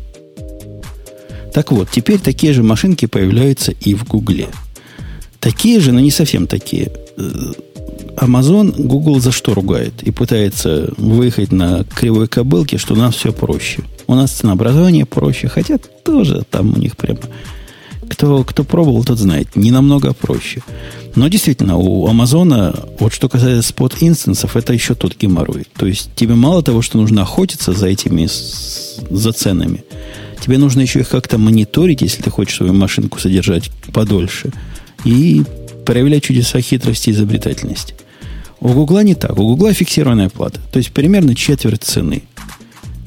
Так 1.52 1.72
вот, 1.72 1.88
теперь 1.90 2.18
такие 2.18 2.52
же 2.52 2.62
машинки 2.62 3.06
появляются 3.06 3.72
и 3.72 3.94
в 3.94 4.04
Гугле. 4.04 4.48
Такие 5.40 5.80
же, 5.80 5.92
но 5.92 6.00
не 6.00 6.10
совсем 6.10 6.46
такие. 6.46 6.90
Э, 7.16 7.52
Amazon 8.16 8.74
Google 8.76 9.20
за 9.20 9.30
что 9.30 9.54
ругает 9.54 10.02
и 10.02 10.10
пытается 10.10 10.92
выехать 10.96 11.52
на 11.52 11.84
кривой 11.84 12.28
кобылке, 12.28 12.78
что 12.78 12.94
у 12.94 12.96
нас 12.96 13.14
все 13.14 13.32
проще. 13.32 13.82
У 14.06 14.14
нас 14.14 14.32
ценообразование 14.32 15.04
проще, 15.06 15.48
хотя 15.48 15.78
тоже 16.04 16.44
там 16.50 16.74
у 16.74 16.78
них 16.78 16.96
прямо... 16.96 17.20
Кто, 18.10 18.44
кто 18.44 18.64
пробовал, 18.64 19.04
тот 19.04 19.18
знает. 19.18 19.56
Не 19.56 19.70
намного 19.70 20.12
проще. 20.14 20.62
Но 21.14 21.28
действительно, 21.28 21.76
у 21.76 22.06
Амазона, 22.06 22.74
вот 22.98 23.12
что 23.12 23.28
касается 23.28 23.68
спот 23.68 23.96
инстансов, 24.00 24.56
это 24.56 24.72
еще 24.72 24.94
тот 24.94 25.16
геморрой. 25.16 25.66
То 25.76 25.86
есть 25.86 26.10
тебе 26.14 26.34
мало 26.34 26.62
того, 26.62 26.82
что 26.82 26.98
нужно 26.98 27.22
охотиться 27.22 27.72
за 27.72 27.86
этими, 27.86 28.26
за 28.28 29.32
ценами, 29.32 29.84
тебе 30.40 30.58
нужно 30.58 30.82
еще 30.82 31.00
их 31.00 31.08
как-то 31.08 31.38
мониторить, 31.38 32.02
если 32.02 32.22
ты 32.22 32.30
хочешь 32.30 32.56
свою 32.56 32.72
машинку 32.74 33.18
содержать 33.18 33.70
подольше. 33.92 34.50
И 35.04 35.42
проявлять 35.84 36.24
чудеса 36.24 36.60
хитрости 36.60 37.10
и 37.10 37.12
изобретательности. 37.12 37.94
У 38.60 38.68
Гугла 38.68 39.02
не 39.02 39.14
так. 39.14 39.32
У 39.38 39.46
Гугла 39.46 39.72
фиксированная 39.72 40.28
плата. 40.28 40.60
То 40.72 40.78
есть 40.78 40.92
примерно 40.92 41.34
четверть 41.34 41.84
цены. 41.84 42.22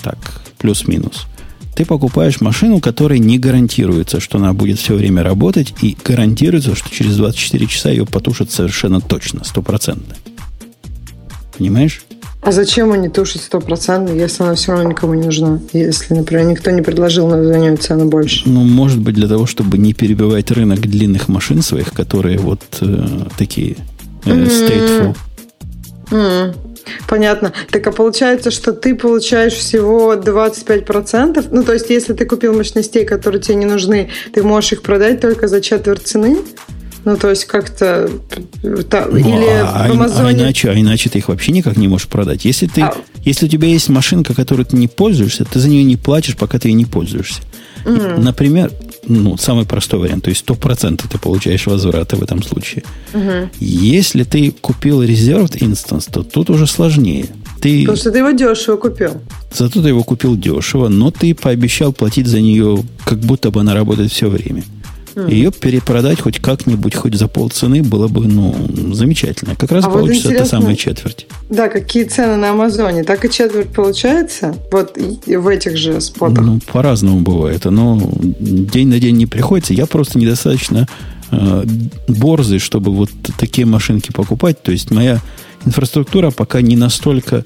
Так, 0.02 0.18
плюс-минус. 0.58 1.26
Ты 1.76 1.86
покупаешь 1.86 2.42
машину, 2.42 2.80
которой 2.80 3.20
не 3.20 3.40
гарантируется, 3.40 4.20
что 4.20 4.38
она 4.38 4.54
будет 4.54 4.80
все 4.80 4.96
время 4.96 5.24
работать, 5.24 5.74
и 5.82 5.96
гарантируется, 6.04 6.76
что 6.76 6.90
через 6.90 7.18
24 7.18 7.68
часа 7.68 7.90
ее 7.90 8.06
потушат 8.06 8.52
совершенно 8.52 9.00
точно, 9.00 9.44
стопроцентно. 9.44 10.16
Понимаешь? 11.58 12.02
А 12.42 12.54
зачем 12.54 12.94
они 12.94 13.10
тушат 13.10 13.42
стопроцентно, 13.42 14.14
если 14.14 14.44
она 14.44 14.56
все 14.56 14.72
равно 14.72 14.92
никому 14.92 15.14
не 15.14 15.26
нужна? 15.26 15.60
Если, 15.74 16.14
например, 16.14 16.46
никто 16.46 16.72
не 16.72 16.82
предложил 16.82 17.28
на 17.28 17.44
за 17.44 17.58
нее 17.58 17.76
цену 17.76 18.06
больше. 18.06 18.48
Ну, 18.48 18.64
может 18.64 19.00
быть, 19.00 19.16
для 19.16 19.28
того, 19.28 19.46
чтобы 19.46 19.78
не 19.78 19.94
перебивать 19.94 20.50
рынок 20.52 20.80
длинных 20.80 21.28
машин 21.28 21.62
своих, 21.62 21.92
которые 21.92 22.38
вот 22.38 22.62
э, 22.80 23.26
такие 23.38 23.76
э, 24.24 24.30
stateful. 24.32 25.18
М, 26.12 26.54
Понятно. 27.08 27.54
Так 27.72 27.86
а 27.88 27.92
получается, 27.92 28.52
что 28.52 28.74
ты 28.74 28.96
получаешь 28.96 29.54
всего 29.54 30.14
25%? 30.14 31.48
Ну, 31.52 31.64
то 31.64 31.74
есть, 31.74 31.90
если 31.90 32.14
ты 32.14 32.26
купил 32.26 32.54
мощностей, 32.54 33.06
которые 33.06 33.42
тебе 33.42 33.56
не 33.56 33.66
нужны, 33.66 34.10
ты 34.34 34.44
можешь 34.44 34.74
их 34.74 34.82
продать 34.82 35.22
только 35.22 35.48
за 35.48 35.62
четверть 35.62 36.08
цены? 36.08 36.38
Ну, 37.06 37.16
то 37.16 37.30
есть 37.30 37.46
как-то... 37.46 38.10
Та, 38.90 39.08
ну, 39.10 39.18
или 39.18 39.48
а, 39.48 39.88
в 39.88 39.92
Амазоне... 39.92 40.28
а, 40.28 40.34
иначе, 40.34 40.70
а 40.70 40.80
иначе 40.80 41.10
ты 41.10 41.20
их 41.20 41.30
вообще 41.30 41.52
никак 41.52 41.78
не 41.78 41.88
можешь 41.88 42.08
продать. 42.08 42.44
Если, 42.46 42.68
ты, 42.68 42.82
а... 42.82 42.94
если 43.24 43.46
у 43.46 43.50
тебя 43.50 43.68
есть 43.68 43.90
машинка, 43.90 44.34
которой 44.34 44.66
ты 44.66 44.76
не 44.76 44.88
пользуешься, 44.88 45.46
ты 45.46 45.60
за 45.60 45.70
нее 45.70 45.84
не 45.84 45.96
платишь, 45.96 46.36
пока 46.36 46.60
ты 46.60 46.70
ей 46.70 46.74
не 46.74 46.86
пользуешься. 46.86 47.42
Mm. 47.86 48.20
Например, 48.20 48.72
ну, 49.08 49.38
самый 49.38 49.66
простой 49.66 50.00
вариант, 50.00 50.24
то 50.24 50.30
есть 50.30 50.46
100% 50.46 51.04
ты 51.10 51.18
получаешь 51.18 51.68
возврата 51.68 52.16
в 52.16 52.24
этом 52.24 52.44
случае. 52.44 52.84
Mm-hmm. 53.14 53.50
Если 53.60 54.24
ты 54.24 54.52
купил 54.52 55.04
резерв 55.04 55.50
инстанс, 55.62 56.06
то 56.06 56.24
тут 56.24 56.50
уже 56.50 56.68
сложнее. 56.68 57.26
Ты... 57.62 57.82
Потому 57.82 57.98
что 57.98 58.12
ты 58.12 58.20
его 58.20 58.32
дешево 58.32 58.78
купил. 58.78 59.22
Зато 59.52 59.82
ты 59.82 59.90
его 59.90 60.04
купил 60.04 60.38
дешево, 60.38 60.88
но 60.88 61.12
ты 61.12 61.36
пообещал 61.36 61.92
платить 61.92 62.28
за 62.28 62.40
нее, 62.40 62.84
как 63.06 63.20
будто 63.20 63.52
бы 63.52 63.62
она 63.62 63.74
работает 63.74 64.12
все 64.12 64.30
время. 64.30 64.64
Mm. 65.20 65.32
Ее 65.32 65.52
перепродать 65.52 66.22
хоть 66.22 66.40
как-нибудь, 66.40 66.96
хоть 66.96 67.16
за 67.16 67.28
полцены, 67.28 67.84
было 67.84 68.08
бы, 68.08 68.26
ну, 68.26 68.56
замечательно. 68.94 69.56
Как 69.56 69.72
раз 69.72 69.86
а 69.86 69.90
получится 69.90 70.30
вот 70.30 70.38
эта 70.38 70.46
самая 70.46 70.76
четверть. 70.76 71.28
Да, 71.50 71.68
какие 71.68 72.06
цены 72.06 72.38
на 72.38 72.52
Амазоне. 72.52 73.04
Так 73.04 73.26
и 73.26 73.30
четверть 73.30 73.70
получается? 73.70 74.56
Вот 74.72 74.98
в 74.98 75.48
этих 75.48 75.78
же 75.78 76.00
спотах. 76.02 76.46
Ну, 76.46 76.60
по-разному 76.72 77.20
бывает. 77.20 77.66
Но 77.66 78.00
день 78.20 78.88
на 78.88 79.00
день 79.00 79.18
не 79.18 79.26
приходится. 79.26 79.74
Я 79.74 79.86
просто 79.86 80.18
недостаточно 80.18 80.88
э, 81.32 81.64
борзый, 82.08 82.60
чтобы 82.60 82.92
вот 82.92 83.10
такие 83.38 83.66
машинки 83.66 84.12
покупать. 84.12 84.62
То 84.62 84.72
есть 84.72 84.92
моя 84.92 85.20
инфраструктура 85.66 86.32
пока 86.32 86.62
не 86.62 86.76
настолько... 86.76 87.44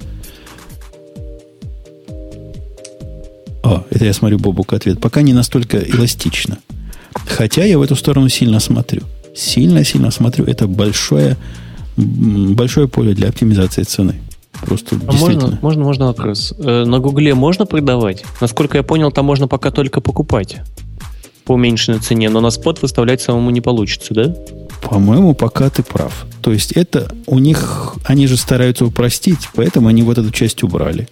О, 3.62 3.82
это 3.90 4.04
я 4.04 4.12
смотрю, 4.12 4.38
Бобук 4.38 4.74
ответ. 4.74 5.00
Пока 5.00 5.22
не 5.22 5.32
настолько 5.32 5.78
эластична. 5.78 6.58
Хотя 7.26 7.64
я 7.64 7.78
в 7.78 7.82
эту 7.82 7.96
сторону 7.96 8.28
сильно 8.28 8.60
смотрю. 8.60 9.02
Сильно-сильно 9.34 10.10
смотрю. 10.10 10.44
Это 10.44 10.66
большое, 10.66 11.36
большое 11.96 12.88
поле 12.88 13.14
для 13.14 13.28
оптимизации 13.28 13.82
цены. 13.82 14.14
Просто 14.60 14.96
а 15.06 15.12
можно, 15.12 15.58
можно, 15.60 15.84
можно 15.84 16.06
вопрос. 16.06 16.54
Э, 16.58 16.84
на 16.84 16.98
Гугле 16.98 17.34
можно 17.34 17.66
продавать? 17.66 18.24
Насколько 18.40 18.78
я 18.78 18.82
понял, 18.82 19.10
там 19.10 19.24
можно 19.26 19.48
пока 19.48 19.70
только 19.70 20.00
покупать 20.00 20.58
по 21.44 21.52
уменьшенной 21.52 21.98
цене, 21.98 22.30
но 22.30 22.40
на 22.40 22.50
спот 22.50 22.80
выставлять 22.80 23.20
самому 23.20 23.50
не 23.50 23.60
получится, 23.60 24.14
да? 24.14 24.34
По-моему, 24.82 25.34
пока 25.34 25.68
ты 25.70 25.82
прав. 25.82 26.26
То 26.40 26.52
есть 26.52 26.72
это 26.72 27.10
у 27.26 27.38
них, 27.38 27.96
они 28.04 28.26
же 28.26 28.36
стараются 28.36 28.86
упростить, 28.86 29.48
поэтому 29.54 29.88
они 29.88 30.02
вот 30.02 30.18
эту 30.18 30.30
часть 30.30 30.62
убрали. 30.62 31.08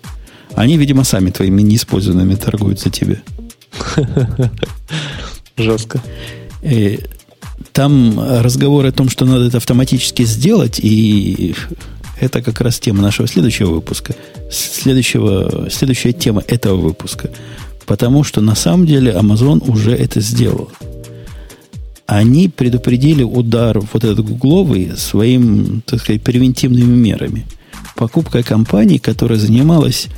Они, 0.55 0.77
видимо, 0.77 1.05
сами 1.05 1.31
твоими 1.31 1.63
неиспользованными 1.63 2.35
торгуют 2.35 2.81
за 2.81 2.91
тебя. 2.91 3.17
Жестко. 5.57 6.03
И 6.62 7.01
там 7.73 8.19
разговор 8.19 8.87
о 8.87 8.93
том, 8.93 9.09
что 9.09 9.24
надо 9.24 9.47
это 9.47 9.57
автоматически 9.59 10.24
сделать, 10.24 10.79
и 10.83 11.55
это 12.20 12.43
как 12.43 12.61
раз 12.61 12.79
тема 12.79 13.03
нашего 13.03 13.27
следующего 13.27 13.73
выпуска. 13.73 14.15
Следующего, 14.51 15.69
следующая 15.70 16.12
тема 16.12 16.43
этого 16.47 16.77
выпуска. 16.77 17.31
Потому 17.87 18.23
что 18.24 18.41
на 18.41 18.55
самом 18.55 18.87
деле 18.87 19.12
Amazon 19.12 19.69
уже 19.69 19.93
это 19.93 20.20
сделал. 20.20 20.70
Они 22.07 22.49
предупредили 22.49 23.23
удар 23.23 23.81
вот 23.81 24.05
этот 24.05 24.24
гугловый 24.24 24.93
своим, 24.97 25.83
так 25.87 26.01
сказать, 26.01 26.23
превентивными 26.23 26.95
мерами. 26.95 27.47
Покупкой 27.97 28.43
компании, 28.43 28.99
которая 28.99 29.39
занималась 29.39 30.09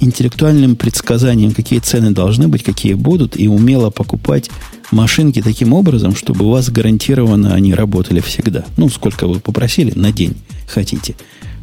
интеллектуальным 0.00 0.76
предсказанием, 0.76 1.52
какие 1.52 1.80
цены 1.80 2.12
должны 2.12 2.48
быть, 2.48 2.62
какие 2.62 2.94
будут, 2.94 3.38
и 3.38 3.48
умела 3.48 3.90
покупать 3.90 4.50
машинки 4.90 5.42
таким 5.42 5.72
образом, 5.72 6.14
чтобы 6.14 6.46
у 6.46 6.50
вас 6.50 6.70
гарантированно 6.70 7.54
они 7.54 7.74
работали 7.74 8.20
всегда. 8.20 8.64
Ну, 8.76 8.88
сколько 8.88 9.26
вы 9.26 9.40
попросили, 9.40 9.92
на 9.94 10.12
день 10.12 10.36
хотите. 10.66 11.14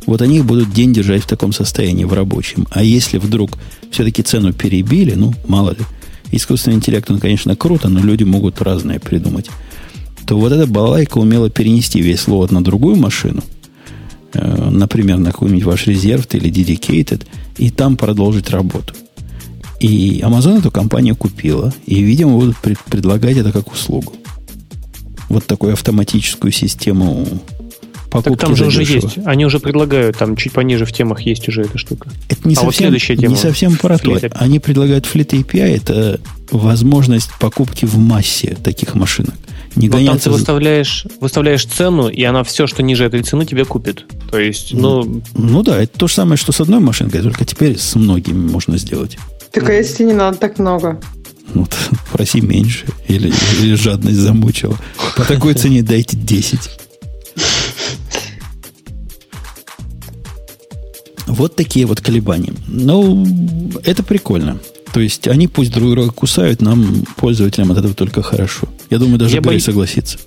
Вот 0.06 0.22
они 0.22 0.38
их 0.38 0.46
будут 0.46 0.72
день 0.72 0.94
держать 0.94 1.24
в 1.24 1.28
таком 1.28 1.52
состоянии, 1.52 2.06
в 2.06 2.14
рабочем. 2.14 2.66
А 2.72 2.82
если 2.82 3.18
вдруг 3.18 3.58
все-таки 3.92 4.24
цену 4.24 4.54
перебили, 4.54 5.14
ну, 5.14 5.34
мало 5.48 5.72
ли, 5.72 5.84
искусственный 6.32 6.78
интеллект, 6.78 7.10
он, 7.12 7.20
конечно, 7.20 7.56
круто, 7.56 7.90
но 7.90 8.00
люди 8.00 8.24
могут 8.24 8.62
разное 8.62 9.00
придумать, 9.00 9.50
то 10.26 10.38
вот 10.38 10.52
эта 10.52 10.66
балайка 10.66 11.18
умела 11.18 11.50
перенести 11.50 12.02
весь 12.02 12.28
лот 12.28 12.52
на 12.52 12.64
другую 12.64 12.96
машину, 12.96 13.44
э, 14.34 14.70
например, 14.70 15.18
на 15.18 15.32
какой-нибудь 15.32 15.64
ваш 15.64 15.88
резерв 15.88 16.26
или 16.34 16.50
dedicated, 16.50 17.26
и 17.58 17.70
там 17.70 17.98
продолжить 17.98 18.50
работу. 18.50 18.94
И 19.80 20.22
Amazon 20.22 20.60
эту 20.60 20.72
компанию 20.72 21.16
купила, 21.16 21.74
и, 21.86 22.02
видимо, 22.02 22.34
будут 22.34 22.58
пред, 22.58 22.80
предлагать 22.80 23.38
это 23.38 23.52
как 23.52 23.72
услугу. 23.72 24.14
Вот 25.30 25.46
такую 25.46 25.74
автоматическую 25.74 26.52
систему 26.52 27.28
покупки. 28.10 28.40
Так 28.40 28.48
там 28.48 28.56
же 28.56 28.66
уже 28.66 28.84
есть. 28.84 29.20
Они 29.26 29.46
уже 29.46 29.60
предлагают, 29.60 30.18
там 30.18 30.36
чуть 30.36 30.54
пониже 30.54 30.86
в 30.86 30.94
темах 30.94 31.22
есть 31.22 31.48
уже 31.48 31.64
эта 31.64 31.78
штука. 31.78 32.10
Это 32.30 32.48
не 32.48 32.54
а 32.54 32.56
совсем, 32.56 32.66
вот 32.66 32.76
следующая 32.76 33.18
тема. 33.18 33.36
Не 33.36 33.40
совсем 33.40 33.76
про 33.76 33.98
то. 33.98 34.20
Они 34.32 34.60
предлагают 34.60 35.06
Fleet 35.06 35.30
API, 35.44 35.76
это 35.76 36.20
возможность 36.52 37.30
покупки 37.40 37.86
в 37.86 37.98
массе 37.98 38.58
таких 38.64 38.96
машинок. 38.96 39.36
Не 39.76 39.90
Но 39.90 40.04
там 40.04 40.18
ты 40.18 40.32
выставляешь, 40.32 41.06
выставляешь 41.22 41.66
цену, 41.66 42.08
и 42.08 42.24
она 42.24 42.44
все, 42.44 42.66
что 42.66 42.82
ниже 42.82 43.06
этой 43.06 43.22
цены, 43.22 43.46
тебе 43.46 43.64
купит. 43.64 44.06
То 44.32 44.40
есть, 44.40 44.74
ну... 44.74 45.22
Ну 45.36 45.62
да, 45.62 45.84
это 45.84 46.00
то 46.00 46.08
же 46.08 46.16
самое, 46.16 46.38
что 46.38 46.52
с 46.52 46.60
одной 46.60 46.80
машинкой, 46.80 47.22
только 47.22 47.46
теперь 47.46 47.78
с 47.78 47.94
многими 47.96 48.50
можно 48.50 48.78
сделать. 48.78 49.20
Так 49.60 49.70
а 49.70 49.74
если 49.74 50.04
не 50.04 50.14
надо 50.14 50.38
так 50.38 50.60
много? 50.60 51.02
Ну, 51.56 51.68
проси 52.12 52.42
меньше. 52.42 52.86
Или, 53.08 53.34
или 53.60 53.74
жадность 53.74 54.18
замучила. 54.18 54.78
По 55.16 55.24
такой 55.24 55.56
цене 55.56 55.82
дайте 55.82 56.16
10. 56.16 56.60
Вот 61.26 61.56
такие 61.56 61.88
вот 61.88 62.02
колебания. 62.02 62.54
Ну, 62.68 63.26
это 63.84 64.04
прикольно. 64.04 64.60
То 64.94 65.00
есть 65.00 65.28
они 65.28 65.48
пусть 65.48 65.74
друг 65.74 65.90
друга 65.90 66.12
кусают, 66.12 66.62
нам, 66.62 67.04
пользователям, 67.16 67.72
от 67.72 67.80
этого 67.80 67.96
только 67.96 68.22
хорошо. 68.22 68.68
Я 68.92 69.00
думаю, 69.00 69.18
даже 69.18 69.32
Грей 69.32 69.42
боюсь... 69.42 69.64
согласится 69.64 70.20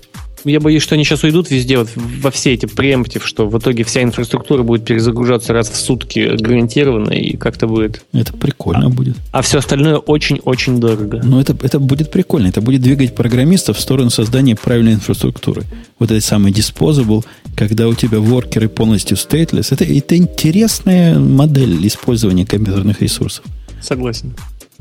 я 0.45 0.59
боюсь, 0.59 0.83
что 0.83 0.95
они 0.95 1.03
сейчас 1.03 1.23
уйдут 1.23 1.49
везде, 1.51 1.77
вот 1.77 1.89
во 1.95 2.31
все 2.31 2.53
эти 2.53 2.65
преемптив, 2.65 3.25
что 3.25 3.47
в 3.47 3.57
итоге 3.57 3.83
вся 3.83 4.03
инфраструктура 4.03 4.63
будет 4.63 4.85
перезагружаться 4.85 5.53
раз 5.53 5.69
в 5.69 5.75
сутки 5.75 6.35
гарантированно, 6.37 7.11
и 7.11 7.37
как-то 7.37 7.67
будет... 7.67 8.03
Это 8.13 8.33
прикольно 8.33 8.87
а, 8.87 8.89
будет. 8.89 9.15
А 9.31 9.41
все 9.41 9.59
остальное 9.59 9.97
очень-очень 9.97 10.79
дорого. 10.79 11.21
Но 11.23 11.39
это, 11.39 11.55
это 11.61 11.79
будет 11.79 12.11
прикольно. 12.11 12.47
Это 12.47 12.61
будет 12.61 12.81
двигать 12.81 13.15
программистов 13.15 13.77
в 13.77 13.81
сторону 13.81 14.09
создания 14.09 14.55
правильной 14.55 14.93
инфраструктуры. 14.93 15.63
Вот 15.99 16.11
этот 16.11 16.23
самый 16.23 16.51
disposable, 16.51 17.25
когда 17.55 17.87
у 17.87 17.93
тебя 17.93 18.19
воркеры 18.19 18.69
полностью 18.69 19.17
stateless. 19.17 19.67
Это, 19.71 19.83
это 19.83 20.17
интересная 20.17 21.19
модель 21.19 21.85
использования 21.87 22.45
компьютерных 22.45 23.01
ресурсов. 23.01 23.45
Согласен. 23.81 24.33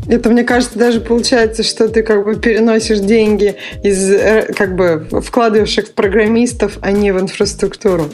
Это, 0.09 0.31
мне 0.31 0.45
кажется, 0.45 0.79
даже 0.79 1.01
получается, 1.01 1.63
что 1.63 1.89
ты 1.89 2.03
как 2.03 2.25
бы 2.25 2.35
переносишь 2.37 3.01
деньги 3.01 3.57
из, 3.83 4.11
э, 4.11 4.53
как 4.57 4.75
бы 4.75 5.07
вкладываешь 5.25 5.77
их 5.79 5.89
в 5.89 5.93
программистов, 5.93 6.79
а 6.81 6.91
не 6.93 7.13
в 7.13 7.21
инфраструктуру. 7.21 8.11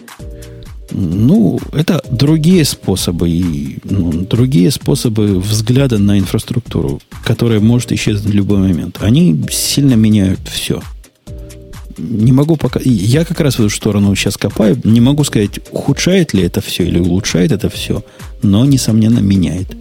Ну, 0.90 1.58
это 1.72 2.02
другие 2.10 2.64
способы, 2.64 3.78
ну, 3.84 4.12
другие 4.12 4.70
способы 4.70 5.40
взгляда 5.40 5.98
на 5.98 6.18
инфраструктуру, 6.18 7.00
которая 7.24 7.60
может 7.60 7.92
исчезнуть 7.92 8.32
в 8.32 8.36
любой 8.36 8.58
момент. 8.58 8.98
Они 9.00 9.44
сильно 9.50 9.94
меняют 9.94 10.40
все. 10.50 10.80
Не 11.98 12.32
могу 12.32 12.56
пока... 12.56 12.78
Я 12.84 13.24
как 13.24 13.40
раз 13.40 13.56
в 13.56 13.60
эту 13.60 13.70
сторону 13.70 14.14
сейчас 14.14 14.36
копаю. 14.36 14.78
Не 14.84 15.00
могу 15.00 15.24
сказать, 15.24 15.60
ухудшает 15.70 16.34
ли 16.34 16.42
это 16.42 16.60
все 16.60 16.84
или 16.84 16.98
улучшает 16.98 17.52
это 17.52 17.68
все, 17.70 18.04
но, 18.42 18.64
несомненно, 18.64 19.20
меняет 19.20 19.74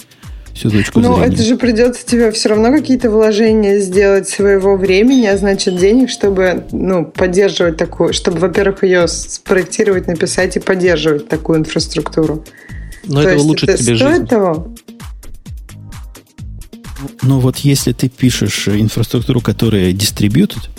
всю 0.56 0.70
точку 0.72 1.00
Но 1.02 1.16
зрения. 1.18 1.34
это 1.34 1.44
же 1.44 1.58
придется 1.58 2.06
тебе 2.06 2.32
все 2.32 2.50
равно 2.50 2.72
какие-то 2.72 3.12
вложения 3.12 3.80
сделать 3.80 4.30
своего 4.30 4.78
времени, 4.78 5.26
а 5.28 5.38
значит 5.38 5.78
денег, 5.78 6.10
чтобы 6.10 6.66
ну, 6.72 7.06
поддерживать 7.06 7.78
такую, 7.78 8.14
чтобы, 8.14 8.40
во-первых, 8.40 8.84
ее 8.84 9.08
спроектировать, 9.08 10.08
написать 10.08 10.56
и 10.56 10.60
поддерживать 10.60 11.28
такую 11.28 11.60
инфраструктуру. 11.60 12.44
Но 13.04 13.22
То 13.22 13.30
это 13.30 13.42
улучшит 13.42 13.70
это 13.70 13.84
тебе 13.84 13.96
стоит 13.98 14.12
жизнь. 14.14 14.28
того? 14.28 14.74
Ну 17.22 17.40
вот 17.40 17.58
если 17.58 17.92
ты 17.92 18.10
пишешь 18.10 18.68
инфраструктуру, 18.68 19.42
которая 19.42 19.92
дистрибьютит, 19.92 20.70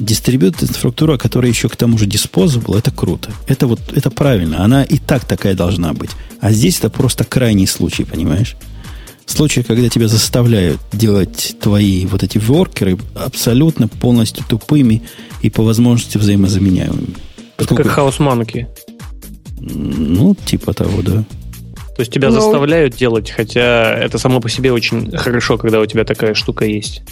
дистрибьют 0.00 0.62
инфраструктура, 0.62 1.16
которая 1.16 1.50
еще 1.50 1.68
к 1.68 1.76
тому 1.76 1.98
же 1.98 2.06
disposable, 2.06 2.76
это 2.76 2.90
круто. 2.90 3.30
Это 3.46 3.66
вот, 3.66 3.80
это 3.94 4.10
правильно. 4.10 4.64
Она 4.64 4.82
и 4.82 4.98
так 4.98 5.24
такая 5.24 5.54
должна 5.54 5.92
быть. 5.92 6.10
А 6.40 6.50
здесь 6.52 6.78
это 6.78 6.90
просто 6.90 7.24
крайний 7.24 7.66
случай, 7.66 8.04
понимаешь? 8.04 8.56
Случай, 9.26 9.62
когда 9.62 9.88
тебя 9.88 10.08
заставляют 10.08 10.80
делать 10.92 11.56
твои 11.60 12.06
вот 12.06 12.24
эти 12.24 12.38
воркеры 12.38 12.98
абсолютно 13.14 13.86
полностью 13.86 14.44
тупыми 14.48 15.02
и 15.42 15.50
по 15.50 15.62
возможности 15.62 16.18
взаимозаменяемыми. 16.18 17.14
Поскольку... 17.56 17.84
Как 17.84 17.92
хаос-манки. 17.92 18.66
Ну, 19.60 20.34
типа 20.34 20.72
того, 20.72 21.02
да. 21.02 21.24
То 21.94 22.02
есть 22.02 22.12
тебя 22.12 22.30
Но... 22.30 22.36
Ну, 22.36 22.40
заставляют 22.40 22.96
делать, 22.96 23.30
хотя 23.30 23.94
это 23.94 24.18
само 24.18 24.40
по 24.40 24.48
себе 24.48 24.72
очень 24.72 25.14
хорошо, 25.16 25.58
когда 25.58 25.80
у 25.80 25.86
тебя 25.86 26.04
такая 26.04 26.34
штука 26.34 26.64
есть. 26.64 27.02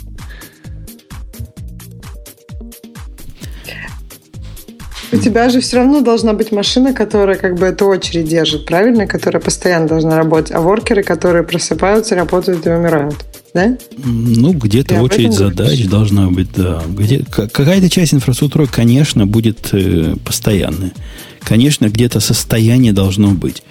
У 5.12 5.16
тебя 5.16 5.48
же 5.48 5.60
все 5.60 5.78
равно 5.78 6.00
должна 6.00 6.32
быть 6.32 6.52
машина, 6.52 6.92
которая 6.92 7.36
как 7.36 7.58
бы 7.58 7.66
эту 7.66 7.86
очередь 7.86 8.28
держит, 8.28 8.66
правильно? 8.66 9.06
Которая 9.06 9.40
постоянно 9.40 9.88
должна 9.88 10.16
работать. 10.16 10.52
А 10.52 10.60
воркеры, 10.60 11.02
которые 11.02 11.44
просыпаются, 11.44 12.14
работают 12.14 12.66
и 12.66 12.70
умирают. 12.70 13.16
Да? 13.54 13.76
Ну, 13.96 14.52
где-то 14.52 14.96
Ты 14.96 15.00
очередь 15.00 15.32
задач 15.32 15.56
говоришь? 15.56 15.86
должна 15.86 16.28
быть, 16.28 16.48
да. 16.54 16.82
Где, 16.88 17.24
какая-то 17.24 17.88
часть 17.88 18.12
инфраструктуры, 18.12 18.66
конечно, 18.66 19.26
будет 19.26 19.70
э, 19.72 20.14
постоянная. 20.24 20.92
Конечно, 21.40 21.88
где-то 21.88 22.20
состояние 22.20 22.92
должно 22.92 23.30
быть. 23.30 23.62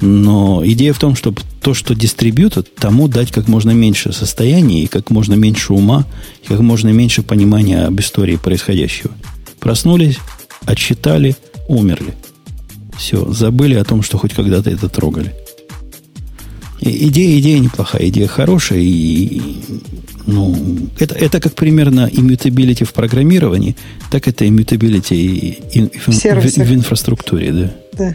Но 0.00 0.62
идея 0.64 0.92
в 0.92 0.98
том, 0.98 1.14
чтобы 1.14 1.42
то, 1.62 1.74
что 1.74 1.94
дистрибьютор, 1.94 2.64
тому 2.78 3.06
дать 3.06 3.30
как 3.30 3.48
можно 3.48 3.70
меньше 3.70 4.12
состояния 4.12 4.82
и 4.82 4.86
как 4.86 5.10
можно 5.10 5.34
меньше 5.34 5.74
ума, 5.74 6.06
и 6.42 6.48
как 6.48 6.60
можно 6.60 6.88
меньше 6.88 7.22
понимания 7.22 7.84
об 7.84 8.00
истории 8.00 8.36
происходящего. 8.36 9.12
Проснулись, 9.60 10.16
отсчитали, 10.66 11.34
умерли. 11.68 12.14
Все, 12.96 13.32
забыли 13.32 13.74
о 13.74 13.84
том, 13.84 14.02
что 14.02 14.18
хоть 14.18 14.34
когда-то 14.34 14.70
это 14.70 14.88
трогали. 14.88 15.34
И- 16.80 17.08
идея, 17.08 17.38
идея 17.40 17.58
неплохая, 17.58 18.08
идея 18.08 18.26
хорошая, 18.26 18.80
и, 18.80 19.40
ну, 20.26 20.56
это, 20.98 21.14
это 21.14 21.40
как 21.40 21.54
примерно 21.54 22.08
immutability 22.12 22.84
в 22.84 22.92
программировании, 22.92 23.76
так 24.10 24.28
это 24.28 24.44
immutability 24.44 25.16
и, 25.16 25.58
и- 25.72 25.80
и 25.80 25.98
в, 25.98 26.08
в- 26.08 26.64
в 26.64 26.74
инфраструктуре, 26.74 27.52
да. 27.52 27.70
Да. 27.98 28.14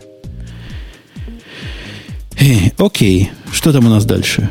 Э, 2.39 2.69
окей, 2.77 3.29
что 3.51 3.71
там 3.71 3.85
у 3.85 3.89
нас 3.89 4.05
дальше? 4.05 4.49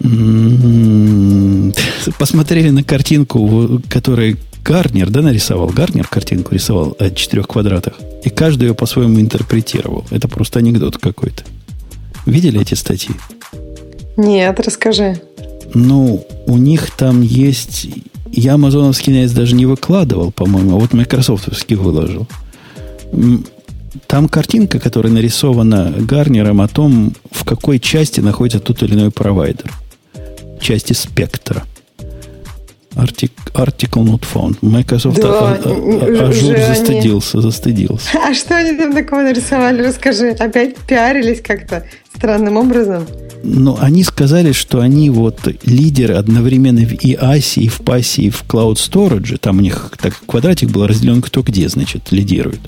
Посмотрели 2.18 2.70
на 2.70 2.84
картинку, 2.84 3.80
которую 3.88 4.36
Гарнер, 4.68 5.08
да, 5.08 5.22
нарисовал. 5.22 5.68
Гарнер 5.68 6.06
картинку 6.06 6.54
рисовал 6.54 6.94
о 6.98 7.08
четырех 7.08 7.48
квадратах. 7.48 7.94
И 8.22 8.28
каждый 8.28 8.68
ее 8.68 8.74
по-своему 8.74 9.18
интерпретировал. 9.18 10.04
Это 10.10 10.28
просто 10.28 10.58
анекдот 10.58 10.98
какой-то. 10.98 11.42
Видели 12.26 12.60
эти 12.60 12.74
статьи? 12.74 13.14
Нет, 14.18 14.60
расскажи. 14.60 15.22
Ну, 15.72 16.26
у 16.46 16.58
них 16.58 16.90
там 16.90 17.22
есть... 17.22 17.88
Я 18.30 18.54
амазоновский 18.54 19.10
наец 19.10 19.30
даже 19.30 19.54
не 19.54 19.64
выкладывал, 19.64 20.32
по-моему, 20.32 20.76
а 20.76 20.80
вот 20.80 20.92
майкрософтовский 20.92 21.76
выложил. 21.76 22.26
Там 24.06 24.28
картинка, 24.28 24.78
которая 24.78 25.10
нарисована 25.10 25.94
Gartner 25.96 26.46
ом 26.46 26.60
о 26.60 26.68
том, 26.68 27.14
в 27.30 27.46
какой 27.46 27.80
части 27.80 28.20
находится 28.20 28.60
тот 28.60 28.82
или 28.82 28.92
иной 28.92 29.10
провайдер. 29.12 29.72
Части 30.60 30.92
спектра. 30.92 31.64
Artic- 32.94 33.52
Article 33.54 34.04
not 34.04 34.22
found. 34.34 34.56
Microsoft 34.62 35.20
Да, 35.20 35.28
а- 35.28 35.60
а- 35.64 35.70
уже 35.70 36.18
а- 36.24 36.28
Azure 36.28 36.54
они- 36.54 36.64
застыдился, 36.64 37.40
застыдился. 37.40 38.08
А 38.18 38.34
что 38.34 38.56
они 38.56 38.76
там 38.76 38.92
такого 38.92 39.22
нарисовали? 39.22 39.82
Расскажи. 39.82 40.30
Опять 40.30 40.76
пиарились 40.78 41.40
как-то 41.40 41.84
странным 42.16 42.56
образом? 42.56 43.06
Но 43.44 43.78
они 43.80 44.02
сказали, 44.02 44.50
что 44.50 44.80
они 44.80 45.10
вот 45.10 45.38
лидеры 45.64 46.14
одновременно 46.14 46.80
в 46.80 46.92
EASI, 46.92 47.60
и 47.62 47.68
в 47.68 47.80
PASI, 47.80 48.22
и 48.24 48.30
в 48.30 48.42
Cloud 48.48 48.74
Storage. 48.74 49.38
Там 49.38 49.58
у 49.58 49.60
них 49.60 49.92
так 50.00 50.14
квадратик 50.26 50.70
был 50.70 50.86
разделен 50.86 51.22
кто 51.22 51.42
где, 51.42 51.68
значит, 51.68 52.10
лидирует. 52.10 52.60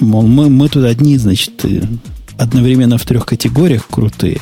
Мол, 0.00 0.22
мы, 0.26 0.48
мы 0.48 0.68
тут 0.70 0.84
одни, 0.84 1.18
значит, 1.18 1.64
одновременно 2.38 2.96
в 2.96 3.04
трех 3.04 3.26
категориях 3.26 3.86
крутые. 3.88 4.38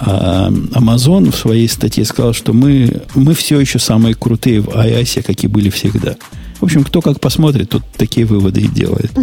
А 0.00 0.48
Amazon 0.50 1.30
в 1.30 1.36
своей 1.36 1.68
статье 1.68 2.04
сказал, 2.04 2.32
что 2.32 2.52
мы, 2.52 3.02
мы 3.14 3.34
все 3.34 3.58
еще 3.60 3.78
самые 3.78 4.14
крутые 4.14 4.60
в 4.60 4.68
iOS, 4.68 5.22
как 5.22 5.42
и 5.42 5.48
были 5.48 5.70
всегда. 5.70 6.16
В 6.60 6.64
общем, 6.64 6.84
кто 6.84 7.00
как 7.00 7.20
посмотрит, 7.20 7.70
тот 7.70 7.82
такие 7.96 8.26
выводы 8.26 8.60
и 8.62 8.68
делает. 8.68 9.10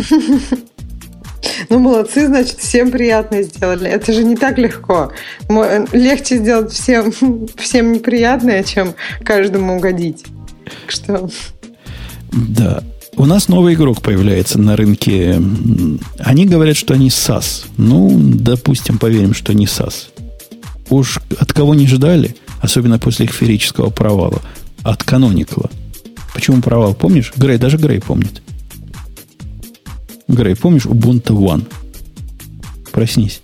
Ну, 1.69 1.79
молодцы, 1.79 2.25
значит, 2.25 2.57
всем 2.57 2.89
приятно 2.91 3.43
сделали. 3.43 3.87
Это 3.87 4.13
же 4.13 4.23
не 4.23 4.35
так 4.35 4.57
легко. 4.57 5.11
Мо- 5.47 5.85
Легче 5.93 6.37
сделать 6.37 6.71
всем, 6.71 7.13
всем 7.57 7.91
неприятное, 7.91 8.63
чем 8.63 8.95
каждому 9.23 9.77
угодить. 9.77 10.25
Так 10.63 10.91
что 10.91 11.29
Да. 12.31 12.83
У 13.17 13.25
нас 13.25 13.47
новый 13.47 13.75
игрок 13.75 14.01
появляется 14.01 14.59
на 14.59 14.75
рынке. 14.75 15.41
Они 16.19 16.45
говорят, 16.45 16.75
что 16.75 16.93
они 16.95 17.07
SAS. 17.07 17.65
Ну, 17.77 18.11
допустим, 18.19 18.97
поверим, 18.97 19.33
что 19.33 19.53
не 19.53 19.65
SAS. 19.65 20.07
Уж 20.89 21.19
от 21.39 21.51
кого 21.53 21.73
не 21.75 21.87
ждали, 21.87 22.35
особенно 22.61 22.99
после 22.99 23.25
их 23.25 23.31
ферического 23.33 23.89
провала, 23.89 24.41
от 24.83 25.01
Canonical. 25.03 25.69
Почему 26.33 26.61
провал, 26.61 26.93
помнишь? 26.93 27.31
Грей, 27.37 27.57
даже 27.57 27.77
Грей 27.77 27.99
помнит. 28.01 28.41
Грей, 30.27 30.55
помнишь 30.55 30.85
Ubuntu 30.85 31.37
One? 31.37 31.63
Проснись. 32.91 33.41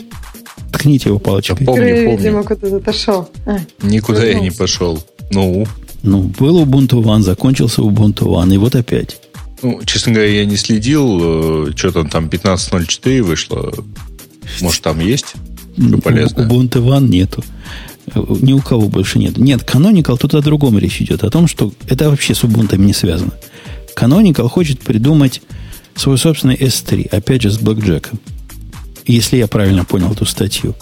Ткните 0.72 1.10
его 1.10 1.20
палочкой. 1.20 1.66
Помню, 1.66 1.82
Грей, 1.84 2.06
помню. 2.06 2.18
видимо, 2.18 2.44
куда-то 2.44 2.76
отошел. 2.78 3.30
А, 3.46 3.60
Никуда 3.82 4.24
я 4.26 4.40
не 4.40 4.52
пошел. 4.52 5.04
Ну, 5.32 5.66
Ну, 6.04 6.24
был 6.40 6.62
Ubuntu 6.64 7.02
One, 7.04 7.22
закончился 7.22 7.82
Ubuntu 7.82 8.24
One, 8.26 8.54
и 8.54 8.58
вот 8.58 8.76
опять. 8.76 9.18
ну, 9.62 9.82
честно 9.86 10.14
говоря, 10.14 10.30
я 10.32 10.46
не 10.46 10.58
следил, 10.58 11.68
э, 11.68 11.72
что 11.76 11.92
там 11.92 12.10
там 12.10 12.28
15.04 12.28 13.22
вышло. 13.22 13.72
Может, 14.62 14.82
там 14.82 15.00
есть? 15.00 15.34
Полезное? 16.04 16.48
Ubuntu 16.48 16.84
One 16.84 17.08
нету. 17.08 17.44
Ни 18.16 18.54
у 18.54 18.60
кого 18.60 18.90
больше 18.90 19.20
нет. 19.20 19.38
Нет, 19.38 19.62
Canonical 19.62 20.18
тут 20.18 20.34
о 20.34 20.42
другом 20.42 20.78
речь 20.78 21.02
идет. 21.02 21.24
О 21.24 21.30
том, 21.30 21.48
что 21.48 21.72
это 21.88 22.10
вообще 22.10 22.34
с 22.34 22.44
Ubuntu 22.44 22.78
не 22.78 22.94
связано. 22.94 23.32
Canonical 23.96 24.48
хочет 24.50 24.80
придумать 24.80 25.42
свой 25.96 26.18
собственный 26.18 26.56
S3. 26.56 27.10
Опять 27.16 27.44
же, 27.44 27.52
с 27.52 27.58
блэкджеком. 27.58 28.20
Если 29.06 29.38
я 29.38 29.48
правильно 29.48 29.86
понял 29.86 30.12
эту 30.12 30.26
статью. 30.26 30.76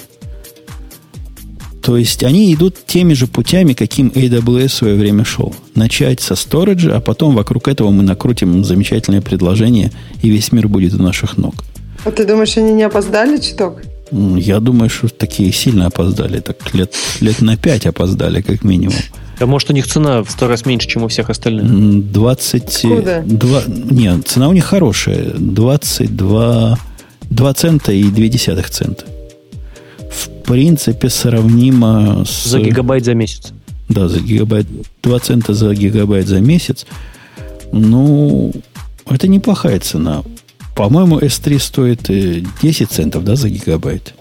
То 1.82 1.98
есть 1.98 2.24
они 2.24 2.54
идут 2.54 2.76
теми 2.86 3.14
же 3.14 3.26
путями, 3.26 3.74
каким 3.74 4.10
AWS 4.10 4.68
в 4.68 4.74
свое 4.74 4.96
время 4.96 5.24
шел. 5.24 5.56
Начать 5.76 6.20
со 6.20 6.36
сториджа, 6.36 6.96
а 6.96 7.00
потом 7.00 7.34
вокруг 7.34 7.68
этого 7.68 7.90
мы 7.90 8.04
накрутим 8.04 8.64
замечательное 8.64 9.22
предложение, 9.22 9.92
и 10.22 10.30
весь 10.30 10.52
мир 10.52 10.68
будет 10.68 10.94
у 10.94 11.02
наших 11.02 11.38
ног. 11.38 11.56
а 12.06 12.12
ты 12.12 12.26
думаешь, 12.26 12.58
они 12.58 12.74
не 12.74 12.84
опоздали 12.84 13.40
чуток? 13.40 13.82
Я 14.12 14.60
думаю, 14.60 14.90
что 14.90 15.08
такие 15.10 15.52
сильно 15.52 15.88
опоздали. 15.88 16.40
Так 16.40 16.74
лет, 16.74 16.94
лет 17.22 17.42
на 17.42 17.58
5 17.58 17.86
опоздали, 17.88 18.42
как 18.42 18.64
минимум. 18.64 18.96
Да 19.40 19.46
может 19.46 19.70
у 19.70 19.74
них 19.74 19.88
цена 19.88 20.22
в 20.24 20.30
сто 20.32 20.48
раз 20.48 20.66
меньше, 20.66 20.88
чем 20.88 21.04
у 21.04 21.08
всех 21.08 21.30
остальных. 21.30 21.66
М, 21.66 22.12
20... 22.12 22.64
Откуда? 22.86 23.24
два- 23.26 23.64
нет, 23.68 24.28
цена 24.28 24.50
у 24.50 24.54
них 24.54 24.66
хорошая. 24.66 25.32
22 25.38 26.78
2 27.30 27.54
цента 27.54 27.92
и 27.92 28.04
2 28.04 28.28
десятых 28.28 28.70
цента. 28.70 29.06
В 30.12 30.28
принципе, 30.44 31.10
сравнимо 31.10 32.26
с... 32.26 32.46
За 32.50 32.60
гигабайт 32.60 33.06
за 33.06 33.14
месяц. 33.14 33.54
Да, 33.88 34.08
за 34.10 34.20
гигабайт. 34.20 34.66
2 35.04 35.20
цента 35.20 35.54
за 35.54 35.74
гигабайт 35.74 36.28
за 36.28 36.40
месяц. 36.42 36.86
Ну, 37.72 38.52
это 39.10 39.28
неплохая 39.28 39.80
цена. 39.80 40.24
По-моему, 40.80 41.20
S3 41.20 41.60
стоит 41.60 42.10
э, 42.10 42.42
10 42.62 42.90
центов, 42.90 43.26
да, 43.26 43.36
за 43.36 43.50
гигабайт. 43.50 44.14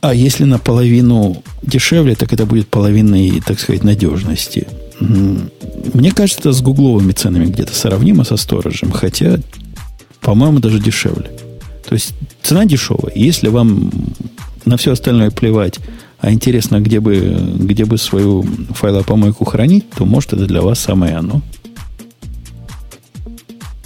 А 0.00 0.12
если 0.12 0.42
наполовину 0.42 1.44
дешевле, 1.62 2.16
так 2.16 2.32
это 2.32 2.44
будет 2.44 2.66
половиной, 2.66 3.40
так 3.46 3.60
сказать, 3.60 3.84
надежности. 3.84 4.66
Мне 4.98 6.10
кажется, 6.10 6.50
с 6.50 6.60
гугловыми 6.60 7.12
ценами 7.12 7.46
где-то 7.46 7.72
сравнимо 7.72 8.24
со 8.24 8.36
сторожем, 8.36 8.90
хотя, 8.90 9.38
по-моему, 10.20 10.58
даже 10.58 10.80
дешевле. 10.80 11.30
То 11.88 11.94
есть 11.94 12.12
цена 12.42 12.64
дешевая. 12.64 13.12
Если 13.14 13.46
вам 13.46 13.92
на 14.64 14.76
все 14.76 14.90
остальное 14.90 15.30
плевать, 15.30 15.78
а 16.18 16.32
интересно, 16.32 16.80
где 16.80 16.98
бы, 16.98 17.38
где 17.60 17.84
бы 17.84 17.96
свою 17.96 18.44
файлопомойку 18.70 19.44
хранить, 19.44 19.88
то 19.90 20.04
может 20.04 20.32
это 20.32 20.46
для 20.46 20.62
вас 20.62 20.80
самое 20.80 21.14
оно. 21.14 21.42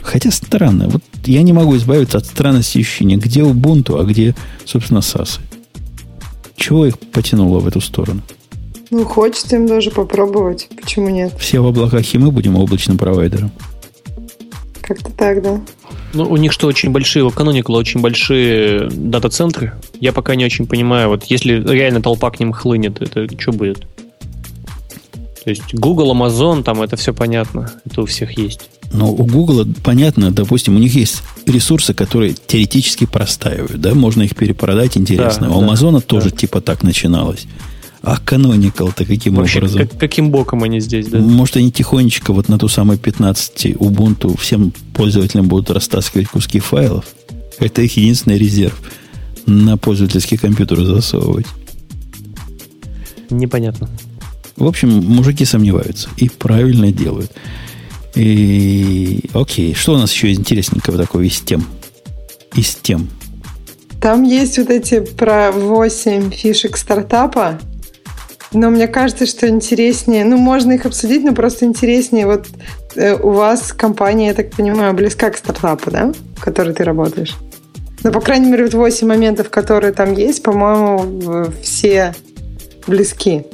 Хотя 0.02 0.30
странно. 0.30 0.88
Вот 0.88 1.02
я 1.24 1.42
не 1.42 1.52
могу 1.52 1.76
избавиться 1.76 2.18
от 2.18 2.26
странности 2.26 2.78
ощущения, 2.78 3.16
где 3.16 3.40
Ubuntu, 3.40 4.00
а 4.00 4.04
где, 4.04 4.34
собственно, 4.64 4.98
SAS. 4.98 5.40
Чего 6.56 6.86
их 6.86 6.98
потянуло 6.98 7.58
в 7.58 7.66
эту 7.66 7.80
сторону? 7.80 8.22
Ну, 8.90 9.04
хочется 9.04 9.56
им 9.56 9.68
тоже 9.68 9.90
попробовать. 9.90 10.68
Почему 10.80 11.08
нет? 11.08 11.32
Все 11.38 11.60
в 11.60 11.66
облаках, 11.66 12.12
и 12.12 12.18
мы 12.18 12.30
будем 12.30 12.56
облачным 12.56 12.98
провайдером. 12.98 13.52
Как-то 14.82 15.12
так, 15.12 15.42
да. 15.42 15.60
Ну, 16.12 16.28
у 16.28 16.36
них 16.36 16.50
что, 16.50 16.66
очень 16.66 16.90
большие, 16.90 17.24
у 17.24 17.28
Canonical 17.28 17.76
очень 17.76 18.00
большие 18.00 18.88
дата-центры. 18.90 19.74
Я 20.00 20.12
пока 20.12 20.34
не 20.34 20.44
очень 20.44 20.66
понимаю, 20.66 21.08
вот 21.08 21.24
если 21.26 21.62
реально 21.62 22.02
толпа 22.02 22.30
к 22.32 22.40
ним 22.40 22.52
хлынет, 22.52 23.00
это 23.00 23.28
что 23.38 23.52
будет? 23.52 23.86
То 25.44 25.50
есть 25.50 25.72
Google, 25.72 26.12
Amazon, 26.12 26.64
там 26.64 26.82
это 26.82 26.96
все 26.96 27.14
понятно. 27.14 27.72
Это 27.86 28.02
у 28.02 28.06
всех 28.06 28.36
есть. 28.36 28.68
Но 28.92 29.10
у 29.12 29.24
Google, 29.24 29.66
понятно, 29.84 30.32
допустим, 30.32 30.76
у 30.76 30.78
них 30.78 30.94
есть 30.94 31.22
ресурсы, 31.46 31.94
которые 31.94 32.34
теоретически 32.34 33.06
простаивают, 33.06 33.80
да, 33.80 33.94
можно 33.94 34.22
их 34.22 34.34
перепродать, 34.34 34.96
интересно. 34.96 35.48
Да, 35.48 35.54
у 35.54 35.60
да, 35.60 35.66
Амазона 35.66 36.00
тоже 36.00 36.30
типа 36.30 36.60
так 36.60 36.82
начиналось. 36.82 37.46
А 38.02 38.16
Canonical-то 38.16 39.04
каким 39.04 39.34
Вообще, 39.34 39.58
образом? 39.58 39.80
как- 39.86 39.98
каким 39.98 40.30
боком 40.30 40.62
они 40.62 40.80
здесь, 40.80 41.06
да? 41.08 41.18
Может, 41.18 41.58
они 41.58 41.70
тихонечко 41.70 42.32
вот 42.32 42.48
на 42.48 42.58
ту 42.58 42.66
самую 42.66 42.98
15 42.98 43.66
Ubuntu 43.74 44.38
всем 44.40 44.72
пользователям 44.94 45.46
будут 45.48 45.70
растаскивать 45.70 46.28
куски 46.28 46.60
файлов? 46.60 47.04
Это 47.58 47.82
их 47.82 47.96
единственный 47.98 48.38
резерв 48.38 48.80
на 49.46 49.76
пользовательский 49.76 50.38
компьютер 50.38 50.82
засовывать. 50.82 51.46
Непонятно. 53.28 53.88
В 54.56 54.66
общем, 54.66 54.88
мужики 54.90 55.44
сомневаются 55.44 56.08
и 56.16 56.28
правильно 56.28 56.90
делают. 56.92 57.30
И 58.14 59.30
окей, 59.34 59.74
что 59.74 59.94
у 59.94 59.96
нас 59.96 60.12
еще 60.12 60.32
интересненького 60.32 60.98
такого 60.98 61.22
из 61.22 61.40
тем? 61.40 61.64
Из 62.54 62.74
тем. 62.74 63.08
Там 64.00 64.22
есть 64.22 64.58
вот 64.58 64.70
эти 64.70 65.00
про 65.00 65.52
8 65.52 66.30
фишек 66.30 66.76
стартапа, 66.76 67.58
но 68.52 68.70
мне 68.70 68.88
кажется, 68.88 69.26
что 69.26 69.48
интереснее, 69.48 70.24
ну, 70.24 70.38
можно 70.38 70.72
их 70.72 70.86
обсудить, 70.86 71.22
но 71.22 71.34
просто 71.34 71.66
интереснее, 71.66 72.26
вот 72.26 72.46
э, 72.96 73.14
у 73.14 73.30
вас 73.30 73.72
компания, 73.72 74.28
я 74.28 74.34
так 74.34 74.50
понимаю, 74.50 74.94
близка 74.94 75.30
к 75.30 75.36
стартапу, 75.36 75.90
да, 75.90 76.12
в 76.36 76.40
которой 76.40 76.74
ты 76.74 76.82
работаешь? 76.82 77.36
Ну, 78.02 78.10
по 78.10 78.20
крайней 78.20 78.50
мере, 78.50 78.64
вот 78.64 78.74
8 78.74 79.06
моментов, 79.06 79.50
которые 79.50 79.92
там 79.92 80.14
есть, 80.14 80.42
по-моему, 80.42 81.46
все 81.62 82.14
близки. 82.86 83.44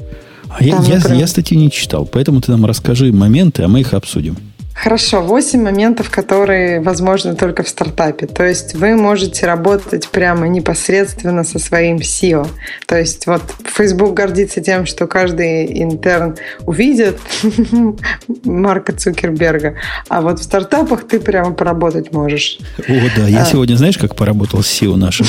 А 0.48 0.62
я, 0.62 0.78
я, 0.82 1.14
я 1.14 1.26
статью 1.26 1.58
не 1.58 1.70
читал, 1.70 2.06
поэтому 2.06 2.40
ты 2.40 2.50
нам 2.50 2.64
расскажи 2.66 3.12
моменты, 3.12 3.62
а 3.62 3.68
мы 3.68 3.80
их 3.80 3.94
обсудим. 3.94 4.36
Хорошо, 4.82 5.22
8 5.22 5.62
моментов, 5.62 6.10
которые 6.10 6.80
возможны 6.80 7.34
только 7.34 7.62
в 7.62 7.68
стартапе. 7.68 8.26
То 8.26 8.44
есть 8.44 8.74
вы 8.74 8.94
можете 8.94 9.46
работать 9.46 10.08
прямо 10.10 10.48
непосредственно 10.48 11.44
со 11.44 11.58
своим 11.58 11.96
SEO. 11.96 12.46
То 12.86 12.98
есть 12.98 13.26
вот 13.26 13.42
Facebook 13.64 14.12
гордится 14.12 14.60
тем, 14.60 14.84
что 14.84 15.06
каждый 15.06 15.82
интерн 15.82 16.36
увидит 16.66 17.18
Марка 18.44 18.92
Цукерберга, 18.92 19.76
а 20.08 20.20
вот 20.20 20.40
в 20.40 20.42
стартапах 20.42 21.08
ты 21.08 21.20
прямо 21.20 21.52
поработать 21.52 22.12
можешь. 22.12 22.58
О, 22.86 22.92
да, 23.16 23.26
я 23.26 23.42
А. 23.42 23.46
сегодня, 23.46 23.76
знаешь, 23.76 23.96
как 23.96 24.14
поработал 24.14 24.62
с 24.62 24.66
SEO 24.66 24.96
нашим? 24.96 25.26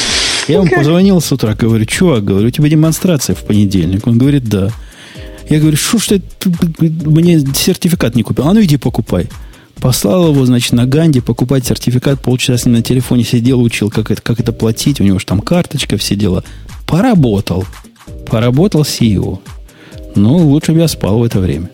Я 0.50 0.58
ему 0.58 0.68
позвонил 0.68 1.22
с 1.22 1.32
утра, 1.32 1.56
говорю, 1.56 1.86
чувак, 1.86 2.26
говорю, 2.26 2.48
у 2.48 2.52
тебя 2.52 2.68
демонстрация 2.68 3.34
в 3.34 3.46
понедельник. 3.46 4.06
Он 4.08 4.18
говорит, 4.18 4.44
да. 4.50 4.72
Я 5.50 5.60
говорю, 5.60 5.78
что 5.78 5.98
ж 5.98 6.08
ты 6.08 6.20
ты, 6.20 6.50
мне 6.80 7.40
сертификат 7.40 8.16
не 8.16 8.24
купил? 8.24 8.48
А 8.48 8.54
ну 8.54 8.62
иди 8.62 8.78
покупай. 8.78 9.28
Послал 9.76 10.30
его, 10.34 10.46
значит, 10.46 10.74
на 10.74 10.86
Ганди 10.86 11.22
покупать 11.22 11.66
сертификат. 11.66 12.22
Полчаса 12.22 12.58
с 12.58 12.66
ним 12.66 12.76
на 12.76 12.82
телефоне 12.82 13.24
сидел, 13.24 13.62
учил, 13.62 13.90
как 13.90 14.12
это, 14.12 14.22
как 14.22 14.40
это 14.40 14.52
платить. 14.52 15.00
У 15.00 15.04
него 15.04 15.20
же 15.20 15.26
там 15.26 15.40
карточка, 15.40 15.98
все 15.98 16.16
дела. 16.16 16.44
Поработал. 16.88 17.66
Поработал 18.26 18.82
SEO. 18.82 19.40
Ну, 20.16 20.38
лучше 20.38 20.72
бы 20.74 20.80
я 20.80 20.88
спал 20.88 21.20
в 21.20 21.24
это 21.24 21.40
время. 21.40 21.70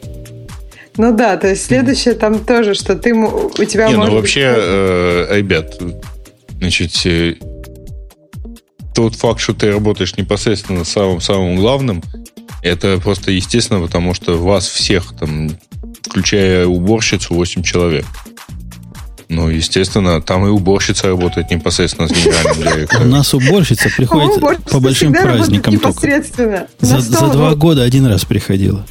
Ну 0.98 1.16
да, 1.16 1.38
то 1.38 1.48
есть 1.48 1.66
следующее 1.66 2.14
там 2.14 2.40
тоже, 2.40 2.76
что 2.76 2.95
ты 2.95 3.16
у 3.16 3.50
тебя 3.66 3.88
Не, 3.88 3.94
ну 3.94 4.00
может 4.00 4.14
вообще, 4.14 4.54
быть- 4.54 4.64
э, 4.64 5.38
ребят, 5.38 5.82
значит, 6.60 6.91
э, 7.06 7.36
тот 8.94 9.16
факт, 9.16 9.40
что 9.40 9.54
ты 9.54 9.72
работаешь 9.72 10.16
непосредственно 10.18 10.84
самым-самым 10.86 11.56
главным, 11.56 12.04
это 12.64 12.99
просто 13.02 13.31
естественно, 13.31 13.80
потому 13.81 14.14
что 14.14 14.38
вас 14.38 14.68
всех, 14.68 15.14
там, 15.19 15.52
включая 16.03 16.65
уборщицу, 16.65 17.34
8 17.34 17.64
человек. 17.64 18.06
Ну, 19.30 19.49
естественно, 19.49 20.22
там 20.22 20.45
и 20.45 20.49
уборщица 20.49 21.07
работает 21.07 21.49
непосредственно 21.49 22.07
с 22.07 22.11
генеральным 22.11 22.57
У 22.68 22.73
директором. 22.76 23.10
нас 23.10 23.34
уборщица 23.34 23.90
приходит 23.95 24.41
по 24.69 24.80
большим 24.80 25.11
праздникам 25.14 25.80
только. 25.80 25.90
непосредственно. 25.90 26.68
За, 26.80 26.99
два 27.31 27.56
года 27.56 27.84
один 27.84 28.06
раз 28.06 28.26
приходила. 28.26 28.85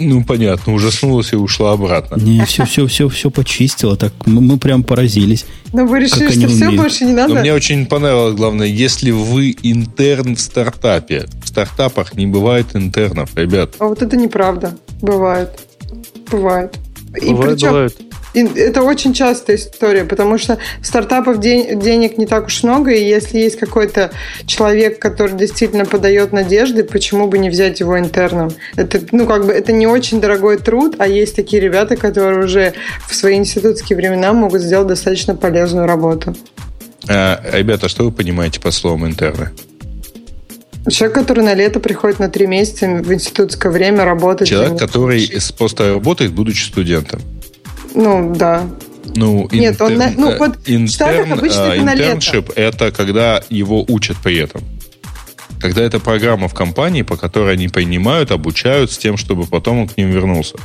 Ну, 0.00 0.22
понятно, 0.22 0.74
ужаснулась 0.74 1.32
и 1.32 1.36
ушла 1.36 1.72
обратно. 1.72 2.20
Не, 2.22 2.44
все, 2.44 2.64
все, 2.66 2.86
все, 2.86 3.08
все 3.08 3.30
почистила. 3.30 3.96
Так 3.96 4.12
мы, 4.26 4.40
мы 4.40 4.56
прям 4.58 4.84
поразились. 4.84 5.44
Но 5.72 5.86
вы 5.86 5.98
решили, 5.98 6.30
что 6.30 6.46
все 6.48 6.66
умеют. 6.66 6.76
больше 6.82 7.04
не 7.04 7.12
Но 7.14 7.26
надо? 7.26 7.40
мне 7.40 7.52
очень 7.52 7.84
понравилось, 7.84 8.36
главное, 8.36 8.68
если 8.68 9.10
вы 9.10 9.56
интерн 9.62 10.36
в 10.36 10.40
стартапе. 10.40 11.26
Стартапах 11.66 12.14
не 12.14 12.26
бывает 12.26 12.66
интернов, 12.74 13.36
ребят. 13.36 13.74
А 13.78 13.86
вот 13.86 14.02
это 14.02 14.16
неправда. 14.16 14.76
Бывает. 15.00 15.50
Бывает. 16.30 16.74
И 17.20 17.30
Бывает, 17.30 17.52
причем 17.54 17.68
бывает. 17.68 17.96
и 18.34 18.44
это 18.60 18.82
очень 18.82 19.14
частая 19.14 19.56
история, 19.56 20.04
потому 20.04 20.36
что 20.38 20.58
стартапов 20.82 21.40
ден- 21.40 21.80
денег 21.80 22.18
не 22.18 22.26
так 22.26 22.46
уж 22.46 22.62
много, 22.62 22.90
и 22.92 23.02
если 23.02 23.38
есть 23.38 23.58
какой-то 23.58 24.10
человек, 24.46 24.98
который 24.98 25.36
действительно 25.36 25.86
подает 25.86 26.32
надежды, 26.32 26.84
почему 26.84 27.26
бы 27.28 27.38
не 27.38 27.48
взять 27.48 27.80
его 27.80 27.98
интерном? 27.98 28.50
Это, 28.76 29.00
ну, 29.10 29.26
как 29.26 29.46
бы, 29.46 29.52
это 29.52 29.72
не 29.72 29.86
очень 29.86 30.20
дорогой 30.20 30.58
труд, 30.58 30.96
а 30.98 31.08
есть 31.08 31.34
такие 31.34 31.60
ребята, 31.62 31.96
которые 31.96 32.44
уже 32.44 32.74
в 33.08 33.14
свои 33.14 33.36
институтские 33.36 33.96
времена 33.96 34.32
могут 34.34 34.60
сделать 34.60 34.88
достаточно 34.88 35.34
полезную 35.34 35.86
работу. 35.86 36.36
А, 37.08 37.40
ребята, 37.52 37.88
что 37.88 38.04
вы 38.04 38.12
понимаете 38.12 38.60
под 38.60 38.74
словом 38.74 39.06
интерны? 39.06 39.50
Человек, 40.90 41.14
который 41.16 41.44
на 41.44 41.54
лето 41.54 41.80
приходит 41.80 42.18
на 42.18 42.28
три 42.28 42.46
месяца 42.46 42.86
в 42.86 43.12
институтское 43.12 43.70
время 43.72 44.04
работать. 44.04 44.48
Человек, 44.48 44.78
который 44.78 45.20
с- 45.22 45.52
просто 45.52 45.94
работает, 45.94 46.32
будучи 46.32 46.64
студентом. 46.64 47.20
Ну, 47.94 48.34
да. 48.34 48.66
Ну, 49.14 49.48
Нет, 49.52 49.80
он 49.80 49.94
на- 49.96 50.10
ну, 50.16 50.30
э, 50.30 50.38
вот 50.38 50.56
в 50.66 50.88
Штатах 50.88 51.30
обычно 51.30 51.60
это 51.72 51.82
на 51.84 51.94
лето. 51.94 52.44
это 52.56 52.90
когда 52.92 53.42
его 53.48 53.84
учат 53.88 54.16
при 54.22 54.36
этом. 54.38 54.62
Когда 55.60 55.82
это 55.82 55.98
программа 55.98 56.46
в 56.48 56.54
компании, 56.54 57.02
по 57.02 57.16
которой 57.16 57.54
они 57.54 57.68
принимают, 57.68 58.30
обучают 58.30 58.92
с 58.92 58.98
тем, 58.98 59.16
чтобы 59.16 59.46
потом 59.46 59.80
он 59.80 59.88
к 59.88 59.96
ним 59.96 60.10
вернулся. 60.10 60.56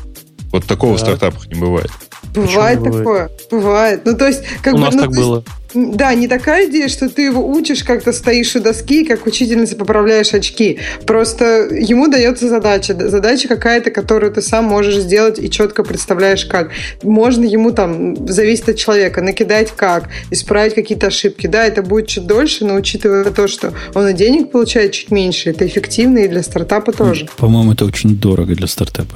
Вот 0.52 0.66
такого 0.66 0.98
в 0.98 1.00
Так. 1.00 1.08
стартапах 1.08 1.48
не 1.48 1.56
бывает. 1.60 1.90
Бывает 2.34 2.80
Почему 2.80 2.98
такое. 2.98 3.32
Бывает. 3.52 4.02
Ну, 4.06 4.18
то 4.18 4.28
есть, 4.28 4.44
как 4.62 4.74
У 4.74 4.78
бы. 4.78 4.84
нас 4.84 4.96
ну, 4.96 5.02
так 5.02 5.10
есть, 5.10 5.22
было. 5.22 5.44
Да, 5.74 6.14
не 6.14 6.28
такая 6.28 6.70
идея, 6.70 6.88
что 6.88 7.10
ты 7.10 7.24
его 7.24 7.48
учишь, 7.48 7.84
как-то 7.84 8.12
стоишь 8.12 8.56
у 8.56 8.60
доски, 8.60 9.06
как 9.06 9.26
учительница 9.26 9.76
поправляешь 9.76 10.34
очки. 10.34 10.80
Просто 11.06 11.68
ему 11.72 12.08
дается 12.08 12.48
задача. 12.48 12.96
Задача 13.10 13.48
какая-то, 13.48 13.92
которую 13.92 14.32
ты 14.32 14.42
сам 14.42 14.66
можешь 14.66 14.98
сделать 14.98 15.40
и 15.40 15.50
четко 15.50 15.84
представляешь, 15.84 16.46
как. 16.46 16.72
Можно 17.02 17.46
ему 17.46 17.72
там, 17.72 18.28
зависит 18.28 18.70
от 18.70 18.78
человека, 18.78 19.22
накидать 19.22 19.72
как, 19.76 20.10
исправить 20.32 20.76
какие-то 20.76 21.08
ошибки. 21.08 21.48
Да, 21.48 21.66
это 21.66 21.82
будет 21.82 22.08
чуть 22.08 22.28
дольше, 22.28 22.66
но 22.66 22.76
учитывая 22.76 23.24
то, 23.26 23.48
что 23.48 23.74
он 23.96 24.08
и 24.08 24.14
денег 24.14 24.52
получает 24.52 24.92
чуть 24.92 25.12
меньше, 25.12 25.50
это 25.50 25.66
эффективно 25.66 26.20
и 26.20 26.28
для 26.28 26.44
стартапа 26.44 26.92
тоже. 26.92 27.28
По-моему, 27.38 27.74
это 27.74 27.86
очень 27.86 28.16
дорого 28.16 28.56
для 28.56 28.68
стартапа. 28.68 29.16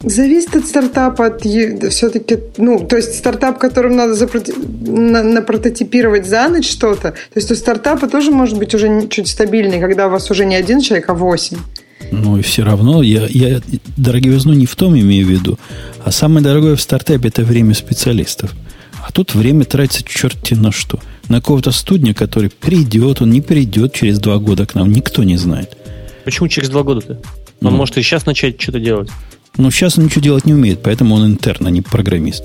Зависит 0.00 0.54
от 0.54 0.64
стартапа, 0.66 1.26
от 1.26 1.40
все-таки, 1.42 2.38
ну, 2.56 2.86
то 2.86 2.96
есть 2.96 3.16
стартап, 3.16 3.58
которым 3.58 3.96
надо 3.96 4.12
запроти- 4.12 4.54
на, 4.88 5.24
напрототипировать 5.24 6.26
за 6.26 6.48
ночь 6.48 6.70
что-то, 6.70 7.10
то 7.12 7.16
есть 7.34 7.50
у 7.50 7.56
стартапа 7.56 8.08
тоже 8.08 8.30
может 8.30 8.58
быть 8.58 8.74
уже 8.74 9.08
чуть 9.08 9.26
стабильный, 9.26 9.80
когда 9.80 10.06
у 10.06 10.10
вас 10.10 10.30
уже 10.30 10.46
не 10.46 10.54
один 10.54 10.80
человек, 10.80 11.08
а 11.08 11.14
восемь. 11.14 11.58
Но 12.12 12.38
и 12.38 12.42
все 12.42 12.62
равно 12.62 13.02
я, 13.02 13.26
я 13.28 13.60
дороговизну 13.96 14.52
не 14.52 14.66
в 14.66 14.76
том 14.76 14.96
имею 14.98 15.26
в 15.26 15.30
виду, 15.30 15.58
а 16.04 16.12
самое 16.12 16.44
дорогое 16.44 16.76
в 16.76 16.80
стартапе 16.80 17.28
это 17.28 17.42
время 17.42 17.74
специалистов. 17.74 18.52
А 19.04 19.10
тут 19.10 19.34
время 19.34 19.64
тратится 19.64 20.04
черти 20.04 20.54
на 20.54 20.70
что. 20.70 21.00
На 21.28 21.40
какого-то 21.40 21.72
студня, 21.72 22.14
который 22.14 22.50
придет, 22.50 23.20
он 23.20 23.30
не 23.30 23.40
придет 23.40 23.94
через 23.94 24.18
два 24.20 24.38
года 24.38 24.64
к 24.64 24.74
нам, 24.76 24.92
никто 24.92 25.24
не 25.24 25.36
знает. 25.36 25.76
Почему 26.24 26.46
через 26.48 26.68
два 26.68 26.82
года-то? 26.84 27.14
Он 27.60 27.72
Ну. 27.72 27.76
может 27.78 27.98
и 27.98 28.02
сейчас 28.02 28.26
начать 28.26 28.60
что-то 28.60 28.78
делать. 28.78 29.10
Но 29.58 29.70
сейчас 29.70 29.98
он 29.98 30.04
ничего 30.04 30.22
делать 30.22 30.46
не 30.46 30.54
умеет, 30.54 30.82
поэтому 30.82 31.16
он 31.16 31.26
интерн, 31.26 31.66
а 31.66 31.70
не 31.70 31.82
программист. 31.82 32.44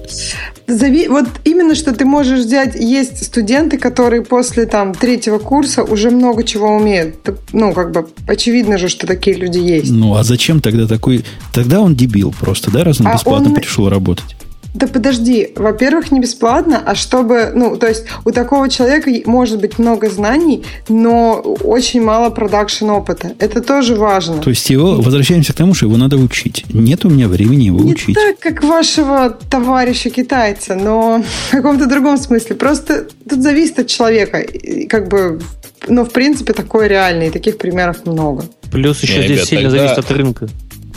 Зави- 0.67 1.07
Вот 1.07 1.25
именно, 1.45 1.75
что 1.75 1.93
ты 1.93 2.05
можешь 2.05 2.39
взять, 2.45 2.75
есть 2.75 3.23
студенты, 3.23 3.77
которые 3.77 4.23
после 4.23 4.65
там 4.65 4.93
третьего 4.93 5.37
курса 5.37 5.83
уже 5.83 6.09
много 6.09 6.43
чего 6.43 6.75
умеют. 6.75 7.15
Ну, 7.53 7.71
как 7.73 7.91
бы 7.91 8.07
очевидно 8.27 8.77
же, 8.77 8.89
что 8.89 9.05
такие 9.07 9.37
люди 9.37 9.59
есть. 9.59 9.91
Ну, 9.91 10.15
а 10.15 10.23
зачем 10.23 10.59
тогда 10.59 10.87
такой... 10.87 11.23
Тогда 11.53 11.81
он 11.81 11.95
дебил 11.95 12.33
просто, 12.37 12.71
да, 12.71 12.83
раз 12.83 12.99
он 12.99 13.07
А 13.07 13.13
бесплатно 13.13 13.49
он- 13.49 13.55
пришел 13.55 13.87
работать. 13.89 14.35
Да 14.73 14.87
подожди, 14.87 15.49
во-первых, 15.55 16.11
не 16.11 16.19
бесплатно, 16.19 16.81
а 16.83 16.95
чтобы, 16.95 17.51
ну, 17.53 17.77
то 17.77 17.87
есть 17.87 18.05
у 18.25 18.31
такого 18.31 18.69
человека 18.69 19.11
может 19.25 19.61
быть 19.61 19.77
много 19.77 20.09
знаний, 20.09 20.63
но 20.89 21.35
очень 21.35 22.01
мало 22.01 22.31
продакшн 22.31 22.89
опыта. 22.89 23.33
Это 23.37 23.61
тоже 23.61 23.95
важно. 23.95 24.37
То 24.39 24.49
есть 24.49 24.67
его, 24.71 24.95
возвращаемся 24.95 25.53
к 25.53 25.55
тому, 25.55 25.75
что 25.75 25.85
его 25.85 25.97
надо 25.97 26.17
учить. 26.17 26.65
Нет 26.73 27.05
у 27.05 27.09
меня 27.09 27.27
времени 27.27 27.65
его 27.65 27.79
Не 27.81 27.91
учить. 27.93 28.15
так, 28.15 28.39
как 28.39 28.63
вашего 28.63 29.29
товарища 29.49 30.09
китайца, 30.09 30.73
но 30.75 31.23
в 31.49 31.51
каком-то 31.51 31.85
другом 31.85 32.17
смысле. 32.17 32.55
Просто 32.55 33.07
тут 33.29 33.41
зависит 33.43 33.77
от 33.79 33.87
человека. 33.87 34.39
И 34.39 34.87
Как 34.87 35.07
бы, 35.07 35.39
но 35.87 36.03
в 36.03 36.11
принципе 36.11 36.53
такое 36.53 36.87
реально, 36.87 37.23
и 37.23 37.29
таких 37.29 37.57
примеров 37.59 38.05
много. 38.05 38.45
Плюс 38.71 39.03
еще 39.03 39.19
Не, 39.19 39.25
здесь 39.25 39.29
ребят, 39.37 39.47
сильно 39.47 39.69
тогда- 39.69 39.77
зависит 39.87 39.97
от 39.99 40.11
рынка. 40.11 40.49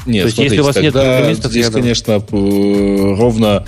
Нет, 0.07 0.23
То 0.23 0.27
есть, 0.27 0.37
смотрите, 0.37 0.57
если 0.57 0.61
у 0.61 0.65
вас 0.65 0.77
нет 0.77 0.93
тогда 0.93 1.16
программистов 1.16 1.51
здесь, 1.51 1.65
рядом. 1.66 1.83
конечно, 1.83 2.24
ровно 2.31 3.65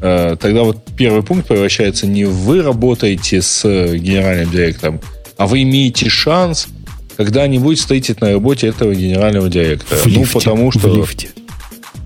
э, 0.00 0.36
тогда 0.40 0.62
вот 0.62 0.84
первый 0.96 1.22
пункт 1.22 1.48
превращается 1.48 2.06
не 2.06 2.24
вы 2.24 2.62
работаете 2.62 3.42
с 3.42 3.64
э, 3.64 3.96
генеральным 3.96 4.50
директором, 4.50 5.00
а 5.36 5.46
вы 5.46 5.62
имеете 5.62 6.08
шанс 6.08 6.68
когда-нибудь 7.16 7.78
встретить 7.78 8.20
на 8.20 8.32
работе 8.32 8.68
этого 8.68 8.94
генерального 8.94 9.48
директора. 9.48 9.98
В 9.98 10.06
ну, 10.06 10.20
лифте, 10.20 10.34
потому 10.34 10.70
что... 10.70 10.88
В 10.88 10.96
лифте. 10.96 11.28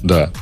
Да. 0.03 0.33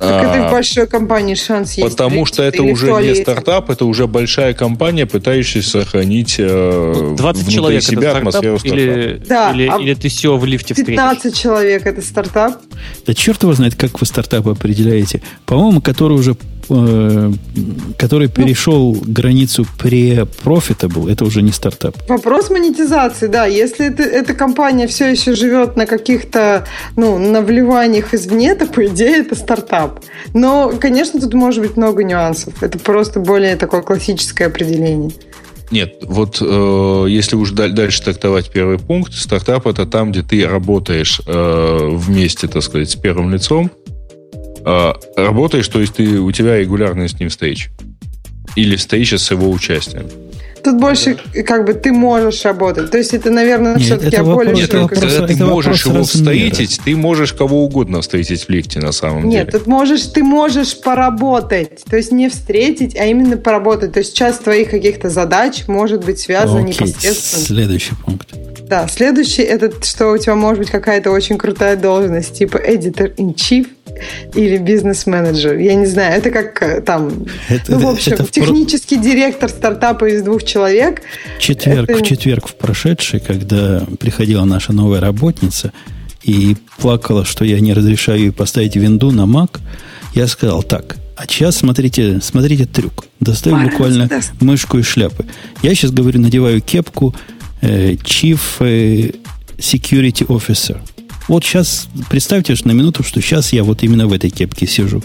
Так 0.00 0.24
это 0.24 0.46
А, 0.46 0.48
в 0.48 0.52
большой 0.52 0.86
компании 0.86 1.34
шанс 1.34 1.74
есть. 1.74 1.90
Потому 1.90 2.24
что 2.24 2.42
это 2.42 2.62
уже 2.62 2.90
не 3.02 3.14
стартап, 3.14 3.68
это 3.68 3.84
уже 3.84 4.06
большая 4.06 4.54
компания, 4.54 5.04
пытающаяся 5.04 5.82
сохранить 5.82 6.36
э, 6.38 7.14
20 7.18 7.42
внутри 7.42 7.54
человек 7.54 7.82
себя 7.82 8.08
это 8.10 8.18
атмосферу 8.18 8.58
стартап 8.58 8.78
стартапа. 8.78 8.98
или, 8.98 9.22
Да, 9.28 9.52
или, 9.52 9.68
а 9.70 9.76
или 9.78 9.94
ты 9.94 10.08
все 10.08 10.36
в 10.38 10.44
лифте 10.46 10.72
встретишь? 10.72 10.96
15 10.96 11.36
человек 11.36 11.86
это 11.86 12.00
стартап. 12.00 12.62
Да 13.06 13.12
черт 13.12 13.42
его 13.42 13.52
знает, 13.52 13.74
как 13.74 14.00
вы 14.00 14.06
стартапы 14.06 14.50
определяете. 14.50 15.20
По-моему, 15.44 15.82
который 15.82 16.16
уже 16.16 16.34
э, 16.70 17.32
который 17.98 18.28
Ну. 18.28 18.32
перешел 18.44 18.96
границу 19.04 19.66
pre-profitable, 19.78 21.10
это 21.10 21.24
уже 21.24 21.42
не 21.42 21.52
стартап. 21.52 21.96
Вопрос 22.08 22.50
монетизации, 22.50 23.26
да. 23.26 23.46
Если 23.46 23.86
это, 23.88 24.02
эта 24.02 24.34
компания 24.34 24.86
все 24.86 25.10
еще 25.10 25.34
живет 25.34 25.76
на 25.76 25.86
каких-то, 25.86 26.66
ну, 26.96 27.18
на 27.18 27.40
вливаниях 27.42 28.14
извне, 28.14 28.54
то, 28.54 28.66
по 28.66 28.86
идее, 28.86 29.18
это 29.18 29.34
стартап. 29.34 30.00
Но, 30.34 30.72
конечно, 30.80 31.20
тут 31.20 31.34
может 31.34 31.60
быть 31.62 31.76
много 31.76 32.04
нюансов. 32.04 32.62
Это 32.62 32.78
просто 32.78 33.20
более 33.20 33.56
такое 33.56 33.82
классическое 33.82 34.48
определение. 34.48 35.10
Нет, 35.70 35.98
вот 36.02 36.38
э, 36.40 37.04
если 37.08 37.36
уж 37.36 37.52
даль- 37.52 37.72
дальше 37.72 38.02
трактовать 38.02 38.50
первый 38.50 38.78
пункт, 38.80 39.12
стартап 39.14 39.68
это 39.68 39.86
там, 39.86 40.10
где 40.10 40.22
ты 40.24 40.44
работаешь 40.48 41.20
э, 41.24 41.88
вместе, 41.92 42.48
так 42.48 42.62
сказать, 42.64 42.90
с 42.90 42.96
первым 42.96 43.32
лицом. 43.32 43.70
Э, 44.64 44.92
работаешь, 45.16 45.68
то 45.68 45.80
есть 45.80 45.94
ты, 45.94 46.18
у 46.20 46.30
тебя 46.32 46.58
регулярные 46.58 47.08
с 47.08 47.18
ним 47.18 47.28
встречи. 47.28 47.70
Или 48.56 48.76
встреча 48.76 49.16
с 49.18 49.30
его 49.30 49.50
участием. 49.50 50.06
Тут 50.62 50.78
больше, 50.78 51.16
как 51.46 51.64
бы, 51.64 51.72
ты 51.72 51.90
можешь 51.90 52.44
работать. 52.44 52.90
То 52.90 52.98
есть 52.98 53.14
это, 53.14 53.30
наверное, 53.30 53.76
Нет, 53.76 53.82
все-таки 53.82 54.16
это 54.16 54.24
более 54.24 54.52
вопрос- 54.52 54.60
Нет, 54.60 54.64
это 54.68 54.76
широкой- 54.76 54.96
вопрос- 54.98 55.12
когда 55.14 55.26
ты 55.26 55.32
это 55.34 55.46
можешь 55.46 55.86
его 55.86 56.04
встретить, 56.04 56.80
ты 56.84 56.96
можешь 56.96 57.32
кого 57.32 57.64
угодно 57.64 58.02
встретить 58.02 58.44
в 58.44 58.48
лифте 58.50 58.78
на 58.78 58.92
самом 58.92 59.26
Нет, 59.26 59.46
деле. 59.46 59.58
тут 59.58 59.66
можешь, 59.66 60.02
ты 60.08 60.22
можешь 60.22 60.78
поработать. 60.78 61.82
То 61.88 61.96
есть 61.96 62.12
не 62.12 62.28
встретить, 62.28 62.94
а 62.94 63.06
именно 63.06 63.38
поработать. 63.38 63.92
То 63.92 64.00
есть 64.00 64.14
часть 64.14 64.44
твоих 64.44 64.68
каких-то 64.70 65.08
задач 65.08 65.66
может 65.66 66.04
быть 66.04 66.18
связана 66.18 66.60
Окей, 66.60 66.74
непосредственно. 66.74 67.44
следующий 67.46 67.94
пункт. 68.04 68.28
Да, 68.68 68.86
следующий 68.86 69.42
это 69.42 69.72
что 69.82 70.10
у 70.12 70.18
тебя 70.18 70.34
может 70.34 70.58
быть 70.58 70.70
какая-то 70.70 71.10
очень 71.10 71.38
крутая 71.38 71.76
должность, 71.76 72.34
типа 72.34 72.58
editor 72.58 73.14
in 73.16 73.34
chief 73.34 73.66
или 74.34 74.56
бизнес-менеджер. 74.58 75.56
Я 75.58 75.74
не 75.74 75.86
знаю, 75.86 76.18
это 76.18 76.30
как 76.30 76.62
э, 76.62 76.80
там, 76.80 77.26
Это- 77.48 77.72
ну, 77.72 77.78
в 77.78 77.88
общем, 77.90 78.12
это 78.12 78.24
в 78.24 78.30
про- 78.30 78.40
технический 78.42 78.96
директор 78.96 79.48
стартапа 79.48 80.04
из 80.06 80.22
двух 80.22 80.44
человек. 80.44 81.02
Четверг, 81.38 81.90
Это- 81.90 81.98
в 81.98 82.06
четверг 82.06 82.48
в 82.48 82.54
прошедший, 82.54 83.20
когда 83.20 83.82
приходила 83.98 84.44
наша 84.44 84.72
новая 84.72 85.00
работница 85.00 85.72
и 86.22 86.56
плакала, 86.78 87.24
что 87.24 87.44
я 87.44 87.60
не 87.60 87.72
разрешаю 87.72 88.20
ей 88.20 88.32
поставить 88.32 88.76
винду 88.76 89.10
на 89.10 89.22
Mac, 89.22 89.58
я 90.14 90.26
сказал 90.26 90.62
так, 90.62 90.96
а 91.16 91.26
сейчас 91.26 91.56
смотрите, 91.56 92.20
смотрите 92.22 92.66
трюк. 92.66 93.04
Достаю 93.20 93.56
Ой, 93.56 93.64
буквально 93.66 94.08
Мерседес. 94.10 94.30
мышку 94.40 94.78
и 94.78 94.82
шляпы. 94.82 95.24
Я 95.62 95.74
сейчас 95.74 95.90
говорю, 95.92 96.20
надеваю 96.20 96.60
кепку 96.60 97.14
э, 97.62 97.92
Chief 97.94 98.40
э, 98.60 99.12
Security 99.58 100.26
Officer. 100.26 100.78
Вот 101.30 101.44
сейчас, 101.44 101.86
представьте 102.08 102.56
что 102.56 102.66
на 102.66 102.72
минуту, 102.72 103.04
что 103.04 103.20
сейчас 103.20 103.52
я 103.52 103.62
вот 103.62 103.84
именно 103.84 104.08
в 104.08 104.12
этой 104.12 104.30
кепке 104.30 104.66
сижу. 104.66 105.00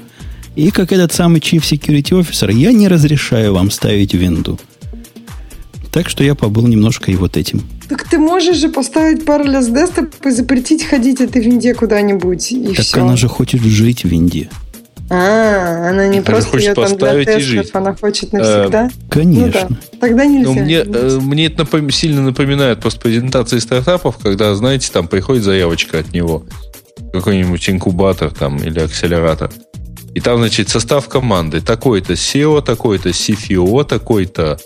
И 0.55 0.71
как 0.71 0.91
этот 0.91 1.13
самый 1.13 1.39
Chief 1.39 1.59
Security 1.59 2.19
Officer, 2.19 2.51
я 2.51 2.71
не 2.71 2.87
разрешаю 2.87 3.53
вам 3.53 3.69
ставить 3.69 4.15
винду. 4.15 4.59
Так 5.91 6.09
что 6.09 6.23
я 6.23 6.33
побыл 6.33 6.65
немножко 6.65 7.11
и 7.11 7.15
вот 7.15 7.37
этим. 7.37 7.61
Так 7.87 8.09
ты 8.09 8.17
можешь 8.17 8.57
же 8.57 8.69
поставить 8.69 9.21
Parallels 9.21 9.71
Desktop 9.71 10.27
и 10.27 10.31
запретить 10.31 10.83
ходить 10.83 11.21
этой 11.21 11.43
винде 11.43 11.75
куда-нибудь, 11.75 12.51
и 12.53 12.73
так 12.73 12.83
все. 12.83 13.01
она 13.03 13.15
же 13.17 13.27
хочет 13.27 13.61
жить 13.61 14.03
в 14.03 14.07
винде. 14.07 14.49
А, 15.09 15.89
она 15.89 16.07
не 16.07 16.17
Она 16.17 16.25
просто 16.25 16.49
хочет 16.49 16.67
ее 16.69 16.73
там 16.73 16.85
для 16.85 16.93
поставить 16.95 17.21
и 17.27 17.31
тестов, 17.31 17.43
жить. 17.45 17.69
она 17.73 17.95
хочет 17.95 18.33
навсегда. 18.33 18.89
Конечно. 19.09 19.45
Ну 19.45 19.51
да, 19.51 19.97
тогда 19.99 20.25
нельзя. 20.25 20.49
Ну, 20.49 20.53
мне, 20.53 20.77
э, 20.77 21.19
мне 21.21 21.45
это 21.45 21.63
напом- 21.63 21.91
сильно 21.91 22.21
напоминает 22.23 22.79
просто 22.79 22.99
презентации 23.01 23.59
стартапов, 23.59 24.17
когда, 24.17 24.55
знаете, 24.55 24.89
там 24.91 25.07
приходит 25.07 25.43
заявочка 25.43 25.99
от 25.99 26.11
него, 26.11 26.45
какой-нибудь 27.13 27.69
инкубатор 27.69 28.31
там 28.31 28.57
или 28.57 28.79
акселератор. 28.79 29.51
И 30.15 30.21
там, 30.21 30.37
значит, 30.37 30.69
состав 30.69 31.07
команды. 31.07 31.61
Такой-то 31.61 32.13
SEO, 32.13 32.61
такой-то 32.63 33.09
CFO, 33.09 33.83
такой-то 33.83 34.57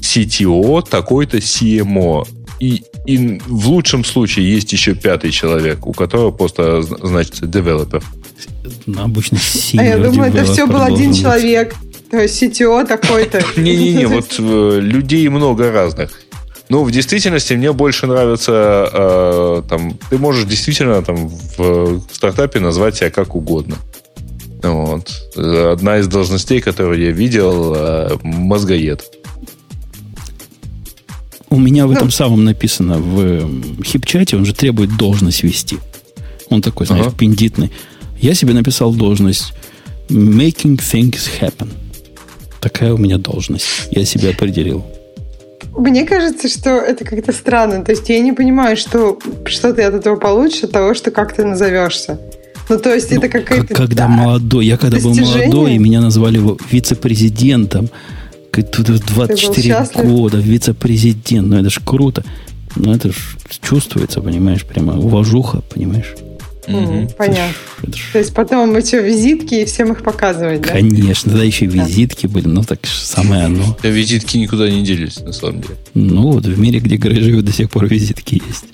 CTO, 0.00 0.82
такой-то 0.88 1.36
CMO. 1.38 2.26
И, 2.58 2.82
и 3.06 3.40
в 3.46 3.68
лучшем 3.68 4.04
случае 4.04 4.50
есть 4.52 4.72
еще 4.72 4.94
пятый 4.94 5.30
человек, 5.30 5.86
у 5.86 5.92
которого 5.92 6.30
просто 6.30 6.82
зна- 6.82 6.98
значится 7.02 7.44
developer. 7.44 8.02
Ну, 8.86 9.02
Обычно 9.02 9.38
а 9.78 9.82
я 9.84 9.98
думаю, 9.98 10.32
это 10.32 10.44
все 10.44 10.66
был 10.66 10.82
один 10.82 11.10
быть. 11.10 11.20
человек. 11.20 11.74
То 12.10 12.18
есть 12.18 12.42
CTO 12.42 12.86
такой-то. 12.86 13.42
Не-не-не, 13.60 14.06
вот 14.06 14.36
э, 14.38 14.78
людей 14.80 15.28
много 15.28 15.70
разных. 15.72 16.10
Ну, 16.70 16.82
в 16.84 16.90
действительности 16.90 17.52
мне 17.54 17.72
больше 17.72 18.06
нравится, 18.06 18.88
э, 18.92 19.62
там, 19.68 19.98
ты 20.08 20.16
можешь 20.18 20.44
действительно 20.44 21.02
там 21.02 21.28
в 21.58 22.00
стартапе 22.12 22.60
назвать 22.60 22.96
себя 22.96 23.10
как 23.10 23.34
угодно. 23.34 23.76
Вот. 24.62 25.10
Одна 25.36 25.98
из 25.98 26.06
должностей, 26.08 26.60
которую 26.62 27.00
я 27.02 27.10
видел, 27.10 27.74
э, 27.76 28.16
мозгоед. 28.22 29.04
У 31.50 31.58
меня 31.58 31.86
в 31.86 31.90
Ну. 31.90 31.96
этом 31.96 32.10
самом 32.10 32.44
написано 32.44 32.98
в 32.98 33.82
хипчате, 33.84 34.36
он 34.36 34.44
же 34.44 34.54
требует 34.54 34.96
должность 34.96 35.42
вести. 35.42 35.78
Он 36.48 36.62
такой, 36.62 36.86
знаешь, 36.86 37.06
Ага. 37.06 37.16
пиндитный. 37.16 37.70
Я 38.20 38.34
себе 38.34 38.54
написал 38.54 38.92
должность 38.94 39.52
Making 40.08 40.76
things 40.78 41.28
happen. 41.40 41.68
Такая 42.60 42.92
у 42.94 42.98
меня 42.98 43.18
должность. 43.18 43.66
Я 43.90 44.04
себе 44.04 44.30
определил. 44.30 44.84
Мне 45.76 46.04
кажется, 46.04 46.48
что 46.48 46.70
это 46.70 47.04
как-то 47.04 47.32
странно. 47.32 47.84
То 47.84 47.92
есть 47.92 48.08
я 48.08 48.20
не 48.20 48.32
понимаю, 48.32 48.76
что, 48.76 49.18
что 49.46 49.72
ты 49.72 49.82
от 49.82 49.94
этого 49.94 50.16
получишь, 50.16 50.62
от 50.64 50.72
того, 50.72 50.94
что 50.94 51.10
как 51.10 51.34
ты 51.34 51.44
назовешься. 51.44 52.18
Ну, 52.68 52.78
то 52.78 52.94
есть 52.94 53.10
Ну, 53.10 53.18
это 53.18 53.28
какая-то... 53.28 53.66
как- 53.66 53.76
когда 53.76 54.04
да. 54.06 54.08
молодой, 54.08 54.66
я 54.66 54.76
когда 54.76 54.98
был 54.98 55.14
Достижение. 55.14 55.48
молодой, 55.48 55.74
и 55.74 55.78
меня 55.78 56.00
назвали 56.00 56.40
вице-президентом, 56.70 57.88
как 58.50 58.70
тут 58.70 58.88
в 58.88 59.14
24 59.14 59.62
счастлив? 59.74 60.04
года, 60.06 60.38
вице-президент, 60.38 61.48
ну 61.48 61.58
это 61.58 61.70
ж 61.70 61.80
круто. 61.84 62.24
Ну 62.76 62.92
это 62.94 63.10
ж 63.10 63.36
чувствуется, 63.62 64.20
понимаешь, 64.20 64.64
прямо 64.64 64.98
уважуха, 64.98 65.60
понимаешь? 65.74 66.14
М, 66.66 67.08
Понятно. 67.18 67.54
Это 67.82 67.96
ж- 67.96 68.10
То 68.12 68.18
есть 68.18 68.34
потом 68.34 68.72
мы 68.72 68.80
что, 68.80 68.98
визитки 68.98 69.54
и 69.54 69.64
всем 69.64 69.92
их 69.92 70.02
показывать, 70.02 70.62
да? 70.62 70.68
Конечно, 70.68 71.30
тогда 71.30 71.44
еще 71.44 71.66
и 71.66 71.68
визитки 71.68 72.26
были, 72.26 72.46
ну 72.48 72.62
так 72.62 72.80
самое 72.86 73.44
оно. 73.44 73.76
Да, 73.82 73.88
Визитки 73.88 74.38
никуда 74.38 74.70
не 74.70 74.82
делись, 74.82 75.18
на 75.20 75.32
самом 75.32 75.60
деле. 75.62 75.74
Ну 75.94 76.32
вот 76.32 76.46
в 76.46 76.58
мире, 76.58 76.78
где 76.80 76.96
Грей 76.96 77.20
живет, 77.22 77.44
до 77.44 77.52
сих 77.52 77.70
пор 77.70 77.86
визитки 77.86 78.42
есть. 78.46 78.64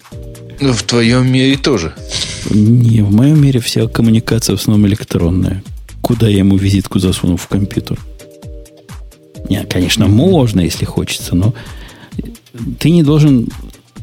Ну, 0.61 0.73
в 0.75 0.83
твоем 0.83 1.33
мире 1.33 1.57
тоже. 1.57 1.95
Не, 2.51 3.01
в 3.03 3.11
моем 3.13 3.41
мире 3.41 3.61
вся 3.61 3.87
коммуникация 3.87 4.57
в 4.57 4.61
основном 4.61 4.87
электронная. 4.89 5.63
Куда 6.03 6.29
я 6.29 6.39
ему 6.39 6.57
визитку 6.57 6.99
засуну 6.99 7.37
в 7.39 7.47
компьютер? 7.49 7.99
Не, 9.49 9.65
конечно, 9.65 10.07
можно, 10.07 10.61
если 10.61 10.85
хочется, 10.85 11.35
но 11.35 11.55
ты 12.79 12.91
не 12.91 13.03
должен... 13.03 13.49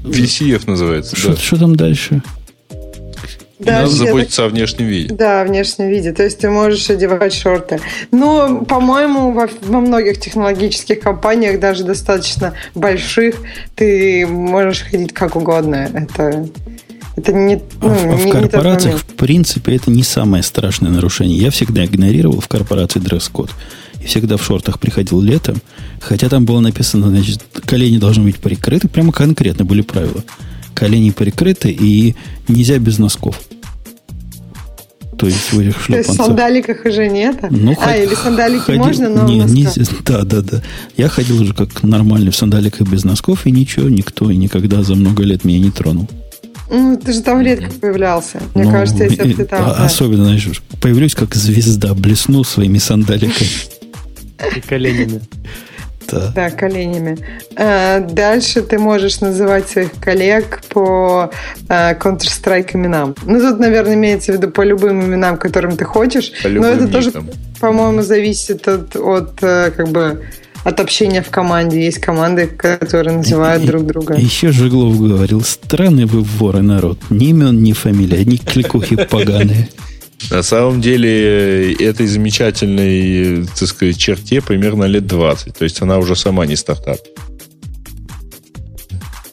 VCF 0.04 0.64
называется, 0.70 1.16
Что, 1.16 1.30
да. 1.32 1.36
что 1.38 1.58
там 1.58 1.76
дальше? 1.76 2.22
Да, 3.60 3.82
Надо 3.82 3.88
заботиться 3.90 4.46
о 4.46 4.50
внешнем 4.50 4.86
виде. 4.86 5.14
Да, 5.14 5.44
в 5.44 5.48
внешнем 5.48 5.90
виде. 5.90 6.12
То 6.14 6.24
есть 6.24 6.38
ты 6.40 6.50
можешь 6.50 6.90
одевать 6.92 7.34
шорты. 7.34 7.80
Но, 8.12 8.64
по-моему, 8.66 9.32
во, 9.32 9.50
во 9.64 9.80
многих 9.80 10.20
технологических 10.20 11.00
компаниях, 11.00 11.60
даже 11.60 11.84
достаточно 11.84 12.54
больших, 12.76 13.36
ты 13.76 14.28
можешь 14.28 14.84
ходить 14.84 15.12
как 15.14 15.36
угодно. 15.36 15.90
Это, 15.92 16.48
это 17.16 17.34
не, 17.34 17.56
А, 17.56 17.60
ну, 17.82 17.90
в- 17.90 18.06
а 18.06 18.16
в 18.16 18.20
не- 18.20 18.26
не 18.26 18.32
тот 18.32 18.42
корпорациях, 18.52 19.00
в 19.00 19.06
принципе, 19.16 19.76
это 19.76 19.90
не 19.90 20.04
самое 20.04 20.44
страшное 20.44 20.92
нарушение. 20.92 21.40
Я 21.40 21.50
всегда 21.50 21.84
игнорировал 21.84 22.40
в 22.42 22.48
корпорации 22.48 23.00
дресс-код. 23.00 23.50
И 24.04 24.06
всегда 24.06 24.38
в 24.38 24.44
шортах 24.44 24.80
приходил 24.80 25.20
летом. 25.20 25.58
Хотя 26.00 26.30
там 26.30 26.46
было 26.46 26.60
написано, 26.60 27.10
значит, 27.10 27.44
колени 27.66 27.98
должны 27.98 28.24
быть 28.24 28.38
прикрыты. 28.38 28.88
Прямо 28.88 29.12
конкретно 29.12 29.66
были 29.66 29.82
правила. 29.82 30.24
Колени 30.78 31.10
прикрыты 31.10 31.72
и 31.72 32.16
нельзя 32.48 32.78
без 32.78 33.00
носков. 33.00 33.40
То 35.18 35.26
есть 35.26 35.52
в 35.52 35.58
этих 35.60 35.60
То 35.60 35.64
есть 35.66 35.80
в 35.80 35.84
шлепанцах. 36.14 36.26
сандаликах 36.28 36.86
уже 36.86 37.08
нет. 37.08 37.38
Ну, 37.50 37.72
а, 37.72 37.76
ход- 37.76 37.96
или 37.96 38.14
сандалики 38.14 38.62
ходи- 38.66 38.78
можно, 38.78 39.10
но 39.10 39.26
не, 39.28 39.40
не-. 39.40 39.68
Да, 40.06 40.22
да, 40.22 40.42
да. 40.42 40.62
Я 40.96 41.10
ходил 41.10 41.42
уже 41.42 41.56
как 41.56 41.82
нормальный 41.82 42.30
в 42.30 42.36
сандаликах 42.36 42.88
без 42.88 43.04
носков, 43.04 43.48
и 43.48 43.52
ничего, 43.52 43.90
никто 43.90 44.30
и 44.30 44.36
никогда 44.38 44.84
за 44.84 44.94
много 44.94 45.24
лет 45.24 45.44
меня 45.44 45.58
не 45.60 45.72
тронул. 45.72 46.08
Ну, 46.70 46.96
ты 47.04 47.14
же 47.14 47.22
там 47.22 47.42
редко 47.42 47.72
появлялся. 47.72 48.40
Мне 48.54 48.66
Ну, 48.66 48.72
кажется, 48.72 49.06
если 49.06 49.34
ты 49.34 49.46
там... 49.46 49.64
а- 49.64 49.74
да. 49.80 49.86
Особенно, 49.86 50.26
знаешь, 50.26 50.62
появлюсь 50.80 51.16
как 51.16 51.34
звезда, 51.34 51.96
блесну 51.96 52.44
своими 52.44 52.78
сандаликами. 52.78 53.50
И 54.56 54.60
коленями. 54.62 55.22
Да. 56.10 56.32
да, 56.34 56.50
коленями. 56.50 57.18
А, 57.56 58.00
дальше 58.00 58.62
ты 58.62 58.80
можешь 58.80 59.22
называть 59.22 59.70
своих 59.70 59.92
коллег 60.00 60.62
по 60.70 61.32
а, 61.70 61.94
Counter-Strike 61.94 62.72
именам. 62.74 63.16
Ну, 63.26 63.40
тут, 63.40 63.60
наверное, 63.60 63.96
имеется 63.96 64.32
в 64.32 64.36
виду 64.36 64.50
по 64.50 64.62
любым 64.62 65.04
именам, 65.04 65.38
которым 65.38 65.78
ты 65.78 65.86
хочешь. 65.86 66.32
По 66.44 66.50
но 66.50 66.68
это 66.68 66.88
тоже, 66.88 67.12
по-моему, 67.60 68.02
зависит 68.02 68.68
от, 68.68 68.96
от 68.96 69.42
э, 69.42 69.72
как 69.76 69.90
бы 69.90 70.24
от 70.64 70.80
общения 70.80 71.22
в 71.22 71.30
команде. 71.30 71.84
Есть 71.84 72.00
команды, 72.00 72.48
которые 72.48 73.18
называют 73.18 73.64
и, 73.64 73.68
друг 73.68 73.86
друга. 73.86 74.16
Еще 74.16 74.52
Жиглов 74.52 75.00
говорил, 75.00 75.42
странный 75.42 76.06
вы 76.06 76.22
воры 76.22 76.62
народ. 76.62 77.00
Ни 77.10 77.30
имен, 77.30 77.64
ни 77.64 77.72
фамилии, 77.74 78.20
одни 78.20 78.38
кликухи 78.38 78.96
поганые. 79.10 79.70
На 80.32 80.44
самом 80.44 80.82
деле, 80.82 81.74
этой 81.74 82.08
замечательной, 82.08 83.46
так 83.46 83.68
сказать, 83.68 83.98
черте 83.98 84.42
примерно 84.42 84.86
лет 84.86 85.06
20. 85.06 85.58
То 85.58 85.64
есть 85.64 85.82
она 85.82 85.98
уже 86.00 86.16
сама 86.16 86.46
не 86.46 86.56
стартап. 86.56 87.00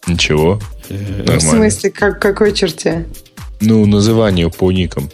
Ничего. 0.06 0.60
Нормально. 0.90 1.38
В 1.38 1.42
смысле, 1.42 1.90
как, 1.90 2.20
какой 2.20 2.52
черте? 2.52 3.06
Ну, 3.60 3.86
называнию 3.86 4.50
по 4.50 4.70
никам. 4.70 5.08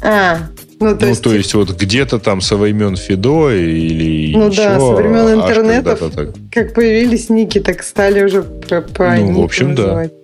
А, 0.00 0.48
ну, 0.80 0.96
то, 0.96 1.04
ну, 1.04 1.08
есть... 1.08 1.22
то 1.22 1.34
есть 1.34 1.54
вот 1.54 1.70
где-то 1.70 2.18
там 2.18 2.40
со 2.40 2.56
времен 2.56 2.96
Фидо 2.96 3.50
или 3.50 4.34
Ну 4.36 4.48
еще, 4.48 4.62
да, 4.62 4.78
со 4.78 4.92
времен 4.92 5.40
интернета, 5.40 5.96
как 6.52 6.74
появились 6.74 7.28
ники, 7.30 7.60
так 7.60 7.82
стали 7.82 8.22
уже 8.22 8.42
по, 8.42 8.80
по 8.80 9.14
Ну, 9.16 9.40
в 9.40 9.44
общем, 9.44 9.74
называть. 9.74 10.12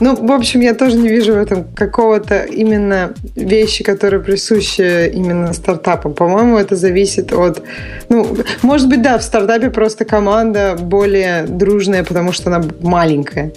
Ну, 0.00 0.14
в 0.14 0.32
общем, 0.32 0.60
я 0.60 0.74
тоже 0.74 0.96
не 0.96 1.08
вижу 1.08 1.34
в 1.34 1.36
этом 1.36 1.64
какого-то 1.74 2.42
именно 2.42 3.14
вещи, 3.34 3.84
которые 3.84 4.22
присущи 4.22 5.08
именно 5.08 5.52
стартапам. 5.52 6.14
По-моему, 6.14 6.58
это 6.58 6.76
зависит 6.76 7.32
от... 7.32 7.62
Ну, 8.08 8.36
может 8.62 8.88
быть, 8.88 9.02
да, 9.02 9.18
в 9.18 9.22
стартапе 9.22 9.70
просто 9.70 10.04
команда 10.04 10.76
более 10.78 11.44
дружная, 11.44 12.04
потому 12.04 12.32
что 12.32 12.54
она 12.54 12.64
маленькая 12.80 13.52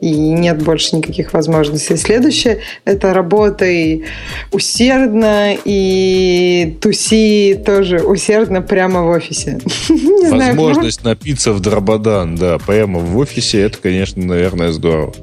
и 0.00 0.12
нет 0.12 0.62
больше 0.62 0.96
никаких 0.96 1.32
возможностей. 1.32 1.96
Следующее– 1.96 2.60
это 2.84 3.14
работай 3.14 4.04
усердно 4.52 5.56
и 5.64 6.76
туси 6.80 7.58
тоже 7.64 8.00
усердно 8.00 8.60
прямо 8.60 9.02
в 9.02 9.08
офисе. 9.08 9.60
Возможность 10.30 11.04
напиться 11.04 11.52
в 11.52 11.60
дрободан, 11.60 12.36
да, 12.36 12.58
прямо 12.58 12.98
в 12.98 13.16
офисе– 13.16 13.60
это, 13.62 13.78
конечно, 13.78 14.22
наверное, 14.22 14.72
здорово. 14.72 15.14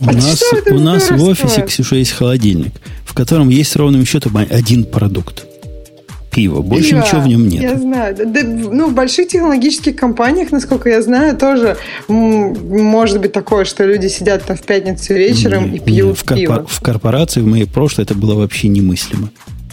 У 0.00 0.08
а 0.08 0.12
нас, 0.12 0.42
у 0.66 0.78
нас 0.78 1.10
в 1.10 1.22
офисе, 1.24 1.62
Ксюша, 1.62 1.96
есть 1.96 2.12
холодильник, 2.12 2.72
в 3.04 3.12
котором 3.12 3.50
есть 3.50 3.76
ровным 3.76 4.06
счетом 4.06 4.36
один 4.36 4.84
продукт. 4.84 5.44
Пиво. 6.30 6.62
Больше 6.62 6.90
Пиво, 6.90 7.00
ничего 7.00 7.20
в 7.20 7.26
нем 7.26 7.48
нет. 7.48 7.62
Я 7.62 7.78
знаю. 7.78 8.16
Да, 8.16 8.40
ну, 8.44 8.88
в 8.88 8.94
больших 8.94 9.28
технологических 9.28 9.96
компаниях, 9.96 10.52
насколько 10.52 10.88
я 10.88 11.02
знаю, 11.02 11.36
тоже 11.36 11.76
может 12.08 13.20
быть 13.20 13.32
такое, 13.32 13.64
что 13.64 13.84
люди 13.84 14.06
сидят 14.06 14.44
там 14.44 14.56
в 14.56 14.62
пятницу 14.62 15.12
вечером 15.12 15.70
не, 15.70 15.78
и 15.78 15.80
пьют 15.80 16.18
в 16.18 16.24
пиво. 16.24 16.52
Корпор- 16.52 16.66
в 16.68 16.80
корпорации 16.80 17.40
в 17.40 17.46
моей 17.46 17.66
прошлой 17.66 18.04
это 18.04 18.14
было 18.14 18.34
вообще 18.34 18.68
немыслимо. 18.68 19.30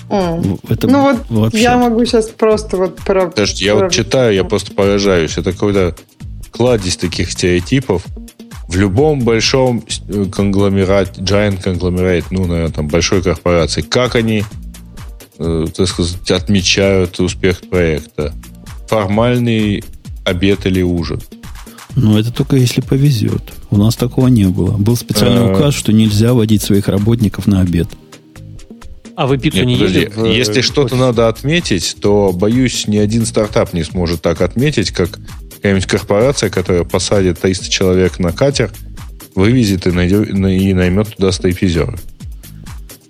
Mm. 0.09 0.59
Это 0.69 0.87
ну 0.87 1.03
вот 1.03 1.17
вообще... 1.29 1.61
я 1.61 1.77
могу 1.77 2.03
сейчас 2.05 2.27
просто 2.27 2.77
вот 2.77 2.95
про... 2.97 3.27
Подожди, 3.27 3.63
я 3.63 3.75
вот 3.75 3.91
читаю, 3.91 4.33
я 4.33 4.43
просто 4.43 4.73
поражаюсь. 4.73 5.37
Это 5.37 5.51
какой-то 5.51 5.95
кладезь 6.51 6.97
таких 6.97 7.31
стереотипов, 7.31 8.03
в 8.67 8.75
любом 8.75 9.21
большом 9.21 9.83
э, 10.09 10.25
конгломерате, 10.25 11.21
giant 11.21 11.61
конгломерате, 11.61 12.27
ну, 12.31 12.45
наверное, 12.45 12.71
там, 12.71 12.87
большой 12.87 13.21
корпорации, 13.21 13.81
как 13.81 14.15
они, 14.15 14.43
э, 15.39 15.65
так 15.75 15.87
сказать, 15.87 16.31
отмечают 16.31 17.19
успех 17.19 17.61
проекта? 17.69 18.33
Формальный 18.87 19.83
обед 20.25 20.65
или 20.65 20.81
ужин? 20.81 21.21
Ну, 21.95 22.17
это 22.17 22.31
только 22.31 22.57
если 22.57 22.81
повезет. 22.81 23.41
У 23.71 23.77
нас 23.77 23.95
такого 23.95 24.27
не 24.27 24.45
было. 24.45 24.77
Был 24.77 24.95
специальный 24.95 25.49
а... 25.49 25.53
указ, 25.53 25.73
что 25.73 25.91
нельзя 25.91 26.33
водить 26.33 26.61
своих 26.61 26.87
работников 26.87 27.47
на 27.47 27.61
обед. 27.61 27.87
А 29.15 29.25
вы 29.25 29.39
пиццу 29.39 29.57
Нет, 29.57 29.65
не 29.65 29.75
подожди. 29.75 30.05
В... 30.15 30.25
Если 30.25 30.61
что-то 30.61 30.95
надо 30.95 31.27
отметить, 31.27 31.97
то, 31.99 32.31
боюсь, 32.31 32.87
ни 32.87 32.97
один 32.97 33.25
стартап 33.25 33.73
не 33.73 33.83
сможет 33.83 34.21
так 34.21 34.41
отметить, 34.41 34.91
как 34.91 35.19
какая-нибудь 35.57 35.85
корпорация, 35.85 36.49
которая 36.49 36.83
посадит 36.83 37.39
300 37.39 37.69
человек 37.69 38.19
на 38.19 38.31
катер, 38.31 38.71
вывезет 39.35 39.87
и, 39.87 39.91
найдет, 39.91 40.29
и 40.29 40.73
наймет 40.73 41.15
туда 41.15 41.31
стейпизера. 41.31 41.97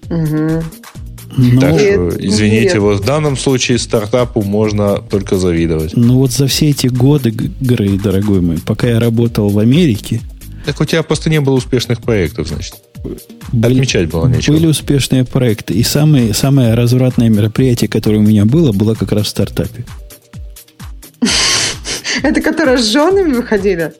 Угу. 0.09 0.63
Ну, 1.37 1.59
так 1.59 1.79
что, 1.79 2.09
извините, 2.17 2.73
нет. 2.73 2.77
вот 2.79 3.01
в 3.01 3.05
данном 3.05 3.37
случае 3.37 3.77
стартапу 3.77 4.41
можно 4.41 4.97
только 4.97 5.37
завидовать. 5.37 5.95
Ну 5.95 6.15
вот 6.15 6.31
за 6.31 6.47
все 6.47 6.69
эти 6.69 6.87
годы, 6.87 7.29
Грей, 7.31 7.99
дорогой 7.99 8.41
мой, 8.41 8.57
пока 8.57 8.87
я 8.87 8.99
работал 8.99 9.49
в 9.49 9.59
Америке... 9.59 10.21
Так 10.65 10.81
у 10.81 10.85
тебя 10.85 11.03
просто 11.03 11.29
не 11.29 11.39
было 11.39 11.55
успешных 11.55 12.01
проектов, 12.01 12.47
значит. 12.47 12.75
Были, 13.53 13.73
Отмечать 13.73 14.09
было 14.09 14.27
нечего. 14.27 14.55
Были 14.55 14.67
успешные 14.67 15.23
проекты. 15.23 15.73
И 15.73 15.83
самое, 15.83 16.33
самое 16.33 16.73
развратное 16.73 17.29
мероприятие, 17.29 17.87
которое 17.87 18.17
у 18.17 18.23
меня 18.23 18.45
было, 18.45 18.71
было 18.71 18.95
как 18.95 19.11
раз 19.11 19.27
в 19.27 19.29
стартапе. 19.29 19.85
Это 22.23 22.41
которое 22.41 22.77
с 22.77 22.85
женами 22.85 23.33
выходили? 23.33 23.93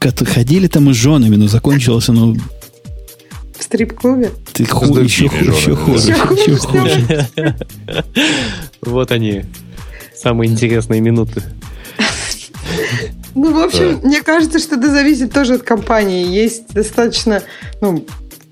Ходили 0.00 0.66
там 0.66 0.90
и 0.90 0.94
с 0.94 0.96
женами, 0.96 1.36
но 1.36 1.48
закончилось 1.48 2.08
оно... 2.08 2.34
В 3.58 3.62
стрип-клубе? 3.62 4.30
Ты 4.52 4.64
ху, 4.64 4.96
еще, 4.98 5.28
хуже, 5.28 5.50
еще 5.50 5.76
хуже. 5.76 6.10
Еще 6.10 6.56
хуже. 6.56 7.26
Вот 8.80 9.12
они, 9.12 9.44
самые 10.16 10.50
интересные 10.50 11.00
минуты. 11.00 11.42
Ну, 13.34 13.52
в 13.52 13.58
общем, 13.58 14.00
мне 14.02 14.22
кажется, 14.22 14.58
что 14.58 14.76
это 14.76 14.90
зависит 14.90 15.32
тоже 15.32 15.54
от 15.54 15.62
компании. 15.62 16.26
Есть 16.26 16.72
достаточно, 16.72 17.42
ну, 17.80 18.06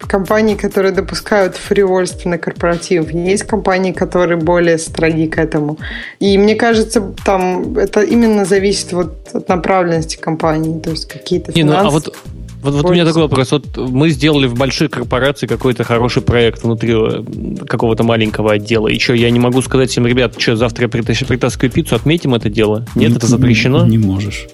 компании, 0.07 0.55
которые 0.55 0.93
допускают 0.93 1.57
фривольство 1.57 2.29
на 2.29 2.39
корпоратив. 2.39 3.11
Есть 3.11 3.45
компании, 3.45 3.93
которые 3.93 4.39
более 4.39 4.79
строги 4.79 5.27
к 5.27 5.39
этому. 5.39 5.79
И 6.21 6.39
мне 6.39 6.55
кажется, 6.55 7.13
там 7.25 7.77
это 7.77 8.03
именно 8.03 8.45
зависит 8.45 8.93
вот 8.93 9.29
от 9.33 9.49
направленности 9.49 10.17
компании. 10.17 10.79
То 10.81 10.91
есть 10.91 11.07
какие-то 11.07 11.53
финансы... 11.53 11.77
Не, 11.77 11.83
ну, 11.83 11.89
а 11.89 11.91
вот 11.91 12.17
вот, 12.63 12.75
вот 12.75 12.87
у 12.87 12.93
меня 12.93 13.05
такой 13.05 13.23
вопрос. 13.23 13.53
Вот 13.53 13.77
мы 13.77 14.11
сделали 14.11 14.47
в 14.47 14.55
большой 14.55 14.89
корпорации 14.89 15.47
какой-то 15.47 15.85
хороший 15.85 16.23
проект 16.23 16.65
внутри 16.65 16.93
э, 16.93 17.23
какого-то 17.67 18.03
маленького 18.03 18.53
отдела. 18.53 18.89
И 18.89 18.99
что, 18.99 19.15
я 19.15 19.31
не 19.31 19.39
могу 19.39 19.63
сказать 19.63 19.91
всем, 19.91 20.07
ребят, 20.07 20.35
что, 20.39 20.57
завтра 20.57 20.85
я 20.85 20.89
притаскиваю 20.89 21.71
пиццу, 21.71 21.95
отметим 21.95 22.35
это 22.35 22.51
дело? 22.51 22.85
Нет, 22.95 23.11
не, 23.11 23.17
это 23.17 23.27
запрещено? 23.27 23.87
Не, 23.87 23.97
не 23.97 23.99
можешь. 23.99 24.49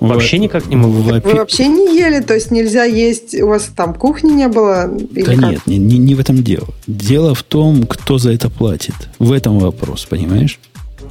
Вообще 0.00 0.38
никак 0.38 0.66
не 0.66 0.76
могу. 0.76 0.94
Вы 0.94 1.20
вообще 1.22 1.68
не 1.68 1.96
ели, 1.98 2.20
то 2.20 2.34
есть 2.34 2.50
нельзя 2.50 2.84
есть, 2.84 3.34
у 3.40 3.48
вас 3.48 3.70
там 3.74 3.94
кухни 3.94 4.32
не 4.32 4.48
было? 4.48 4.88
да 4.88 5.34
нет, 5.34 5.66
не, 5.66 5.78
не, 5.78 5.98
не 5.98 6.14
в 6.14 6.20
этом 6.20 6.42
дело. 6.42 6.68
Дело 6.86 7.34
в 7.34 7.42
том, 7.42 7.84
кто 7.86 8.18
за 8.18 8.32
это 8.32 8.50
платит. 8.50 8.94
В 9.18 9.32
этом 9.32 9.58
вопрос, 9.58 10.04
понимаешь? 10.04 10.58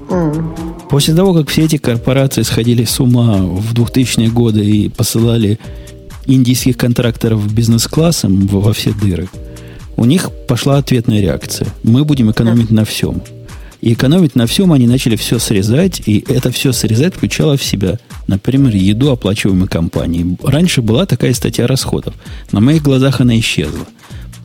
Mm. 0.10 0.90
После 0.90 1.16
того, 1.16 1.34
как 1.34 1.50
все 1.50 1.64
эти 1.64 1.78
корпорации 1.78 2.42
сходили 2.44 2.84
с 2.84 3.00
ума 3.00 3.38
в 3.38 3.74
2000-е 3.74 4.30
годы 4.30 4.64
и 4.64 4.90
посылали 4.90 5.60
индийских 6.26 6.78
контракторов 6.78 7.52
бизнес-классом 7.52 8.48
во 8.48 8.74
все 8.74 8.92
дыры, 8.92 9.28
у 9.96 10.06
них 10.06 10.30
пошла 10.48 10.78
ответная 10.78 11.22
реакция. 11.22 11.68
Мы 11.84 12.04
будем 12.04 12.32
экономить 12.32 12.70
mm. 12.70 12.74
на 12.74 12.86
всем. 12.86 13.22
И 13.84 13.92
экономить 13.92 14.36
на 14.36 14.48
всем 14.48 14.72
они 14.72 14.88
начали 14.88 15.18
все 15.18 15.40
срезать, 15.40 16.04
и 16.06 16.24
это 16.30 16.52
все 16.52 16.72
срезать 16.72 17.16
включало 17.16 17.58
в 17.58 17.64
себя, 17.66 18.00
например, 18.28 18.74
еду 18.74 19.12
оплачиваемой 19.12 19.68
компании. 19.68 20.38
Раньше 20.42 20.82
была 20.82 21.06
такая 21.06 21.34
статья 21.34 21.68
расходов. 21.68 22.14
На 22.54 22.62
моих 22.62 22.82
глазах 22.82 23.20
она 23.20 23.38
исчезла. 23.38 23.86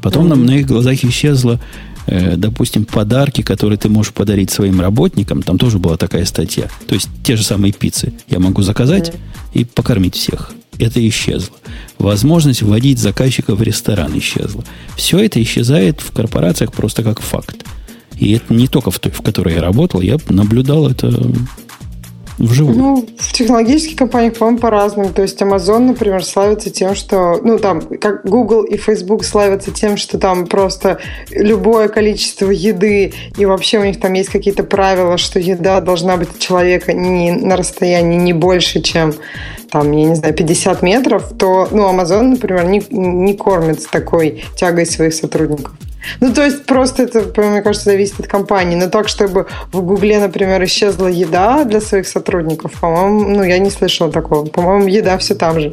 Потом 0.02 0.26
mm-hmm. 0.26 0.34
на 0.34 0.34
моих 0.34 0.66
глазах 0.66 1.04
исчезла, 1.04 1.60
э, 2.08 2.34
допустим, 2.36 2.84
подарки, 2.84 3.42
которые 3.42 3.78
ты 3.78 3.88
можешь 3.88 4.12
подарить 4.12 4.50
своим 4.50 4.80
работникам. 4.80 5.44
Там 5.44 5.56
тоже 5.56 5.78
была 5.78 5.96
такая 5.96 6.24
статья. 6.24 6.64
То 6.88 6.96
есть 6.96 7.08
те 7.22 7.36
же 7.36 7.44
самые 7.44 7.72
пиццы 7.72 8.12
я 8.26 8.40
могу 8.40 8.62
заказать 8.62 9.10
mm-hmm. 9.10 9.60
и 9.60 9.64
покормить 9.64 10.16
всех. 10.16 10.52
Это 10.80 11.06
исчезло. 11.08 11.54
Возможность 11.98 12.62
вводить 12.62 12.98
заказчиков 12.98 13.60
в 13.60 13.62
ресторан 13.62 14.18
исчезла. 14.18 14.64
Все 14.96 15.20
это 15.20 15.40
исчезает 15.40 16.00
в 16.00 16.10
корпорациях 16.10 16.72
просто 16.72 17.04
как 17.04 17.20
факт. 17.20 17.64
И 18.18 18.32
это 18.32 18.52
не 18.52 18.68
только 18.68 18.90
в 18.90 18.98
той, 18.98 19.12
в 19.12 19.22
которой 19.22 19.54
я 19.54 19.62
работал, 19.62 20.00
я 20.00 20.16
наблюдал 20.28 20.88
это 20.88 21.10
вживую. 22.38 22.76
Ну, 22.76 23.08
в 23.18 23.32
технологических 23.32 23.96
компаниях, 23.96 24.34
по-моему, 24.34 24.58
по-разному. 24.58 25.10
То 25.10 25.22
есть 25.22 25.40
Amazon, 25.42 25.80
например, 25.80 26.24
славится 26.24 26.70
тем, 26.70 26.94
что, 26.94 27.40
ну, 27.42 27.58
там, 27.58 27.80
как 27.80 28.24
Google 28.24 28.62
и 28.62 28.76
Facebook 28.76 29.24
славятся 29.24 29.72
тем, 29.72 29.96
что 29.96 30.18
там 30.18 30.46
просто 30.46 30.98
любое 31.30 31.88
количество 31.88 32.50
еды, 32.50 33.12
и 33.36 33.44
вообще 33.44 33.78
у 33.78 33.84
них 33.84 34.00
там 34.00 34.12
есть 34.12 34.30
какие-то 34.30 34.62
правила, 34.62 35.18
что 35.18 35.38
еда 35.38 35.80
должна 35.80 36.16
быть 36.16 36.30
от 36.30 36.38
человека 36.38 36.92
не 36.92 37.32
на 37.32 37.56
расстоянии 37.56 38.18
не 38.18 38.32
больше, 38.32 38.80
чем 38.82 39.14
там, 39.70 39.92
я 39.92 40.04
не 40.06 40.14
знаю, 40.14 40.34
50 40.34 40.82
метров, 40.82 41.32
то, 41.38 41.68
ну, 41.70 41.88
Amazon, 41.90 42.22
например, 42.22 42.64
не, 42.64 42.82
не 42.90 43.34
кормит 43.34 43.82
с 43.82 43.86
такой 43.86 44.44
тягой 44.56 44.86
своих 44.86 45.12
сотрудников. 45.12 45.74
Ну, 46.20 46.32
то 46.32 46.44
есть 46.44 46.64
просто 46.64 47.04
это, 47.04 47.20
мне 47.42 47.62
кажется, 47.62 47.90
зависит 47.90 48.20
от 48.20 48.26
компании. 48.26 48.76
Но 48.76 48.88
так, 48.88 49.08
чтобы 49.08 49.46
в 49.72 49.80
Гугле, 49.80 50.18
например, 50.20 50.64
исчезла 50.64 51.08
еда 51.08 51.64
для 51.64 51.80
своих 51.80 52.06
сотрудников, 52.06 52.72
по-моему, 52.80 53.28
ну, 53.28 53.42
я 53.42 53.58
не 53.58 53.70
слышала 53.70 54.10
такого. 54.10 54.46
По-моему, 54.46 54.88
еда 54.88 55.18
все 55.18 55.34
там 55.34 55.60
же. 55.60 55.72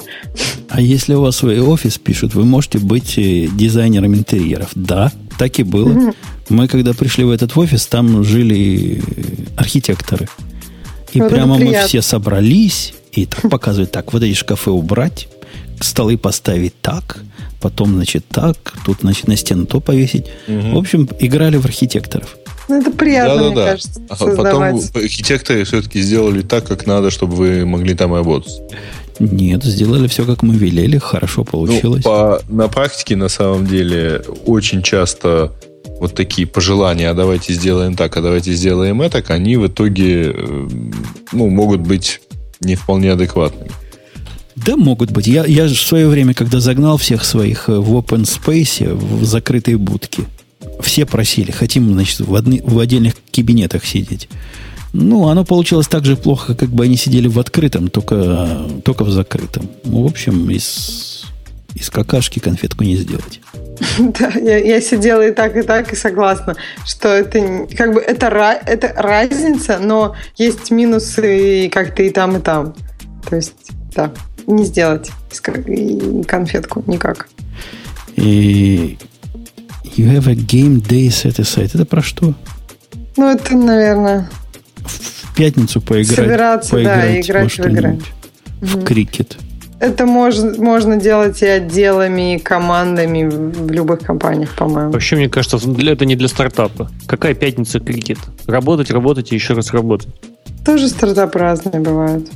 А 0.70 0.82
если 0.82 1.14
у 1.14 1.22
вас 1.22 1.38
свой 1.38 1.60
офис 1.60 1.98
пишут, 1.98 2.34
вы 2.36 2.44
можете 2.44 2.80
быть 2.80 3.18
э, 3.18 3.48
дизайнером 3.52 4.16
интерьеров. 4.16 4.70
Да, 4.76 5.12
так 5.38 5.60
и 5.60 5.64
было. 5.64 6.14
Мы, 6.50 6.68
когда 6.68 6.94
пришли 6.94 7.24
в 7.24 7.32
этот 7.32 7.56
офис, 7.58 7.88
там 7.88 8.24
жили 8.24 9.02
архитекторы. 9.58 10.28
И 11.14 11.22
вот 11.22 11.32
прямо 11.32 11.58
мы 11.58 11.74
все 11.86 12.02
собрались 12.02 12.94
и 13.12 13.26
так 13.26 13.50
показывают, 13.50 13.92
так, 13.92 14.12
вот 14.12 14.24
эти 14.24 14.34
шкафы 14.34 14.72
убрать, 14.72 15.30
столы 15.80 16.18
поставить 16.18 16.80
так, 16.82 17.20
потом, 17.66 17.96
значит, 17.96 18.26
так, 18.28 18.58
тут, 18.86 19.00
значит, 19.02 19.28
на 19.28 19.36
стену 19.36 19.66
то 19.66 19.80
повесить. 19.80 20.28
Угу. 20.48 20.76
В 20.76 20.78
общем, 20.78 21.10
играли 21.20 21.58
в 21.58 21.66
архитекторов. 21.66 22.38
Ну, 22.68 22.80
это 22.80 22.92
приятно, 22.92 23.36
да, 23.36 23.40
да, 23.40 23.46
мне 23.48 23.56
да. 23.56 23.66
кажется, 23.72 24.02
а 24.08 24.16
Потом 24.16 24.64
архитекторы 24.64 25.64
все-таки 25.64 26.00
сделали 26.00 26.44
так, 26.44 26.68
как 26.68 26.86
надо, 26.86 27.10
чтобы 27.10 27.36
вы 27.36 27.66
могли 27.66 27.96
там 27.96 28.14
работать. 28.14 28.54
Нет, 29.20 29.64
сделали 29.64 30.08
все, 30.08 30.26
как 30.26 30.44
мы 30.44 30.54
велели, 30.54 31.00
хорошо 31.00 31.42
ну, 31.42 31.46
получилось. 31.46 32.04
Ну, 32.06 32.12
по, 32.12 32.42
на 32.50 32.68
практике, 32.68 33.16
на 33.16 33.30
самом 33.30 33.66
деле, 33.66 34.22
очень 34.46 34.84
часто 34.84 35.52
вот 36.00 36.14
такие 36.14 36.46
пожелания, 36.46 37.10
а 37.10 37.16
давайте 37.16 37.54
сделаем 37.54 37.96
так, 37.96 38.16
а 38.16 38.22
давайте 38.22 38.54
сделаем 38.54 39.02
это, 39.02 39.24
они 39.34 39.58
в 39.58 39.66
итоге 39.66 40.34
э, 40.36 40.68
ну, 41.32 41.50
могут 41.50 41.82
быть 41.82 42.22
не 42.60 42.76
вполне 42.76 43.12
адекватными. 43.12 43.72
Да, 44.66 44.76
могут 44.78 45.12
быть. 45.12 45.28
Я, 45.28 45.46
я 45.46 45.66
в 45.66 45.76
свое 45.76 46.08
время, 46.08 46.34
когда 46.34 46.60
загнал 46.60 46.98
всех 46.98 47.24
своих 47.24 47.70
э, 47.70 47.74
в 47.74 47.96
open 47.96 48.24
space, 48.24 48.94
в 48.94 49.24
закрытые 49.24 49.78
будки, 49.78 50.24
все 50.82 51.06
просили, 51.06 51.52
хотим, 51.52 51.94
значит, 51.94 52.22
в, 52.22 52.34
одни, 52.34 52.62
в 52.66 52.80
отдельных 52.80 53.14
кабинетах 53.32 53.86
сидеть. 53.86 54.28
Ну, 54.92 55.28
оно 55.28 55.46
получилось 55.46 55.88
так 55.88 56.06
же 56.06 56.16
плохо, 56.16 56.56
как 56.56 56.70
бы 56.70 56.86
они 56.86 56.96
сидели 56.98 57.28
в 57.28 57.38
открытом, 57.38 57.90
только, 57.90 58.66
только 58.84 59.04
в 59.04 59.12
закрытом. 59.12 59.70
Ну, 59.84 60.04
в 60.04 60.08
общем, 60.08 60.50
из, 60.50 61.26
из 61.76 61.90
какашки 61.90 62.40
конфетку 62.40 62.84
не 62.84 62.96
сделать. 62.96 63.42
Да, 64.00 64.32
я, 64.40 64.58
я 64.58 64.82
сидела 64.82 65.28
и 65.28 65.32
так, 65.32 65.58
и 65.58 65.62
так, 65.62 65.92
и 65.92 65.98
согласна, 65.98 66.56
что 66.86 67.10
это 67.10 67.68
как 67.76 67.94
бы 67.94 68.00
это, 68.00 68.28
это 68.66 68.94
разница, 68.96 69.80
но 69.80 70.16
есть 70.38 70.72
минусы 70.72 71.70
как-то 71.72 72.02
и 72.02 72.10
там, 72.10 72.38
и 72.38 72.40
там. 72.40 72.74
То 73.30 73.36
есть, 73.36 73.54
да, 73.96 74.12
не 74.48 74.66
сделать 74.66 75.12
конфетку 76.28 76.84
никак. 76.88 77.28
И 78.16 78.98
you 79.98 80.08
have 80.08 80.28
a 80.28 80.36
game 80.36 80.82
day 80.82 81.08
set 81.08 81.40
aside. 81.40 81.72
Это 81.74 81.86
про 81.86 82.02
что? 82.02 82.34
Ну, 83.18 83.32
это, 83.32 83.56
наверное... 83.56 84.30
В 84.84 85.36
пятницу 85.36 85.82
поиграть. 85.82 86.16
Собираться, 86.16 86.72
поиграть 86.72 87.02
да, 87.02 87.22
играть 87.22 87.52
в 87.52 87.60
игры. 87.60 88.00
В 88.62 88.78
угу. 88.78 88.86
крикет. 88.86 89.38
Это 89.80 90.06
можно, 90.06 90.54
можно 90.64 90.96
делать 90.96 91.42
и 91.42 91.46
отделами, 91.46 92.36
и 92.36 92.40
командами 92.40 93.28
в 93.28 93.70
любых 93.70 94.00
компаниях, 94.00 94.56
по-моему. 94.56 94.92
Вообще, 94.92 95.18
мне 95.18 95.28
кажется, 95.28 95.58
это 95.58 96.06
не 96.06 96.16
для 96.16 96.30
стартапа. 96.30 96.90
Какая 97.08 97.34
пятница 97.34 97.82
крикет? 97.82 98.18
Работать, 98.48 98.90
работать 98.92 99.34
и 99.34 99.36
еще 99.36 99.54
раз 99.54 99.74
работать. 99.74 100.08
Тоже 100.66 100.88
стартапы 100.88 101.40
разные 101.40 101.82
бывают. 101.82 102.30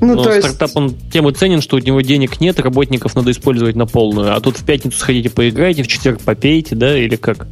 Ну, 0.00 0.14
Но 0.14 0.24
то 0.24 0.32
есть... 0.32 0.46
стартап, 0.46 0.76
он 0.76 0.94
тем 1.12 1.28
и 1.28 1.32
ценен, 1.32 1.60
что 1.60 1.76
у 1.76 1.80
него 1.80 2.00
денег 2.00 2.40
нет, 2.40 2.60
работников 2.60 3.14
надо 3.14 3.30
использовать 3.30 3.76
на 3.76 3.86
полную. 3.86 4.34
А 4.34 4.40
тут 4.40 4.58
в 4.58 4.64
пятницу 4.64 4.98
сходите 4.98 5.30
поиграйте, 5.30 5.82
в 5.82 5.88
четверг 5.88 6.20
попейте, 6.20 6.74
да, 6.74 6.96
или 6.96 7.16
как? 7.16 7.46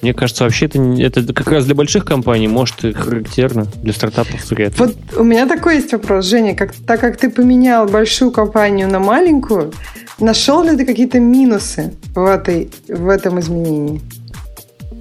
Мне 0.00 0.12
кажется, 0.12 0.44
вообще 0.44 0.66
это, 0.66 1.20
это 1.20 1.32
как 1.32 1.48
раз 1.48 1.64
для 1.64 1.74
больших 1.74 2.04
компаний, 2.04 2.48
может, 2.48 2.84
и 2.84 2.92
характерно, 2.92 3.66
для 3.82 3.92
стартапов 3.92 4.50
вряд 4.50 4.76
Вот 4.78 4.96
у 5.16 5.22
меня 5.22 5.46
такой 5.46 5.76
есть 5.76 5.92
вопрос, 5.92 6.26
Женя. 6.26 6.54
Как, 6.54 6.74
так 6.74 7.00
как 7.00 7.16
ты 7.16 7.30
поменял 7.30 7.86
большую 7.86 8.32
компанию 8.32 8.88
на 8.88 8.98
маленькую, 8.98 9.72
нашел 10.18 10.64
ли 10.64 10.76
ты 10.76 10.84
какие-то 10.84 11.20
минусы 11.20 11.94
в, 12.14 12.24
этой, 12.24 12.70
в 12.88 13.08
этом 13.08 13.38
изменении? 13.38 14.00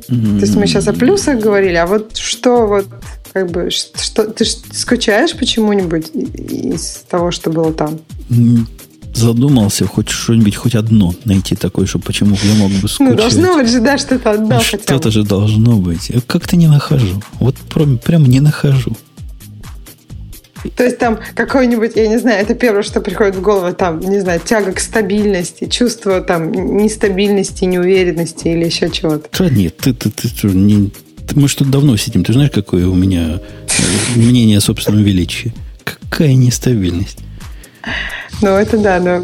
Mm-hmm. 0.07 0.39
То 0.39 0.45
есть 0.45 0.55
мы 0.55 0.67
сейчас 0.67 0.87
о 0.87 0.93
плюсах 0.93 1.39
говорили, 1.39 1.75
а 1.75 1.87
вот 1.87 2.17
что 2.17 2.67
вот 2.67 2.87
как 3.33 3.49
бы 3.49 3.69
что 3.69 4.25
ты 4.25 4.45
скучаешь 4.45 5.35
почему-нибудь 5.35 6.09
из 6.13 7.03
того, 7.09 7.31
что 7.31 7.49
было 7.49 7.73
там? 7.73 7.99
задумался 9.13 9.85
хоть 9.85 10.09
что-нибудь, 10.09 10.55
хоть 10.55 10.73
одно 10.75 11.13
найти 11.25 11.55
такое, 11.55 11.85
что 11.85 11.99
почему 11.99 12.37
я 12.43 12.53
мог 12.55 12.71
бы 12.71 12.79
ну, 12.83 12.87
скучать. 12.87 13.11
Ну, 13.11 13.17
должно 13.17 13.55
быть 13.57 13.69
же, 13.69 13.81
да, 13.81 13.97
что-то 13.97 14.31
одно 14.31 14.55
ну, 14.55 14.61
Что-то 14.61 15.11
же 15.11 15.23
должно 15.23 15.75
быть. 15.77 16.11
Как-то 16.27 16.55
не 16.55 16.67
нахожу. 16.67 17.21
Вот 17.39 17.55
прям, 17.57 17.97
прям 17.97 18.25
не 18.25 18.39
нахожу. 18.39 18.95
То 20.75 20.83
есть 20.83 20.97
там 20.99 21.19
какой-нибудь, 21.35 21.93
я 21.95 22.07
не 22.07 22.19
знаю, 22.19 22.41
это 22.41 22.53
первое, 22.53 22.83
что 22.83 23.01
приходит 23.01 23.35
в 23.35 23.41
голову, 23.41 23.73
там, 23.73 23.99
не 23.99 24.19
знаю, 24.19 24.39
тяга 24.43 24.73
к 24.73 24.79
стабильности, 24.79 25.65
чувство 25.65 26.21
там 26.21 26.51
нестабильности, 26.51 27.65
неуверенности 27.65 28.47
или 28.47 28.65
еще 28.65 28.89
чего-то. 28.89 29.27
Да 29.37 29.49
нет, 29.49 29.77
ты, 29.77 29.93
ты, 29.93 30.09
ты, 30.09 30.29
ты 30.29 30.47
не, 30.47 30.91
мы 31.35 31.47
что 31.47 31.65
давно 31.65 31.97
сидим. 31.97 32.23
Ты 32.23 32.33
знаешь, 32.33 32.51
какое 32.51 32.87
у 32.87 32.95
меня 32.95 33.39
мнение 34.15 34.57
о 34.57 34.61
собственном 34.61 35.03
величии? 35.03 35.53
Какая 35.83 36.33
нестабильность. 36.33 37.19
Ну, 38.41 38.49
это 38.49 38.77
да, 38.77 38.99
но 38.99 39.23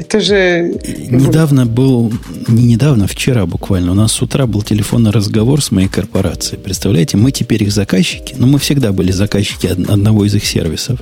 это 0.00 0.20
же... 0.20 0.80
Недавно 1.10 1.66
был, 1.66 2.12
не 2.48 2.64
недавно, 2.64 3.06
вчера 3.06 3.44
буквально, 3.44 3.92
у 3.92 3.94
нас 3.94 4.12
с 4.12 4.22
утра 4.22 4.46
был 4.46 4.62
телефонный 4.62 5.10
разговор 5.10 5.62
с 5.62 5.70
моей 5.70 5.88
корпорацией. 5.88 6.58
Представляете, 6.58 7.18
мы 7.18 7.32
теперь 7.32 7.64
их 7.64 7.72
заказчики, 7.72 8.34
но 8.38 8.46
ну, 8.46 8.52
мы 8.52 8.58
всегда 8.58 8.92
были 8.92 9.12
заказчики 9.12 9.66
одного 9.66 10.24
из 10.24 10.34
их 10.34 10.46
сервисов. 10.46 11.00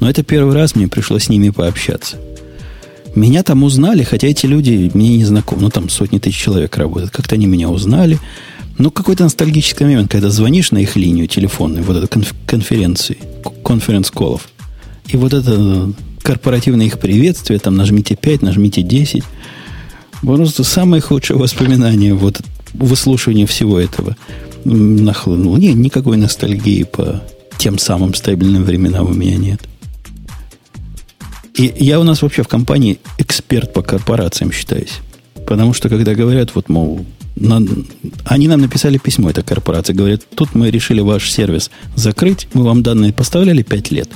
Но 0.00 0.08
это 0.08 0.22
первый 0.22 0.54
раз 0.54 0.74
мне 0.74 0.88
пришлось 0.88 1.24
с 1.24 1.28
ними 1.28 1.50
пообщаться. 1.50 2.16
Меня 3.14 3.42
там 3.42 3.64
узнали, 3.64 4.02
хотя 4.02 4.28
эти 4.28 4.46
люди 4.46 4.90
мне 4.94 5.16
не 5.16 5.24
знакомы. 5.24 5.62
Ну, 5.62 5.70
там 5.70 5.88
сотни 5.88 6.18
тысяч 6.18 6.38
человек 6.38 6.76
работают. 6.76 7.10
Как-то 7.10 7.34
они 7.34 7.46
меня 7.46 7.68
узнали. 7.68 8.18
Ну, 8.78 8.90
какой-то 8.92 9.24
ностальгический 9.24 9.84
момент, 9.84 10.10
когда 10.10 10.30
звонишь 10.30 10.70
на 10.70 10.78
их 10.78 10.94
линию 10.96 11.26
телефонную, 11.26 11.84
вот 11.84 11.96
эту 11.96 12.08
конференции, 12.46 13.18
конференц-колов, 13.64 14.48
и 15.08 15.16
вот 15.16 15.32
это 15.32 15.92
корпоративное 16.22 16.86
их 16.86 16.98
приветствие, 16.98 17.58
там 17.58 17.76
нажмите 17.76 18.14
5, 18.14 18.42
нажмите 18.42 18.82
10. 18.82 19.24
Просто 20.20 20.62
самые 20.62 21.00
худшие 21.00 21.38
воспоминания 21.38 22.14
вот 22.14 22.40
выслушивания 22.74 23.46
всего 23.46 23.80
этого 23.80 24.16
нахлынуло. 24.64 25.56
Нет, 25.56 25.76
никакой 25.76 26.16
ностальгии 26.16 26.82
по 26.84 27.22
тем 27.56 27.78
самым 27.78 28.14
стабильным 28.14 28.64
временам 28.64 29.10
у 29.10 29.14
меня 29.14 29.36
нет. 29.36 29.60
И 31.54 31.74
я 31.78 31.98
у 31.98 32.04
нас 32.04 32.22
вообще 32.22 32.42
в 32.42 32.48
компании 32.48 33.00
эксперт 33.18 33.72
по 33.72 33.82
корпорациям 33.82 34.52
считаюсь. 34.52 34.98
Потому 35.46 35.72
что, 35.72 35.88
когда 35.88 36.14
говорят, 36.14 36.54
вот, 36.54 36.68
мол, 36.68 37.04
на, 37.40 37.66
они 38.24 38.48
нам 38.48 38.60
написали 38.60 38.98
письмо, 38.98 39.30
эта 39.30 39.42
корпорация, 39.42 39.94
говорят, 39.94 40.22
тут 40.34 40.54
мы 40.54 40.70
решили 40.70 41.00
ваш 41.00 41.30
сервис 41.30 41.70
закрыть, 41.94 42.48
мы 42.52 42.64
вам 42.64 42.82
данные 42.82 43.12
поставляли 43.12 43.62
5 43.62 43.90
лет. 43.92 44.10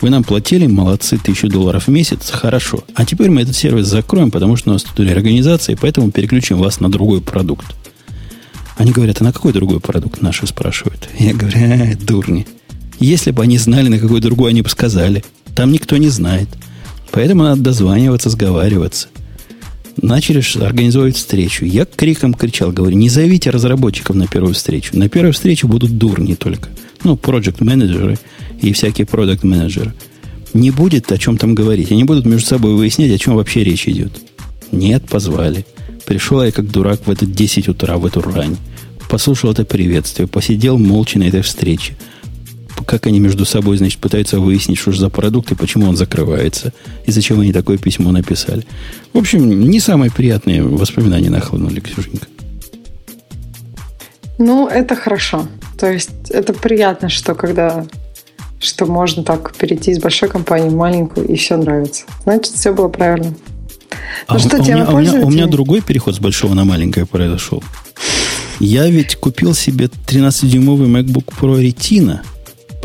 Вы 0.00 0.10
нам 0.10 0.24
платили, 0.24 0.66
молодцы, 0.66 1.16
тысячу 1.16 1.48
долларов 1.48 1.86
в 1.86 1.90
месяц, 1.90 2.30
хорошо. 2.30 2.84
А 2.94 3.06
теперь 3.06 3.30
мы 3.30 3.42
этот 3.42 3.56
сервис 3.56 3.86
закроем, 3.86 4.30
потому 4.30 4.56
что 4.56 4.70
у 4.70 4.72
нас 4.74 4.82
тут 4.82 5.00
реорганизация, 5.00 5.74
и 5.74 5.78
поэтому 5.78 6.10
переключим 6.10 6.58
вас 6.58 6.80
на 6.80 6.90
другой 6.90 7.22
продукт. 7.22 7.66
Они 8.76 8.92
говорят, 8.92 9.22
а 9.22 9.24
на 9.24 9.32
какой 9.32 9.54
другой 9.54 9.80
продукт 9.80 10.20
наши 10.20 10.46
спрашивают? 10.46 11.08
Я 11.18 11.32
говорю, 11.32 11.58
э, 11.58 11.96
дурни. 11.96 12.46
Если 13.00 13.30
бы 13.30 13.42
они 13.42 13.56
знали, 13.56 13.88
на 13.88 13.98
какой 13.98 14.20
другой, 14.20 14.50
они 14.50 14.60
бы 14.60 14.68
сказали. 14.68 15.24
Там 15.54 15.72
никто 15.72 15.96
не 15.96 16.10
знает. 16.10 16.48
Поэтому 17.10 17.44
надо 17.44 17.62
дозваниваться, 17.62 18.28
сговариваться 18.28 19.08
начали 20.00 20.42
организовывать 20.62 21.16
встречу. 21.16 21.64
Я 21.64 21.84
криком 21.84 22.34
кричал, 22.34 22.72
говорю, 22.72 22.96
не 22.96 23.08
зовите 23.08 23.50
разработчиков 23.50 24.16
на 24.16 24.26
первую 24.26 24.54
встречу. 24.54 24.96
На 24.96 25.08
первую 25.08 25.32
встречу 25.32 25.68
будут 25.68 25.96
дурни 25.96 26.34
только. 26.34 26.68
Ну, 27.04 27.14
project 27.14 27.64
менеджеры 27.64 28.18
и 28.60 28.72
всякие 28.72 29.06
продукт 29.06 29.44
менеджеры 29.44 29.94
Не 30.54 30.70
будет 30.70 31.10
о 31.12 31.18
чем 31.18 31.38
там 31.38 31.54
говорить. 31.54 31.92
Они 31.92 32.04
будут 32.04 32.26
между 32.26 32.46
собой 32.46 32.74
выяснять, 32.74 33.12
о 33.12 33.18
чем 33.18 33.36
вообще 33.36 33.64
речь 33.64 33.88
идет. 33.88 34.12
Нет, 34.72 35.06
позвали. 35.08 35.66
Пришел 36.06 36.42
я 36.42 36.52
как 36.52 36.70
дурак 36.70 37.06
в 37.06 37.10
это 37.10 37.26
10 37.26 37.68
утра, 37.68 37.96
в 37.96 38.06
эту 38.06 38.22
рань. 38.22 38.56
Послушал 39.08 39.52
это 39.52 39.64
приветствие, 39.64 40.26
посидел 40.26 40.78
молча 40.78 41.18
на 41.18 41.24
этой 41.24 41.42
встрече 41.42 41.96
как 42.84 43.06
они 43.06 43.20
между 43.20 43.44
собой, 43.44 43.78
значит, 43.78 44.00
пытаются 44.00 44.40
выяснить, 44.40 44.78
что 44.78 44.92
же 44.92 45.00
за 45.00 45.08
продукт 45.08 45.52
и 45.52 45.54
почему 45.54 45.88
он 45.88 45.96
закрывается, 45.96 46.72
и 47.06 47.10
зачем 47.10 47.40
они 47.40 47.52
такое 47.52 47.78
письмо 47.78 48.12
написали. 48.12 48.64
В 49.12 49.18
общем, 49.18 49.68
не 49.68 49.80
самые 49.80 50.10
приятные 50.10 50.62
воспоминания 50.62 51.30
нахлынули, 51.30 51.80
Ксюшенька. 51.80 52.26
Ну, 54.38 54.68
это 54.68 54.94
хорошо. 54.94 55.48
То 55.78 55.90
есть 55.90 56.10
это 56.30 56.52
приятно, 56.52 57.08
что 57.08 57.34
когда 57.34 57.86
что 58.58 58.86
можно 58.86 59.22
так 59.22 59.54
перейти 59.56 59.92
из 59.92 59.98
большой 59.98 60.28
компании 60.28 60.68
в 60.68 60.74
маленькую, 60.74 61.28
и 61.28 61.36
все 61.36 61.56
нравится. 61.56 62.04
Значит, 62.24 62.54
все 62.54 62.72
было 62.72 62.88
правильно. 62.88 63.34
А 64.26 64.34
ну 64.34 64.40
что, 64.40 64.58
у, 64.58 64.64
тема 64.64 64.80
меня, 64.80 64.90
у, 64.90 64.98
меня, 64.98 65.26
у 65.26 65.30
меня 65.30 65.46
другой 65.46 65.82
переход 65.82 66.14
с 66.14 66.18
большого 66.18 66.54
на 66.54 66.64
маленькое 66.64 67.06
произошел. 67.06 67.62
Я 68.58 68.88
ведь 68.88 69.16
купил 69.16 69.54
себе 69.54 69.86
13-дюймовый 69.86 70.88
MacBook 70.88 71.34
Pro 71.38 71.60
Retina. 71.60 72.20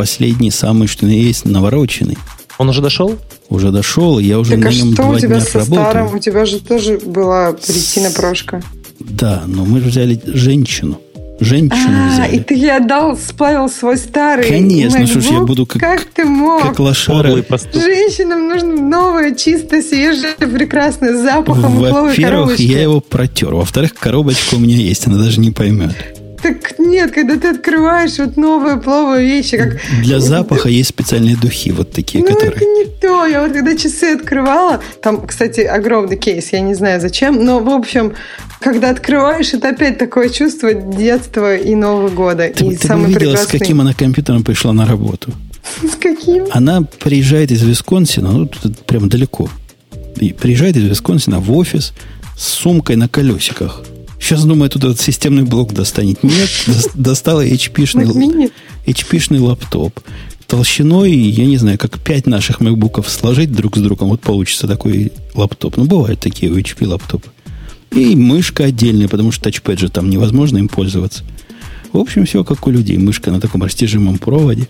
Последний, 0.01 0.49
самый, 0.49 0.87
что 0.87 1.05
на 1.05 1.11
есть, 1.11 1.45
навороченный. 1.45 2.17
Он 2.57 2.69
уже 2.69 2.81
дошел? 2.81 3.19
Уже 3.49 3.69
дошел, 3.71 4.17
и 4.17 4.23
я 4.23 4.39
уже 4.39 4.53
Так 4.53 4.61
на 4.61 4.69
а 4.69 4.73
нем 4.73 4.93
что 4.93 5.03
два 5.03 5.11
у 5.11 5.19
тебя 5.19 5.27
дня 5.27 5.39
со 5.41 5.59
работаю. 5.59 5.85
старым? 5.85 6.15
У 6.15 6.17
тебя 6.17 6.45
же 6.47 6.59
тоже 6.59 6.97
была 7.05 7.51
ретина 7.51 8.09
прошка. 8.09 8.63
Да, 8.99 9.43
но 9.45 9.63
мы 9.63 9.79
же 9.79 9.89
взяли 9.89 10.19
женщину. 10.25 10.99
Женщину 11.39 11.93
А, 11.99 12.13
взяли. 12.13 12.35
и 12.35 12.39
ты 12.39 12.55
ей 12.55 12.75
отдал, 12.75 13.15
сплавил 13.15 13.69
свой 13.69 13.97
старый 13.97 14.47
Конечно, 14.47 15.05
что 15.05 15.21
ж 15.21 15.25
я 15.25 15.39
буду 15.41 15.67
как- 15.67 15.79
Как 15.79 16.05
ты 16.05 16.25
мог? 16.25 16.63
Как 16.63 16.79
лошара. 16.79 17.27
Женщинам 17.71 18.47
нужно 18.49 18.73
новое, 18.81 19.35
чисто, 19.35 19.83
свежее, 19.83 20.33
прекрасное, 20.33 21.15
с 21.15 21.21
запахом 21.21 21.75
Во-первых, 21.77 22.59
я 22.59 22.81
его 22.81 23.01
протер. 23.01 23.53
Во-вторых, 23.53 23.93
коробочка 23.93 24.55
у 24.55 24.59
меня 24.59 24.77
есть, 24.77 25.05
она 25.05 25.19
даже 25.19 25.39
не 25.39 25.51
поймет. 25.51 25.95
Так 26.41 26.79
нет, 26.79 27.11
когда 27.11 27.37
ты 27.37 27.49
открываешь 27.49 28.17
вот 28.17 28.37
новые 28.37 28.77
плавые 28.77 29.27
вещи, 29.27 29.57
как... 29.57 29.79
Для 30.01 30.19
запаха 30.19 30.69
есть 30.69 30.89
специальные 30.89 31.35
духи, 31.35 31.71
вот 31.71 31.91
такие, 31.91 32.23
Ну, 32.23 32.29
которые... 32.29 32.55
это 32.55 32.65
не 32.65 32.85
то. 32.85 33.25
Я 33.25 33.41
вот 33.43 33.53
когда 33.53 33.75
часы 33.75 34.15
открывала, 34.15 34.81
там, 35.01 35.25
кстати, 35.25 35.61
огромный 35.61 36.17
кейс, 36.17 36.51
я 36.51 36.61
не 36.61 36.73
знаю 36.73 36.99
зачем, 36.99 37.43
но, 37.43 37.59
в 37.59 37.69
общем, 37.69 38.13
когда 38.59 38.89
открываешь, 38.89 39.53
это 39.53 39.69
опять 39.69 39.97
такое 39.97 40.29
чувство 40.29 40.73
детства 40.73 41.55
и 41.55 41.75
Нового 41.75 42.09
года. 42.09 42.49
Ты, 42.49 42.65
и 42.65 42.75
ты 42.75 42.87
самый 42.87 43.07
видела, 43.07 43.35
с 43.35 43.45
прекрасный... 43.45 43.59
каким 43.59 43.81
она 43.81 43.93
компьютером 43.93 44.43
пришла 44.43 44.73
на 44.73 44.85
работу. 44.85 45.31
С 45.83 45.95
каким? 45.95 46.45
Она 46.51 46.81
приезжает 46.81 47.51
из 47.51 47.61
Висконсина, 47.63 48.31
ну, 48.31 48.47
тут 48.47 48.79
прям 48.85 49.09
далеко. 49.09 49.49
И 50.17 50.33
приезжает 50.33 50.75
из 50.77 50.83
Висконсина 50.83 51.39
в 51.39 51.55
офис 51.55 51.93
с 52.37 52.47
сумкой 52.47 52.95
на 52.95 53.07
колесиках. 53.07 53.83
Сейчас, 54.21 54.45
думаю, 54.45 54.69
тут 54.69 54.83
этот 54.83 55.01
системный 55.01 55.43
блок 55.43 55.73
достанет. 55.73 56.21
Нет, 56.23 56.49
дос- 56.67 56.91
достала 56.93 57.45
HP-шный? 57.45 58.05
HP-шный 58.85 59.39
лаптоп. 59.39 59.99
Толщиной, 60.47 61.11
я 61.11 61.45
не 61.45 61.57
знаю, 61.57 61.77
как 61.77 61.99
пять 61.99 62.27
наших 62.27 62.59
макбуков 62.59 63.09
сложить 63.09 63.51
друг 63.51 63.77
с 63.77 63.81
другом, 63.81 64.09
вот 64.09 64.21
получится 64.21 64.67
такой 64.67 65.11
лаптоп. 65.33 65.77
Ну, 65.77 65.85
бывают 65.85 66.19
такие 66.19 66.51
у 66.51 66.57
HP 66.57 66.85
лаптопы. 66.85 67.29
И 67.91 68.15
мышка 68.15 68.65
отдельная, 68.65 69.07
потому 69.07 69.31
что 69.31 69.45
тачпэд 69.45 69.79
же 69.79 69.89
там 69.89 70.09
невозможно 70.09 70.57
им 70.59 70.67
пользоваться. 70.67 71.23
В 71.91 71.97
общем, 71.97 72.25
все 72.25 72.43
как 72.43 72.67
у 72.67 72.71
людей. 72.71 72.97
Мышка 72.97 73.31
на 73.31 73.41
таком 73.41 73.63
растяжимом 73.63 74.17
проводе. 74.17 74.67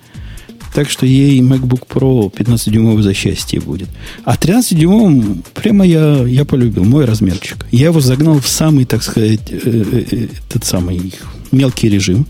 Так 0.73 0.89
что 0.89 1.05
ей 1.05 1.41
MacBook 1.41 1.87
Pro 1.87 2.31
15-дюймовый 2.31 3.03
за 3.03 3.13
счастье 3.13 3.59
будет. 3.59 3.89
А 4.23 4.35
13-дюймовым 4.35 5.43
прямо 5.53 5.85
я, 5.85 6.23
я 6.25 6.45
полюбил. 6.45 6.85
Мой 6.85 7.05
размерчик. 7.05 7.65
Я 7.71 7.87
его 7.87 7.99
загнал 7.99 8.39
в 8.39 8.47
самый, 8.47 8.85
так 8.85 9.03
сказать, 9.03 9.41
э, 9.51 9.59
э, 9.63 10.03
э, 10.11 10.27
этот 10.49 10.63
самый 10.63 11.13
мелкий 11.51 11.89
режим. 11.89 12.25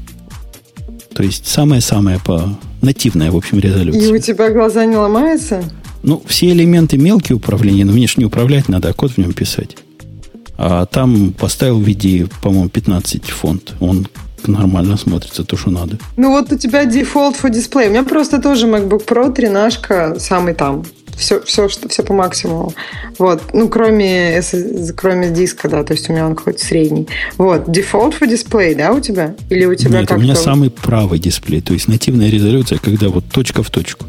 То 1.13 1.23
есть 1.23 1.45
самое-самое 1.45 2.19
по 2.19 2.57
нативная, 2.81 3.31
в 3.31 3.37
общем, 3.37 3.59
И 3.59 3.61
у 3.61 3.63
резолюция. 3.63 4.19
тебя 4.19 4.49
глаза 4.49 4.85
не 4.85 4.95
ломаются? 4.95 5.63
Ну, 6.01 6.23
все 6.25 6.49
элементы 6.49 6.97
мелкие 6.97 7.35
управления, 7.35 7.85
но 7.85 7.91
мне 7.91 8.07
ж 8.07 8.17
не 8.17 8.25
управлять 8.25 8.69
надо, 8.69 8.89
а 8.89 8.93
код 8.93 9.11
в 9.11 9.17
нем 9.19 9.33
писать. 9.33 9.77
А 10.57 10.85
там 10.85 11.33
поставил 11.33 11.79
в 11.79 11.83
виде, 11.83 12.27
по-моему, 12.41 12.69
15 12.69 13.25
фонд. 13.25 13.73
Он 13.79 14.07
нормально 14.47 14.97
смотрится, 14.97 15.43
то, 15.43 15.57
что 15.57 15.69
надо. 15.69 15.97
Ну 16.17 16.31
вот 16.31 16.51
у 16.51 16.57
тебя 16.57 16.85
дефолт 16.85 17.35
for 17.41 17.51
display. 17.51 17.87
У 17.87 17.91
меня 17.91 18.03
просто 18.03 18.41
тоже 18.41 18.67
MacBook 18.67 19.05
Pro 19.05 19.31
13 19.31 20.21
самый 20.21 20.53
там. 20.53 20.83
Все, 21.17 21.41
все, 21.41 21.69
что, 21.69 21.87
все 21.89 22.03
по 22.03 22.13
максимуму. 22.13 22.73
Вот. 23.19 23.53
Ну, 23.53 23.69
кроме, 23.69 24.41
кроме 24.95 25.29
диска, 25.29 25.69
да, 25.69 25.83
то 25.83 25.93
есть 25.93 26.09
у 26.09 26.13
меня 26.13 26.25
он 26.25 26.35
какой-то 26.35 26.63
средний. 26.63 27.07
Вот. 27.37 27.67
Default 27.67 28.19
for 28.19 28.27
display, 28.27 28.75
да, 28.75 28.91
у 28.91 28.99
тебя? 28.99 29.35
Или 29.49 29.65
у 29.65 29.75
тебя 29.75 29.99
Нет, 29.99 30.07
как 30.07 30.17
у 30.17 30.21
меня 30.21 30.35
самый 30.35 30.71
правый 30.71 31.19
дисплей, 31.19 31.61
то 31.61 31.73
есть 31.73 31.87
нативная 31.87 32.29
резолюция, 32.29 32.79
когда 32.79 33.09
вот 33.09 33.25
точка 33.25 33.61
в 33.61 33.69
точку. 33.69 34.05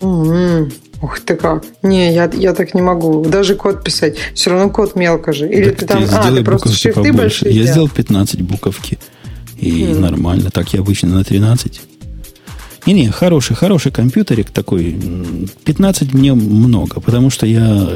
М-м. 0.00 0.70
Ух 1.02 1.18
ты 1.20 1.34
как. 1.34 1.64
Не, 1.82 2.12
я, 2.12 2.30
я 2.32 2.52
так 2.52 2.74
не 2.74 2.82
могу. 2.82 3.24
Даже 3.24 3.54
код 3.54 3.82
писать. 3.82 4.16
Все 4.34 4.50
равно 4.50 4.68
код 4.68 4.96
мелко 4.96 5.32
же. 5.32 5.48
Или 5.48 5.70
Так 5.70 5.78
ты 5.78 5.86
там... 5.86 6.04
А, 6.12 6.30
ты 6.30 6.44
просто 6.44 6.68
шрифты 6.68 7.00
побольше. 7.00 7.16
большие 7.16 7.54
Я 7.54 7.64
сделал 7.64 7.88
15 7.88 8.42
буковки. 8.42 8.98
И 9.60 9.84
Мгм. 9.84 10.00
нормально. 10.00 10.50
Так 10.50 10.72
я 10.74 10.80
обычно 10.80 11.08
на 11.10 11.24
13. 11.24 11.80
Не-не, 12.86 13.10
хороший, 13.10 13.54
хороший 13.56 13.92
компьютерик 13.92 14.50
такой. 14.50 14.92
М, 14.94 15.48
15 15.64 16.14
мне 16.14 16.32
много, 16.34 17.00
потому 17.00 17.28
что 17.30 17.46
я, 17.46 17.88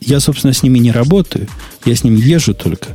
я, 0.00 0.20
собственно, 0.20 0.52
с 0.52 0.62
ними 0.64 0.78
не 0.80 0.90
работаю. 0.90 1.46
Я 1.84 1.94
с 1.94 2.02
ним 2.04 2.16
езжу 2.16 2.54
только. 2.54 2.88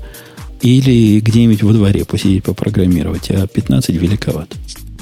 Или 0.62 1.20
где-нибудь 1.22 1.64
во 1.64 1.72
дворе 1.72 2.04
посидеть, 2.04 2.44
попрограммировать. 2.44 3.30
А 3.32 3.48
15 3.48 3.96
великоват. 3.96 4.50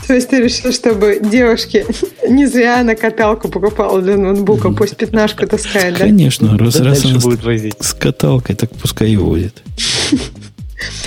То 0.05 0.13
есть 0.13 0.29
ты 0.29 0.39
решил, 0.43 0.71
чтобы 0.71 1.19
девушки 1.19 1.83
не 2.29 2.45
зря 2.45 2.83
на 2.83 2.95
каталку 2.95 3.49
покупала 3.49 3.99
для 4.03 4.17
ноутбука, 4.17 4.69
пусть 4.69 4.97
пятнашку 4.97 5.47
таскает, 5.47 5.93
да? 5.97 6.01
Конечно, 6.05 6.55
раз, 6.59 6.75
Да 6.75 6.83
раз 6.83 7.05
она 7.05 7.17
будет 7.17 7.43
возить. 7.43 7.73
с 7.79 7.93
каталкой, 7.95 8.55
так 8.55 8.69
пускай 8.75 9.09
и 9.13 9.17
водит. 9.17 9.63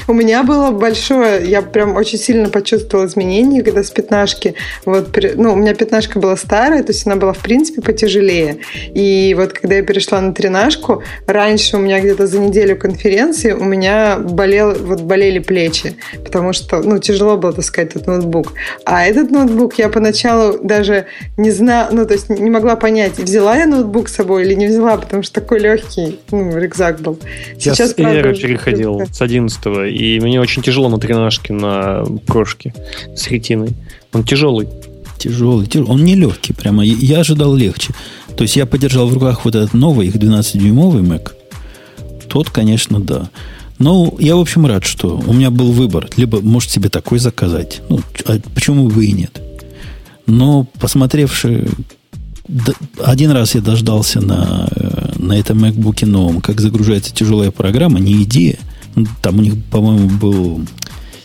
У 0.07 0.13
меня 0.13 0.43
было 0.43 0.71
большое, 0.71 1.49
я 1.49 1.63
прям 1.63 1.97
очень 1.97 2.19
сильно 2.19 2.49
почувствовала 2.49 3.07
изменения, 3.07 3.63
когда 3.63 3.83
с 3.83 3.91
пятнашки, 3.91 4.55
вот, 4.85 5.17
ну, 5.35 5.53
у 5.53 5.57
меня 5.57 5.75
пятнашка 5.75 6.19
была 6.19 6.37
старая, 6.37 6.83
то 6.83 6.93
есть 6.93 7.07
она 7.07 7.17
была, 7.17 7.33
в 7.33 7.39
принципе, 7.39 7.83
потяжелее. 7.83 8.59
И 8.95 9.35
вот 9.37 9.53
когда 9.53 9.77
я 9.77 9.83
перешла 9.83 10.21
на 10.21 10.33
тренажку, 10.33 11.03
раньше 11.27 11.77
у 11.77 11.81
меня 11.81 12.01
где-то 12.01 12.27
за 12.27 12.39
неделю 12.39 12.77
конференции 12.77 13.53
у 13.53 13.65
меня 13.65 14.19
болел, 14.19 14.75
вот 14.75 15.03
болели 15.03 15.39
плечи, 15.39 15.97
потому 16.25 16.53
что, 16.53 16.81
ну, 16.83 16.99
тяжело 16.99 17.37
было 17.37 17.53
таскать 17.53 17.91
этот 17.91 18.07
ноутбук. 18.07 18.55
А 18.85 19.05
этот 19.05 19.31
ноутбук 19.31 19.75
я 19.79 19.89
поначалу 19.89 20.59
даже 20.63 21.07
не 21.37 21.51
знала, 21.51 21.89
ну, 21.93 22.07
то 22.07 22.15
есть 22.15 22.31
не 22.31 22.51
могла 22.51 22.77
понять, 22.77 23.19
взяла 23.19 23.57
я 23.57 23.67
ноутбук 23.67 24.09
с 24.09 24.15
собой 24.15 24.45
или 24.45 24.55
не 24.55 24.67
взяла, 24.67 24.97
потому 24.97 25.23
что 25.23 25.41
такой 25.41 25.59
легкий, 25.59 26.21
ну, 26.31 26.57
рюкзак 26.59 27.01
был. 27.01 27.19
Я 27.59 27.75
с 27.75 27.95
правда, 27.95 28.31
уже- 28.31 28.43
переходил 28.43 29.03
с 29.13 29.21
11 29.21 29.58
и 29.67 30.21
мне 30.21 30.41
очень 30.41 30.63
тяжело 30.63 30.89
на 30.89 30.99
тренажке 30.99 31.53
на 31.53 32.05
прошке 32.27 32.75
с 33.15 33.29
ретиной. 33.29 33.75
Он 34.13 34.25
тяжелый. 34.25 34.69
Тяжелый, 35.19 35.67
тяжелый. 35.67 35.91
Он 35.91 36.05
не 36.05 36.15
легкий 36.15 36.53
прямо. 36.53 36.85
Я- 36.85 37.21
ожидал 37.21 37.55
легче. 37.55 37.93
То 38.37 38.43
есть 38.43 38.57
я 38.57 38.67
подержал 38.67 39.09
в 39.09 39.15
руках 39.15 39.45
вот 39.45 39.55
этот 39.55 39.75
новый, 39.75 40.07
их 40.07 40.17
12-дюймовый 40.17 41.03
Mac. 41.03 41.33
Тот, 42.29 42.51
конечно, 42.51 43.01
да. 43.01 43.31
Но 43.79 44.15
я, 44.19 44.37
в 44.37 44.41
общем, 44.41 44.67
рад, 44.67 44.85
что 44.85 45.21
у 45.27 45.33
меня 45.33 45.51
был 45.51 45.73
выбор. 45.73 46.09
Либо, 46.17 46.41
может, 46.41 46.71
себе 46.71 46.89
такой 46.89 47.19
заказать. 47.19 47.81
Ну, 47.89 48.01
а 48.27 48.39
почему 48.55 48.89
бы 48.89 49.05
и 49.05 49.13
нет? 49.13 49.41
Но, 50.27 50.67
посмотревши... 50.79 51.69
Один 52.99 53.31
раз 53.33 53.55
я 53.55 53.61
дождался 53.61 54.23
на, 54.23 54.69
э, 54.75 55.13
на 55.17 55.35
этом 55.35 55.63
MacBook 55.63 56.07
новом, 56.07 56.41
как 56.41 56.63
загружается 56.63 57.15
тяжелая 57.15 57.51
программа, 57.51 57.99
не 57.99 58.23
идея. 58.23 58.59
Там 59.23 59.39
у 59.39 59.43
них, 59.43 59.55
по-моему, 59.71 60.09
был... 60.09 60.67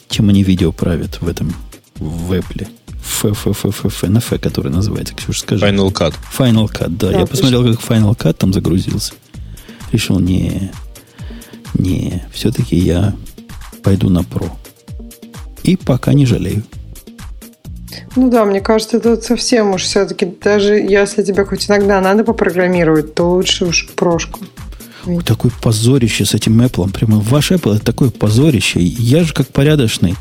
Чем 0.10 0.30
они 0.30 0.44
видео 0.44 0.72
правят 0.72 1.22
в 1.22 1.28
этом, 1.28 1.54
в 1.96 2.34
Apple? 2.34 2.68
ФФФФ, 3.04 4.04
на 4.04 4.20
Ф, 4.20 4.34
который 4.42 4.72
называется, 4.72 5.16
Ксюша, 5.16 5.40
скажи. 5.42 5.66
Final 5.66 5.92
Cut. 5.92 6.14
Final 6.38 6.72
Cut, 6.72 6.90
да. 6.90 7.12
Да, 7.12 7.20
Я 7.20 7.26
посмотрел, 7.26 7.64
как 7.64 7.82
Final 7.82 8.16
Cut 8.16 8.34
там 8.34 8.54
загрузился. 8.54 9.14
Решил, 9.92 10.20
не, 10.20 10.72
не, 11.74 12.24
все-таки 12.32 12.76
я 12.76 13.14
пойду 13.84 14.10
на 14.10 14.20
Pro. 14.20 14.50
И 15.64 15.76
пока 15.78 16.14
не 16.14 16.26
жалею. 16.26 16.64
Ну 18.16 18.30
да, 18.30 18.46
мне 18.46 18.62
кажется, 18.62 18.98
это 18.98 19.22
совсем 19.22 19.72
уж 19.72 19.84
все-таки, 19.84 20.26
даже 20.26 20.76
если 20.76 21.24
тебе 21.24 21.46
хоть 21.46 21.70
иногда 21.70 22.02
надо 22.02 22.24
попрограммировать, 22.24 23.14
то 23.14 23.30
лучше 23.32 23.66
уж 23.66 23.88
прошку. 23.96 24.40
Такое 25.26 25.52
позорище 25.62 26.26
с 26.26 26.34
этим 26.34 26.62
Apple. 26.62 26.92
Прямо 26.92 27.20
ваш 27.20 27.52
Apple 27.52 27.76
это 27.76 27.86
такое 27.86 28.10
позорище. 28.10 28.82
Я 28.82 29.24
же 29.24 29.34
как 29.34 29.48
порядочный 29.50 30.16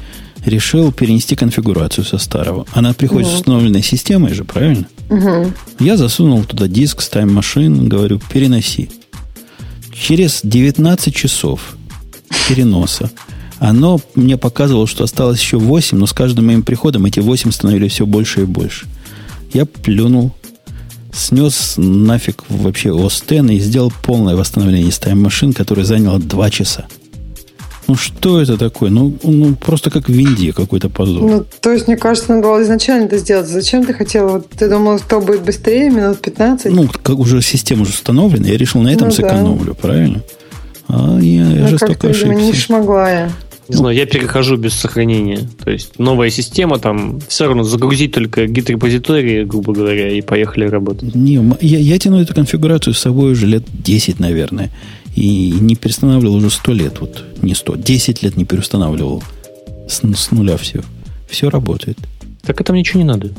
решил 0.44 0.92
перенести 0.92 1.36
конфигурацию 1.36 2.04
со 2.04 2.18
старого. 2.18 2.66
Она 2.72 2.92
приходит 2.92 3.28
с 3.28 3.34
установленной 3.34 3.82
системой 3.82 4.34
же, 4.34 4.44
правильно? 4.44 4.86
Мгм. 5.09 5.54
Я 5.78 5.96
засунул 5.96 6.44
туда 6.44 6.66
диск 6.68 7.00
с 7.00 7.10
Time 7.10 7.30
Machine, 7.30 7.86
говорю, 7.86 8.20
переноси. 8.32 8.90
Через 9.92 10.40
19 10.42 11.14
часов 11.14 11.76
переноса 12.48 13.10
оно 13.59 14.00
мне 14.16 14.36
показывало, 14.36 14.88
что 14.88 15.04
осталось 15.04 15.40
еще 15.40 15.59
8, 15.59 15.96
но 15.96 16.06
с 16.06 16.12
каждым 16.12 16.46
моим 16.46 16.64
приходом 16.64 17.04
эти 17.04 17.20
8 17.20 17.52
становились 17.52 17.92
все 17.92 18.06
больше 18.06 18.42
и 18.42 18.44
больше. 18.44 18.86
Я 19.52 19.66
плюнул, 19.66 20.32
снес 21.12 21.74
нафиг 21.76 22.43
вообще 22.48 22.89
X 22.90 23.24
и 23.30 23.59
сделал 23.59 23.93
полное 24.02 24.36
восстановление 24.36 24.89
Time 24.90 25.22
Machine, 25.24 25.52
которое 25.52 25.84
заняло 25.84 26.18
2 26.18 26.51
часа. 26.51 26.86
Ну 27.89 27.97
что 27.97 28.40
это 28.40 28.56
такое? 28.56 28.90
Ну, 28.90 29.12
ну 29.22 29.55
просто 29.56 29.90
как 29.90 30.09
в 30.09 30.12
Винде 30.12 30.52
какой-то 30.52 30.89
позор. 30.89 31.22
Ну, 31.22 31.44
то 31.60 31.72
есть, 31.72 31.89
мне 31.89 31.97
кажется, 31.97 32.32
надо 32.32 32.48
было 32.48 32.62
изначально 32.62 33.06
это 33.06 33.18
сделать. 33.18 33.48
Зачем 33.48 33.84
ты 33.84 33.93
хотел? 33.93 34.28
Вот 34.28 34.48
ты 34.51 34.68
думал, 34.68 34.98
что 34.98 35.20
будет 35.20 35.43
быстрее, 35.43 35.90
минут 35.90 36.20
15? 36.20 36.72
Ну, 36.72 36.89
как 36.89 37.18
уже 37.18 37.43
система 37.43 37.82
уже 37.82 37.90
установлена, 37.90 38.48
я 38.48 38.56
решил 38.56 38.80
на 38.82 38.89
этом 38.89 39.09
Ну 39.09 39.14
да. 39.14 39.16
сэкономлю, 39.16 39.74
правильно? 39.74 40.22
А 40.89 41.18
я, 41.20 41.43
я 41.51 41.62
Ну, 41.62 41.68
жестоко 41.68 42.06
видимо, 42.06 42.34
не 42.34 42.43
ошибся. 42.51 42.66
смогла 42.66 43.10
я. 43.10 43.32
Не 43.68 43.76
знаю, 43.76 43.97
я 43.97 44.06
перехожу 44.06 44.56
без 44.56 44.74
сохранения. 44.74 45.48
То 45.64 45.70
есть 45.70 45.98
новая 45.98 46.30
система, 46.30 46.78
там 46.78 47.20
все 47.28 47.47
равно 47.47 47.62
загрузить 47.62 48.12
только 48.12 48.47
гид-репозитории, 48.47 49.44
грубо 49.44 49.72
говоря, 49.72 50.10
и 50.10 50.20
поехали 50.20 50.66
работать. 50.66 51.14
Не, 51.14 51.34
я, 51.60 51.78
я 51.78 51.98
тяну 51.98 52.20
эту 52.20 52.34
конфигурацию 52.34 52.94
с 52.94 52.98
собой 52.98 53.32
уже 53.32 53.47
лет 53.47 53.64
10, 53.72 54.18
наверное. 54.18 54.70
И 55.14 55.52
не 55.60 55.76
перестанавливал 55.76 56.36
уже 56.36 56.51
100 56.51 56.72
лет. 56.72 57.01
Вот 57.01 57.24
не 57.43 57.55
100, 57.55 57.76
10 57.76 58.22
лет 58.22 58.36
не 58.36 58.44
переустанавливал. 58.44 59.22
С, 59.89 60.01
с 60.02 60.30
нуля 60.30 60.56
все. 60.56 60.82
Все 61.28 61.48
работает. 61.48 61.98
Так 62.43 62.60
это 62.60 62.72
ничего 62.72 63.01
не 63.01 63.06
надо. 63.06 63.30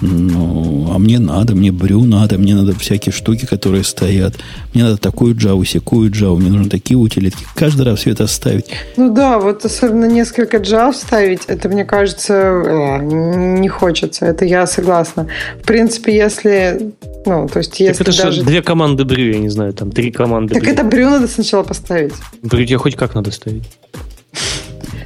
Ну, 0.00 0.90
а 0.92 0.98
мне 0.98 1.18
надо, 1.18 1.54
мне 1.54 1.72
брю 1.72 2.04
надо, 2.04 2.36
мне 2.38 2.54
надо 2.54 2.74
всякие 2.74 3.12
штуки, 3.12 3.46
которые 3.46 3.84
стоят. 3.84 4.34
Мне 4.74 4.84
надо 4.84 4.96
такую 4.96 5.36
джаву, 5.36 5.64
секую 5.64 6.10
джаву, 6.10 6.36
мне 6.36 6.50
нужны 6.50 6.68
такие 6.68 6.96
утилитки. 6.98 7.44
Каждый 7.54 7.82
раз 7.82 8.00
все 8.00 8.10
это 8.10 8.26
ставить. 8.26 8.66
Ну 8.96 9.14
да, 9.14 9.38
вот 9.38 9.64
особенно 9.64 10.06
несколько 10.06 10.58
джав 10.58 10.96
ставить, 10.96 11.42
это, 11.46 11.68
мне 11.68 11.84
кажется, 11.84 12.34
э, 12.34 12.98
не 13.02 13.68
хочется. 13.68 14.26
Это 14.26 14.44
я 14.44 14.66
согласна. 14.66 15.28
В 15.62 15.66
принципе, 15.66 16.14
если... 16.16 16.92
Ну, 17.26 17.48
то 17.48 17.58
есть, 17.60 17.70
Так 17.70 17.80
если 17.80 18.02
это 18.02 18.12
же 18.12 18.22
даже... 18.22 18.42
две 18.42 18.62
команды 18.62 19.04
брю, 19.04 19.32
я 19.32 19.38
не 19.38 19.48
знаю, 19.48 19.72
там 19.72 19.90
три 19.90 20.10
команды 20.10 20.54
Так 20.54 20.62
брю. 20.64 20.72
это 20.72 20.84
брю 20.84 21.10
надо 21.10 21.28
сначала 21.28 21.62
поставить. 21.62 22.14
Брю 22.42 22.64
тебе 22.66 22.78
хоть 22.78 22.96
как 22.96 23.14
надо 23.14 23.30
ставить. 23.30 23.62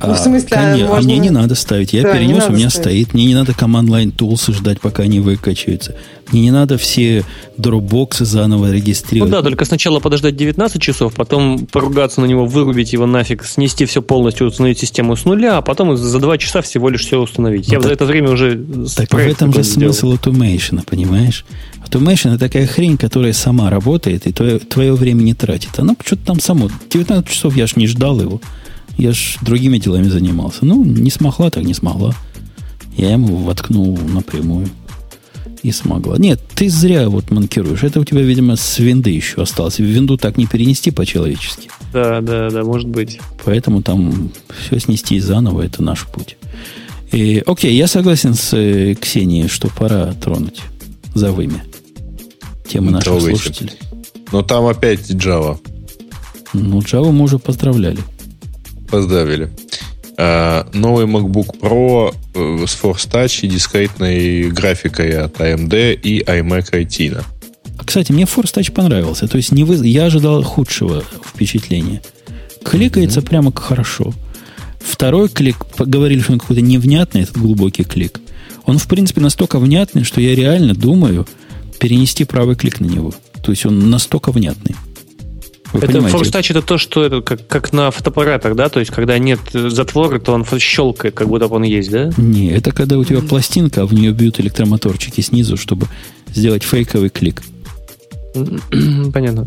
Ну, 0.03 0.15
в 0.15 0.19
смысле, 0.19 0.49
а 0.53 0.55
коне- 0.75 0.85
а 0.85 0.89
можно- 0.89 1.09
мне 1.11 1.19
не 1.19 1.31
надо 1.31 1.55
ставить. 1.55 1.93
Я 1.93 2.03
Да, 2.03 2.12
не 2.12 2.19
перенес, 2.29 2.45
у 2.49 2.53
меня 2.53 2.70
ставить. 2.70 2.73
стоит. 3.09 3.15
Мне 3.15 3.25
не 3.27 3.35
надо 3.35 3.53
command 3.53 3.87
line 3.89 4.15
tools 4.15 4.53
ждать, 4.55 4.81
пока 4.81 5.03
они 5.05 5.20
выкачаются. 5.20 5.97
Мне 6.31 6.43
не 6.43 6.51
надо 6.51 6.77
все 6.79 7.25
дропбоксы 7.57 8.25
заново 8.27 8.66
Ну 8.66 8.73
регистрировать. 8.75 9.33
да, 9.33 9.43
только 9.43 9.65
сначала 9.65 9.99
подождать 9.99 10.37
19 10.37 10.81
часов, 10.81 11.15
потом 11.15 11.66
поругаться 11.66 12.20
на 12.20 12.27
него, 12.27 12.45
вырубить 12.45 12.93
его 12.93 13.07
нафиг, 13.07 13.45
снести 13.45 13.87
все 13.87 14.03
полностью, 14.03 14.47
установить 14.47 14.79
систему 14.79 15.16
с 15.16 15.25
нуля, 15.25 15.57
а 15.57 15.62
потом 15.62 15.97
за 15.97 16.19
2 16.20 16.37
часа 16.39 16.61
всего 16.62 16.91
лишь 16.91 17.01
все 17.07 17.19
установить. 17.20 17.66
Ну 17.69 17.73
Я 17.75 17.79
так- 17.81 17.89
за 17.89 17.95
это 17.95 18.05
время 18.05 18.31
уже 18.31 18.57
Так 18.95 19.11
в 19.12 19.16
этом 19.16 19.53
же 19.55 19.62
сделал. 19.62 19.93
смысл 19.95 20.15
automation, 20.15 20.83
понимаешь? 20.89 21.45
Automation 21.89 22.31
это 22.35 22.39
такая 22.41 22.66
хрень, 22.66 22.99
которая 22.99 23.33
сама 23.33 23.70
работает 23.70 24.27
и 24.27 24.33
твое, 24.33 24.59
твое 24.59 24.93
время 24.95 25.23
не 25.23 25.33
тратит. 25.35 25.70
Оно 25.79 25.97
что-то 26.05 26.27
там 26.27 26.41
само. 26.41 26.69
19 26.91 27.29
часов 27.31 27.57
я 27.57 27.66
ж 27.66 27.77
не 27.77 27.87
ждал 27.87 28.20
его. 28.20 28.41
Я 28.99 29.12
ж 29.12 29.39
другими 29.41 29.79
делами 29.79 30.09
занимался. 30.09 30.66
Ну, 30.66 30.85
не 30.85 31.11
смогла, 31.11 31.51
так 31.51 31.65
не 31.65 31.75
смогла. 31.75 32.15
Я 32.97 33.12
ему 33.12 33.37
воткнул 33.37 33.97
напрямую. 33.97 34.69
И 35.62 35.73
смогла. 35.73 36.19
Нет, 36.19 36.41
ты 36.55 36.69
зря 36.69 37.09
вот 37.09 37.31
манкируешь. 37.31 37.83
Это 37.83 38.01
у 38.01 38.05
тебя, 38.05 38.23
видимо, 38.23 38.57
с 38.57 38.79
винды 38.79 39.11
еще 39.11 39.43
осталось. 39.43 39.79
Винду 39.79 40.16
так 40.16 40.37
не 40.37 40.47
перенести 40.47 40.91
по-человечески. 40.91 41.69
Да, 41.93 42.20
да, 42.20 42.51
да, 42.51 42.65
может 42.65 42.89
быть. 42.89 43.20
Поэтому 43.45 43.83
там 43.83 44.31
все 44.61 44.79
снести 44.79 45.19
заново, 45.20 45.62
это 45.62 45.83
наш 45.83 46.07
путь. 46.07 46.37
И, 47.12 47.43
окей, 47.47 47.75
я 47.77 47.87
согласен 47.87 48.35
с 48.35 48.53
э, 48.53 48.95
Ксенией, 48.95 49.49
что 49.49 49.69
пора 49.69 50.12
тронуть 50.12 50.61
за 51.15 51.33
вымя. 51.33 51.65
Тема 52.69 52.91
наших 52.91 53.05
Трогайте. 53.05 53.31
слушателей. 53.31 53.73
Но 54.31 54.43
там 54.43 54.66
опять 54.66 55.11
Java. 55.11 55.59
Ну, 56.53 56.81
Java 56.81 57.11
мы 57.11 57.25
уже 57.25 57.39
поздравляли. 57.39 57.99
Поздравили. 58.90 59.51
А, 60.16 60.66
новый 60.73 61.06
MacBook 61.06 61.60
Pro 61.60 62.12
э, 62.35 62.66
с 62.66 62.77
Force 62.82 63.09
Touch 63.09 63.40
и 63.43 63.48
дискретной 63.48 64.51
графикой 64.51 65.10
от 65.16 65.36
AMD 65.40 65.94
и 65.94 66.23
iMac 66.23 66.73
Retina. 66.73 67.23
А, 67.78 67.85
кстати, 67.85 68.10
мне 68.10 68.24
Force 68.24 68.55
Touch 68.55 68.73
понравился. 68.73 69.28
То 69.28 69.36
есть 69.36 69.52
не 69.52 69.62
вы... 69.65 69.77
я 69.86 70.06
ожидал 70.06 70.43
худшего 70.43 71.05
впечатления. 71.24 72.02
Кликается 72.65 73.23
прямо 73.23 73.52
как 73.52 73.65
хорошо. 73.65 74.12
Второй 74.81 75.28
клик, 75.28 75.59
говорили, 75.78 76.20
что 76.20 76.32
он 76.32 76.40
какой-то 76.40 76.62
невнятный, 76.62 77.23
этот 77.23 77.39
глубокий 77.39 77.85
клик. 77.85 78.20
Он, 78.65 78.78
в 78.78 78.89
принципе, 78.89 79.20
настолько 79.20 79.59
внятный, 79.59 80.02
что 80.02 80.20
я 80.20 80.35
реально 80.35 80.74
думаю 80.74 81.27
перенести 81.78 82.24
правый 82.24 82.56
клик 82.56 82.81
на 82.81 82.86
него. 82.86 83.15
То 83.43 83.52
есть 83.52 83.65
он 83.65 83.89
настолько 83.89 84.32
внятный. 84.32 84.74
Вы 85.73 85.81
это 85.81 85.99
Touch 85.99 86.47
это 86.51 86.62
то, 86.62 86.78
что 86.78 87.05
это 87.05 87.20
как, 87.20 87.47
как 87.47 87.73
на 87.73 87.90
фотоаппаратах, 87.90 88.55
да? 88.57 88.69
То 88.69 88.81
есть, 88.81 88.90
когда 88.90 89.19
нет 89.19 89.40
затвора, 89.53 90.19
то 90.19 90.32
он 90.32 90.45
щелкает, 90.59 91.15
как 91.15 91.28
будто 91.28 91.49
бы 91.49 91.57
он 91.57 91.65
есть, 91.65 91.90
да? 91.90 92.11
Не, 92.16 92.51
это 92.53 92.73
когда 92.73 92.97
у 92.99 93.05
тебя 93.05 93.20
пластинка, 93.20 93.82
а 93.82 93.86
в 93.86 93.93
нее 93.93 94.12
бьют 94.12 94.40
электромоторчики 94.40 95.20
снизу, 95.20 95.57
чтобы 95.57 95.86
сделать 96.35 96.62
фейковый 96.62 97.11
клик. 97.11 97.43
Понятно. 99.12 99.47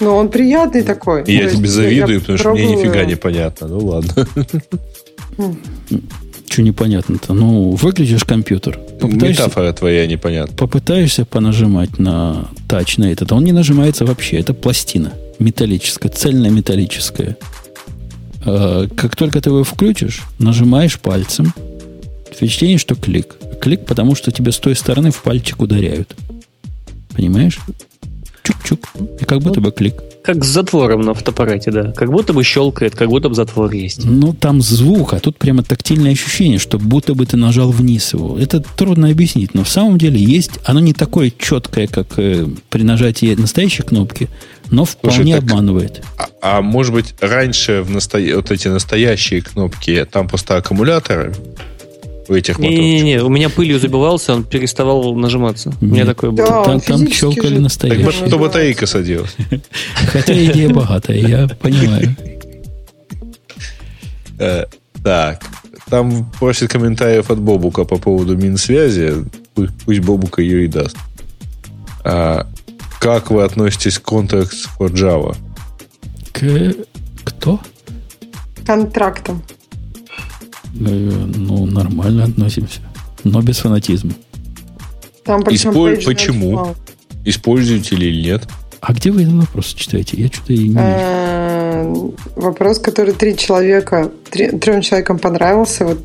Но 0.00 0.16
он 0.16 0.28
приятный 0.30 0.82
такой. 0.82 1.20
Я 1.20 1.24
То 1.24 1.50
тебе 1.50 1.62
есть 1.62 1.74
завидую, 1.74 2.14
я 2.14 2.20
потому 2.20 2.38
что 2.38 2.50
мне 2.52 2.74
нифига 2.74 3.04
не 3.04 3.16
понятно. 3.16 3.68
Ну 3.68 3.78
ладно. 3.78 4.26
Что 6.60 6.66
непонятно-то? 6.66 7.32
Ну, 7.32 7.70
выключишь 7.70 8.24
компьютер, 8.24 8.78
Метафора 9.02 9.72
твоя 9.72 10.06
непонятна. 10.06 10.54
попытаешься 10.58 11.24
понажимать 11.24 11.98
на 11.98 12.50
тач 12.68 12.98
на 12.98 13.10
этот, 13.10 13.32
а 13.32 13.36
он 13.36 13.44
не 13.44 13.52
нажимается 13.52 14.04
вообще. 14.04 14.36
Это 14.36 14.52
пластина 14.52 15.14
металлическая, 15.38 16.12
цельная 16.12 16.50
металлическая. 16.50 17.38
А, 18.44 18.86
Как 18.94 19.16
только 19.16 19.40
ты 19.40 19.48
его 19.48 19.64
включишь, 19.64 20.20
нажимаешь 20.38 21.00
пальцем, 21.00 21.54
впечатление, 22.30 22.76
что 22.76 22.94
клик. 22.94 23.36
Клик, 23.62 23.86
потому 23.86 24.14
что 24.14 24.30
тебе 24.30 24.52
с 24.52 24.58
той 24.58 24.76
стороны 24.76 25.10
в 25.12 25.22
пальчик 25.22 25.62
ударяют. 25.62 26.14
Понимаешь? 27.16 27.58
Чук-чук. 28.42 28.80
И 29.18 29.24
как 29.24 29.40
будто 29.40 29.62
бы 29.62 29.72
клик. 29.72 29.94
Как 30.22 30.44
с 30.44 30.48
затвором 30.48 31.00
на 31.00 31.14
фотоаппарате, 31.14 31.70
да. 31.70 31.92
Как 31.92 32.10
будто 32.10 32.32
бы 32.32 32.44
щелкает, 32.44 32.94
как 32.94 33.08
будто 33.08 33.28
бы 33.28 33.34
затвор 33.34 33.72
есть. 33.72 34.04
Ну, 34.04 34.34
там 34.34 34.60
звук, 34.60 35.14
а 35.14 35.20
тут 35.20 35.38
прямо 35.38 35.62
тактильное 35.62 36.12
ощущение, 36.12 36.58
что 36.58 36.78
будто 36.78 37.14
бы 37.14 37.24
ты 37.24 37.36
нажал 37.36 37.70
вниз 37.70 38.12
его. 38.12 38.38
Это 38.38 38.60
трудно 38.60 39.08
объяснить, 39.08 39.54
но 39.54 39.64
в 39.64 39.68
самом 39.68 39.96
деле 39.96 40.20
есть... 40.22 40.52
Оно 40.64 40.80
не 40.80 40.92
такое 40.92 41.32
четкое, 41.36 41.86
как 41.86 42.18
э, 42.18 42.46
при 42.68 42.82
нажатии 42.82 43.34
настоящей 43.34 43.82
кнопки, 43.82 44.28
но 44.70 44.84
вполне 44.84 45.36
так- 45.36 45.44
обманывает. 45.44 46.02
А, 46.18 46.28
а 46.42 46.60
может 46.62 46.92
быть, 46.92 47.14
раньше 47.20 47.82
в 47.82 47.90
насто... 47.90 48.18
вот 48.18 48.50
эти 48.50 48.68
настоящие 48.68 49.40
кнопки, 49.40 50.06
там 50.10 50.28
просто 50.28 50.56
аккумуляторы 50.56 51.34
у 52.30 52.34
этих 52.34 52.58
моторчиков? 52.58 52.84
Не-не-не, 52.84 53.22
у 53.22 53.28
меня 53.28 53.48
пылью 53.50 53.78
забивался, 53.78 54.34
он 54.34 54.44
переставал 54.44 55.14
нажиматься. 55.14 55.72
У 55.80 55.84
меня 55.86 56.06
такое 56.06 56.30
было. 56.30 56.46
Да, 56.46 56.64
Там, 56.64 56.80
там 56.80 57.10
щелкали 57.10 57.48
же- 57.48 57.54
Так 57.54 57.62
настоящие. 57.62 58.04
вот, 58.04 58.14
что 58.14 58.38
батарейка 58.38 58.86
садилась. 58.86 59.34
Хотя 60.12 60.32
идея 60.44 60.68
богатая, 60.70 61.18
я 61.18 61.48
понимаю. 61.48 62.16
Э, 64.38 64.64
Так, 65.02 65.42
там 65.88 66.30
просит 66.38 66.70
комментариев 66.70 67.30
от 67.30 67.38
Бобука 67.40 67.84
по 67.84 67.96
поводу 67.98 68.36
Минсвязи. 68.36 69.14
Пусть, 69.54 69.72
пусть 69.84 70.00
Бобук 70.00 70.38
ее 70.38 70.64
и 70.64 70.68
даст. 70.68 70.96
А, 72.04 72.46
как 73.00 73.30
вы 73.30 73.42
относитесь 73.42 73.98
к 73.98 74.06
Context 74.08 74.68
for 74.78 74.88
Java? 74.90 75.36
К... 76.32 76.74
Кто? 77.24 77.60
Контрактом. 78.66 79.42
Ну, 80.74 81.66
нормально 81.66 82.24
относимся. 82.24 82.80
Но 83.24 83.42
без 83.42 83.58
фанатизма. 83.58 84.12
Там 85.24 85.42
Исполь- 85.42 86.02
почему? 86.04 86.52
мало. 86.52 86.74
Используете 87.24 87.96
или 87.96 88.22
нет? 88.28 88.48
А 88.80 88.92
где 88.94 89.10
вы 89.10 89.22
этот 89.22 89.34
вопрос 89.34 89.66
читаете? 89.74 90.16
Я 90.16 90.28
что-то 90.28 90.52
и 90.54 90.68
не... 90.68 90.76
Э, 90.78 91.92
Вопрос, 92.36 92.78
который 92.78 93.12
три 93.12 93.36
человека, 93.36 94.10
три- 94.30 94.50
трем 94.58 94.80
человекам 94.80 95.18
понравился. 95.18 95.84
Вот 95.84 95.98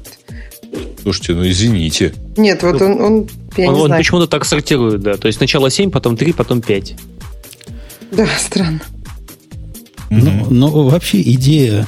Слушайте, 1.02 1.34
ну 1.36 1.48
извините. 1.48 2.14
нет, 2.36 2.62
вот 2.64 2.82
он, 2.82 3.02
он 3.02 3.30
я 3.56 3.70
Он, 3.70 3.76
не 3.76 3.82
он 3.82 3.88
знаю. 3.88 4.02
почему-то 4.02 4.28
так 4.28 4.44
сортирует, 4.44 5.02
да. 5.02 5.16
То 5.16 5.28
есть 5.28 5.38
сначала 5.38 5.70
7, 5.72 5.90
потом 5.90 6.18
3, 6.18 6.34
потом 6.34 6.62
5. 6.62 6.96
Да, 8.12 8.28
странно. 8.38 8.82
Ну, 10.10 10.48
но 10.50 10.70
вообще 10.70 11.22
идея 11.22 11.88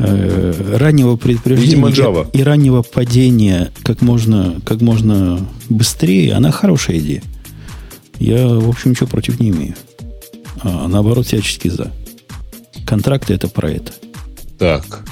э, 0.00 0.76
раннего 0.78 1.16
предупреждения 1.16 1.90
Видимо, 1.90 2.26
и, 2.32 2.38
и 2.38 2.42
раннего 2.42 2.82
падения 2.82 3.70
как 3.82 4.02
можно, 4.02 4.60
как 4.64 4.80
можно 4.80 5.46
быстрее, 5.68 6.34
она 6.34 6.50
хорошая 6.50 6.98
идея. 6.98 7.22
Я, 8.18 8.46
в 8.46 8.68
общем, 8.68 8.90
ничего 8.90 9.06
против 9.06 9.40
не 9.40 9.50
имею. 9.50 9.74
А, 10.62 10.88
наоборот, 10.88 11.26
всячески 11.26 11.68
за. 11.68 11.90
Контракты 12.86 13.34
это 13.34 13.48
про 13.48 13.70
это. 13.70 13.92
Так, 14.58 15.04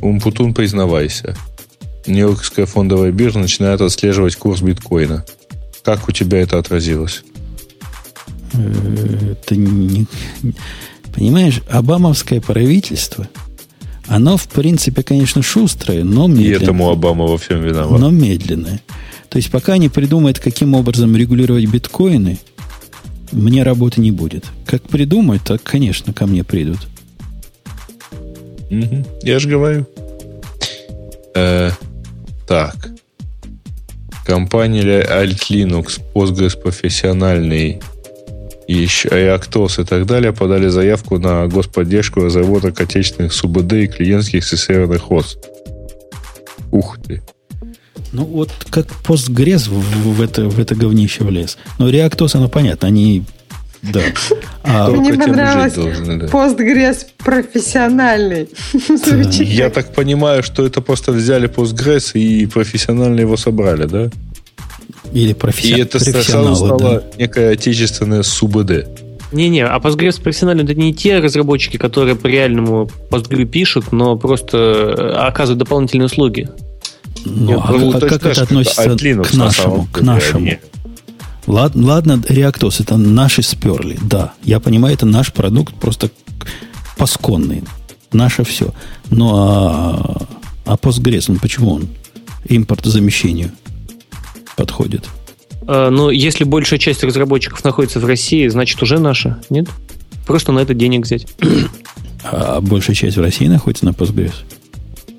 Умпутун, 0.00 0.54
признавайся. 0.54 1.36
Нью-Йоркская 2.06 2.66
фондовая 2.66 3.10
биржа 3.12 3.38
начинает 3.38 3.80
отслеживать 3.80 4.36
курс 4.36 4.60
биткоина. 4.60 5.24
Как 5.82 6.08
у 6.08 6.12
тебя 6.12 6.40
это 6.40 6.58
отразилось? 6.58 7.22
Э, 8.52 9.32
Это 9.32 9.56
не, 9.56 10.06
понимаешь, 11.14 11.60
обамовское 11.68 12.40
правительство, 12.40 13.28
оно, 14.06 14.36
в 14.36 14.46
принципе, 14.48 15.02
конечно, 15.02 15.42
шустрое, 15.42 16.04
но 16.04 16.26
И 16.26 16.30
медленное. 16.30 16.56
этому 16.62 16.90
Обама 16.90 17.24
во 17.26 17.38
всем 17.38 17.62
виноват. 17.62 17.98
но 18.00 18.10
медленное. 18.10 18.80
То 19.28 19.38
есть, 19.38 19.50
пока 19.50 19.72
они 19.74 19.88
придумают, 19.88 20.38
каким 20.38 20.74
образом 20.74 21.16
регулировать 21.16 21.66
биткоины, 21.66 22.38
мне 23.32 23.62
работы 23.62 24.00
не 24.00 24.10
будет. 24.12 24.44
Как 24.66 24.82
придумают, 24.82 25.42
так, 25.44 25.62
конечно, 25.62 26.12
ко 26.12 26.26
мне 26.26 26.44
придут. 26.44 26.78
Угу. 28.70 29.04
Я 29.22 29.38
же 29.38 29.48
говорю. 29.48 29.86
Э, 31.34 31.70
так. 32.46 32.90
Компания 34.24 35.02
Alt 35.02 35.50
Linux, 35.50 36.00
Postgres 36.14 36.58
профессиональный 36.60 37.80
и 38.66 38.74
еще 38.74 39.08
и 39.08 39.84
так 39.84 40.06
далее 40.06 40.32
подали 40.32 40.68
заявку 40.68 41.18
на 41.18 41.46
господдержку 41.46 42.20
разработок 42.20 42.80
отечественных 42.80 43.32
СУБД 43.32 43.72
и 43.74 43.86
клиентских 43.86 44.44
серверных 44.44 45.02
хост. 45.02 45.38
Ух 46.70 46.98
ты. 47.06 47.22
Ну, 48.12 48.24
вот 48.24 48.50
как 48.70 48.86
Postgres 49.04 49.68
в, 49.68 50.14
в, 50.14 50.22
это, 50.22 50.44
в 50.48 50.60
это 50.60 50.74
говнище 50.74 51.24
влез. 51.24 51.58
Но 51.78 51.90
Reactos, 51.90 52.36
оно 52.36 52.48
понятно, 52.48 52.88
они... 52.88 53.24
Да. 53.82 54.00
А, 54.66 54.88
Мне 54.88 55.12
понравилось 55.12 55.74
Postgres 55.74 57.04
профессиональный. 57.18 58.48
Я 59.44 59.68
так 59.68 59.92
понимаю, 59.92 60.42
что 60.42 60.64
это 60.64 60.80
просто 60.80 61.12
взяли 61.12 61.50
Postgres 61.50 62.12
и 62.14 62.46
профессионально 62.46 63.20
его 63.20 63.36
собрали, 63.36 63.84
да? 63.84 64.10
Или 65.12 65.32
профессионал. 65.32 65.78
И 65.78 65.82
это 65.82 65.98
сразу 66.00 66.54
стало 66.56 66.78
да. 66.78 67.02
некое 67.18 67.52
отечественное 67.52 68.22
СУБД. 68.22 68.86
Не-не, 69.32 69.66
а 69.66 69.78
Postgres 69.78 70.20
профессионально 70.22 70.62
это 70.62 70.74
не 70.74 70.94
те 70.94 71.18
разработчики, 71.18 71.76
которые 71.76 72.14
по 72.14 72.28
реальному 72.28 72.88
Postgre 73.10 73.44
пишут, 73.44 73.90
но 73.90 74.16
просто 74.16 74.56
э, 74.56 75.12
оказывают 75.26 75.58
дополнительные 75.58 76.06
услуги. 76.06 76.48
Ну, 77.24 77.60
а, 77.60 77.72
ну, 77.72 77.96
а 77.96 78.00
как 78.00 78.24
это 78.24 78.42
относится 78.42 78.90
Linux, 78.90 79.30
к 79.30 79.34
нашему? 79.34 79.88
К 79.92 80.00
нашему? 80.02 80.50
Ладно, 81.46 81.86
ладно, 81.86 82.22
Reactos 82.28 82.80
это 82.80 82.96
наши 82.96 83.42
сперли, 83.42 83.98
да. 84.02 84.34
Я 84.44 84.60
понимаю, 84.60 84.94
это 84.94 85.04
наш 85.04 85.32
продукт 85.32 85.74
просто 85.74 86.10
посконный. 86.96 87.64
Наше 88.12 88.44
все. 88.44 88.72
Ну 89.10 89.32
а, 89.34 90.26
а 90.64 90.74
Postgres, 90.76 91.24
ну 91.28 91.38
почему 91.40 91.72
он 91.72 91.88
импортозамещению 92.48 93.50
подходит? 94.56 95.08
А, 95.66 95.90
ну, 95.90 96.10
если 96.10 96.44
большая 96.44 96.78
часть 96.78 97.02
разработчиков 97.04 97.62
находится 97.64 98.00
в 98.00 98.04
России, 98.04 98.48
значит 98.48 98.82
уже 98.82 98.98
наша, 98.98 99.40
нет? 99.50 99.68
Просто 100.26 100.52
на 100.52 100.60
это 100.60 100.74
денег 100.74 101.04
взять. 101.04 101.26
А 102.24 102.60
большая 102.60 102.96
часть 102.96 103.16
в 103.16 103.20
России 103.20 103.46
находится 103.46 103.84
на 103.84 103.90
Postgres? 103.90 104.34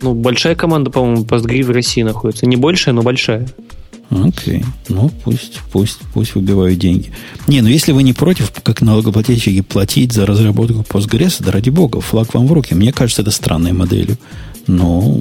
Ну, 0.01 0.13
большая 0.13 0.55
команда, 0.55 0.89
по-моему, 0.91 1.23
Postgre 1.23 1.63
в 1.63 1.69
России 1.71 2.03
находится. 2.03 2.45
Не 2.45 2.55
большая, 2.55 2.93
но 2.93 3.01
большая. 3.01 3.47
Окей. 4.09 4.63
Ну, 4.87 5.09
пусть, 5.23 5.61
пусть, 5.71 5.99
пусть 6.13 6.35
выбивают 6.35 6.79
деньги. 6.79 7.11
Не, 7.47 7.61
ну 7.61 7.67
если 7.67 7.91
вы 7.91 8.03
не 8.03 8.13
против, 8.13 8.51
как 8.63 8.81
налогоплательщики, 8.81 9.61
платить 9.61 10.13
за 10.13 10.25
разработку 10.25 10.85
Postgres, 10.87 11.43
да 11.43 11.51
ради 11.51 11.69
бога, 11.69 12.01
флаг 12.01 12.33
вам 12.33 12.47
в 12.47 12.53
руки. 12.53 12.75
Мне 12.75 12.93
кажется, 12.93 13.21
это 13.21 13.31
странной 13.31 13.73
моделью. 13.73 14.17
Но... 14.67 15.19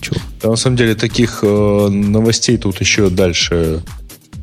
Чё? 0.00 0.14
Да, 0.40 0.50
на 0.50 0.56
самом 0.56 0.76
деле, 0.76 0.94
таких 0.94 1.40
э, 1.42 1.88
новостей 1.88 2.56
тут 2.58 2.80
еще 2.80 3.10
дальше 3.10 3.82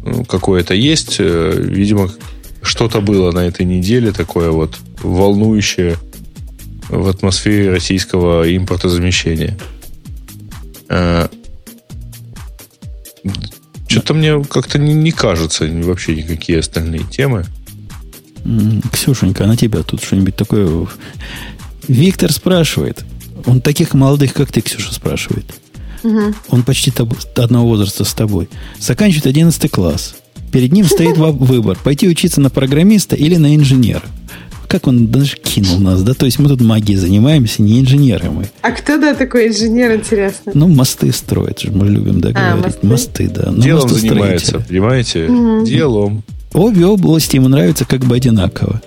э, 0.04 0.24
какое-то 0.28 0.74
есть. 0.74 1.18
Э, 1.20 1.54
видимо, 1.58 2.12
что-то 2.62 3.00
было 3.00 3.32
на 3.32 3.46
этой 3.46 3.66
неделе 3.66 4.12
такое 4.12 4.52
вот 4.52 4.78
волнующее 5.02 5.98
в 6.90 7.08
атмосфере 7.08 7.72
российского 7.72 8.44
импортозамещения. 8.56 9.58
Э, 10.90 11.28
что-то 13.88 14.14
мне 14.14 14.44
как-то 14.44 14.78
не, 14.78 14.94
не 14.94 15.12
кажется 15.12 15.66
вообще 15.66 16.16
никакие 16.16 16.60
остальные 16.60 17.04
темы. 17.10 17.46
Ксюшенька, 18.92 19.48
на 19.48 19.56
тебя 19.56 19.82
тут 19.84 20.04
что-нибудь 20.04 20.36
такое... 20.36 20.88
Виктор 21.88 22.32
спрашивает. 22.34 23.06
Он 23.46 23.62
таких 23.62 23.94
молодых, 23.94 24.34
как 24.34 24.52
ты, 24.52 24.62
Ксюша, 24.62 24.94
спрашивает. 24.94 25.46
Угу. 26.06 26.36
Он 26.49 26.64
почти 26.64 26.91
таб- 26.91 27.18
одного 27.36 27.68
возраста 27.69 28.03
с 28.03 28.14
тобой. 28.14 28.48
Заканчивает 28.80 29.26
11 29.27 29.72
класс. 29.72 30.15
Перед 30.52 30.72
ним 30.72 30.86
стоит 30.86 31.18
выбор. 31.18 31.77
Пойти 31.84 32.07
учиться 32.07 32.40
на 32.40 32.49
программиста 32.49 33.15
или 33.15 33.36
на 33.36 33.56
инженера. 33.56 34.03
Как 34.68 34.88
он 34.88 35.07
даже 35.07 35.36
кинул 35.38 35.80
нас, 35.80 36.02
да? 36.02 36.14
То 36.14 36.26
есть 36.26 36.40
мы 36.40 36.48
тут 36.49 36.61
магией 36.61 36.98
занимаемся, 36.98 37.61
не 37.61 37.80
инженеры 37.82 38.32
мы. 38.32 38.49
А 38.61 38.72
кто, 38.72 38.98
да, 38.98 39.14
такой 39.14 39.49
инженер, 39.49 39.95
интересно? 39.95 40.52
Ну, 40.56 40.68
мосты 40.68 41.11
строят, 41.11 41.64
мы 41.65 41.88
любим, 41.88 42.19
да, 42.19 42.30
а, 42.34 42.56
говорить. 42.56 42.84
Мосты? 42.84 42.88
мосты, 42.88 43.30
да. 43.30 43.52
Ну, 43.52 43.61
Делом 43.61 43.90
занимается, 43.90 44.60
понимаете? 44.68 45.26
Угу. 45.26 45.65
Делом. 45.65 46.23
Обе 46.53 46.86
области 46.86 47.36
ему 47.36 47.48
нравятся 47.48 47.86
как 47.86 48.06
бы 48.06 48.15
одинаково. 48.15 48.82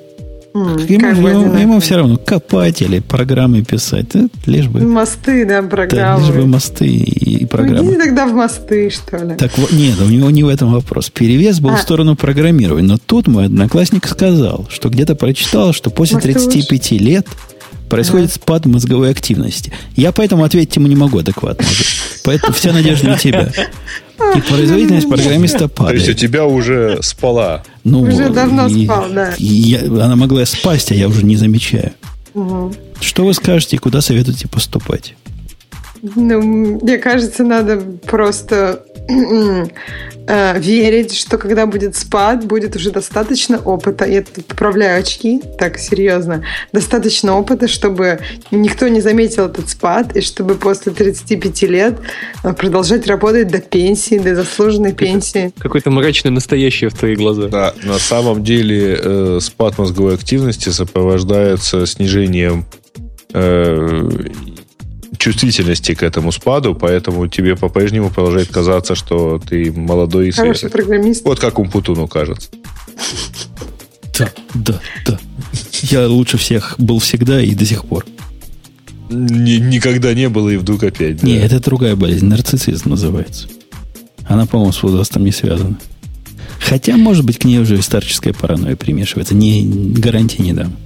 Ему, 0.55 1.29
ему, 1.29 1.59
ему 1.59 1.81
все 1.81 1.97
равно 1.97 2.17
копать 2.17 2.81
или 2.83 3.01
программы 3.01 3.63
писать. 3.63 4.07
Лишь 4.47 4.67
бы... 4.67 4.81
Мосты, 4.81 5.45
да, 5.45 5.63
программы. 5.63 6.23
Да, 6.23 6.27
лишь 6.27 6.35
бы 6.35 6.47
мосты 6.47 6.87
и, 6.87 7.43
и 7.43 7.47
программы. 7.47 7.91
Иди 7.91 7.99
тогда 7.99 8.27
в 8.27 8.33
мосты, 8.33 8.91
что 8.91 9.19
ли. 9.19 9.35
Так 9.37 9.57
вот, 9.59 9.73
нет, 9.73 10.01
у 10.01 10.09
него 10.09 10.31
не 10.31 10.43
в 10.43 10.49
этом 10.49 10.73
вопрос. 10.73 11.11
Перевес 11.11 11.61
был 11.61 11.71
а. 11.71 11.77
в 11.77 11.83
сторону 11.83 12.17
программирования. 12.17 12.89
Но 12.89 12.99
тут 12.99 13.29
мой 13.29 13.47
одноклассник 13.47 14.07
сказал, 14.07 14.67
что 14.71 14.89
где-то 14.89 15.15
прочитал, 15.15 15.73
что 15.73 15.91
после 15.91 16.17
Может, 16.17 16.33
35 16.33 16.93
лет 16.93 17.27
происходит 17.89 18.33
спад 18.33 18.67
мозговой 18.67 19.11
активности. 19.11 19.73
Я 19.97 20.13
поэтому 20.13 20.45
ответить 20.45 20.77
ему 20.77 20.87
не 20.87 20.97
могу 20.97 21.19
адекватно. 21.19 21.67
Поэтому 22.25 22.53
вся 22.53 22.73
надежда 22.73 23.11
на 23.11 23.19
тебя. 23.19 23.51
И 24.37 24.41
производительность 24.41 25.09
программиста 25.09 25.69
падает. 25.69 26.05
То 26.05 26.09
есть 26.09 26.09
у 26.09 26.27
тебя 26.27 26.45
уже 26.45 26.99
спала. 27.03 27.63
Ну, 27.85 28.03
уже 28.03 28.29
давно 28.31 28.67
и, 28.67 28.85
спал, 28.85 29.07
да. 29.11 29.35
Я, 29.39 29.81
она 29.81 30.17
могла 30.17 30.45
спасть, 30.45 30.91
а 30.91 30.95
я 30.95 31.09
уже 31.09 31.25
не 31.25 31.37
замечаю. 31.37 31.93
Угу. 32.35 32.75
Что 33.01 33.25
вы 33.25 33.35
скажете, 33.35 33.79
куда 33.79 34.01
советуете 34.01 34.49
поступать? 34.49 35.15
Ну, 36.03 36.43
мне 36.43 36.99
кажется, 36.99 37.45
надо 37.45 37.81
просто 38.07 38.85
э, 39.09 40.59
верить, 40.61 41.15
что 41.15 41.39
когда 41.39 41.67
будет 41.67 41.97
спад, 41.97 42.45
будет 42.45 42.77
уже 42.77 42.91
достаточно 42.91 43.59
опыта. 43.59 44.05
Я 44.05 44.23
тут 44.23 44.45
поправляю 44.45 45.01
очки, 45.01 45.41
так 45.59 45.79
серьезно. 45.79 46.45
Достаточно 46.73 47.37
опыта, 47.39 47.69
чтобы 47.69 48.21
никто 48.51 48.89
не 48.89 49.01
заметил 49.01 49.47
этот 49.47 49.69
спад, 49.71 50.17
и 50.17 50.21
чтобы 50.21 50.55
после 50.55 50.93
35 50.93 51.63
лет 51.63 51.99
э, 52.45 52.53
продолжать 52.53 53.07
работать 53.07 53.49
до 53.49 53.59
пенсии, 53.59 54.19
до 54.19 54.35
заслуженной 54.35 54.93
пенсии. 54.93 55.53
Какое-то 55.59 55.91
мрачное 55.91 56.33
настоящее 56.33 56.91
в 56.91 56.95
твои 56.95 57.17
глаза. 57.17 57.49
Да, 57.49 57.75
на 57.83 57.99
самом 57.99 58.45
деле 58.45 58.99
э, 59.03 59.39
спад 59.41 59.79
мозговой 59.79 60.15
активности 60.15 60.69
сопровождается 60.69 61.87
снижением 61.87 62.67
э, 63.33 64.09
чувствительности 65.17 65.95
к 65.95 66.03
этому 66.03 66.33
спаду, 66.33 66.75
поэтому 66.75 67.27
тебе 67.29 67.57
по-прежнему 67.57 68.11
продолжает 68.11 68.49
казаться, 68.49 68.95
что 68.95 69.39
ты 69.39 69.73
молодой 69.73 70.29
и 70.29 70.33
свежий. 70.33 70.71
программист. 70.71 71.25
Вот 71.25 71.41
как 71.41 71.59
Умпутуну 71.59 72.07
кажется. 72.09 72.51
Да, 74.19 74.31
да, 74.55 74.81
да. 75.07 75.19
Я 75.83 76.09
лучше 76.09 76.39
всех 76.39 76.75
был 76.79 76.99
всегда 76.99 77.41
и 77.41 77.55
до 77.55 77.65
сих 77.65 77.85
пор. 77.85 78.05
Ни, 79.11 79.57
никогда 79.57 80.13
не 80.13 80.29
было 80.29 80.51
и 80.51 80.57
вдруг 80.57 80.83
опять. 80.83 81.19
Да? 81.21 81.27
Не, 81.27 81.39
это 81.39 81.61
другая 81.61 81.97
болезнь. 81.97 82.27
Нарциссизм 82.27 82.91
называется. 82.91 83.49
Она, 84.27 84.45
по-моему, 84.45 84.73
с 84.73 84.83
возрастом 84.83 85.25
не 85.25 85.33
связана. 85.33 85.79
Хотя, 86.61 86.97
может 86.97 87.25
быть, 87.25 87.39
к 87.39 87.45
ней 87.45 87.59
уже 87.59 87.79
и 87.79 87.83
старческая 87.83 88.35
паранойя 88.35 88.77
примешивается. 88.77 89.35
Не, 89.35 89.65
гарантии 89.65 90.43
не 90.43 90.53
дам. 90.53 90.77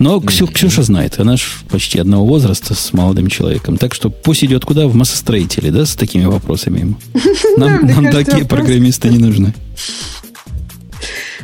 Но 0.00 0.18
Ксю, 0.20 0.46
Ксюша 0.46 0.82
знает, 0.82 1.20
она 1.20 1.36
же 1.36 1.44
почти 1.68 1.98
одного 1.98 2.24
возраста 2.24 2.72
с 2.74 2.94
молодым 2.94 3.28
человеком. 3.28 3.76
Так 3.76 3.94
что 3.94 4.08
пусть 4.08 4.42
идет 4.42 4.64
куда? 4.64 4.86
В 4.86 4.94
массостроители, 4.94 5.68
да, 5.68 5.84
с 5.84 5.94
такими 5.94 6.24
вопросами 6.24 6.80
ему. 6.80 6.94
Нам, 7.58 7.86
нам 7.86 8.10
такие 8.10 8.46
программисты 8.46 9.10
не 9.10 9.18
нужны. 9.18 9.52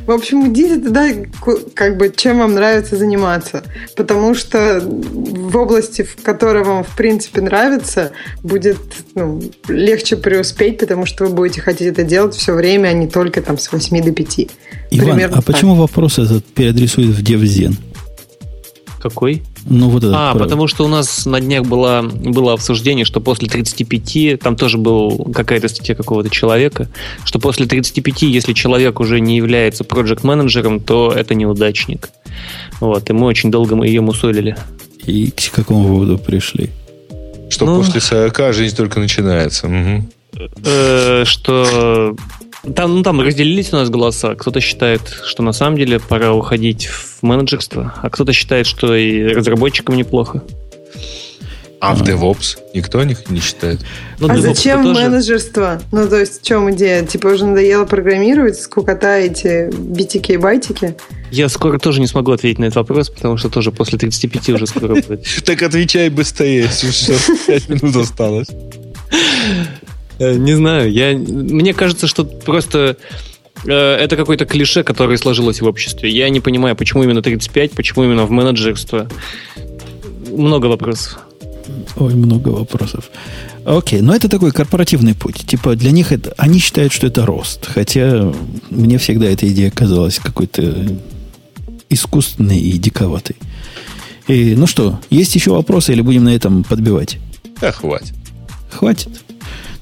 В 0.06 0.10
общем, 0.10 0.50
идите 0.50 0.78
туда, 0.78 1.08
как 1.74 1.98
бы, 1.98 2.10
чем 2.16 2.38
вам 2.38 2.54
нравится 2.54 2.96
заниматься. 2.96 3.62
Потому 3.94 4.34
что 4.34 4.80
в 4.80 5.54
области, 5.56 6.02
в 6.02 6.22
которой 6.22 6.64
вам, 6.64 6.82
в 6.84 6.96
принципе, 6.96 7.42
нравится, 7.42 8.12
будет 8.42 8.78
ну, 9.14 9.42
легче 9.68 10.16
преуспеть, 10.16 10.78
потому 10.78 11.04
что 11.04 11.26
вы 11.26 11.34
будете 11.34 11.60
хотеть 11.60 11.88
это 11.88 12.04
делать 12.04 12.34
все 12.34 12.54
время, 12.54 12.88
а 12.88 12.92
не 12.94 13.08
только 13.08 13.42
там 13.42 13.58
с 13.58 13.70
8 13.70 14.02
до 14.02 14.12
5. 14.12 14.38
Иван, 14.38 14.48
Примерно 14.90 15.38
а 15.38 15.42
так. 15.42 15.44
почему 15.44 15.74
вопрос 15.74 16.18
этот 16.18 16.44
переадресует 16.46 17.08
в 17.08 17.22
DevZen? 17.22 17.76
Какой? 19.08 19.42
Ну, 19.64 19.88
вот 19.88 20.04
это 20.04 20.12
а, 20.14 20.32
правда. 20.32 20.44
потому 20.44 20.66
что 20.66 20.84
у 20.84 20.88
нас 20.88 21.26
на 21.26 21.40
днях 21.40 21.64
было, 21.64 22.02
было 22.02 22.52
обсуждение, 22.52 23.04
что 23.04 23.20
после 23.20 23.48
35, 23.48 24.40
там 24.40 24.56
тоже 24.56 24.78
был 24.78 25.30
какая-то 25.32 25.68
статья 25.68 25.94
какого-то 25.94 26.28
человека, 26.28 26.88
что 27.24 27.38
после 27.38 27.66
35, 27.66 28.22
если 28.22 28.52
человек 28.52 29.00
уже 29.00 29.20
не 29.20 29.36
является 29.36 29.84
проект-менеджером, 29.84 30.80
то 30.80 31.12
это 31.12 31.34
неудачник. 31.34 32.10
Вот, 32.80 33.08
и 33.08 33.12
мы 33.12 33.26
очень 33.26 33.50
долго 33.50 33.80
ее 33.84 34.00
мусолили. 34.00 34.56
И 35.04 35.30
к 35.30 35.52
какому 35.54 35.84
выводу 35.84 36.18
пришли? 36.18 36.70
Что 37.48 37.66
ну, 37.66 37.78
после 37.78 38.00
40 38.00 38.54
жизнь 38.54 38.76
только 38.76 38.98
начинается. 38.98 39.68
Угу. 39.68 40.06
Э, 40.64 41.22
что 41.24 42.16
Там, 42.74 42.96
ну, 42.96 43.02
там 43.02 43.20
разделились 43.20 43.72
у 43.72 43.76
нас 43.76 43.90
голоса. 43.90 44.34
Кто-то 44.34 44.60
считает, 44.60 45.02
что 45.24 45.42
на 45.42 45.52
самом 45.52 45.76
деле 45.76 46.00
пора 46.00 46.32
уходить 46.32 46.86
в 46.86 47.22
менеджерство, 47.22 47.94
а 48.02 48.10
кто-то 48.10 48.32
считает, 48.32 48.66
что 48.66 48.94
и 48.94 49.22
разработчикам 49.22 49.96
неплохо. 49.96 50.42
А 51.78 51.94
в 51.94 52.02
DevOps 52.02 52.58
никто 52.74 53.02
них 53.04 53.28
не 53.30 53.40
считает? 53.40 53.80
Ну, 54.18 54.28
а 54.30 54.38
зачем 54.38 54.82
тоже... 54.82 55.02
менеджерство? 55.02 55.80
Ну, 55.92 56.08
то 56.08 56.18
есть, 56.18 56.40
в 56.40 56.44
чем 56.44 56.70
идея? 56.72 57.04
Типа, 57.04 57.28
уже 57.28 57.44
надоело 57.44 57.84
программировать, 57.84 58.58
скукота 58.58 59.18
эти 59.18 59.70
битики 59.72 60.32
и 60.32 60.36
байтики? 60.38 60.96
Я 61.30 61.48
скоро 61.48 61.78
тоже 61.78 62.00
не 62.00 62.06
смогу 62.06 62.32
ответить 62.32 62.58
на 62.58 62.64
этот 62.64 62.76
вопрос, 62.76 63.10
потому 63.10 63.36
что 63.36 63.50
тоже 63.50 63.72
после 63.72 63.98
35 63.98 64.48
уже 64.50 64.66
скоро 64.66 64.94
будет. 64.94 65.26
Так 65.44 65.62
отвечай 65.62 66.08
быстрее, 66.08 66.68
что 66.68 67.14
5 67.46 67.68
минут 67.68 67.96
осталось. 67.96 68.48
Э, 70.18 70.34
не 70.34 70.54
знаю, 70.54 70.90
я, 70.90 71.16
мне 71.16 71.74
кажется, 71.74 72.06
что 72.06 72.24
просто 72.24 72.96
э, 73.64 73.72
это 73.72 74.16
какое-то 74.16 74.44
клише, 74.46 74.82
которое 74.82 75.16
сложилось 75.18 75.60
в 75.60 75.66
обществе. 75.66 76.10
Я 76.10 76.28
не 76.28 76.40
понимаю, 76.40 76.76
почему 76.76 77.04
именно 77.04 77.22
35, 77.22 77.72
почему 77.72 78.04
именно 78.04 78.24
в 78.24 78.30
менеджерство. 78.30 79.08
Много 80.30 80.66
вопросов. 80.66 81.18
Ой, 81.96 82.14
много 82.14 82.50
вопросов. 82.50 83.10
Окей, 83.64 84.00
но 84.00 84.14
это 84.14 84.28
такой 84.28 84.52
корпоративный 84.52 85.14
путь. 85.14 85.44
Типа 85.46 85.74
для 85.74 85.90
них 85.90 86.12
это... 86.12 86.32
Они 86.36 86.60
считают, 86.60 86.92
что 86.92 87.08
это 87.08 87.26
рост. 87.26 87.66
Хотя 87.66 88.32
мне 88.70 88.98
всегда 88.98 89.26
эта 89.26 89.48
идея 89.48 89.70
казалась 89.70 90.18
какой-то 90.18 90.86
искусственной 91.88 92.60
и 92.60 92.78
диковатой. 92.78 93.36
И, 94.28 94.54
ну 94.56 94.66
что, 94.66 95.00
есть 95.10 95.34
еще 95.34 95.52
вопросы 95.52 95.92
или 95.92 96.00
будем 96.00 96.24
на 96.24 96.34
этом 96.34 96.64
подбивать? 96.64 97.18
Да, 97.60 97.72
хватит. 97.72 98.14
Хватит. 98.70 99.08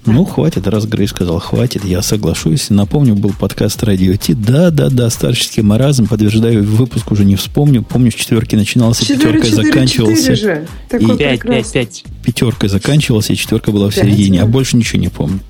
Ну, 0.06 0.24
хватит, 0.24 0.66
раз 0.66 0.86
Грей 0.86 1.09
сказал, 1.09 1.39
хватит, 1.39 1.85
я 1.85 2.02
соглашусь. 2.02 2.68
Напомню, 2.68 3.14
был 3.14 3.32
подкаст 3.32 3.82
Радио 3.82 4.14
Ти. 4.16 4.35
Да, 4.35 4.70
да, 4.70 4.90
да, 4.90 5.09
старческий 5.09 5.62
маразм, 5.62 6.06
подтверждаю, 6.06 6.62
выпуск 6.62 7.10
уже 7.10 7.24
не 7.24 7.36
вспомню. 7.36 7.82
Помню, 7.82 8.10
с 8.10 8.14
четверки 8.14 8.55
начинался, 8.55 9.05
4, 9.05 9.18
пятеркой 9.18 9.51
4, 9.51 9.66
заканчивался. 9.66 10.36
4 10.36 10.36
же. 10.36 10.66
И 10.93 11.06
5, 11.16 11.40
5, 11.43 11.72
5. 11.72 12.05
Пятеркой 12.22 12.68
заканчивался, 12.68 13.32
и 13.32 13.36
четверка 13.36 13.72
была 13.72 13.89
в 13.89 13.94
5, 13.94 14.05
середине, 14.05 14.40
да. 14.40 14.44
а 14.44 14.47
больше 14.47 14.76
ничего 14.76 15.01
не 15.01 15.09
помню. 15.09 15.40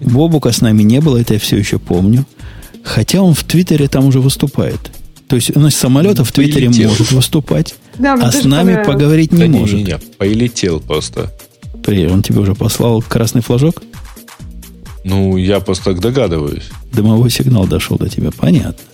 Бобука 0.00 0.52
с 0.52 0.60
нами 0.60 0.82
не 0.82 1.00
было, 1.00 1.16
это 1.16 1.34
я 1.34 1.40
все 1.40 1.56
еще 1.56 1.78
помню. 1.78 2.26
Хотя 2.82 3.22
он 3.22 3.34
в 3.34 3.44
Твиттере 3.44 3.88
там 3.88 4.06
уже 4.06 4.20
выступает. 4.20 4.90
То 5.28 5.36
есть 5.36 5.56
он 5.56 5.66
из 5.66 5.76
самолета 5.76 6.24
в 6.24 6.32
Твиттере 6.32 6.68
может 6.68 7.12
выступать, 7.12 7.76
да, 7.98 8.14
а 8.14 8.32
с 8.32 8.44
нами 8.44 8.82
поговорить 8.84 9.32
не 9.32 9.46
да 9.46 9.46
может. 9.46 9.76
Не, 9.76 9.84
не, 9.84 9.92
не, 9.92 9.98
полетел 10.18 10.80
просто. 10.80 11.32
Привет, 11.90 12.12
он 12.12 12.22
тебе 12.22 12.38
уже 12.38 12.54
послал 12.54 13.02
красный 13.02 13.42
флажок? 13.42 13.82
Ну, 15.02 15.36
я 15.36 15.58
просто 15.58 15.86
так 15.86 16.00
догадываюсь. 16.00 16.70
Дымовой 16.92 17.30
сигнал 17.30 17.66
дошел 17.66 17.98
до 17.98 18.08
тебя, 18.08 18.30
понятно. 18.30 18.84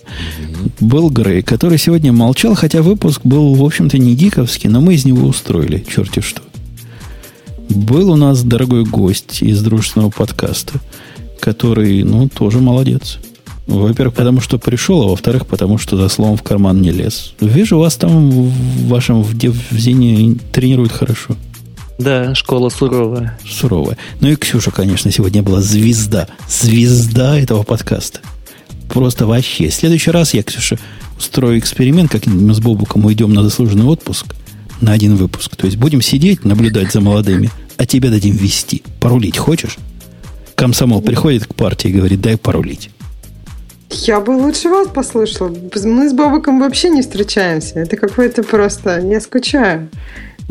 Угу. 0.79 0.87
Был 0.87 1.11
Грей, 1.11 1.43
который 1.43 1.77
сегодня 1.77 2.11
молчал, 2.11 2.55
хотя 2.55 2.81
выпуск 2.81 3.21
был, 3.23 3.53
в 3.53 3.63
общем-то, 3.63 3.99
не 3.99 4.15
гиковский, 4.15 4.67
но 4.67 4.81
мы 4.81 4.95
из 4.95 5.05
него 5.05 5.27
устроили, 5.27 5.85
черти 5.87 6.21
что. 6.21 6.41
Был 7.69 8.09
у 8.09 8.15
нас 8.15 8.41
дорогой 8.41 8.83
гость 8.83 9.43
из 9.43 9.61
дружественного 9.61 10.09
подкаста, 10.09 10.79
который, 11.39 12.01
ну, 12.01 12.27
тоже 12.27 12.61
молодец. 12.61 13.19
Во-первых, 13.67 14.15
потому 14.15 14.41
что 14.41 14.57
пришел, 14.57 15.03
а 15.03 15.09
во-вторых, 15.09 15.45
потому 15.45 15.77
что 15.77 15.97
за 15.97 16.09
словом 16.09 16.35
в 16.35 16.41
карман 16.41 16.81
не 16.81 16.89
лез. 16.89 17.35
Вижу, 17.41 17.77
вас 17.77 17.95
там 17.95 18.31
в 18.31 18.87
вашем 18.87 19.21
в, 19.21 19.35
в 19.35 19.77
Зине 19.77 20.35
тренируют 20.51 20.93
хорошо. 20.93 21.35
Да, 21.97 22.35
школа 22.35 22.69
суровая. 22.69 23.37
Суровая. 23.47 23.97
Ну 24.21 24.29
и 24.29 24.35
Ксюша, 24.35 24.71
конечно, 24.71 25.11
сегодня 25.11 25.41
была 25.41 25.61
звезда. 25.61 26.27
Звезда 26.47 27.39
этого 27.39 27.63
подкаста. 27.63 28.19
Просто 28.89 29.25
вообще. 29.25 29.69
В 29.69 29.73
следующий 29.73 30.11
раз 30.11 30.33
я, 30.33 30.43
Ксюша, 30.43 30.77
устрою 31.17 31.57
эксперимент, 31.57 32.11
как 32.11 32.25
мы 32.27 32.53
с 32.53 32.59
Бобуком 32.59 33.05
уйдем 33.05 33.33
на 33.33 33.43
заслуженный 33.43 33.85
отпуск 33.85 34.35
на 34.79 34.91
один 34.91 35.15
выпуск. 35.15 35.55
То 35.55 35.65
есть 35.65 35.77
будем 35.77 36.01
сидеть, 36.01 36.45
наблюдать 36.45 36.91
за 36.91 37.01
молодыми, 37.01 37.49
а 37.77 37.85
тебе 37.85 38.09
дадим 38.09 38.35
вести. 38.35 38.83
Порулить 38.99 39.37
хочешь? 39.37 39.77
Комсомол 40.55 41.01
приходит 41.01 41.45
к 41.47 41.55
партии 41.55 41.89
и 41.89 41.93
говорит, 41.93 42.21
дай 42.21 42.37
порулить. 42.37 42.91
Я 43.89 44.19
бы 44.19 44.31
лучше 44.31 44.69
вас 44.69 44.87
послушала. 44.87 45.55
Мы 45.83 46.09
с 46.09 46.13
Бобуком 46.13 46.59
вообще 46.59 46.89
не 46.89 47.01
встречаемся. 47.01 47.79
Это 47.79 47.95
какое-то 47.95 48.43
просто... 48.43 48.99
Я 48.99 49.21
скучаю. 49.21 49.89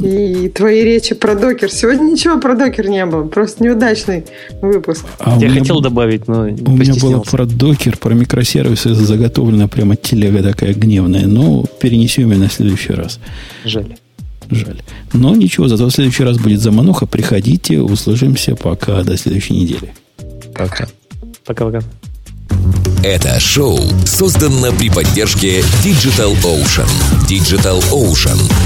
И 0.03 0.49
твои 0.51 0.85
речи 0.85 1.15
про 1.15 1.35
докер. 1.35 1.71
Сегодня 1.71 2.13
ничего 2.13 2.39
про 2.39 2.55
докер 2.55 2.89
не 2.89 3.07
было. 3.07 3.25
Просто 3.25 3.65
неудачный 3.65 4.25
выпуск. 4.61 5.07
А 5.19 5.39
Я 5.41 5.49
хотел 5.49 5.81
добавить, 5.81 6.29
но 6.29 6.43
У 6.43 6.71
меня 6.71 6.95
было 7.01 7.21
про 7.21 7.47
докер, 7.47 7.97
про 7.97 8.13
микросервисы 8.13 8.95
заготовлена 8.95 9.69
прямо 9.69 9.97
телега 9.97 10.43
такая 10.43 10.75
гневная. 10.75 11.27
Но 11.27 11.65
перенесем 11.81 12.31
ее 12.31 12.39
на 12.39 12.51
следующий 12.51 12.93
раз. 12.93 13.19
Жаль. 13.65 13.97
Жаль. 14.51 14.83
Но 15.15 15.35
ничего, 15.35 15.67
зато 15.67 15.87
в 15.87 15.91
следующий 15.91 16.25
раз 16.25 16.37
будет 16.39 16.61
замануха. 16.61 17.07
Приходите, 17.07 17.81
услышимся. 17.81 18.55
Пока. 18.55 19.03
До 19.03 19.17
следующей 19.17 19.55
недели. 19.55 19.95
Пока. 20.55 20.87
Пока-пока. 21.47 21.81
Это 23.03 23.39
шоу 23.39 23.79
создано 24.05 24.73
при 24.73 24.91
поддержке 24.91 25.61
Digital 25.85 26.35
Ocean. 26.43 26.89
Digital 27.29 27.83
Ocean– 27.93 28.39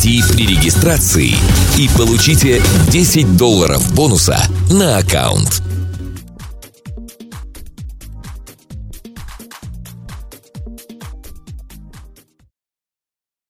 при 0.00 0.46
регистрации 0.46 1.36
и 1.78 1.90
получите 1.94 2.62
10 2.90 3.36
долларов 3.36 3.92
бонуса 3.94 4.38
на 4.70 4.96
аккаунт. 4.96 5.69